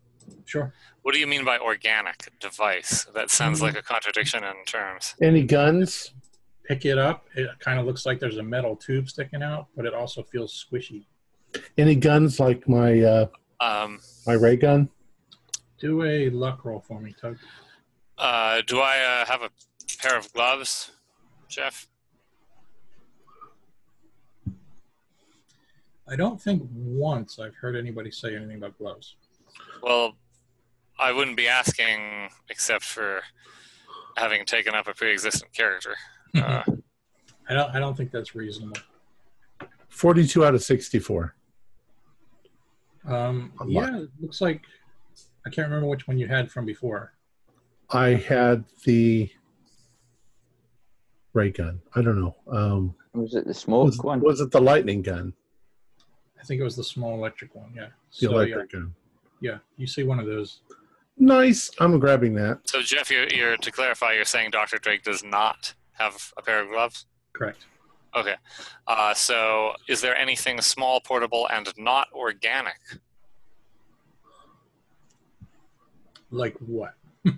Sure. 0.44 0.72
What 1.02 1.12
do 1.14 1.20
you 1.20 1.26
mean 1.26 1.44
by 1.44 1.58
organic 1.58 2.28
device? 2.40 3.04
That 3.14 3.30
sounds 3.30 3.62
like 3.62 3.76
a 3.76 3.82
contradiction 3.82 4.42
in 4.44 4.64
terms. 4.66 5.14
Any 5.22 5.42
guns? 5.42 6.12
Pick 6.64 6.84
it 6.84 6.98
up. 6.98 7.26
It 7.34 7.48
kind 7.60 7.78
of 7.78 7.86
looks 7.86 8.06
like 8.06 8.18
there's 8.18 8.38
a 8.38 8.42
metal 8.42 8.74
tube 8.76 9.08
sticking 9.08 9.42
out, 9.42 9.68
but 9.76 9.86
it 9.86 9.94
also 9.94 10.22
feels 10.22 10.52
squishy. 10.68 11.04
Any 11.78 11.94
guns 11.94 12.40
like 12.40 12.68
my 12.68 13.00
uh, 13.00 13.26
Um, 13.60 14.00
my 14.26 14.32
ray 14.34 14.56
gun? 14.56 14.88
Do 15.78 16.02
a 16.04 16.28
luck 16.30 16.64
roll 16.64 16.80
for 16.80 17.00
me, 17.00 17.14
Tug. 17.20 17.36
uh, 18.18 18.62
do 18.66 18.80
I 18.80 18.98
uh, 19.22 19.26
have 19.26 19.42
a 19.42 19.50
pair 20.00 20.18
of 20.18 20.32
gloves, 20.32 20.90
Jeff? 21.48 21.86
I 26.08 26.14
don't 26.16 26.40
think 26.40 26.62
once 26.72 27.38
I've 27.38 27.54
heard 27.56 27.76
anybody 27.76 28.10
say 28.10 28.36
anything 28.36 28.56
about 28.56 28.78
gloves. 28.78 29.16
Well, 29.82 30.14
I 30.98 31.12
wouldn't 31.12 31.36
be 31.36 31.48
asking 31.48 32.28
except 32.50 32.84
for 32.84 33.20
having 34.16 34.44
taken 34.46 34.74
up 34.74 34.88
a 34.88 34.94
pre-existing 34.94 35.48
character. 35.54 35.94
Uh, 36.34 36.62
I 37.48 37.54
don't. 37.54 37.70
I 37.74 37.78
don't 37.78 37.96
think 37.96 38.10
that's 38.10 38.34
reasonable. 38.34 38.76
Forty-two 39.88 40.44
out 40.44 40.54
of 40.54 40.62
sixty-four. 40.62 41.34
Um, 43.06 43.52
A 43.60 43.64
lot. 43.64 43.92
yeah, 43.92 43.98
it 44.00 44.08
looks 44.20 44.40
like 44.40 44.62
I 45.46 45.50
can't 45.50 45.68
remember 45.68 45.86
which 45.88 46.08
one 46.08 46.18
you 46.18 46.26
had 46.26 46.50
from 46.50 46.66
before. 46.66 47.12
I 47.90 48.08
had 48.14 48.64
the 48.84 49.30
ray 51.34 51.50
gun. 51.52 51.80
I 51.94 52.02
don't 52.02 52.20
know. 52.20 52.34
Um, 52.50 52.94
Was 53.14 53.34
it 53.34 53.46
the 53.46 53.54
smoke 53.54 53.86
was, 53.86 53.98
one? 53.98 54.20
was 54.20 54.40
it 54.40 54.50
the 54.50 54.60
lightning 54.60 55.02
gun? 55.02 55.32
I 56.40 56.44
think 56.44 56.60
it 56.60 56.64
was 56.64 56.74
the 56.76 56.82
small 56.84 57.14
electric 57.14 57.54
one. 57.54 57.72
Yeah. 57.76 57.86
The 58.20 58.26
So, 58.26 58.30
electric 58.32 58.72
gun. 58.72 58.94
Yeah, 59.40 59.50
yeah, 59.52 59.58
you 59.76 59.86
see 59.86 60.02
one 60.02 60.18
of 60.18 60.26
those. 60.26 60.60
Nice. 61.18 61.70
I'm 61.80 61.98
grabbing 61.98 62.34
that. 62.34 62.60
so, 62.64 62.82
Jeff, 62.82 63.10
you're, 63.10 63.26
you're 63.28 63.56
to 63.56 63.72
clarify, 63.72 64.12
you're 64.12 64.24
saying 64.26 64.50
Dr. 64.50 64.78
Drake 64.78 65.02
does 65.02 65.24
not 65.24 65.72
have 65.92 66.32
a 66.36 66.42
pair 66.42 66.62
of 66.62 66.68
gloves. 66.68 67.06
Correct. 67.32 67.64
Okay. 68.14 68.34
Uh, 68.86 69.14
so, 69.14 69.72
is 69.88 70.00
there 70.00 70.14
anything 70.16 70.60
small, 70.60 71.00
portable, 71.00 71.48
and 71.50 71.72
not 71.78 72.08
organic? 72.14 72.76
Like 76.30 76.56
what? 76.58 76.94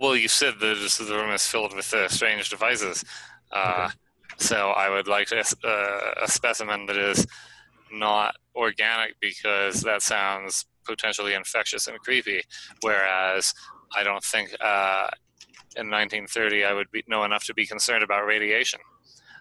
Well, 0.00 0.16
you 0.16 0.26
said 0.26 0.54
that 0.58 0.74
this- 0.80 0.98
the 0.98 1.14
room 1.14 1.30
is 1.30 1.46
filled 1.46 1.76
with 1.76 1.94
uh, 1.94 2.08
strange 2.08 2.50
devices. 2.50 3.04
Uh, 3.52 3.88
So 4.36 4.70
I 4.70 4.88
would 4.90 5.06
like 5.06 5.28
to, 5.28 5.38
uh, 5.38 6.24
a 6.24 6.26
specimen 6.28 6.86
that 6.86 6.96
is 6.96 7.24
not 7.92 8.34
organic 8.54 9.14
because 9.20 9.82
that 9.82 10.02
sounds 10.02 10.66
potentially 10.84 11.34
infectious 11.34 11.86
and 11.86 11.98
creepy. 12.00 12.42
Whereas 12.80 13.54
I 13.94 14.02
don't 14.02 14.24
think 14.24 14.50
uh, 14.60 15.08
in 15.76 15.90
1930 15.90 16.64
I 16.64 16.72
would 16.72 16.90
be, 16.90 17.04
know 17.06 17.24
enough 17.24 17.44
to 17.44 17.54
be 17.54 17.66
concerned 17.66 18.02
about 18.02 18.26
radiation. 18.26 18.80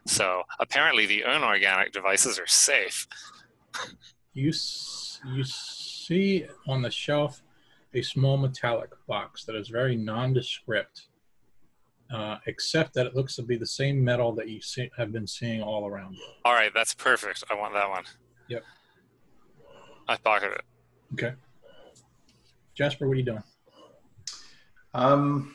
So 0.06 0.44
apparently 0.60 1.06
the 1.06 1.22
inorganic 1.22 1.92
devices 1.94 2.40
are 2.40 2.48
safe. 2.48 3.08
You 4.34 4.50
s- 4.50 5.20
you 5.26 5.44
see 5.44 6.48
on 6.68 6.82
the 6.82 6.90
shelf 6.92 7.42
a 7.94 8.02
small 8.02 8.38
metallic 8.38 8.90
box 9.08 9.44
that 9.46 9.56
is 9.56 9.68
very 9.68 9.96
nondescript, 9.96 11.08
uh, 12.12 12.38
except 12.48 12.94
that 12.94 13.06
it 13.06 13.16
looks 13.16 13.36
to 13.36 13.44
be 13.44 13.58
the 13.58 13.66
same 13.66 14.04
metal 14.04 14.32
that 14.34 14.48
you 14.50 14.62
see, 14.62 14.90
have 14.98 15.12
been 15.12 15.28
seeing 15.28 15.62
all 15.62 15.88
around. 15.88 16.18
All 16.46 16.54
right, 16.54 16.72
that's 16.74 16.94
perfect. 16.94 17.44
I 17.50 17.54
want 17.54 17.74
that 17.74 17.90
one. 17.90 18.04
Yep. 18.52 18.64
I 20.10 20.18
pocket 20.18 20.52
it. 20.52 20.62
Okay. 21.14 21.34
Jasper, 22.76 23.08
what 23.08 23.14
are 23.14 23.16
you 23.16 23.24
doing? 23.24 23.44
Um, 24.94 25.54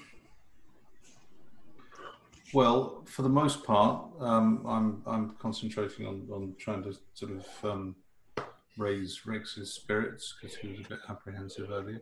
well, 2.55 3.05
for 3.05 3.20
the 3.20 3.28
most 3.28 3.64
part, 3.64 4.02
um, 4.18 4.64
I'm 4.66 5.02
I'm 5.06 5.36
concentrating 5.39 6.06
on, 6.06 6.27
on 6.32 6.55
trying 6.59 6.85
to 6.85 6.97
sort 7.12 7.32
of 7.32 7.47
um, 7.70 7.97
raise 8.78 9.27
Rex's 9.27 9.74
spirits 9.74 10.35
because 10.40 10.56
he 10.56 10.68
was 10.68 10.78
a 10.81 10.89
bit 10.89 10.98
apprehensive 11.10 11.70
earlier. 11.70 12.01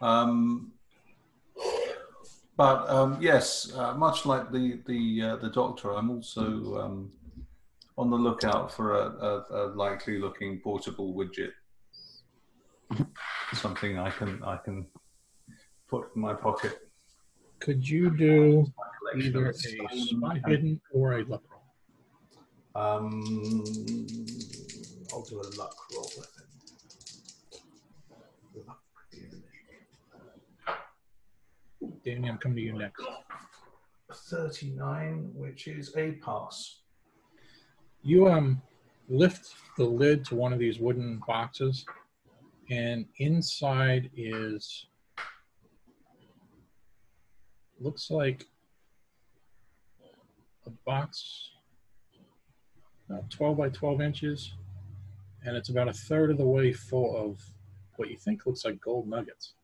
Um, 0.00 0.72
but 2.56 2.88
um, 2.88 3.18
yes, 3.20 3.70
uh, 3.76 3.92
much 3.92 4.24
like 4.24 4.50
the 4.50 4.80
the 4.86 5.22
uh, 5.22 5.36
the 5.36 5.50
doctor, 5.50 5.92
I'm 5.92 6.10
also 6.10 6.80
um, 6.80 7.12
on 7.98 8.10
the 8.10 8.16
lookout 8.16 8.72
for 8.72 8.94
a, 8.94 9.04
a, 9.04 9.44
a 9.50 9.62
likely 9.74 10.18
looking 10.18 10.60
portable 10.60 11.14
widget, 11.14 11.52
something 13.54 13.98
I 13.98 14.10
can 14.10 14.42
I 14.44 14.56
can 14.56 14.86
put 15.88 16.10
in 16.14 16.22
my 16.22 16.34
pocket. 16.34 16.78
Could 17.60 17.88
you 17.88 18.16
do 18.16 18.66
either 19.16 19.50
a 19.50 19.54
spot 19.54 20.38
hidden 20.46 20.80
or 20.92 21.18
a 21.18 21.24
luck 21.24 21.42
roll? 21.50 21.62
Um, 22.74 23.64
I'll 25.12 25.22
do 25.22 25.40
a 25.40 25.48
luck 25.58 25.76
roll 25.94 26.10
with 26.16 26.26
it. 26.38 26.42
Danny, 32.04 32.28
I'm 32.28 32.38
coming 32.38 32.56
to 32.56 32.62
you 32.62 32.72
next. 32.72 33.04
39, 34.12 35.30
which 35.34 35.68
is 35.68 35.96
a 35.96 36.12
pass. 36.12 36.81
You 38.02 38.28
um 38.28 38.60
lift 39.08 39.54
the 39.76 39.84
lid 39.84 40.24
to 40.26 40.34
one 40.34 40.52
of 40.52 40.58
these 40.58 40.78
wooden 40.78 41.20
boxes, 41.26 41.84
and 42.70 43.06
inside 43.18 44.10
is 44.16 44.86
looks 47.80 48.10
like 48.10 48.46
a 50.66 50.70
box 50.86 51.50
about 53.08 53.28
12 53.30 53.56
by 53.56 53.68
12 53.68 54.00
inches, 54.00 54.54
and 55.44 55.56
it's 55.56 55.68
about 55.68 55.88
a 55.88 55.92
third 55.92 56.30
of 56.30 56.38
the 56.38 56.46
way 56.46 56.72
full 56.72 57.16
of 57.16 57.40
what 57.96 58.10
you 58.10 58.16
think 58.16 58.46
looks 58.46 58.64
like 58.64 58.80
gold 58.80 59.06
nuggets. 59.06 59.54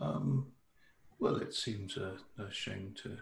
Um, 0.00 0.46
well, 1.18 1.36
it 1.36 1.54
seems 1.54 1.96
a, 1.96 2.16
a 2.40 2.50
shame 2.50 2.94
to 3.02 3.16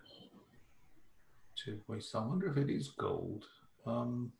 to 1.64 1.80
waste. 1.88 2.14
I 2.14 2.20
wonder 2.20 2.50
if 2.50 2.58
it 2.58 2.70
is 2.70 2.88
gold. 2.88 3.44
Um, 3.86 4.32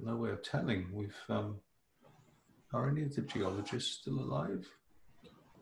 no 0.00 0.16
way 0.16 0.30
of 0.30 0.42
telling. 0.42 0.86
We've 0.92 1.16
um, 1.28 1.56
are 2.72 2.88
any 2.88 3.02
of 3.02 3.14
the 3.14 3.22
geologists 3.22 4.00
still 4.00 4.20
alive? 4.20 4.66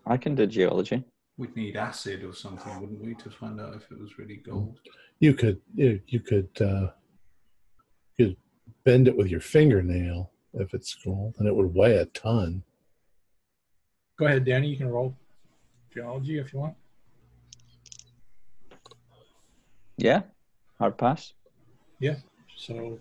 I 0.07 0.17
can 0.17 0.35
do 0.35 0.47
geology. 0.47 1.05
We'd 1.39 1.57
need 1.57 1.77
acid 1.77 2.23
or 2.23 2.35
something, 2.35 2.81
wouldn't 2.81 3.03
we, 3.03 3.15
to 3.15 3.31
find 3.31 3.61
out 3.61 3.75
if 3.75 3.91
it 3.91 3.99
was 3.99 4.19
really 4.19 4.37
gold? 4.37 4.79
You 5.21 5.35
could 5.35 5.61
you, 5.75 6.01
you 6.07 6.21
could 6.21 6.51
uh, 6.61 6.89
you 8.19 8.27
could 8.27 8.37
bend 8.85 9.09
it 9.09 9.17
with 9.17 9.29
your 9.29 9.41
fingernail 9.41 10.31
if 10.55 10.75
it's 10.75 10.95
gold, 10.95 11.37
and 11.39 11.49
it 11.49 11.55
would 11.55 11.75
weigh 11.75 11.97
a 11.97 12.05
ton. 12.07 12.63
Go 14.19 14.27
ahead, 14.27 14.45
Danny. 14.45 14.69
You 14.69 14.77
can 14.77 14.91
roll 14.91 15.17
geology 15.93 16.39
if 16.39 16.53
you 16.53 16.61
want. 16.61 16.75
Yeah, 19.97 20.23
hard 20.79 20.97
pass. 20.97 21.35
Yeah. 21.99 22.17
So, 22.57 22.99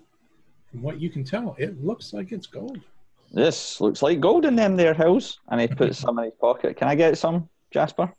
from 0.72 0.82
what 0.82 1.00
you 1.00 1.10
can 1.10 1.24
tell, 1.24 1.56
it 1.58 1.84
looks 1.84 2.14
like 2.14 2.32
it's 2.32 2.48
gold. 2.48 2.80
This 3.32 3.80
looks 3.80 4.02
like 4.02 4.20
gold 4.20 4.46
in 4.46 4.56
them 4.56 4.76
there 4.76 4.94
hills. 4.94 5.40
And 5.50 5.62
he 5.62 5.68
puts 5.80 6.00
some 6.00 6.18
in 6.20 6.26
his 6.26 6.34
pocket. 6.40 6.78
Can 6.78 6.88
I 6.88 6.96
get 6.96 7.18
some, 7.18 7.48
Jasper? 7.72 8.14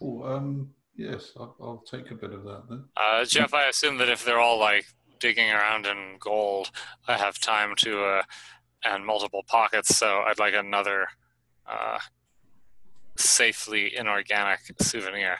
Oh, 0.00 0.22
um, 0.24 0.70
yes, 0.96 1.32
I'll, 1.36 1.56
I'll 1.60 1.84
take 1.90 2.10
a 2.10 2.14
bit 2.14 2.32
of 2.32 2.44
that 2.44 2.68
then. 2.68 2.84
Uh, 2.96 3.24
Jeff, 3.24 3.54
I 3.54 3.68
assume 3.68 3.98
that 3.98 4.08
if 4.08 4.24
they're 4.24 4.40
all 4.40 4.58
like 4.58 4.84
digging 5.18 5.50
around 5.50 5.86
in 5.86 6.16
gold, 6.20 6.70
I 7.08 7.16
have 7.16 7.38
time 7.38 7.74
to 7.78 8.04
uh, 8.04 8.22
and 8.84 9.04
multiple 9.04 9.44
pockets, 9.46 9.96
so 9.96 10.22
I'd 10.26 10.38
like 10.38 10.54
another 10.54 11.06
uh, 11.66 11.98
safely 13.16 13.96
inorganic 13.96 14.60
souvenir. 14.80 15.36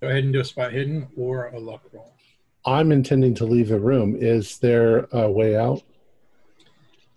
Go 0.00 0.08
ahead 0.08 0.24
and 0.24 0.32
do 0.32 0.40
a 0.40 0.44
spot 0.44 0.72
hidden 0.72 1.08
or 1.16 1.46
a 1.48 1.58
luck 1.58 1.82
roll. 1.92 2.12
I'm 2.64 2.92
intending 2.92 3.34
to 3.36 3.44
leave 3.44 3.68
the 3.68 3.78
room. 3.78 4.16
Is 4.18 4.58
there 4.58 5.06
a 5.12 5.30
way 5.30 5.56
out? 5.56 5.82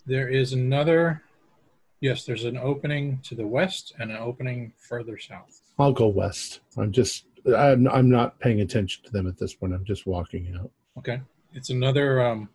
There 0.06 0.28
is 0.28 0.52
another. 0.52 1.22
Yes, 2.00 2.24
there's 2.24 2.44
an 2.44 2.56
opening 2.56 3.20
to 3.24 3.34
the 3.34 3.46
west 3.46 3.94
and 3.98 4.10
an 4.10 4.18
opening 4.18 4.72
further 4.76 5.18
south. 5.18 5.62
I'll 5.78 5.92
go 5.92 6.08
west. 6.08 6.60
I'm 6.76 6.92
just 6.92 7.24
I'm 7.56 7.88
I'm 7.88 8.08
not 8.10 8.38
paying 8.38 8.60
attention 8.60 9.04
to 9.04 9.10
them 9.10 9.26
at 9.26 9.36
this 9.38 9.54
point. 9.54 9.72
I'm 9.72 9.84
just 9.84 10.06
walking 10.06 10.54
out. 10.60 10.70
Okay. 10.98 11.20
It's 11.54 11.70
another 11.70 12.20
um, 12.24 12.48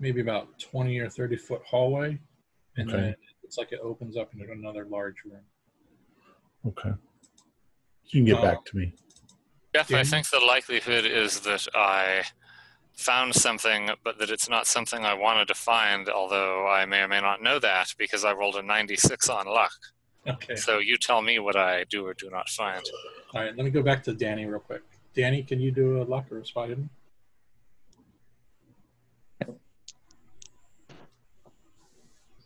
maybe 0.00 0.20
about 0.20 0.58
20 0.58 0.98
or 0.98 1.08
30 1.08 1.36
foot 1.36 1.62
hallway. 1.64 2.18
And 2.76 2.88
Okay. 2.90 3.00
then 3.02 3.14
it's 3.48 3.56
like 3.56 3.72
it 3.72 3.80
opens 3.82 4.14
up 4.18 4.30
into 4.34 4.52
another 4.52 4.84
large 4.84 5.24
room. 5.24 5.40
Okay. 6.66 6.90
You 8.10 8.20
can 8.20 8.24
get 8.26 8.36
Uh, 8.36 8.42
back 8.42 8.64
to 8.66 8.76
me. 8.76 8.92
Jeff, 9.74 9.92
I 9.94 10.04
think 10.04 10.28
the 10.28 10.38
likelihood 10.38 11.06
is 11.06 11.40
that 11.40 11.66
I 11.74 12.24
found 12.94 13.34
something, 13.34 13.88
but 14.04 14.18
that 14.18 14.28
it's 14.28 14.50
not 14.50 14.66
something 14.66 15.02
I 15.06 15.14
wanted 15.14 15.48
to 15.48 15.54
find, 15.54 16.10
although 16.10 16.68
I 16.68 16.84
may 16.84 17.00
or 17.00 17.08
may 17.08 17.22
not 17.22 17.40
know 17.40 17.58
that 17.60 17.94
because 17.96 18.22
I 18.22 18.32
rolled 18.32 18.56
a 18.56 18.62
96 18.62 19.30
on 19.30 19.46
luck. 19.46 19.72
Okay. 20.26 20.56
So 20.56 20.78
you 20.78 20.98
tell 20.98 21.22
me 21.22 21.38
what 21.38 21.56
I 21.56 21.84
do 21.84 22.04
or 22.06 22.12
do 22.12 22.28
not 22.28 22.50
find. 22.50 22.84
All 23.32 23.40
right. 23.42 23.56
Let 23.56 23.64
me 23.64 23.70
go 23.70 23.82
back 23.82 24.02
to 24.04 24.12
Danny 24.12 24.44
real 24.44 24.60
quick. 24.60 24.82
Danny, 25.14 25.42
can 25.42 25.58
you 25.58 25.70
do 25.70 26.02
a 26.02 26.04
luck 26.04 26.30
or 26.30 26.40
a 26.40 26.44
spot 26.44 26.68
hidden? 26.68 26.90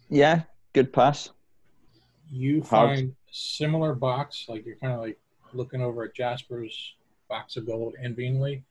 Yeah, 0.09 0.43
good 0.73 0.93
pass. 0.93 1.31
You 2.31 2.63
Hard. 2.63 2.97
find 2.99 3.09
a 3.11 3.15
similar 3.31 3.95
box, 3.95 4.47
like 4.49 4.65
you're 4.65 4.77
kind 4.77 4.93
of 4.95 5.01
like 5.01 5.19
looking 5.53 5.83
over 5.83 6.05
at 6.05 6.15
Jasper's 6.15 6.95
box 7.29 7.57
of 7.57 7.67
gold 7.67 7.95
envyingly, 8.03 8.65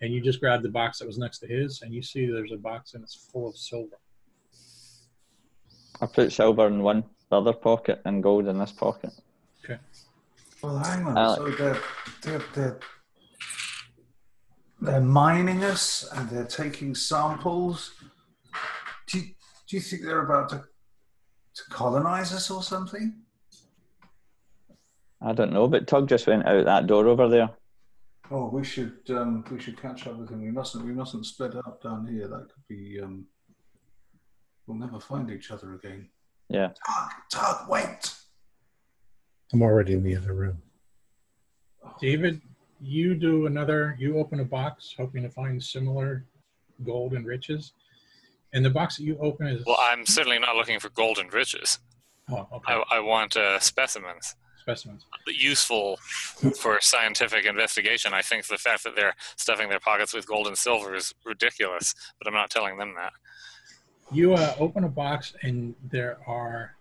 and 0.00 0.12
you 0.12 0.20
just 0.20 0.40
grab 0.40 0.62
the 0.62 0.68
box 0.68 0.98
that 0.98 1.06
was 1.06 1.18
next 1.18 1.38
to 1.38 1.46
his, 1.46 1.82
and 1.82 1.94
you 1.94 2.02
see 2.02 2.26
there's 2.26 2.52
a 2.52 2.56
box 2.56 2.94
and 2.94 3.02
it's 3.02 3.14
full 3.14 3.48
of 3.48 3.56
silver. 3.56 3.98
I 6.00 6.06
put 6.06 6.30
silver 6.32 6.66
in 6.66 6.82
one, 6.82 7.04
the 7.30 7.36
other 7.40 7.54
pocket, 7.54 8.02
and 8.04 8.22
gold 8.22 8.48
in 8.48 8.58
this 8.58 8.72
pocket. 8.72 9.12
Okay. 9.64 9.78
Well, 10.62 10.78
hang 10.78 11.06
on. 11.06 11.16
Alex. 11.16 11.38
So 11.38 11.50
they're, 11.50 11.80
they're, 12.22 12.44
they're, 12.54 12.80
they're 14.80 15.00
mining 15.00 15.64
us 15.64 16.06
and 16.14 16.28
they're 16.28 16.44
taking 16.44 16.94
samples. 16.94 17.94
Do 19.06 19.18
you, 19.18 19.24
do 19.68 19.76
you 19.76 19.80
think 19.80 20.02
they're 20.02 20.24
about 20.24 20.50
to, 20.50 20.64
to 21.56 21.62
colonize 21.70 22.32
us 22.32 22.50
or 22.50 22.62
something? 22.62 23.14
I 25.20 25.32
don't 25.32 25.52
know, 25.52 25.66
but 25.66 25.86
Tug 25.86 26.08
just 26.08 26.26
went 26.26 26.46
out 26.46 26.64
that 26.66 26.86
door 26.86 27.08
over 27.08 27.28
there. 27.28 27.50
Oh, 28.30 28.48
we 28.48 28.64
should 28.64 28.98
um, 29.10 29.44
we 29.50 29.58
should 29.60 29.80
catch 29.80 30.06
up 30.06 30.16
with 30.16 30.30
him. 30.30 30.42
We 30.42 30.50
mustn't 30.50 30.84
we 30.84 30.92
mustn't 30.92 31.26
split 31.26 31.56
up 31.56 31.82
down 31.82 32.06
here. 32.06 32.28
That 32.28 32.48
could 32.52 32.68
be. 32.68 33.00
Um, 33.00 33.26
we'll 34.66 34.76
never 34.76 35.00
find 35.00 35.30
each 35.30 35.50
other 35.50 35.74
again. 35.74 36.08
Yeah. 36.48 36.70
Tug, 36.86 37.10
Tug, 37.30 37.68
wait. 37.68 38.14
I'm 39.52 39.62
already 39.62 39.94
in 39.94 40.02
the 40.02 40.16
other 40.16 40.34
room. 40.34 40.60
David, 42.00 42.40
you 42.80 43.14
do 43.14 43.46
another, 43.46 43.96
you 43.98 44.18
open 44.18 44.40
a 44.40 44.44
box 44.44 44.94
hoping 44.96 45.22
to 45.22 45.30
find 45.30 45.62
similar 45.62 46.26
gold 46.84 47.12
and 47.14 47.26
riches. 47.26 47.72
And 48.52 48.64
the 48.64 48.70
box 48.70 48.96
that 48.96 49.04
you 49.04 49.18
open 49.18 49.46
is. 49.48 49.64
Well, 49.66 49.78
I'm 49.80 50.06
certainly 50.06 50.38
not 50.38 50.56
looking 50.56 50.78
for 50.80 50.88
golden 50.90 51.28
riches. 51.28 51.78
oh, 52.30 52.46
okay. 52.52 52.72
I, 52.72 52.96
I 52.96 53.00
want 53.00 53.36
uh, 53.36 53.58
specimens. 53.60 54.34
Specimens. 54.60 55.04
Useful 55.28 55.96
for 56.58 56.78
scientific 56.80 57.44
investigation. 57.44 58.12
I 58.12 58.22
think 58.22 58.46
the 58.46 58.58
fact 58.58 58.82
that 58.84 58.96
they're 58.96 59.14
stuffing 59.36 59.68
their 59.68 59.80
pockets 59.80 60.12
with 60.12 60.26
gold 60.26 60.46
and 60.46 60.58
silver 60.58 60.94
is 60.94 61.14
ridiculous, 61.24 61.94
but 62.18 62.26
I'm 62.26 62.34
not 62.34 62.50
telling 62.50 62.76
them 62.76 62.94
that. 62.96 63.12
You 64.12 64.34
uh, 64.34 64.54
open 64.58 64.84
a 64.84 64.88
box 64.88 65.34
and 65.42 65.74
there 65.90 66.18
are. 66.26 66.72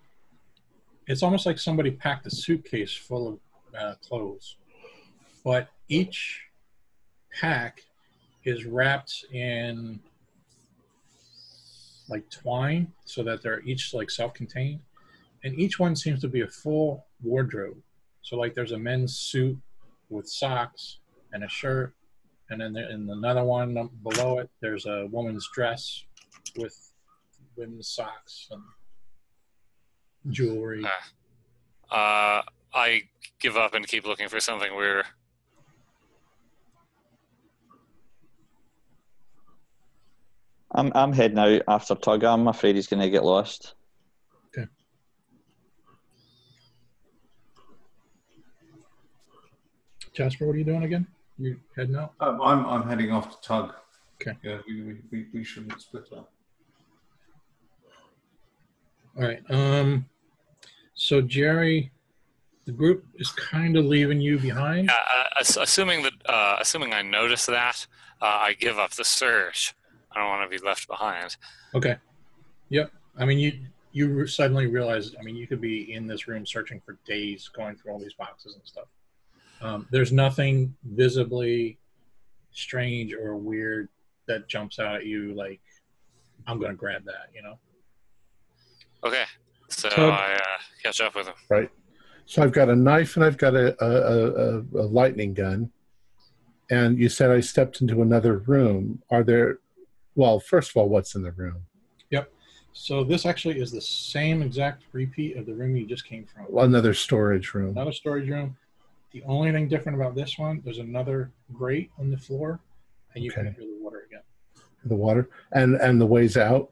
It's 1.08 1.22
almost 1.22 1.46
like 1.46 1.60
somebody 1.60 1.92
packed 1.92 2.26
a 2.26 2.32
suitcase 2.32 2.96
full 2.96 3.28
of 3.28 3.40
uh, 3.80 3.96
clothes, 4.08 4.58
but 5.44 5.70
each 5.88 6.42
pack 7.40 7.84
is 8.44 8.66
wrapped 8.66 9.26
in 9.32 10.00
like 12.10 12.30
twine 12.30 12.92
so 13.06 13.24
that 13.24 13.42
they're 13.42 13.62
each 13.62 13.94
like 13.94 14.10
self-contained. 14.10 14.80
And 15.44 15.60
each 15.60 15.80
one 15.80 15.96
seems 15.96 16.22
to 16.22 16.28
be 16.28 16.42
a 16.42 16.48
full 16.48 17.06
wardrobe. 17.24 17.78
So 18.22 18.36
like 18.36 18.54
there's 18.54 18.72
a 18.72 18.80
men's 18.80 19.18
suit 19.18 19.58
with 20.10 20.28
socks 20.28 21.00
and 21.34 21.44
a 21.44 21.50
shirt. 21.50 21.94
And 22.50 22.62
then 22.62 22.74
there, 22.74 22.90
in 22.90 23.10
another 23.10 23.44
one 23.44 23.90
below 24.04 24.40
it 24.40 24.50
there's 24.62 24.86
a 24.86 25.08
woman's 25.12 25.48
dress 25.54 26.04
with 26.58 26.92
women's 27.56 27.90
socks 27.90 28.48
and 28.52 28.62
jewelry. 30.34 30.84
Uh, 31.92 32.42
I 32.74 33.04
give 33.40 33.58
up 33.58 33.74
and 33.74 33.88
keep 33.88 34.06
looking 34.06 34.28
for 34.28 34.40
something 34.40 34.76
weirder. 34.76 35.06
I'm 40.72 40.92
I'm 40.96 41.14
heading 41.14 41.38
out 41.38 41.62
after 41.68 41.96
Tug. 41.96 42.24
I'm 42.24 42.48
afraid 42.48 42.76
he's 42.76 42.88
going 42.88 43.02
to 43.02 43.10
get 43.10 43.24
lost. 43.24 43.76
Okay. 44.48 44.68
Jasper 50.14 50.46
what 50.46 50.56
are 50.56 50.58
you 50.58 50.64
doing 50.64 50.84
again 50.84 51.08
you 51.38 51.60
heading 51.76 51.96
out 51.96 52.14
Um, 52.20 52.42
I'm 52.42 52.66
I'm 52.66 52.88
heading 52.88 53.12
off 53.12 53.30
to 53.30 53.48
Tug. 53.48 53.74
Okay. 54.22 54.38
Yeah, 54.44 54.60
we, 54.68 54.82
we, 54.82 54.96
we, 55.12 55.26
we 55.34 55.44
shouldn't 55.44 55.80
split 55.82 56.08
up. 56.16 56.32
All 59.18 59.24
right. 59.24 59.42
Um, 59.50 60.06
so 60.94 61.22
Jerry, 61.22 61.92
the 62.66 62.72
group 62.72 63.06
is 63.16 63.30
kind 63.32 63.78
of 63.78 63.86
leaving 63.86 64.22
you 64.22 64.40
behind. 64.40 64.90
Uh, 64.90 64.94
uh, 64.94 65.44
assuming 65.62 66.04
that, 66.04 66.14
uh, 66.26 66.58
assuming 66.60 66.94
I 66.94 67.02
notice 67.02 67.46
that, 67.46 67.86
uh, 68.22 68.26
I 68.26 68.54
give 68.54 68.78
up 68.78 68.92
the 68.92 69.04
search. 69.04 69.76
I 70.16 70.20
don't 70.20 70.30
want 70.30 70.50
to 70.50 70.58
be 70.58 70.66
left 70.66 70.88
behind. 70.88 71.36
Okay. 71.74 71.98
Yep. 72.70 72.92
I 73.18 73.26
mean, 73.26 73.40
you 73.40 73.54
you 73.92 74.28
suddenly 74.28 74.68
realize. 74.68 75.16
I 75.20 75.24
mean, 75.24 75.36
you 75.36 75.48
could 75.48 75.62
be 75.62 75.94
in 75.94 76.08
this 76.08 76.28
room 76.28 76.46
searching 76.46 76.82
for 76.86 76.98
days, 77.06 77.50
going 77.50 77.76
through 77.76 77.92
all 77.92 78.00
these 78.00 78.14
boxes 78.14 78.56
and 78.56 78.64
stuff. 78.66 78.88
Um, 79.62 79.88
there's 79.92 80.12
nothing 80.12 80.76
visibly 80.84 81.78
strange 82.52 83.14
or 83.14 83.36
weird 83.36 83.90
that 84.28 84.48
jumps 84.48 84.80
out 84.80 84.96
at 84.96 85.06
you. 85.06 85.34
Like, 85.34 85.62
I'm 86.48 86.60
going 86.60 86.72
to 86.72 86.78
grab 86.78 87.04
that. 87.06 87.30
You 87.34 87.44
know. 87.44 87.60
Okay, 89.06 89.24
so 89.70 89.90
Tug. 89.90 90.12
I 90.12 90.34
uh, 90.34 90.40
catch 90.84 91.00
up 91.02 91.16
with 91.16 91.28
him. 91.28 91.36
Right. 91.50 91.70
So 92.26 92.42
I've 92.42 92.52
got 92.52 92.70
a 92.70 92.76
knife 92.76 93.16
and 93.18 93.24
I've 93.24 93.38
got 93.38 93.56
a, 93.56 93.76
a, 93.84 94.58
a, 94.58 94.60
a 94.82 94.86
lightning 94.88 95.34
gun. 95.34 95.72
And 96.72 96.98
you 96.98 97.08
said 97.08 97.30
I 97.30 97.40
stepped 97.40 97.82
into 97.82 98.02
another 98.02 98.40
room. 98.40 99.04
Are 99.12 99.24
there, 99.24 99.60
well, 100.16 100.40
first 100.40 100.72
of 100.72 100.78
all, 100.78 100.90
what's 100.90 101.16
in 101.16 101.22
the 101.24 101.32
room? 101.32 101.64
Yep. 102.10 102.32
So 102.74 103.04
this 103.04 103.26
actually 103.26 103.60
is 103.60 103.72
the 103.72 103.82
same 103.82 104.42
exact 104.42 104.84
repeat 104.92 105.38
of 105.38 105.46
the 105.46 105.54
room 105.54 105.76
you 105.76 105.86
just 105.86 106.06
came 106.06 106.26
from. 106.26 106.46
Another 106.58 106.94
storage 106.94 107.54
room. 107.54 107.70
another 107.70 107.92
storage 107.92 108.30
room. 108.30 108.58
The 109.12 109.24
only 109.24 109.52
thing 109.52 109.68
different 109.70 109.98
about 110.00 110.16
this 110.16 110.38
one, 110.38 110.62
there's 110.66 110.80
another 110.80 111.32
grate 111.54 111.90
on 112.00 112.12
the 112.12 112.18
floor, 112.18 112.60
and 113.14 113.24
you 113.24 113.32
can 113.32 113.48
Okay. 113.48 113.56
hear 113.58 113.66
the 113.66 113.78
water 113.84 114.04
again. 114.08 114.22
The 114.84 114.96
water 114.96 115.30
and 115.54 115.76
and 115.76 116.00
the 116.00 116.06
ways 116.06 116.38
out. 116.38 116.72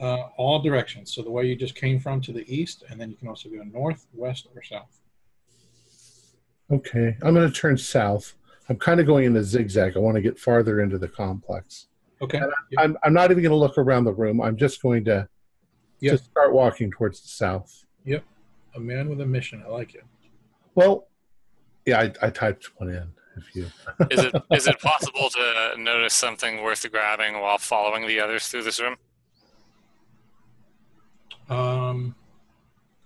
Uh, 0.00 0.28
all 0.36 0.60
directions. 0.60 1.14
So 1.14 1.22
the 1.22 1.30
way 1.30 1.46
you 1.46 1.56
just 1.56 1.74
came 1.74 1.98
from 1.98 2.20
to 2.20 2.32
the 2.32 2.44
east, 2.54 2.84
and 2.90 3.00
then 3.00 3.08
you 3.10 3.16
can 3.16 3.28
also 3.28 3.48
go 3.48 3.62
north, 3.62 4.06
west, 4.12 4.46
or 4.54 4.62
south. 4.62 5.00
Okay, 6.70 7.16
I'm 7.22 7.32
going 7.32 7.50
to 7.50 7.54
turn 7.54 7.78
south. 7.78 8.34
I'm 8.68 8.76
kind 8.76 9.00
of 9.00 9.06
going 9.06 9.24
in 9.24 9.36
a 9.36 9.42
zigzag. 9.44 9.96
I 9.96 10.00
want 10.00 10.16
to 10.16 10.20
get 10.22 10.38
farther 10.38 10.80
into 10.80 10.98
the 10.98 11.08
complex. 11.08 11.86
Okay. 12.20 12.38
And 12.38 12.52
I'm 12.78 12.96
I'm 13.04 13.12
not 13.12 13.30
even 13.30 13.42
going 13.42 13.50
to 13.52 13.56
look 13.56 13.78
around 13.78 14.04
the 14.04 14.12
room. 14.12 14.40
I'm 14.40 14.56
just 14.56 14.82
going 14.82 15.04
to 15.04 15.28
Yep. 16.00 16.18
to 16.18 16.24
start 16.24 16.52
walking 16.52 16.90
towards 16.90 17.22
the 17.22 17.28
south. 17.28 17.84
Yep. 18.04 18.22
A 18.74 18.80
man 18.80 19.08
with 19.08 19.20
a 19.22 19.26
mission. 19.26 19.62
I 19.66 19.70
like 19.70 19.94
it. 19.94 20.04
Well, 20.74 21.08
yeah, 21.86 22.00
I, 22.00 22.26
I 22.26 22.30
typed 22.30 22.70
one 22.78 22.90
in. 22.90 23.08
If 23.36 23.54
you 23.54 23.66
Is 24.10 24.24
it 24.24 24.34
is 24.52 24.66
it 24.66 24.78
possible 24.80 25.28
to 25.30 25.74
notice 25.78 26.14
something 26.14 26.62
worth 26.62 26.90
grabbing 26.90 27.40
while 27.40 27.58
following 27.58 28.06
the 28.06 28.20
others 28.20 28.48
through 28.48 28.62
this 28.64 28.80
room? 28.80 28.96
Um, 31.48 32.14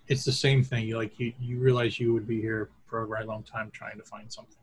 it's 0.08 0.24
the 0.24 0.32
same 0.32 0.62
thing. 0.64 0.86
You 0.86 0.96
like 0.96 1.18
you 1.18 1.32
you 1.40 1.58
realize 1.58 1.98
you 2.00 2.12
would 2.12 2.26
be 2.26 2.40
here 2.40 2.70
for 2.86 3.02
a 3.02 3.06
very 3.06 3.24
long 3.24 3.42
time 3.42 3.70
trying 3.72 3.98
to 3.98 4.04
find 4.04 4.32
something. 4.32 4.56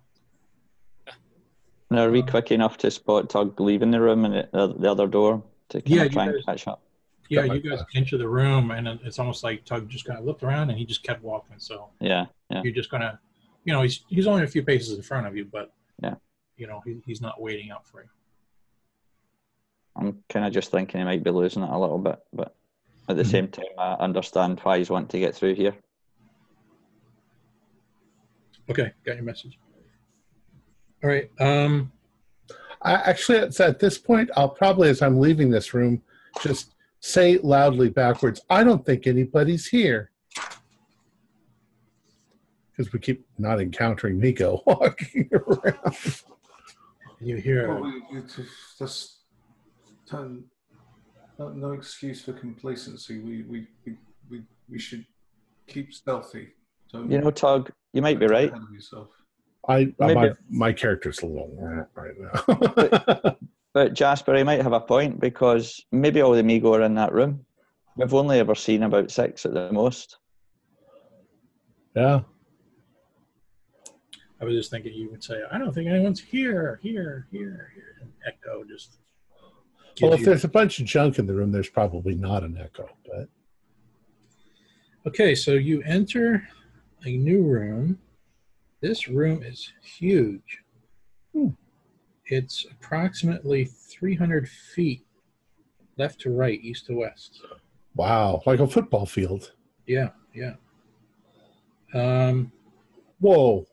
And 1.89 1.99
are 1.99 2.11
we 2.11 2.21
quick 2.21 2.51
enough 2.51 2.77
to 2.79 2.91
spot 2.91 3.29
Tug 3.29 3.59
leaving 3.61 3.91
the 3.91 4.01
room 4.01 4.25
and 4.25 4.33
the, 4.51 4.75
the 4.77 4.91
other 4.91 5.07
door 5.07 5.43
to 5.69 5.81
kind 5.81 5.95
Yeah, 5.95 6.01
of 6.01 6.05
you 6.07 6.11
try 6.11 6.25
and 6.25 6.45
catch 6.45 6.67
up? 6.67 6.81
Yeah, 7.29 7.45
you 7.45 7.59
guys 7.59 7.79
flash. 7.79 7.89
enter 7.95 8.17
the 8.17 8.27
room, 8.27 8.71
and 8.71 8.87
it's 8.87 9.19
almost 9.19 9.43
like 9.43 9.63
Tug 9.65 9.89
just 9.89 10.05
kind 10.05 10.19
of 10.19 10.25
looked 10.25 10.43
around 10.43 10.69
and 10.69 10.77
he 10.77 10.85
just 10.85 11.03
kept 11.03 11.23
walking. 11.23 11.55
So 11.59 11.89
Yeah, 11.99 12.25
yeah. 12.49 12.61
you're 12.63 12.73
just 12.73 12.89
gonna 12.89 13.19
you 13.63 13.73
know, 13.73 13.81
he's 13.81 14.03
he's 14.07 14.27
only 14.27 14.43
a 14.43 14.47
few 14.47 14.63
paces 14.63 14.95
in 14.97 15.01
front 15.03 15.27
of 15.27 15.35
you, 15.35 15.45
but 15.45 15.73
Yeah. 16.01 16.15
you 16.57 16.67
know, 16.67 16.81
he, 16.85 16.97
he's 17.05 17.21
not 17.21 17.39
waiting 17.41 17.69
out 17.71 17.85
for 17.85 18.01
you. 18.03 18.09
I'm 19.95 20.23
kind 20.29 20.45
of 20.45 20.53
just 20.53 20.71
thinking 20.71 20.99
he 20.99 21.05
might 21.05 21.23
be 21.23 21.31
losing 21.31 21.63
it 21.63 21.69
a 21.69 21.77
little 21.77 21.97
bit, 21.97 22.19
but 22.31 22.55
at 23.09 23.15
the 23.17 23.23
Mhm. 23.23 23.27
same 23.31 23.47
time, 23.49 23.65
I 23.77 23.93
understand 23.95 24.59
why 24.61 24.77
he's 24.77 24.89
wanting 24.89 25.07
to 25.09 25.19
get 25.19 25.35
through 25.35 25.55
here. 25.55 25.75
Okay, 28.69 28.91
got 29.05 29.15
your 29.15 29.23
message. 29.23 29.57
All 31.03 31.09
right. 31.09 31.29
Um, 31.39 31.91
I, 32.81 32.93
actually, 32.93 33.39
it's 33.39 33.59
at 33.59 33.79
this 33.79 33.97
point, 33.97 34.29
I'll 34.35 34.49
probably, 34.49 34.89
as 34.89 35.01
I'm 35.01 35.19
leaving 35.19 35.49
this 35.49 35.73
room, 35.73 36.01
just 36.41 36.75
say 36.99 37.37
loudly 37.37 37.89
backwards, 37.89 38.41
I 38.49 38.63
don't 38.63 38.85
think 38.85 39.07
anybody's 39.07 39.67
here. 39.67 40.11
Because 42.71 42.93
we 42.93 42.99
keep 42.99 43.25
not 43.37 43.59
encountering 43.59 44.19
Nico 44.19 44.61
walking 44.67 45.29
around. 45.33 46.21
you 47.19 47.37
hear 47.37 47.67
Well, 47.69 47.81
we, 47.81 48.03
we 48.11 48.21
just, 48.21 48.77
just 48.77 49.15
don't, 50.09 50.45
no, 51.39 51.49
no 51.49 51.71
excuse 51.73 52.21
for 52.21 52.33
complacency. 52.33 53.19
We, 53.19 53.43
we, 53.43 53.67
we, 53.85 53.97
we, 54.29 54.43
we 54.69 54.79
should 54.79 55.05
keep 55.67 55.93
stealthy. 55.93 56.49
Don't 56.91 57.11
You 57.11 57.19
know, 57.19 57.31
Tug, 57.31 57.71
you 57.93 58.01
might 58.01 58.19
be 58.19 58.27
right. 58.27 58.53
yourself. 58.71 59.09
I 59.67 59.93
Maybe- 59.99 60.13
my, 60.15 60.29
my 60.49 60.73
character's 60.73 61.21
a 61.21 61.25
little 61.25 61.85
right 61.93 62.13
now. 62.17 63.35
But 63.73 63.93
Jasper, 63.93 64.35
he 64.35 64.43
might 64.43 64.61
have 64.61 64.73
a 64.73 64.79
point 64.79 65.19
because 65.19 65.83
maybe 65.91 66.21
all 66.21 66.31
the 66.31 66.41
Mi-Go 66.41 66.73
are 66.75 66.81
in 66.81 66.95
that 66.95 67.13
room. 67.13 67.45
We've 67.95 68.13
only 68.13 68.39
ever 68.39 68.55
seen 68.55 68.81
about 68.83 69.11
six 69.11 69.45
at 69.45 69.53
the 69.53 69.71
most. 69.71 70.17
yeah. 71.95 72.21
I 74.39 74.45
was 74.45 74.53
just 74.55 74.69
thinking 74.71 74.93
you 74.93 75.09
would 75.11 75.23
say, 75.23 75.41
I 75.51 75.57
don't 75.57 75.73
think 75.73 75.89
anyone's 75.89 76.19
here, 76.21 76.79
here, 76.83 77.27
here, 77.31 77.71
here. 77.73 77.95
And 78.01 78.11
echo 78.27 78.63
just. 78.63 78.97
Well, 80.01 80.13
if 80.13 80.19
you- 80.21 80.25
there's 80.27 80.43
a 80.43 80.47
bunch 80.47 80.79
of 80.79 80.85
junk 80.85 81.17
in 81.19 81.25
the 81.27 81.33
room, 81.33 81.51
there's 81.51 81.69
probably 81.69 82.15
not 82.15 82.43
an 82.43 82.57
echo. 82.59 82.87
But 83.05 83.29
Okay, 85.07 85.33
so 85.35 85.53
you 85.53 85.81
enter 85.83 86.47
a 87.05 87.15
new 87.17 87.43
room. 87.43 87.97
This 88.81 89.07
room 89.07 89.43
is 89.43 89.71
huge. 89.81 90.59
Hmm. 91.33 91.49
It's 92.25 92.65
approximately 92.71 93.65
300 93.65 94.47
feet 94.47 95.05
left 95.97 96.21
to 96.21 96.29
right, 96.29 96.59
east 96.61 96.85
to 96.87 96.95
west. 96.95 97.41
wow, 97.95 98.41
like 98.45 98.59
a 98.59 98.67
football 98.67 99.05
field. 99.05 99.53
Yeah, 99.87 100.09
yeah. 100.33 100.53
Um, 101.93 102.51
Whoa. 103.19 103.65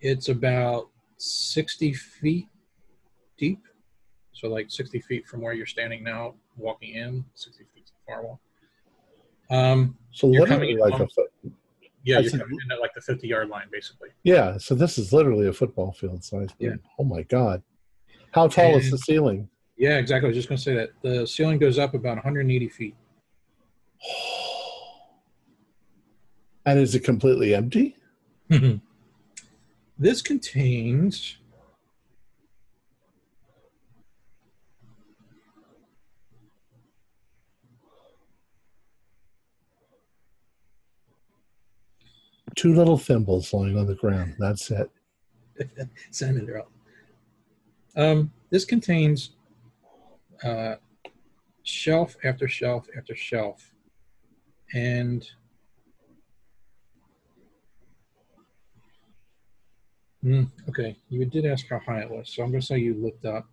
it's 0.00 0.28
about 0.28 0.88
60 1.16 1.94
feet 1.94 2.48
deep. 3.38 3.62
So, 4.32 4.48
like 4.48 4.70
60 4.70 5.00
feet 5.00 5.26
from 5.26 5.40
where 5.40 5.52
you're 5.52 5.66
standing 5.66 6.02
now, 6.02 6.34
walking 6.56 6.94
in, 6.94 7.24
60 7.34 7.64
feet 7.74 7.86
to 7.86 7.92
the 7.92 8.12
far 8.12 8.22
wall. 8.22 8.40
Um, 9.50 9.96
So 10.12 10.26
literally 10.26 10.76
like 10.76 10.94
a 10.94 11.06
foot. 11.08 11.30
Yeah, 12.04 12.18
I 12.18 12.20
you're 12.20 12.30
coming 12.30 12.58
in 12.64 12.72
at 12.72 12.80
like 12.80 12.94
the 12.94 13.00
50 13.00 13.26
yard 13.28 13.48
line, 13.48 13.66
basically. 13.70 14.10
Yeah. 14.22 14.58
So 14.58 14.74
this 14.74 14.98
is 14.98 15.12
literally 15.12 15.48
a 15.48 15.52
football 15.52 15.92
field 15.92 16.24
size. 16.24 16.48
Yeah. 16.58 16.76
Oh 16.98 17.04
my 17.04 17.22
god. 17.22 17.62
How 18.32 18.48
tall 18.48 18.76
is 18.76 18.90
the 18.90 18.98
ceiling? 18.98 19.48
Yeah, 19.76 19.96
exactly. 19.96 20.28
I 20.28 20.30
was 20.30 20.36
just 20.36 20.48
going 20.48 20.58
to 20.58 20.62
say 20.62 20.74
that 20.74 20.90
the 21.02 21.26
ceiling 21.26 21.58
goes 21.58 21.78
up 21.78 21.94
about 21.94 22.16
180 22.16 22.68
feet. 22.68 22.94
And 26.66 26.78
is 26.78 26.94
it 26.94 27.00
completely 27.00 27.54
empty? 27.54 27.96
this 29.98 30.22
contains 30.22 31.38
Two 42.60 42.74
little 42.74 42.98
thimbles 42.98 43.54
lying 43.54 43.78
on 43.78 43.86
the 43.86 43.94
ground. 43.94 44.34
That's 44.38 44.70
it. 44.70 44.90
Simon, 46.10 46.44
they're. 46.44 46.62
Um, 47.96 48.30
this 48.50 48.66
contains 48.66 49.30
uh, 50.44 50.74
shelf 51.62 52.16
after 52.22 52.46
shelf 52.46 52.86
after 52.94 53.16
shelf, 53.16 53.72
and 54.74 55.26
Hmm, 60.22 60.42
okay, 60.68 60.98
you 61.08 61.24
did 61.24 61.46
ask 61.46 61.66
how 61.66 61.78
high 61.78 62.00
it 62.00 62.10
was, 62.10 62.28
so 62.28 62.42
I'm 62.42 62.50
going 62.50 62.60
to 62.60 62.66
say 62.66 62.76
you 62.76 62.92
looked 62.92 63.24
up. 63.24 63.46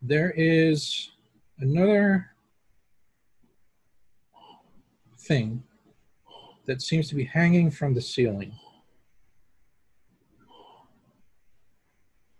There 0.00 0.30
is 0.30 1.10
another 1.58 2.30
thing 5.18 5.62
that 6.66 6.80
seems 6.80 7.08
to 7.08 7.14
be 7.14 7.24
hanging 7.24 7.70
from 7.70 7.94
the 7.94 8.00
ceiling. 8.00 8.52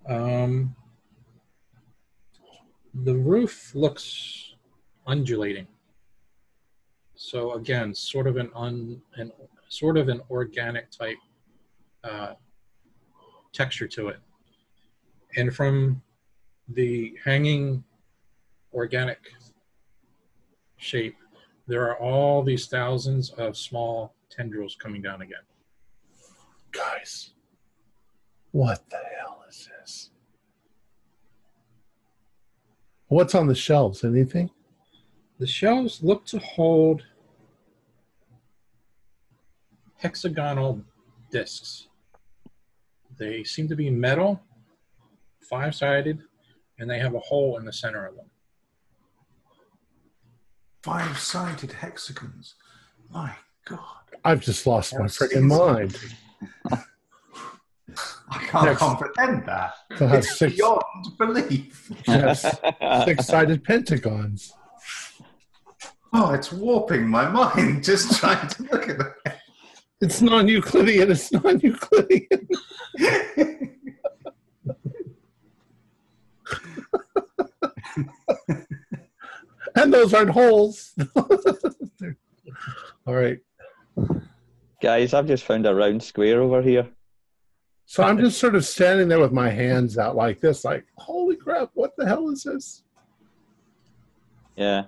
Um, 0.09 0.75
the 2.95 3.15
roof 3.15 3.75
looks 3.75 4.55
undulating. 5.07 5.67
So 7.15 7.55
again, 7.55 7.95
sort 7.95 8.27
of 8.27 8.37
an 8.37 8.51
un, 8.55 9.01
an 9.17 9.33
sort 9.69 9.97
of 9.97 10.09
an 10.09 10.21
organic 10.31 10.91
type 10.91 11.17
uh, 12.05 12.35
texture 13.53 13.89
to 13.89 14.09
it. 14.09 14.19
And 15.37 15.55
from 15.55 16.03
the 16.69 17.17
hanging 17.25 17.83
organic 18.75 19.19
shape, 20.77 21.17
there 21.67 21.89
are 21.89 21.97
all 21.99 22.43
these 22.43 22.67
thousands 22.67 23.31
of 23.31 23.57
small 23.57 24.15
tendrils 24.31 24.77
coming 24.77 25.03
down 25.03 25.23
again. 25.23 25.43
Guys, 26.73 27.31
what 28.51 28.83
the 28.91 29.01
hell 29.19 29.45
is 29.49 29.69
this? 29.79 30.11
What's 33.09 33.35
on 33.35 33.47
the 33.47 33.55
shelves? 33.55 34.05
Anything? 34.05 34.51
The 35.39 35.47
shelves 35.47 36.03
look 36.03 36.25
to 36.27 36.39
hold 36.39 37.05
hexagonal 39.97 40.83
discs. 41.31 41.89
They 43.19 43.45
seem 43.45 43.69
to 43.69 43.77
be 43.77 43.91
metal, 43.91 44.41
five 45.41 45.75
sided, 45.75 46.23
and 46.79 46.91
they 46.91 46.99
have 46.99 47.15
a 47.15 47.21
hole 47.21 47.59
in 47.59 47.65
the 47.65 47.73
center 47.73 48.07
of 48.07 48.17
them. 48.17 48.27
Five 50.83 51.19
sided 51.19 51.73
hexagons. 51.73 52.55
My 53.13 53.33
God. 53.67 53.79
I've 54.25 54.41
just 54.41 54.67
lost 54.67 54.95
my 54.99 55.05
freaking 55.07 55.45
mind. 55.45 55.97
I 58.31 58.39
can't 58.47 58.65
Next. 58.65 58.79
comprehend 58.79 59.47
that. 59.47 59.75
To 59.99 60.09
have 60.09 60.19
It's 60.21 60.39
six, 60.39 60.57
beyond 60.57 60.83
belief. 61.19 61.91
yes, 62.09 62.43
six-sided 63.05 63.63
pentagons. 63.65 64.55
Oh, 66.15 66.33
it's 66.33 66.53
warping 66.53 67.07
my 67.07 67.29
mind 67.29 67.85
just 67.91 68.19
trying 68.19 68.49
to 68.49 68.63
look 68.65 68.89
at 68.89 69.01
it. 69.01 69.35
It's 70.01 70.21
non-Euclidean. 70.21 71.11
It's 71.13 71.31
non-Euclidean. 71.33 72.49
And 79.75 79.93
those 79.93 80.15
aren't 80.15 80.31
holes. 80.31 80.95
All 83.07 83.15
right. 83.15 83.39
Guys, 84.81 85.15
I've 85.15 85.27
just 85.27 85.45
found 85.45 85.67
a 85.67 85.75
round 85.75 86.03
square 86.03 86.43
over 86.43 86.63
here. 86.63 86.89
So 87.87 88.03
I'm 88.03 88.19
just 88.19 88.39
sort 88.39 88.55
of 88.55 88.65
standing 88.65 89.09
there 89.09 89.21
with 89.21 89.33
my 89.33 89.51
hands 89.51 89.99
out 89.99 90.17
like 90.17 90.41
this, 90.41 90.65
like, 90.65 90.87
holy 90.97 91.37
crap, 91.37 91.71
what 91.75 91.93
the 91.97 92.07
hell 92.07 92.31
is 92.31 92.45
this? 92.45 92.85
Yeah. 94.57 94.85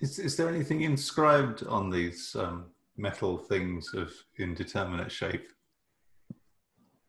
Is, 0.00 0.18
is 0.18 0.36
there 0.36 0.48
anything 0.48 0.82
inscribed 0.82 1.66
on 1.66 1.90
these 1.90 2.36
um, 2.38 2.66
metal 2.96 3.36
things 3.36 3.94
of 3.94 4.12
indeterminate 4.38 5.10
shape? 5.10 5.48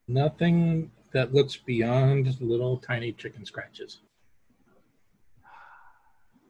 Nothing 0.07 0.91
that 1.11 1.33
looks 1.33 1.55
beyond 1.55 2.39
little 2.41 2.77
tiny 2.77 3.11
chicken 3.11 3.45
scratches. 3.45 3.99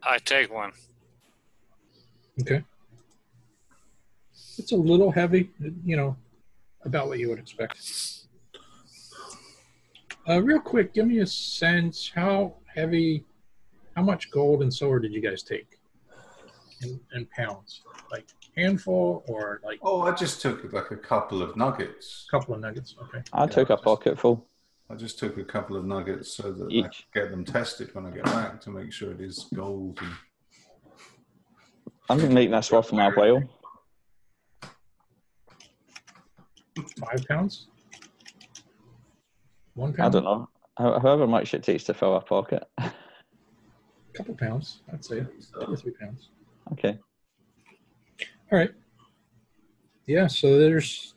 I 0.03 0.17
take 0.17 0.51
one. 0.51 0.71
Okay. 2.41 2.63
It's 4.57 4.71
a 4.71 4.75
little 4.75 5.11
heavy, 5.11 5.51
you 5.85 5.95
know, 5.95 6.15
about 6.83 7.07
what 7.07 7.19
you 7.19 7.29
would 7.29 7.39
expect. 7.39 7.77
Uh, 10.27 10.41
real 10.41 10.59
quick, 10.59 10.93
give 10.93 11.07
me 11.07 11.19
a 11.19 11.25
sense 11.27 12.11
how 12.13 12.55
heavy, 12.73 13.25
how 13.95 14.03
much 14.03 14.29
gold 14.31 14.61
and 14.61 14.73
silver 14.73 14.99
did 14.99 15.13
you 15.13 15.21
guys 15.21 15.43
take? 15.43 15.79
in, 16.81 16.99
in 17.13 17.25
pounds? 17.27 17.81
Like 18.11 18.27
handful 18.57 19.23
or 19.27 19.61
like 19.63 19.79
Oh, 19.81 20.01
I 20.01 20.11
just 20.13 20.41
took 20.41 20.71
like 20.73 20.91
a 20.91 20.97
couple 20.97 21.41
of 21.41 21.55
nuggets. 21.55 22.25
a 22.27 22.31
couple 22.37 22.55
of 22.55 22.61
nuggets? 22.61 22.95
Okay. 23.01 23.21
I 23.33 23.47
took 23.47 23.69
a 23.69 23.77
pocket 23.77 24.19
full 24.19 24.45
I 24.91 24.95
just 24.95 25.19
took 25.19 25.37
a 25.37 25.43
couple 25.43 25.75
of 25.75 25.85
nuggets 25.85 26.33
so 26.35 26.51
that 26.51 26.65
I 26.65 26.69
Each. 26.69 27.05
could 27.13 27.21
get 27.21 27.31
them 27.31 27.45
tested 27.45 27.93
when 27.93 28.07
I 28.07 28.09
get 28.11 28.23
back 28.25 28.59
to 28.61 28.71
make 28.71 28.91
sure 28.91 29.11
it 29.11 29.21
is 29.21 29.45
gold. 29.53 29.99
And 30.01 30.09
I'm 32.09 32.17
gonna 32.19 32.33
make 32.33 32.49
this 32.49 32.71
worth 32.71 32.91
my 32.91 33.09
while. 33.09 33.43
Five 36.97 37.27
pounds? 37.27 37.67
One 39.75 39.93
pound? 39.93 40.15
I 40.15 40.19
don't 40.19 40.23
know. 40.23 40.49
However 40.77 41.27
much 41.27 41.53
it 41.53 41.61
takes 41.61 41.83
to 41.85 41.93
fill 41.93 42.15
a 42.15 42.21
pocket. 42.21 42.63
A 42.79 42.91
couple 44.13 44.33
pounds, 44.35 44.81
I'd 44.91 45.03
say. 45.05 45.19
Two 45.19 45.59
or 45.67 45.75
three 45.75 45.91
pounds. 45.91 46.29
Okay. 46.71 46.97
All 48.51 48.57
right. 48.57 48.71
Yeah, 50.07 50.27
so 50.27 50.57
there's 50.57 51.13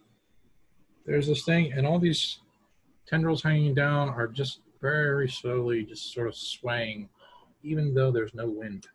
there's 1.06 1.26
this 1.26 1.44
thing, 1.44 1.72
and 1.72 1.86
all 1.86 1.98
these 1.98 2.38
tendrils 3.06 3.42
hanging 3.42 3.74
down 3.74 4.10
are 4.10 4.28
just 4.28 4.60
very 4.80 5.28
slowly, 5.28 5.84
just 5.84 6.12
sort 6.12 6.28
of 6.28 6.36
swaying, 6.36 7.08
even 7.62 7.94
though 7.94 8.10
there's 8.10 8.34
no 8.34 8.48
wind. 8.48 8.86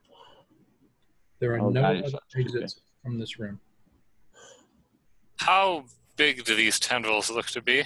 There 1.39 1.53
are 1.55 1.59
Oh, 1.59 1.69
no 1.69 1.83
other 1.83 2.19
exits 2.35 2.81
from 3.03 3.19
this 3.19 3.39
room. 3.39 3.59
How 5.37 5.85
big 6.15 6.43
do 6.45 6.55
these 6.55 6.79
tendrils 6.79 7.29
look 7.29 7.47
to 7.47 7.61
be? 7.61 7.83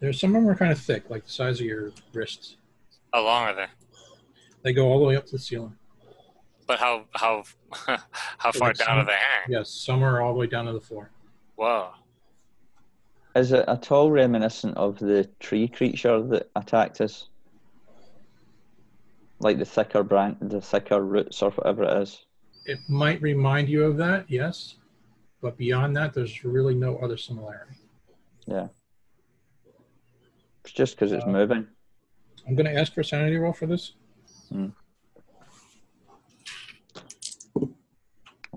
There's 0.00 0.18
some 0.18 0.34
of 0.34 0.42
them 0.42 0.50
are 0.50 0.54
kind 0.54 0.72
of 0.72 0.78
thick, 0.78 1.08
like 1.10 1.24
the 1.24 1.30
size 1.30 1.60
of 1.60 1.66
your 1.66 1.92
wrists. 2.12 2.56
How 3.12 3.24
long 3.24 3.44
are 3.44 3.54
they? 3.54 3.66
They 4.62 4.72
go 4.72 4.88
all 4.90 4.98
the 4.98 5.04
way 5.04 5.16
up 5.16 5.26
to 5.26 5.32
the 5.32 5.38
ceiling. 5.38 5.76
But 6.72 6.78
how 6.80 7.04
how 7.12 7.44
how 8.38 8.50
far 8.52 8.72
down 8.72 8.96
do 8.96 9.00
some- 9.02 9.06
they 9.06 9.12
hang? 9.12 9.50
Yes, 9.50 9.68
some 9.68 10.02
are 10.02 10.22
all 10.22 10.32
the 10.32 10.38
way 10.38 10.46
down 10.46 10.64
to 10.64 10.72
the 10.72 10.80
floor. 10.80 11.10
Whoa. 11.56 11.90
Is 13.36 13.52
it 13.52 13.66
at 13.68 13.92
all 13.92 14.10
reminiscent 14.10 14.74
of 14.78 14.98
the 14.98 15.28
tree 15.38 15.68
creature 15.68 16.22
that 16.28 16.50
attacked 16.56 17.02
us? 17.02 17.28
Like 19.40 19.58
the 19.58 19.66
thicker 19.66 20.02
branch, 20.02 20.38
the 20.40 20.62
thicker 20.62 21.02
roots, 21.04 21.42
or 21.42 21.50
whatever 21.50 21.82
it 21.82 22.02
is. 22.04 22.24
It 22.64 22.78
might 22.88 23.20
remind 23.20 23.68
you 23.68 23.84
of 23.84 23.98
that, 23.98 24.24
yes, 24.30 24.76
but 25.42 25.58
beyond 25.58 25.94
that, 25.98 26.14
there's 26.14 26.42
really 26.42 26.74
no 26.74 26.96
other 26.98 27.18
similarity. 27.18 27.76
Yeah. 28.46 28.68
It's 30.64 30.72
just 30.72 30.94
because 30.94 31.12
it's 31.12 31.24
Uh, 31.24 31.28
moving. 31.28 31.66
I'm 32.48 32.54
going 32.54 32.72
to 32.72 32.80
ask 32.80 32.94
for 32.94 33.02
a 33.02 33.04
sanity 33.04 33.36
roll 33.36 33.52
for 33.52 33.66
this. 33.66 33.92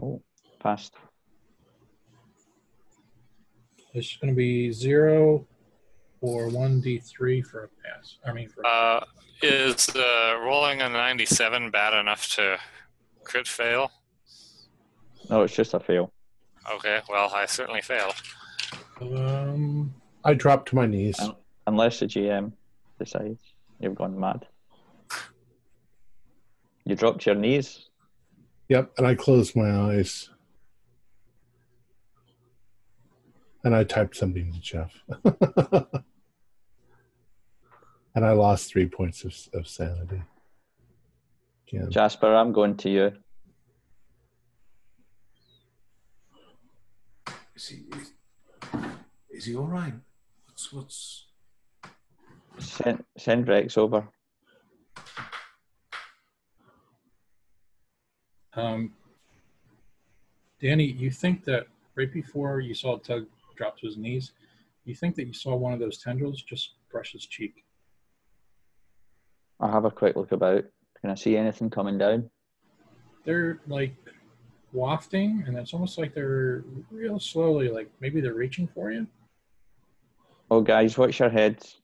Oh, 0.02 0.22
passed. 0.60 0.94
It's 3.94 4.18
going 4.18 4.34
to 4.34 4.36
be 4.38 4.72
zero 4.72 5.46
or 6.22 6.50
one 6.50 6.82
d3 6.82 7.46
for 7.46 7.64
a 7.66 7.68
pass. 7.84 8.18
I 8.26 8.34
mean, 8.34 8.50
for 8.50 8.66
Uh, 8.66 9.06
is 9.42 9.90
uh, 9.96 10.38
rolling 10.42 10.82
a 10.82 10.90
97 10.90 11.72
bad 11.72 11.94
enough 12.00 12.28
to 12.36 12.58
crit 13.24 13.48
fail? 13.48 13.92
No, 15.30 15.44
it's 15.44 15.56
just 15.56 15.74
a 15.74 15.80
fail. 15.80 16.12
Okay, 16.74 17.00
well, 17.10 17.32
I 17.34 17.46
certainly 17.46 17.82
failed. 17.82 18.16
um, 19.02 19.94
I 20.24 20.34
dropped 20.34 20.70
to 20.70 20.76
my 20.76 20.86
knees. 20.88 21.20
Um, 21.20 21.36
Unless 21.68 22.00
the 22.00 22.06
GM 22.08 22.52
decides 23.00 23.40
you've 23.80 23.96
gone 23.96 24.20
mad. 24.20 24.46
You 26.86 26.96
dropped 26.96 27.26
your 27.26 27.36
knees. 27.36 27.85
Yep, 28.70 28.94
and 28.98 29.08
I 29.08 29.16
closed 29.16 29.56
my 29.56 29.70
eyes. 29.70 30.30
And 33.64 33.76
I 33.76 33.84
typed 33.84 34.16
something 34.16 34.52
to 34.54 34.60
Jeff. 34.60 35.04
and 38.16 38.26
I 38.26 38.32
lost 38.32 38.72
three 38.72 38.88
points 38.88 39.24
of, 39.24 39.36
of 39.60 39.68
sanity. 39.68 40.22
Again. 41.68 41.90
Jasper, 41.90 42.36
I'm 42.36 42.52
going 42.52 42.78
to 42.78 42.90
you. 42.90 43.12
is 47.56 47.68
he 47.70 47.86
is, 47.98 48.12
is 49.32 49.46
he 49.46 49.56
all 49.56 49.68
right? 49.68 49.94
What's 50.46 50.72
what's 50.74 51.26
Send, 52.58 53.04
send 53.18 53.48
Rex 53.50 53.78
over. 53.78 54.08
Um, 58.56 58.94
Danny, 60.62 60.86
you 60.86 61.12
think 61.12 61.44
that 61.46 61.68
right 61.96 62.12
before 62.12 62.60
you 62.60 62.74
saw 62.74 62.98
Tug 62.98 63.26
drop 63.56 63.78
to 63.80 63.88
his 63.88 63.98
knees, 63.98 64.32
you 64.86 64.96
think 64.96 65.16
that 65.16 65.26
you 65.26 65.34
saw 65.34 65.56
one 65.56 65.74
of 65.74 65.80
those 65.80 65.98
tendrils 65.98 66.42
just 66.42 66.74
brush 66.92 67.14
his 67.14 67.26
cheek? 67.26 67.66
I'll 69.60 69.72
have 69.72 69.86
a 69.86 69.92
quick 69.92 70.16
look 70.16 70.32
about. 70.32 70.66
Can 71.02 71.10
I 71.10 71.16
see 71.16 71.38
anything 71.38 71.70
coming 71.70 71.98
down? 71.98 72.30
They're 73.26 73.60
like 73.68 73.96
wafting, 74.74 75.44
and 75.48 75.58
it's 75.58 75.74
almost 75.74 75.98
like 75.98 76.14
they're 76.14 76.64
real 76.92 77.20
slowly, 77.20 77.70
like 77.70 77.90
maybe 78.00 78.22
they're 78.22 78.34
reaching 78.34 78.68
for 78.68 78.92
you. 78.92 79.08
Oh, 80.52 80.62
guys, 80.62 80.98
watch 80.98 81.20
your 81.20 81.30
heads. 81.30 81.78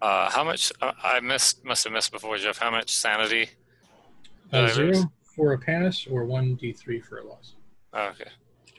Uh, 0.00 0.30
how 0.30 0.44
much? 0.44 0.72
Uh, 0.80 0.92
I 1.02 1.20
missed, 1.20 1.64
must 1.64 1.84
have 1.84 1.92
missed 1.92 2.12
before, 2.12 2.36
Jeff. 2.36 2.58
How 2.58 2.70
much 2.70 2.90
sanity? 2.90 3.50
Uh, 4.52 4.66
Divers. 4.66 4.96
zero 4.96 5.12
for 5.38 5.52
a 5.52 5.58
pass 5.58 6.04
or 6.10 6.24
one 6.24 6.56
d3 6.60 7.02
for 7.04 7.18
a 7.18 7.24
loss. 7.26 7.54
Okay, 7.94 8.28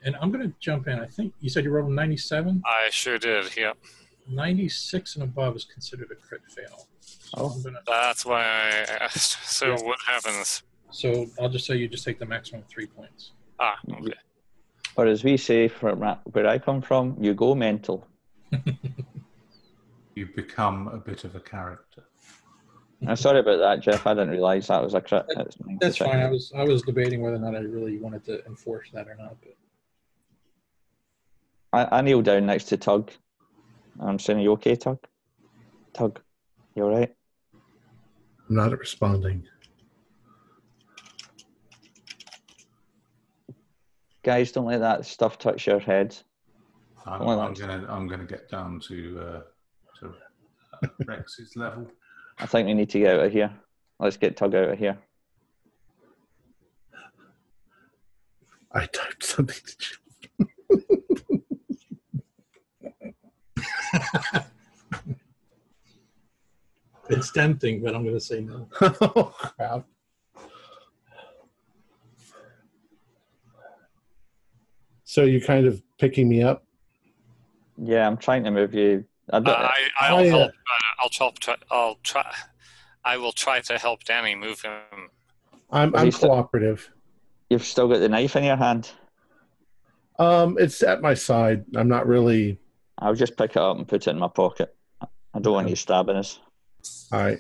And 0.04 0.16
I'm 0.22 0.30
going 0.30 0.46
to 0.48 0.54
jump 0.60 0.88
in. 0.90 1.00
I 1.00 1.06
think 1.08 1.34
you 1.40 1.50
said 1.50 1.64
you 1.64 1.72
rolled 1.72 1.90
a 1.90 1.94
97. 1.94 2.62
I 2.66 2.90
sure 2.92 3.18
did. 3.18 3.56
Yep. 3.56 3.78
96 4.30 5.16
and 5.16 5.24
above 5.24 5.56
is 5.56 5.64
considered 5.66 6.10
a 6.12 6.16
crit 6.16 6.42
fail. 6.56 6.86
So, 7.00 7.38
Oh. 7.38 7.50
I'm 7.56 7.64
gonna, 7.64 7.80
That's 7.88 8.26
why 8.26 8.42
I 8.44 9.06
asked. 9.06 9.38
So 9.60 9.68
Yeah. 9.68 9.82
what 9.90 10.00
happens? 10.06 10.64
so 10.92 11.28
I'll 11.40 11.50
just 11.50 11.66
say 11.66 11.76
you 11.78 11.88
just 11.88 12.04
take 12.04 12.20
the 12.20 12.26
maximum 12.26 12.64
three 12.70 12.88
points. 12.88 13.32
Ah, 13.60 13.78
okay. 14.00 14.14
Or 14.98 15.06
as 15.08 15.24
we 15.24 15.38
say 15.38 15.68
from 15.70 16.00
where 16.34 16.48
I 16.48 16.58
come 16.60 16.82
from, 16.82 17.16
you 17.22 17.34
go 17.34 17.56
mental. 17.56 18.06
you 20.16 20.26
become 20.36 20.88
a 20.90 20.98
bit 20.98 21.24
of 21.24 21.36
a 21.36 21.40
character? 21.40 22.04
I'm 23.08 23.16
sorry 23.16 23.40
about 23.40 23.60
that, 23.60 23.80
Jeff. 23.82 24.06
I 24.06 24.14
didn't 24.14 24.30
realise 24.32 24.68
that 24.68 24.84
was 24.84 24.94
a 24.94 25.02
crit. 25.02 25.26
It's 25.30 25.58
That's 25.80 25.98
96. 26.00 26.00
fine. 26.00 26.20
I 26.20 26.30
was 26.30 26.52
I 26.56 26.64
was 26.64 26.82
debating 26.84 27.22
whether 27.22 27.38
or 27.38 27.40
not 27.40 27.56
I 27.56 27.60
really 27.60 27.98
wanted 27.98 28.26
to 28.26 28.46
enforce 28.46 28.90
that 28.94 29.08
or 29.08 29.16
not. 29.16 29.38
But 29.42 29.56
I, 31.92 32.00
I 32.00 32.02
kneel 32.02 32.22
down 32.22 32.46
next 32.46 32.66
to 32.66 32.78
Tug. 32.78 33.12
I'm 34.00 34.20
saying, 34.20 34.40
Are 34.40 34.42
you 34.42 34.52
okay, 34.54 34.76
Tug? 34.76 35.00
Tug, 35.94 36.20
you 36.76 36.84
all 36.84 36.98
right? 36.98 37.14
I'm 38.50 38.56
not 38.56 38.78
responding. 38.78 39.48
Guys, 44.24 44.52
don't 44.52 44.66
let 44.66 44.80
that 44.80 45.06
stuff 45.06 45.38
touch 45.38 45.66
your 45.68 45.80
head. 45.80 46.16
I'm, 47.06 47.22
I'm 47.22 47.54
gonna 47.54 47.86
I'm 47.88 48.08
gonna 48.08 48.26
get 48.26 48.50
down 48.50 48.82
to 48.82 49.20
uh, 49.22 49.42
to 50.00 50.14
uh, 50.84 50.88
Rex's 51.06 51.56
level. 51.56 51.90
I 52.40 52.46
think 52.46 52.68
we 52.68 52.74
need 52.74 52.90
to 52.92 53.00
get 53.00 53.16
out 53.20 53.26
of 53.26 53.32
here. 53.32 53.52
Let's 54.00 54.18
get 54.18 54.38
Tug 54.38 54.56
out 54.56 54.70
of 54.70 54.80
here. 54.80 54.98
I 58.72 58.86
typed 58.86 59.24
something 59.24 59.56
to 59.66 59.78
Jeff. 59.78 59.98
it's 67.10 67.32
tempting, 67.32 67.82
but 67.82 67.96
I'm 67.96 68.04
going 68.04 68.16
to 68.16 68.22
say 68.22 68.42
no. 68.42 68.68
oh, 68.82 69.34
crap. 69.40 69.86
So 75.04 75.24
you're 75.24 75.42
kind 75.42 75.66
of 75.66 75.82
picking 75.98 76.30
me 76.30 76.44
up? 76.44 76.64
Yeah, 77.78 78.06
I'm 78.06 78.18
trying 78.18 78.44
to 78.44 78.52
move 78.52 78.76
you. 78.76 79.06
I 79.32 79.38
Uh, 79.38 79.40
don't, 79.40 79.56
I, 79.56 79.74
I'll 80.02 80.18
I, 80.18 80.28
uh, 80.28 80.30
help. 80.30 80.52
Uh, 80.52 80.54
I'll 81.02 81.10
help. 81.18 81.40
Try, 81.40 81.56
I'll 81.72 81.96
try. 82.04 82.34
I 83.06 83.18
will 83.18 83.32
try 83.32 83.60
to 83.62 83.78
help 83.78 84.04
Danny 84.04 84.36
move 84.36 84.62
him. 84.62 84.74
I'm, 85.72 85.96
I'm 85.96 86.06
least- 86.06 86.22
cooperative. 86.22 86.90
you've 87.50 87.64
still 87.64 87.88
got 87.88 88.00
the 88.00 88.10
knife 88.10 88.36
in 88.36 88.44
your 88.44 88.58
hand. 88.58 88.92
Um, 90.18 90.58
it's 90.60 90.84
at 90.84 91.02
my 91.02 91.14
side. 91.14 91.64
I'm 91.76 91.88
not 91.88 92.06
really. 92.08 92.60
I'll 92.98 93.16
just 93.16 93.38
pick 93.38 93.52
it 93.52 93.58
up 93.58 93.78
and 93.78 93.88
put 93.88 94.06
it 94.08 94.10
in 94.12 94.20
my 94.20 94.28
pocket. 94.28 94.76
I 95.02 95.40
don't 95.40 95.54
want 95.54 95.70
you 95.70 95.76
stabbing 95.78 96.18
us. 96.18 96.40
All 97.14 97.20
right. 97.20 97.40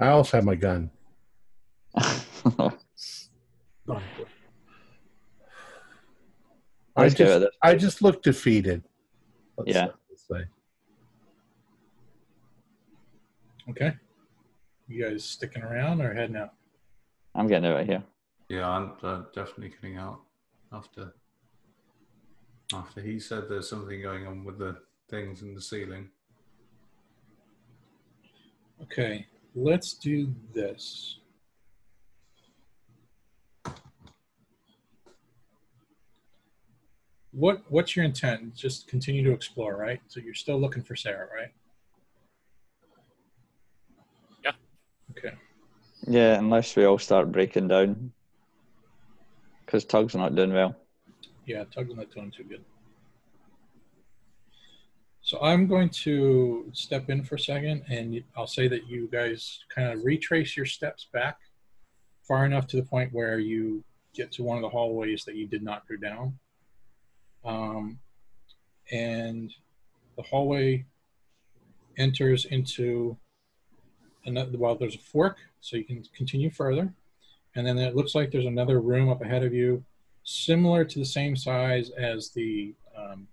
I 0.00 0.08
also 0.08 0.36
have 0.36 0.44
my 0.44 0.54
gun. 0.56 0.90
I 1.96 2.70
Let's 6.96 7.14
get 7.14 7.28
out 7.30 7.40
just. 7.42 7.52
I 7.62 7.74
just 7.74 8.02
look 8.02 8.22
defeated. 8.22 8.82
Let's 9.56 9.70
Yeah. 9.74 9.86
say. 9.86 9.92
Okay. 13.70 13.92
You 14.88 15.04
guys 15.04 15.24
sticking 15.24 15.62
around 15.62 16.00
or 16.02 16.12
heading 16.12 16.36
out? 16.36 16.54
I'm 17.34 17.46
getting 17.46 17.70
out 17.70 17.80
of 17.80 17.86
here. 17.86 18.02
Yeah, 18.48 18.68
I'm 18.68 18.92
uh, 19.02 19.22
definitely 19.32 19.68
getting 19.68 19.96
out 19.96 20.20
after 20.72 21.14
after 22.74 23.00
he 23.00 23.18
said 23.20 23.44
there's 23.48 23.68
something 23.68 24.00
going 24.02 24.26
on 24.26 24.44
with 24.44 24.58
the 24.58 24.76
things 25.08 25.42
in 25.42 25.54
the 25.54 25.60
ceiling. 25.60 26.08
Okay, 28.82 29.26
let's 29.54 29.94
do 29.94 30.34
this. 30.52 31.18
What 37.30 37.62
what's 37.68 37.94
your 37.94 38.04
intent? 38.04 38.56
Just 38.56 38.88
continue 38.88 39.22
to 39.22 39.32
explore, 39.32 39.76
right? 39.76 40.00
So 40.08 40.18
you're 40.18 40.34
still 40.34 40.60
looking 40.60 40.82
for 40.82 40.96
Sarah, 40.96 41.28
right? 41.32 41.52
Okay. 45.10 45.34
Yeah, 46.06 46.38
unless 46.38 46.76
we 46.76 46.84
all 46.84 46.98
start 46.98 47.30
breaking 47.30 47.68
down. 47.68 48.12
Because 49.64 49.84
Tug's 49.84 50.14
not 50.14 50.34
doing 50.34 50.52
well. 50.52 50.74
Yeah, 51.46 51.64
Tug's 51.64 51.94
not 51.94 52.10
doing 52.10 52.30
too 52.30 52.44
good. 52.44 52.64
So 55.22 55.38
I'm 55.42 55.66
going 55.66 55.90
to 56.04 56.70
step 56.72 57.10
in 57.10 57.22
for 57.22 57.36
a 57.36 57.38
second, 57.38 57.84
and 57.88 58.22
I'll 58.36 58.46
say 58.46 58.66
that 58.68 58.88
you 58.88 59.08
guys 59.12 59.60
kind 59.72 59.92
of 59.92 60.04
retrace 60.04 60.56
your 60.56 60.66
steps 60.66 61.08
back 61.12 61.38
far 62.26 62.46
enough 62.46 62.66
to 62.68 62.76
the 62.76 62.82
point 62.82 63.12
where 63.12 63.38
you 63.38 63.84
get 64.14 64.32
to 64.32 64.42
one 64.42 64.56
of 64.56 64.62
the 64.62 64.68
hallways 64.68 65.24
that 65.24 65.36
you 65.36 65.46
did 65.46 65.62
not 65.62 65.86
go 65.88 65.96
down. 65.96 66.38
Um, 67.44 67.98
and 68.90 69.52
the 70.16 70.22
hallway 70.22 70.84
enters 71.98 72.46
into 72.46 73.16
another, 74.24 74.56
well, 74.56 74.74
there's 74.74 74.94
a 74.94 74.98
fork, 74.98 75.38
so 75.60 75.76
you 75.76 75.84
can 75.84 76.04
continue 76.14 76.50
further. 76.50 76.92
And 77.54 77.66
then 77.66 77.78
it 77.78 77.96
looks 77.96 78.14
like 78.14 78.30
there's 78.30 78.46
another 78.46 78.80
room 78.80 79.08
up 79.08 79.22
ahead 79.22 79.42
of 79.42 79.52
you, 79.52 79.84
similar 80.24 80.84
to 80.84 80.98
the 80.98 81.04
same 81.04 81.34
size 81.36 81.90
as 81.90 82.30
the 82.30 82.74
um, 82.96 83.26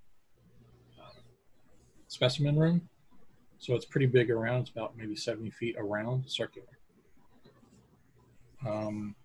specimen 2.07 2.57
room. 2.57 2.81
So 3.59 3.75
it's 3.75 3.85
pretty 3.85 4.07
big 4.07 4.31
around. 4.31 4.61
It's 4.61 4.69
about 4.71 4.97
maybe 4.97 5.15
70 5.15 5.49
feet 5.51 5.75
around, 5.77 6.23
circular. 6.27 6.67
Um, 8.67 9.15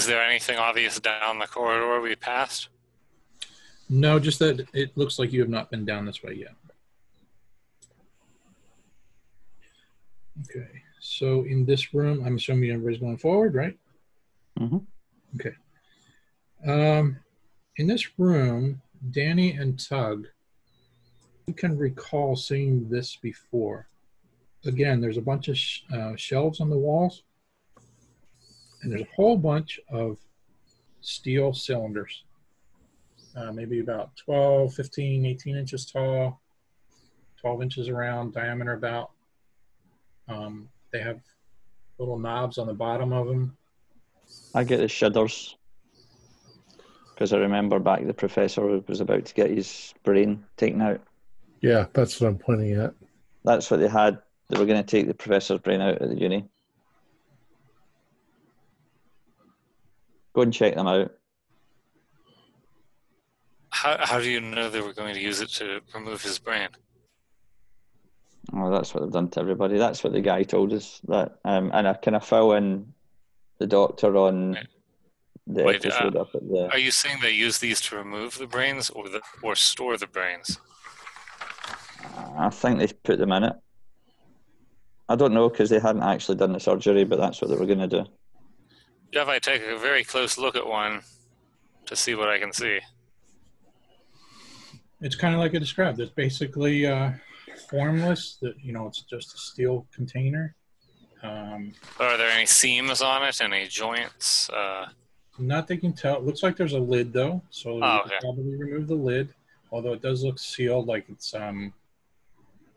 Is 0.00 0.06
there 0.06 0.22
anything 0.22 0.56
obvious 0.56 0.98
down 0.98 1.38
the 1.40 1.46
corridor 1.46 2.00
we 2.00 2.16
passed? 2.16 2.70
No, 3.90 4.20
just 4.20 4.38
that 4.38 4.66
it 4.72 4.96
looks 4.96 5.18
like 5.18 5.32
you 5.32 5.40
have 5.40 5.48
not 5.48 5.70
been 5.70 5.84
down 5.84 6.06
this 6.06 6.22
way 6.22 6.34
yet. 6.34 6.54
Okay, 10.48 10.68
so 11.00 11.42
in 11.42 11.66
this 11.66 11.92
room, 11.92 12.24
I'm 12.24 12.36
assuming 12.36 12.70
everybody's 12.70 13.00
going 13.00 13.18
forward, 13.18 13.54
right? 13.54 13.76
Mm-hmm. 14.58 14.78
Okay. 15.34 15.54
Um, 16.66 17.16
in 17.76 17.88
this 17.88 18.18
room, 18.18 18.80
Danny 19.10 19.52
and 19.52 19.78
Tug, 19.78 20.28
you 21.46 21.54
can 21.54 21.76
recall 21.76 22.36
seeing 22.36 22.88
this 22.88 23.16
before. 23.16 23.88
Again, 24.64 25.00
there's 25.00 25.16
a 25.16 25.22
bunch 25.22 25.48
of 25.48 25.58
sh- 25.58 25.80
uh, 25.92 26.14
shelves 26.14 26.60
on 26.60 26.70
the 26.70 26.78
walls, 26.78 27.24
and 28.82 28.92
there's 28.92 29.02
a 29.02 29.16
whole 29.16 29.36
bunch 29.36 29.80
of 29.90 30.18
steel 31.00 31.52
cylinders, 31.52 32.24
uh, 33.36 33.52
maybe 33.52 33.80
about 33.80 34.16
12, 34.16 34.74
15, 34.74 35.26
18 35.26 35.56
inches 35.56 35.86
tall, 35.86 36.40
12 37.40 37.62
inches 37.62 37.88
around, 37.88 38.34
diameter 38.34 38.72
about. 38.72 39.10
Um, 40.28 40.68
they 40.92 41.00
have 41.00 41.20
little 41.98 42.18
knobs 42.18 42.58
on 42.58 42.66
the 42.66 42.74
bottom 42.74 43.12
of 43.12 43.26
them. 43.26 43.56
I 44.54 44.64
get 44.64 44.78
the 44.78 44.88
shudders. 44.88 45.56
Because 47.14 47.32
I 47.32 47.38
remember 47.38 47.78
back 47.78 48.06
the 48.06 48.14
professor 48.14 48.80
was 48.86 49.00
about 49.00 49.26
to 49.26 49.34
get 49.34 49.50
his 49.50 49.92
brain 50.04 50.44
taken 50.56 50.80
out. 50.80 51.02
Yeah, 51.60 51.86
that's 51.92 52.18
what 52.20 52.28
I'm 52.28 52.38
pointing 52.38 52.72
at. 52.80 52.94
That's 53.44 53.70
what 53.70 53.80
they 53.80 53.88
had. 53.88 54.18
They 54.48 54.58
were 54.58 54.66
going 54.66 54.82
to 54.82 54.90
take 54.90 55.06
the 55.06 55.14
professor's 55.14 55.60
brain 55.60 55.80
out 55.80 56.00
at 56.00 56.08
the 56.08 56.18
uni. 56.18 56.48
Go 60.32 60.42
and 60.42 60.52
check 60.52 60.74
them 60.74 60.86
out. 60.86 61.12
How, 63.70 63.96
how 64.00 64.18
do 64.18 64.28
you 64.28 64.40
know 64.40 64.68
they 64.68 64.80
were 64.80 64.92
going 64.92 65.14
to 65.14 65.20
use 65.20 65.40
it 65.40 65.48
to 65.50 65.80
remove 65.94 66.22
his 66.22 66.38
brain? 66.38 66.68
Oh, 68.52 68.70
that's 68.70 68.92
what 68.92 69.02
they've 69.02 69.12
done 69.12 69.28
to 69.30 69.40
everybody. 69.40 69.78
That's 69.78 70.02
what 70.02 70.12
the 70.12 70.20
guy 70.20 70.42
told 70.42 70.72
us. 70.72 71.00
That, 71.08 71.38
um, 71.44 71.70
and 71.72 71.86
I 71.86 71.94
kind 71.94 72.16
of 72.16 72.24
fill 72.24 72.52
in 72.52 72.92
the 73.58 73.66
doctor 73.66 74.16
on 74.16 74.52
Right. 74.54 74.66
the 75.46 75.62
Wait, 75.64 75.76
episode 75.84 76.16
up 76.16 76.28
at 76.34 76.40
the. 76.42 76.68
Are 76.72 76.78
you 76.78 76.90
saying 76.90 77.18
they 77.22 77.30
use 77.30 77.58
these 77.58 77.80
to 77.82 77.96
remove 77.96 78.38
the 78.38 78.46
brains 78.46 78.90
or 78.90 79.08
the 79.08 79.20
or 79.42 79.54
store 79.54 79.96
the 79.96 80.06
brains? 80.06 80.58
I 82.36 82.50
think 82.50 82.78
they 82.78 82.88
put 82.88 83.18
them 83.18 83.32
in 83.32 83.44
it. 83.44 83.52
I 85.08 85.16
don't 85.16 85.34
know 85.34 85.48
because 85.48 85.70
they 85.70 85.80
hadn't 85.80 86.02
actually 86.02 86.36
done 86.36 86.52
the 86.52 86.60
surgery, 86.60 87.04
but 87.04 87.18
that's 87.18 87.40
what 87.40 87.50
they 87.50 87.56
were 87.56 87.66
going 87.66 87.78
to 87.80 87.88
do. 87.88 88.04
Jeff, 89.12 89.28
I 89.28 89.38
take 89.38 89.62
a 89.62 89.76
very 89.76 90.04
close 90.04 90.38
look 90.38 90.56
at 90.56 90.66
one 90.66 91.02
to 91.86 91.96
see 91.96 92.14
what 92.14 92.28
I 92.28 92.38
can 92.38 92.52
see. 92.52 92.80
It's 95.00 95.16
kind 95.16 95.34
of 95.34 95.40
like 95.40 95.54
I 95.54 95.58
described. 95.58 95.98
It's 96.00 96.10
basically 96.12 96.86
uh, 96.86 97.12
formless. 97.68 98.36
That 98.42 98.54
you 98.62 98.72
know, 98.72 98.86
it's 98.86 99.02
just 99.02 99.34
a 99.34 99.38
steel 99.38 99.86
container. 99.94 100.54
Um, 101.22 101.72
Are 101.98 102.16
there 102.16 102.30
any 102.30 102.46
seams 102.46 103.02
on 103.02 103.22
it? 103.22 103.40
Any 103.40 103.66
joints? 103.66 104.48
Uh, 104.50 104.88
not 105.38 105.66
that 105.68 105.74
you 105.76 105.80
can 105.80 105.92
tell. 105.92 106.16
It 106.16 106.24
looks 106.24 106.42
like 106.42 106.56
there's 106.56 106.72
a 106.72 106.78
lid 106.78 107.12
though, 107.12 107.42
so 107.50 107.78
Oh, 107.82 108.00
okay. 108.06 108.16
probably 108.20 108.56
remove 108.56 108.88
the 108.88 108.94
lid. 108.94 109.32
Although 109.72 109.92
it 109.92 110.02
does 110.02 110.24
look 110.24 110.38
sealed, 110.38 110.86
like 110.86 111.06
it's 111.08 111.32
um, 111.34 111.72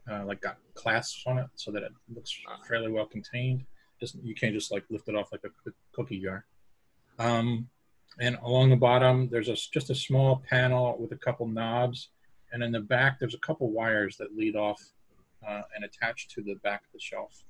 uh, 0.10 0.26
like 0.26 0.42
got 0.42 0.58
clasps 0.76 1.24
on 1.26 1.40
it, 1.40 1.48
so 1.56 1.72
that 1.72 1.84
it 1.84 1.92
looks 2.14 2.38
fairly 2.68 2.92
well 2.92 3.06
contained. 3.06 3.66
Just 4.00 4.16
you 4.24 4.36
can't 4.36 4.54
just 4.54 4.72
like 4.72 4.84
lift 4.90 5.08
it 5.10 5.16
off 5.16 5.32
like 5.32 5.42
a 5.46 5.72
cookie 5.94 6.20
jar. 6.22 6.46
Um, 7.20 7.68
and 8.20 8.38
along 8.44 8.70
the 8.70 8.76
bottom, 8.76 9.28
there's 9.30 9.50
a, 9.50 9.56
just 9.56 9.90
a 9.90 9.96
small 9.96 10.44
panel 10.50 10.98
with 11.00 11.12
a 11.14 11.16
couple 11.16 11.48
knobs, 11.48 12.10
and 12.54 12.64
in 12.64 12.72
the 12.72 12.80
back, 12.80 13.20
there's 13.20 13.34
a 13.34 13.40
couple 13.40 13.70
wires 13.72 14.16
that 14.18 14.36
lead 14.38 14.56
off 14.56 14.82
uh, 15.46 15.64
and 15.76 15.84
attach 15.84 16.28
to 16.30 16.42
the 16.42 16.54
back 16.64 16.84
of 16.86 16.94
the 16.94 17.00
shelf. 17.00 17.44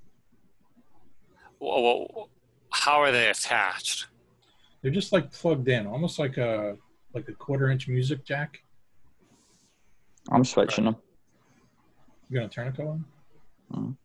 wh- 1.60 2.06
wh- 2.10 2.26
how 2.70 3.00
are 3.00 3.12
they 3.12 3.28
attached? 3.28 4.08
They're 4.82 4.90
just 4.90 5.12
like 5.12 5.30
plugged 5.32 5.68
in, 5.68 5.86
almost 5.86 6.18
like 6.18 6.36
a 6.38 6.76
like 7.14 7.28
a 7.28 7.32
quarter 7.32 7.70
inch 7.70 7.86
music 7.86 8.24
jack. 8.24 8.60
I'm 10.32 10.44
switching 10.44 10.84
them. 10.86 10.96
You 12.28 12.38
gonna 12.38 12.48
turn 12.48 12.68
it 12.68 12.80
on? 12.80 13.04
Mhm. 13.72 13.96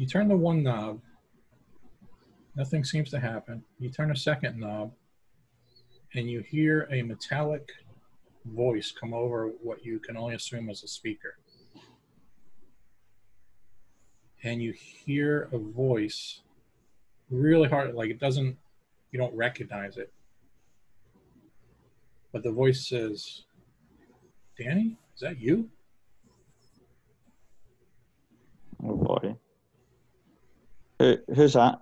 You 0.00 0.06
turn 0.06 0.28
the 0.28 0.36
one 0.36 0.62
knob, 0.62 1.02
nothing 2.56 2.84
seems 2.84 3.10
to 3.10 3.20
happen. 3.20 3.62
You 3.78 3.90
turn 3.90 4.10
a 4.10 4.16
second 4.16 4.58
knob, 4.58 4.92
and 6.14 6.30
you 6.30 6.40
hear 6.40 6.88
a 6.90 7.02
metallic 7.02 7.70
voice 8.46 8.94
come 8.98 9.12
over 9.12 9.48
what 9.62 9.84
you 9.84 9.98
can 9.98 10.16
only 10.16 10.34
assume 10.34 10.70
is 10.70 10.82
a 10.82 10.88
speaker. 10.88 11.36
And 14.42 14.62
you 14.62 14.72
hear 14.72 15.50
a 15.52 15.58
voice 15.58 16.40
really 17.30 17.68
hard, 17.68 17.94
like 17.94 18.08
it 18.08 18.18
doesn't, 18.18 18.56
you 19.10 19.18
don't 19.18 19.36
recognize 19.36 19.98
it. 19.98 20.10
But 22.32 22.42
the 22.42 22.52
voice 22.52 22.88
says, 22.88 23.42
Danny, 24.58 24.96
is 25.14 25.20
that 25.20 25.38
you? 25.38 25.68
Oh 28.82 28.96
boy. 28.96 29.36
Who, 31.00 31.16
who's 31.34 31.54
that? 31.54 31.78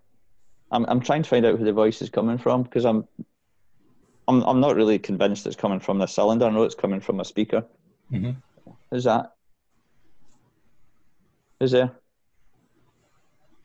I'm 0.71 0.87
I'm 0.87 1.01
trying 1.01 1.25
to 1.25 1.29
find 1.29 1.45
out 1.45 1.59
who 1.59 1.65
the 1.65 1.73
voice 1.73 2.01
is 2.03 2.09
coming 2.09 2.39
from 2.39 2.63
because 2.63 2.85
I'm 2.85 3.05
I'm 4.29 4.43
I'm 4.45 4.61
not 4.61 4.77
really 4.77 4.99
convinced 5.01 5.45
it's 5.45 5.57
coming 5.57 5.81
from 5.81 5.99
the 5.99 6.07
cylinder. 6.07 6.47
I 6.47 6.51
know 6.51 6.63
it's 6.63 6.77
coming 6.77 7.01
from 7.01 7.19
a 7.19 7.25
speaker. 7.25 7.67
Mhm. 8.13 8.37
Who's 8.93 9.05
that? 9.05 9.33
Who's 11.59 11.73
there? 11.73 11.91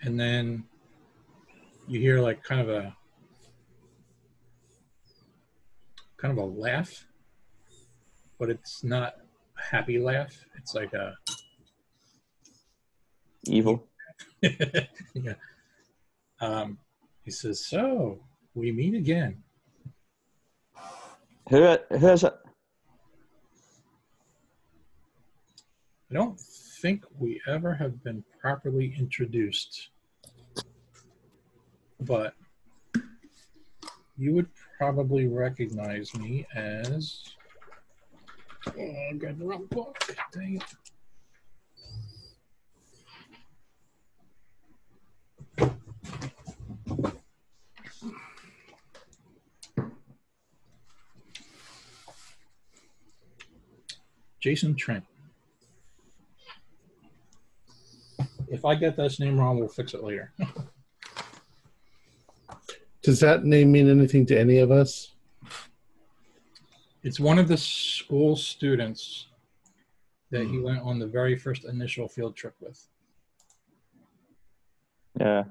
and 0.05 0.19
then 0.19 0.65
you 1.87 1.97
hear 1.99 2.19
like 2.19 2.43
kind 2.43 2.59
of 2.59 2.67
a 2.67 2.93
kind 6.17 6.37
of 6.37 6.43
a 6.43 6.45
laugh 6.45 7.07
but 8.37 8.49
it's 8.49 8.83
not 8.83 9.13
a 9.57 9.61
happy 9.61 9.97
laugh 9.97 10.35
it's 10.57 10.75
like 10.75 10.91
a 10.93 11.15
Evil. 13.45 13.87
yeah 15.13 15.33
Um, 16.41 16.77
he 17.23 17.31
says, 17.31 17.65
"So 17.65 18.19
we 18.53 18.71
meet 18.71 18.95
again." 18.95 19.43
Who 21.49 21.77
who 21.89 22.07
is 22.09 22.23
it? 22.23 22.33
I 26.11 26.13
don't 26.13 26.39
think 26.81 27.05
we 27.17 27.41
ever 27.47 27.73
have 27.73 28.03
been 28.03 28.23
properly 28.41 28.93
introduced, 28.99 29.89
but 32.01 32.33
you 34.17 34.33
would 34.33 34.49
probably 34.77 35.27
recognize 35.27 36.13
me 36.15 36.45
as. 36.53 37.23
Oh, 38.67 38.95
I 39.09 39.13
got 39.13 39.39
the 39.39 39.45
wrong 39.45 39.65
book. 39.67 39.97
Dang 40.31 40.57
it. 40.57 40.63
Jason 54.43 54.75
Trent. 54.75 55.05
If 58.49 58.65
I 58.65 58.75
get 58.75 58.97
this 58.97 59.17
name 59.17 59.39
wrong, 59.39 59.57
we'll 59.57 59.69
fix 59.69 59.93
it 59.93 60.03
later. 60.03 60.33
Does 63.03 63.21
that 63.21 63.45
name 63.45 63.71
mean 63.71 63.89
anything 63.89 64.25
to 64.25 64.37
any 64.37 64.57
of 64.57 64.69
us? 64.69 65.13
It's 67.03 67.21
one 67.21 67.39
of 67.39 67.47
the 67.47 67.55
school 67.55 68.35
students 68.35 69.27
that 70.29 70.45
he 70.45 70.59
went 70.59 70.81
on 70.81 70.99
the 70.99 71.07
very 71.07 71.37
first 71.37 71.63
initial 71.63 72.09
field 72.09 72.35
trip 72.35 72.55
with. 72.59 72.85
Yeah. 75.21 75.45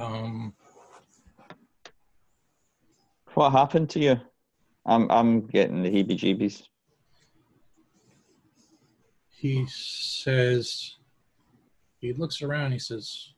Um, 0.00 0.54
What 3.34 3.50
happened 3.50 3.90
to 3.90 4.00
you? 4.00 4.20
I'm 4.86 5.10
I'm 5.10 5.46
getting 5.46 5.82
the 5.82 5.90
heebie-jeebies. 5.90 6.62
he 9.40 9.64
says, 9.68 10.96
he 11.98 12.12
looks 12.12 12.42
around, 12.42 12.72
he 12.72 12.78
says, 12.78 13.30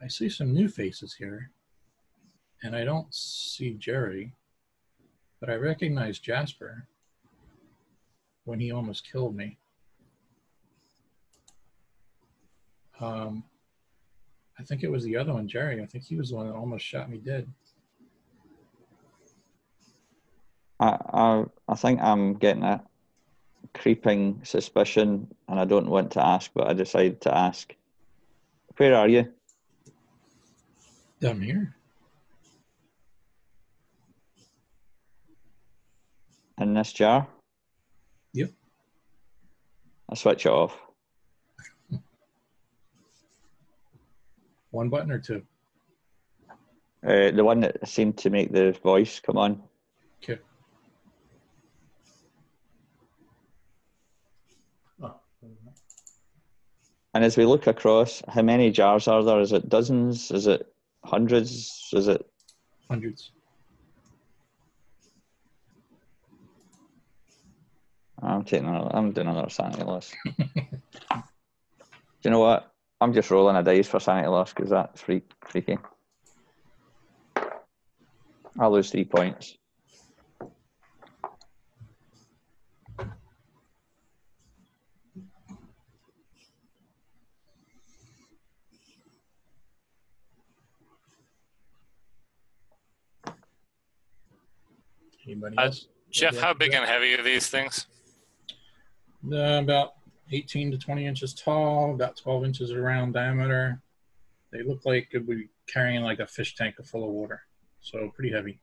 I 0.00 0.06
see 0.06 0.28
some 0.28 0.54
new 0.54 0.68
faces 0.68 1.14
here, 1.14 1.50
and 2.62 2.76
I 2.76 2.84
don't 2.84 3.12
see 3.12 3.74
Jerry, 3.74 4.32
but 5.40 5.50
I 5.50 5.54
recognize 5.54 6.20
Jasper 6.20 6.86
when 8.44 8.60
he 8.60 8.70
almost 8.70 9.10
killed 9.10 9.34
me. 9.34 9.58
Um, 13.00 13.42
I 14.60 14.62
think 14.62 14.84
it 14.84 14.92
was 14.92 15.02
the 15.02 15.16
other 15.16 15.32
one, 15.32 15.48
Jerry. 15.48 15.82
I 15.82 15.86
think 15.86 16.04
he 16.04 16.14
was 16.14 16.30
the 16.30 16.36
one 16.36 16.46
that 16.46 16.54
almost 16.54 16.84
shot 16.84 17.10
me 17.10 17.18
dead. 17.18 17.48
I 20.80 20.96
I 21.12 21.44
I 21.68 21.74
think 21.74 22.00
I'm 22.00 22.34
getting 22.34 22.64
a 22.64 22.82
creeping 23.74 24.40
suspicion, 24.42 25.28
and 25.48 25.60
I 25.60 25.64
don't 25.64 25.88
want 25.88 26.12
to 26.12 26.26
ask, 26.26 26.50
but 26.54 26.66
I 26.66 26.72
decided 26.72 27.20
to 27.22 27.36
ask. 27.36 27.74
Where 28.76 28.96
are 28.96 29.08
you? 29.08 29.28
Down 31.20 31.42
here. 31.42 31.74
In 36.58 36.72
this 36.74 36.92
jar? 36.92 37.28
Yep. 38.32 38.50
I 40.08 40.14
switch 40.14 40.46
it 40.46 40.52
off. 40.52 40.78
One 44.70 44.88
button 44.88 45.10
or 45.10 45.18
two? 45.18 45.42
Uh, 47.06 47.30
the 47.32 47.44
one 47.44 47.60
that 47.60 47.86
seemed 47.88 48.16
to 48.18 48.30
make 48.30 48.52
the 48.52 48.72
voice 48.82 49.20
come 49.20 49.36
on. 49.36 49.62
Okay. 50.22 50.40
And 57.12 57.24
as 57.24 57.36
we 57.36 57.44
look 57.44 57.66
across, 57.66 58.22
how 58.28 58.42
many 58.42 58.70
jars 58.70 59.08
are 59.08 59.24
there? 59.24 59.40
Is 59.40 59.52
it 59.52 59.68
dozens? 59.68 60.30
Is 60.30 60.46
it 60.46 60.72
hundreds? 61.04 61.90
Is 61.92 62.08
it 62.08 62.24
Hundreds. 62.88 63.30
I'm 68.20 68.44
taking 68.44 68.68
another, 68.68 68.90
I'm 68.92 69.12
doing 69.12 69.28
another 69.28 69.48
sanity 69.48 69.84
loss. 69.84 70.12
Do 70.26 70.42
you 72.24 72.30
know 72.30 72.40
what? 72.40 72.72
I'm 73.00 73.14
just 73.14 73.30
rolling 73.30 73.56
a 73.56 73.62
dice 73.62 73.86
for 73.86 74.00
sanity 74.00 74.28
loss 74.28 74.52
because 74.52 74.70
that's 74.70 75.00
freak, 75.00 75.30
freaky. 75.46 75.78
I'll 78.58 78.72
lose 78.72 78.90
three 78.90 79.04
points. 79.04 79.56
Anybody 95.26 95.56
Uh, 95.58 95.64
else? 95.64 95.88
Jeff, 96.10 96.36
how 96.38 96.52
big 96.54 96.74
and 96.74 96.84
heavy 96.84 97.14
are 97.14 97.22
these 97.22 97.48
things? 97.48 97.86
Uh, 99.30 99.60
about 99.62 99.94
18 100.32 100.70
to 100.72 100.78
20 100.78 101.06
inches 101.06 101.34
tall, 101.34 101.94
about 101.94 102.16
12 102.16 102.44
inches 102.44 102.72
around 102.72 103.12
diameter. 103.12 103.80
They 104.50 104.62
look 104.62 104.84
like 104.84 105.08
it 105.12 105.26
would 105.26 105.38
be 105.38 105.48
carrying 105.66 106.02
like 106.02 106.18
a 106.18 106.26
fish 106.26 106.54
tank 106.54 106.76
full 106.84 107.04
of 107.04 107.10
water. 107.10 107.42
So 107.80 108.10
pretty 108.14 108.32
heavy. 108.32 108.60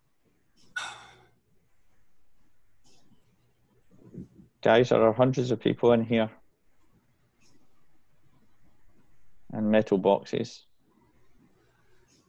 Guys, 4.61 4.89
there 4.89 5.01
are 5.01 5.13
hundreds 5.13 5.51
of 5.51 5.59
people 5.59 5.93
in 5.93 6.03
here. 6.03 6.29
And 9.53 9.71
metal 9.71 9.97
boxes. 9.97 10.65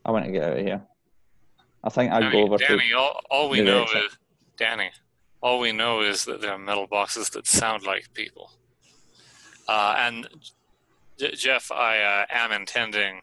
I 0.04 0.10
want 0.12 0.24
to 0.26 0.30
get 0.30 0.44
out 0.44 0.58
of 0.58 0.64
here. 0.64 0.82
I 1.84 1.90
think 1.90 2.12
I'd 2.12 2.32
go 2.32 2.42
over 2.42 2.56
Danny 2.56 2.90
to. 2.90 2.96
all, 2.96 3.20
all 3.30 3.48
we 3.48 3.60
know 3.60 3.82
exit. 3.82 4.04
is 4.04 4.18
Danny. 4.56 4.90
All 5.40 5.60
we 5.60 5.72
know 5.72 6.02
is 6.02 6.24
that 6.24 6.40
there 6.40 6.52
are 6.52 6.58
metal 6.58 6.86
boxes 6.86 7.30
that 7.30 7.46
sound 7.46 7.84
like 7.84 8.12
people. 8.14 8.50
Uh, 9.68 9.94
and 9.98 10.28
J- 11.18 11.34
Jeff, 11.34 11.70
I 11.70 11.98
uh, 12.00 12.26
am 12.30 12.52
intending 12.52 13.20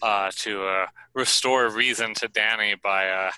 uh, 0.00 0.30
to 0.36 0.64
uh, 0.64 0.86
restore 1.14 1.68
reason 1.70 2.14
to 2.14 2.28
Danny 2.28 2.74
by 2.82 3.08
uh, 3.08 3.30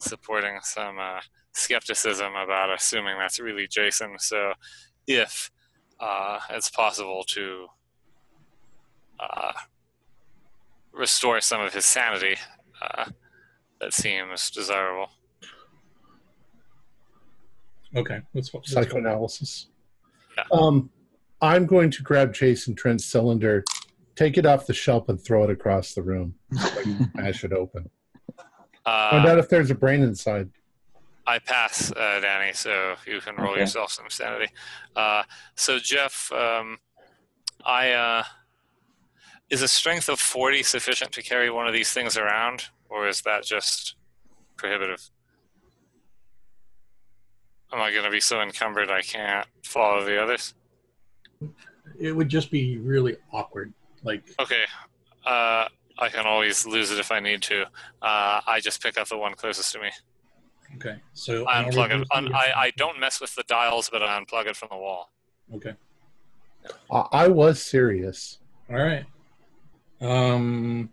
supporting 0.00 0.58
some 0.62 0.98
uh, 0.98 1.20
skepticism 1.52 2.34
about 2.34 2.74
assuming 2.74 3.16
that's 3.18 3.38
really 3.38 3.68
Jason. 3.68 4.16
So, 4.18 4.52
if 5.06 5.50
uh, 6.00 6.40
it's 6.50 6.70
possible 6.70 7.24
to 7.28 7.66
uh, 9.20 9.52
restore 10.92 11.40
some 11.40 11.60
of 11.60 11.72
his 11.72 11.84
sanity, 11.84 12.36
uh, 12.82 13.06
that 13.80 13.92
seems 13.92 14.50
desirable. 14.50 15.10
Okay. 17.94 18.20
Let's, 18.34 18.52
let's 18.52 18.72
Psychoanalysis. 18.72 19.68
Yeah. 20.36 20.44
Um, 20.52 20.90
I'm 21.40 21.66
going 21.66 21.90
to 21.92 22.02
grab 22.02 22.32
Jason 22.34 22.74
Trent's 22.74 23.04
cylinder, 23.06 23.64
take 24.16 24.38
it 24.38 24.46
off 24.46 24.66
the 24.66 24.74
shelf, 24.74 25.08
and 25.08 25.20
throw 25.22 25.44
it 25.44 25.50
across 25.50 25.94
the 25.94 26.02
room. 26.02 26.34
Like, 26.52 26.86
Mash 27.14 27.44
it 27.44 27.52
open. 27.52 27.90
Find 28.84 29.26
Uh, 29.26 29.30
out 29.30 29.38
if 29.38 29.48
there's 29.48 29.70
a 29.70 29.74
brain 29.74 30.02
inside. 30.02 30.50
I 31.26 31.38
pass, 31.40 31.90
uh, 31.92 32.20
Danny, 32.20 32.52
so 32.52 32.94
you 33.06 33.20
can 33.20 33.34
roll 33.36 33.52
Okay. 33.52 33.60
yourself 33.62 33.90
some 33.90 34.06
sanity. 34.08 34.52
Uh, 34.94 35.24
so, 35.56 35.78
Jeff, 35.80 36.30
um, 36.32 36.78
I 37.64 37.90
uh, 37.92 38.22
is 39.50 39.60
a 39.62 39.66
strength 39.68 40.08
of 40.08 40.20
40 40.20 40.62
sufficient 40.62 41.10
to 41.12 41.22
carry 41.22 41.50
one 41.50 41.66
of 41.66 41.72
these 41.72 41.92
things 41.92 42.16
around, 42.16 42.66
or 42.88 43.08
is 43.08 43.22
that 43.22 43.44
just 43.44 43.96
prohibitive? 44.56 45.10
Am 47.72 47.80
I 47.80 47.90
going 47.90 48.04
to 48.04 48.10
be 48.10 48.20
so 48.20 48.40
encumbered 48.40 48.90
I 48.90 49.02
can't 49.02 49.46
follow 49.64 50.04
the 50.04 50.22
others? 50.22 50.54
It 51.98 52.12
would 52.12 52.28
just 52.28 52.50
be 52.50 52.78
really 52.78 53.16
awkward. 53.32 53.72
Like, 54.02 54.22
Okay. 54.40 54.62
Uh, 55.24 55.66
I 55.98 56.08
can 56.10 56.26
always 56.26 56.66
lose 56.66 56.90
it 56.92 56.98
if 57.00 57.10
I 57.10 57.20
need 57.20 57.42
to. 57.42 57.62
Uh, 58.02 58.40
I 58.46 58.60
just 58.62 58.82
pick 58.82 58.96
up 58.98 59.08
the 59.08 59.16
one 59.18 59.34
closest 59.34 59.72
to 59.72 59.80
me. 59.80 59.90
okay. 60.76 60.96
So 61.14 61.46
I 61.46 61.60
in 61.60 61.76
order 61.78 61.94
unplug 61.94 62.00
it. 62.02 62.08
Un- 62.14 62.34
I, 62.34 62.52
I 62.56 62.70
don't 62.76 63.00
mess 63.00 63.20
with 63.20 63.34
the 63.34 63.42
dials, 63.48 63.88
but 63.90 64.02
I 64.02 64.20
unplug 64.20 64.46
it 64.46 64.56
from 64.56 64.68
the 64.70 64.76
wall. 64.76 65.10
Okay. 65.54 65.74
I, 66.92 67.04
I 67.12 67.28
was 67.28 67.62
serious. 67.62 68.38
All 68.70 68.76
right. 68.76 69.04
Um, 70.00 70.92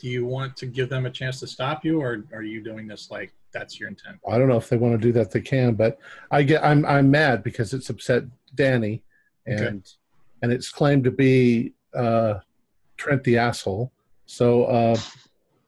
do 0.00 0.08
you 0.08 0.24
want 0.24 0.56
to 0.56 0.66
give 0.66 0.88
them 0.88 1.04
a 1.06 1.10
chance 1.10 1.38
to 1.40 1.46
stop 1.46 1.84
you, 1.84 2.00
or 2.00 2.24
are 2.32 2.42
you 2.42 2.62
doing 2.62 2.86
this 2.86 3.10
like 3.10 3.32
that's 3.52 3.78
your 3.78 3.88
intent? 3.88 4.16
I 4.28 4.38
don't 4.38 4.48
know 4.48 4.56
if 4.56 4.68
they 4.68 4.76
want 4.78 5.00
to 5.00 5.06
do 5.06 5.12
that. 5.12 5.30
They 5.30 5.40
can, 5.42 5.74
but 5.74 5.98
I 6.30 6.42
get. 6.42 6.64
I'm 6.64 6.86
I'm 6.86 7.10
mad 7.10 7.42
because 7.42 7.74
it's 7.74 7.90
upset 7.90 8.24
Danny, 8.54 9.02
and 9.46 9.60
Okay. 9.60 9.80
and 10.42 10.52
it's 10.52 10.70
claimed 10.70 11.04
to 11.04 11.10
be 11.10 11.74
uh, 11.94 12.38
Trent 12.96 13.22
the 13.24 13.36
asshole. 13.36 13.92
So 14.26 14.64
uh, 14.64 14.96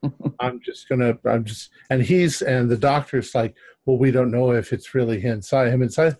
I'm 0.41 0.61
just 0.61 0.89
gonna. 0.89 1.19
I'm 1.27 1.45
just, 1.45 1.71
and 1.91 2.03
he's 2.03 2.41
and 2.41 2.71
the 2.71 2.77
doctor's 2.79 3.35
like, 3.35 3.55
well, 3.85 3.99
we 3.99 4.11
don't 4.11 4.31
know 4.31 4.53
if 4.53 4.73
it's 4.73 4.95
really 4.95 5.23
inside 5.25 5.69
him 5.69 5.83
inside. 5.83 6.17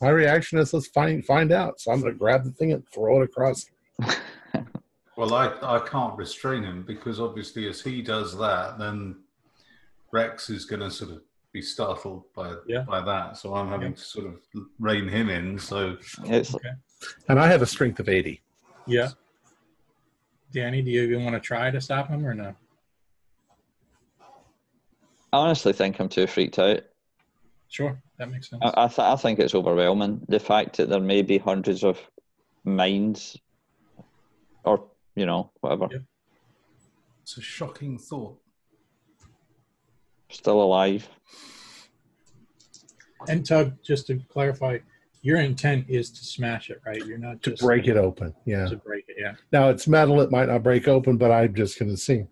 My 0.00 0.10
reaction 0.10 0.58
is, 0.60 0.72
let's 0.72 0.86
find 0.86 1.24
find 1.26 1.50
out. 1.50 1.80
So 1.80 1.90
I'm 1.90 2.00
gonna 2.00 2.12
grab 2.14 2.44
the 2.44 2.52
thing 2.52 2.72
and 2.72 2.84
throw 2.94 3.20
it 3.20 3.24
across. 3.24 3.66
Well, 5.18 5.34
I, 5.34 5.52
I 5.62 5.80
can't 5.80 6.16
restrain 6.16 6.62
him 6.62 6.84
because 6.84 7.18
obviously, 7.18 7.66
as 7.68 7.80
he 7.80 8.02
does 8.02 8.38
that, 8.38 8.78
then 8.78 9.16
Rex 10.12 10.48
is 10.48 10.64
going 10.64 10.78
to 10.78 10.92
sort 10.92 11.10
of 11.10 11.22
be 11.50 11.60
startled 11.60 12.22
by 12.36 12.54
Yeah. 12.68 12.82
by 12.82 13.00
that. 13.00 13.36
So 13.36 13.52
I'm 13.52 13.68
having 13.68 13.94
to 13.94 14.00
sort 14.00 14.26
of 14.26 14.36
rein 14.78 15.08
him 15.08 15.28
in. 15.28 15.58
So 15.58 15.96
It's 16.26 16.54
And 17.28 17.40
I 17.40 17.48
have 17.48 17.62
a 17.62 17.66
strength 17.66 17.98
of 17.98 18.08
80. 18.08 18.40
Yeah. 18.86 19.08
Danny, 20.52 20.82
do 20.82 20.90
you 20.92 21.02
even 21.02 21.24
want 21.24 21.34
to 21.34 21.40
try 21.40 21.68
to 21.72 21.80
stop 21.80 22.06
him 22.10 22.24
or 22.24 22.34
no? 22.34 22.54
I 25.32 25.36
honestly 25.36 25.72
think 25.72 25.98
I'm 25.98 26.08
too 26.08 26.28
freaked 26.28 26.60
out. 26.60 26.82
Sure, 27.68 28.00
that 28.18 28.30
makes 28.30 28.50
sense. 28.50 28.62
I, 28.64 28.84
I, 28.84 28.86
th- 28.86 29.00
I 29.00 29.16
think 29.16 29.40
it's 29.40 29.56
overwhelming. 29.56 30.24
The 30.28 30.38
fact 30.38 30.76
that 30.76 30.88
there 30.88 31.00
may 31.00 31.22
be 31.22 31.38
hundreds 31.38 31.82
of 31.82 31.98
minds, 32.64 33.36
or 34.62 34.84
you 35.18 35.26
know, 35.26 35.50
whatever, 35.60 35.88
Yep. 35.90 36.02
it's 37.22 37.36
a 37.36 37.42
shocking 37.42 37.98
thought. 37.98 38.38
still 40.30 40.62
alive. 40.62 41.08
And 43.28 43.44
Tug, 43.46 43.82
just 43.82 44.06
to 44.08 44.20
clarify, 44.28 44.78
your 45.22 45.38
intent 45.40 45.86
is 45.88 46.10
to 46.10 46.22
smash 46.24 46.68
it, 46.70 46.80
right? 46.86 47.04
You're 47.04 47.16
not 47.18 47.42
To 47.44 47.50
just 47.50 47.62
break 47.62 47.88
it 47.88 47.96
open. 47.96 48.34
Yeah. 48.44 48.66
To 48.68 48.76
break 48.76 49.06
it, 49.08 49.16
yeah. 49.18 49.34
Now 49.52 49.70
it's 49.70 49.88
metal, 49.88 50.20
it 50.20 50.30
might 50.30 50.48
not 50.48 50.62
break 50.62 50.86
open, 50.86 51.16
but 51.16 51.30
I'm 51.32 51.54
just 51.54 51.78
gonna 51.78 51.96
see. 51.96 52.26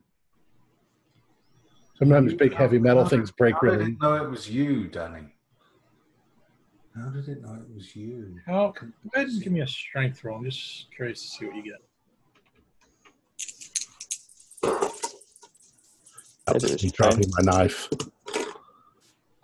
Sometimes 1.98 2.34
big 2.34 2.52
heavy 2.54 2.78
metal 2.78 3.02
How 3.04 3.08
things 3.08 3.30
did- 3.30 3.36
break 3.36 3.54
How 3.54 3.60
did 3.62 3.66
really. 3.78 3.92
it 3.92 4.00
know 4.02 4.22
it 4.24 4.28
was 4.30 4.50
you, 4.50 4.88
Danny? 4.88 5.32
How 6.94 7.08
did 7.08 7.28
it 7.28 7.40
know 7.42 7.54
it 7.54 7.74
was 7.74 7.96
you? 7.96 8.38
How? 8.46 8.72
Go 8.78 8.86
ahead 9.14 9.28
and 9.28 9.42
give 9.42 9.52
me 9.52 9.60
a 9.62 9.66
strength 9.66 10.22
roll. 10.22 10.36
I'm 10.38 10.44
just 10.44 10.94
curious 10.94 11.22
to 11.22 11.28
see 11.28 11.46
what 11.46 11.56
you 11.56 11.62
get. 11.62 11.80
That 14.62 16.57
It 16.57 16.62
was 16.62 16.83
me 16.83 16.91
dropping 16.91 17.31
my 17.31 17.43
knife. 17.43 17.89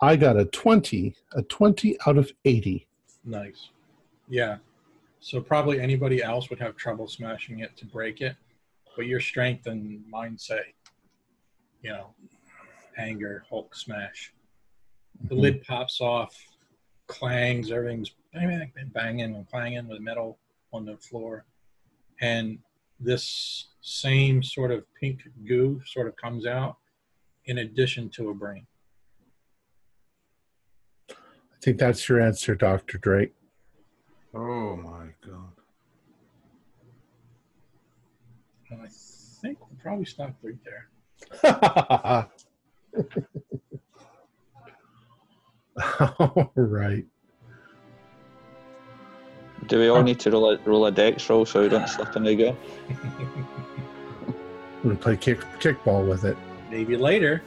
I 0.01 0.15
got 0.15 0.37
a 0.37 0.45
20, 0.45 1.15
a 1.33 1.41
20 1.43 1.97
out 2.05 2.17
of 2.17 2.31
80. 2.43 2.87
Nice. 3.23 3.69
Yeah. 4.27 4.57
So 5.19 5.39
probably 5.39 5.79
anybody 5.79 6.21
else 6.21 6.49
would 6.49 6.59
have 6.59 6.75
trouble 6.75 7.07
smashing 7.07 7.59
it 7.59 7.77
to 7.77 7.85
break 7.85 8.19
it, 8.19 8.35
but 8.95 9.05
your 9.05 9.21
strength 9.21 9.67
and 9.67 10.03
mind 10.09 10.41
say, 10.41 10.73
you 11.81 11.91
know, 11.91 12.13
anger, 12.97 13.45
Hulk 13.49 13.75
smash. 13.75 14.33
The 15.29 15.35
lid 15.35 15.61
mm-hmm. 15.61 15.73
pops 15.73 16.01
off, 16.01 16.35
clangs, 17.07 17.71
everything's 17.71 18.11
bang, 18.33 18.47
bang, 18.47 18.71
bang, 18.75 18.91
banging 18.93 19.35
and 19.35 19.49
clanging 19.49 19.87
with 19.87 20.01
metal 20.01 20.37
on 20.73 20.85
the 20.85 20.97
floor. 20.97 21.45
And 22.21 22.59
this 23.03 23.67
same 23.81 24.41
sort 24.41 24.71
of 24.71 24.83
pink 24.99 25.21
goo 25.45 25.81
sort 25.85 26.07
of 26.07 26.15
comes 26.15 26.45
out 26.45 26.77
in 27.45 27.59
addition 27.59 28.09
to 28.09 28.29
a 28.29 28.33
brain. 28.33 28.65
I 31.09 31.15
think 31.61 31.77
that's 31.77 32.07
your 32.09 32.19
answer, 32.21 32.55
Dr. 32.55 32.97
Drake. 32.97 33.33
Oh 34.33 34.75
my 34.75 35.09
god! 35.25 35.53
And 38.69 38.81
I 38.81 38.87
think 39.41 39.59
we'll 39.59 39.79
probably 39.81 40.05
stop 40.05 40.35
right 40.41 40.57
there. 40.63 40.89
All 46.19 46.51
right. 46.55 47.05
Do 49.67 49.79
we 49.79 49.87
all 49.87 50.03
need 50.03 50.19
to 50.21 50.31
roll 50.31 50.51
a 50.51 50.57
roll 50.65 50.85
a 50.87 50.91
dex 50.91 51.29
roll 51.29 51.45
so 51.45 51.61
we 51.61 51.69
don't 51.69 51.87
slip 51.87 52.15
in 52.15 52.23
the 52.23 52.35
go? 52.35 52.57
I'm 54.29 54.89
going 54.89 54.97
to 54.97 55.01
play 55.01 55.15
kick, 55.15 55.39
kickball 55.59 56.07
with 56.07 56.25
it. 56.25 56.35
Maybe 56.69 56.97
later. 56.97 57.41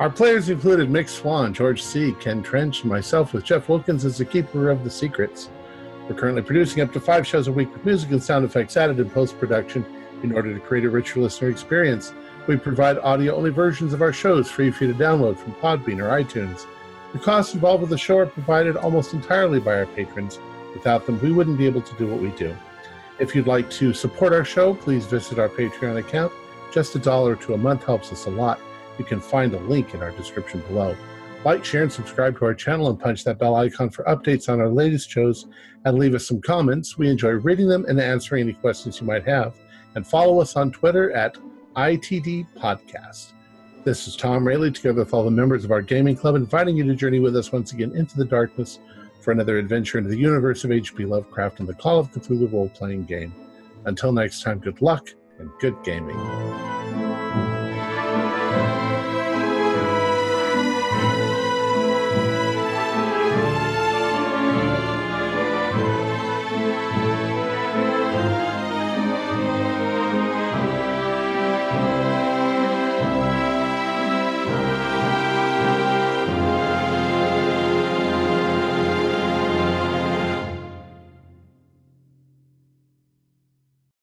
Our 0.00 0.08
players 0.08 0.48
included 0.48 0.88
Mick 0.88 1.08
Swan, 1.08 1.52
George 1.52 1.82
C., 1.82 2.14
Ken 2.20 2.42
Trench, 2.42 2.82
and 2.82 2.90
myself, 2.90 3.32
with 3.32 3.44
Jeff 3.44 3.68
Wilkins 3.68 4.04
as 4.04 4.16
the 4.16 4.24
keeper 4.24 4.70
of 4.70 4.84
the 4.84 4.90
secrets. 4.90 5.50
We're 6.08 6.14
currently 6.14 6.40
producing 6.40 6.82
up 6.82 6.92
to 6.92 7.00
five 7.00 7.26
shows 7.26 7.48
a 7.48 7.52
week 7.52 7.70
with 7.72 7.84
music 7.84 8.12
and 8.12 8.22
sound 8.22 8.44
effects 8.44 8.76
added 8.76 8.98
in 8.98 9.10
post 9.10 9.38
production 9.38 9.84
in 10.22 10.32
order 10.32 10.54
to 10.54 10.60
create 10.60 10.84
a 10.84 10.90
richer 10.90 11.20
listener 11.20 11.50
experience. 11.50 12.14
We 12.46 12.56
provide 12.56 12.96
audio 12.98 13.36
only 13.36 13.50
versions 13.50 13.92
of 13.92 14.00
our 14.00 14.12
shows 14.12 14.50
free 14.50 14.70
for 14.70 14.84
you 14.84 14.92
to 14.92 14.98
download 14.98 15.36
from 15.36 15.52
Podbean 15.54 16.00
or 16.00 16.08
iTunes. 16.08 16.64
The 17.12 17.18
costs 17.18 17.52
involved 17.52 17.82
with 17.82 17.90
the 17.90 17.98
show 17.98 18.18
are 18.18 18.26
provided 18.26 18.76
almost 18.76 19.12
entirely 19.12 19.60
by 19.60 19.74
our 19.74 19.86
patrons. 19.86 20.38
Without 20.78 21.06
them, 21.06 21.20
we 21.20 21.32
wouldn't 21.32 21.58
be 21.58 21.66
able 21.66 21.82
to 21.82 21.94
do 21.96 22.06
what 22.06 22.20
we 22.20 22.30
do. 22.36 22.56
If 23.18 23.34
you'd 23.34 23.48
like 23.48 23.68
to 23.70 23.92
support 23.92 24.32
our 24.32 24.44
show, 24.44 24.74
please 24.74 25.06
visit 25.06 25.36
our 25.40 25.48
Patreon 25.48 25.98
account. 25.98 26.32
Just 26.72 26.94
a 26.94 27.00
dollar 27.00 27.34
to 27.34 27.54
a 27.54 27.58
month 27.58 27.82
helps 27.82 28.12
us 28.12 28.26
a 28.26 28.30
lot. 28.30 28.60
You 28.96 29.04
can 29.04 29.20
find 29.20 29.52
a 29.54 29.58
link 29.58 29.92
in 29.92 30.04
our 30.04 30.12
description 30.12 30.60
below. 30.68 30.96
Like, 31.44 31.64
share, 31.64 31.82
and 31.82 31.92
subscribe 31.92 32.38
to 32.38 32.44
our 32.44 32.54
channel 32.54 32.90
and 32.90 33.00
punch 33.00 33.24
that 33.24 33.40
bell 33.40 33.56
icon 33.56 33.90
for 33.90 34.04
updates 34.04 34.48
on 34.48 34.60
our 34.60 34.68
latest 34.68 35.10
shows 35.10 35.48
and 35.84 35.98
leave 35.98 36.14
us 36.14 36.28
some 36.28 36.40
comments. 36.40 36.96
We 36.96 37.10
enjoy 37.10 37.30
reading 37.30 37.66
them 37.66 37.84
and 37.88 38.00
answering 38.00 38.44
any 38.44 38.52
questions 38.52 39.00
you 39.00 39.06
might 39.08 39.26
have. 39.26 39.56
And 39.96 40.06
follow 40.06 40.40
us 40.40 40.54
on 40.54 40.70
Twitter 40.70 41.10
at 41.10 41.36
ITD 41.74 42.46
Podcast. 42.56 43.32
This 43.82 44.06
is 44.06 44.14
Tom 44.14 44.46
Rayleigh, 44.46 44.70
together 44.70 45.00
with 45.00 45.12
all 45.12 45.24
the 45.24 45.30
members 45.32 45.64
of 45.64 45.72
our 45.72 45.82
gaming 45.82 46.16
club, 46.16 46.36
inviting 46.36 46.76
you 46.76 46.84
to 46.84 46.94
journey 46.94 47.18
with 47.18 47.36
us 47.36 47.50
once 47.50 47.72
again 47.72 47.96
into 47.96 48.16
the 48.16 48.24
darkness 48.24 48.78
for 49.28 49.32
another 49.32 49.58
adventure 49.58 49.98
into 49.98 50.08
the 50.08 50.16
universe 50.16 50.64
of 50.64 50.72
H.P. 50.72 51.04
Lovecraft 51.04 51.60
and 51.60 51.68
the 51.68 51.74
Call 51.74 51.98
of 51.98 52.10
Cthulhu 52.10 52.50
role 52.50 52.70
playing 52.70 53.04
game. 53.04 53.34
Until 53.84 54.10
next 54.10 54.42
time, 54.42 54.58
good 54.58 54.80
luck 54.80 55.10
and 55.38 55.50
good 55.60 55.76
gaming. 55.84 56.16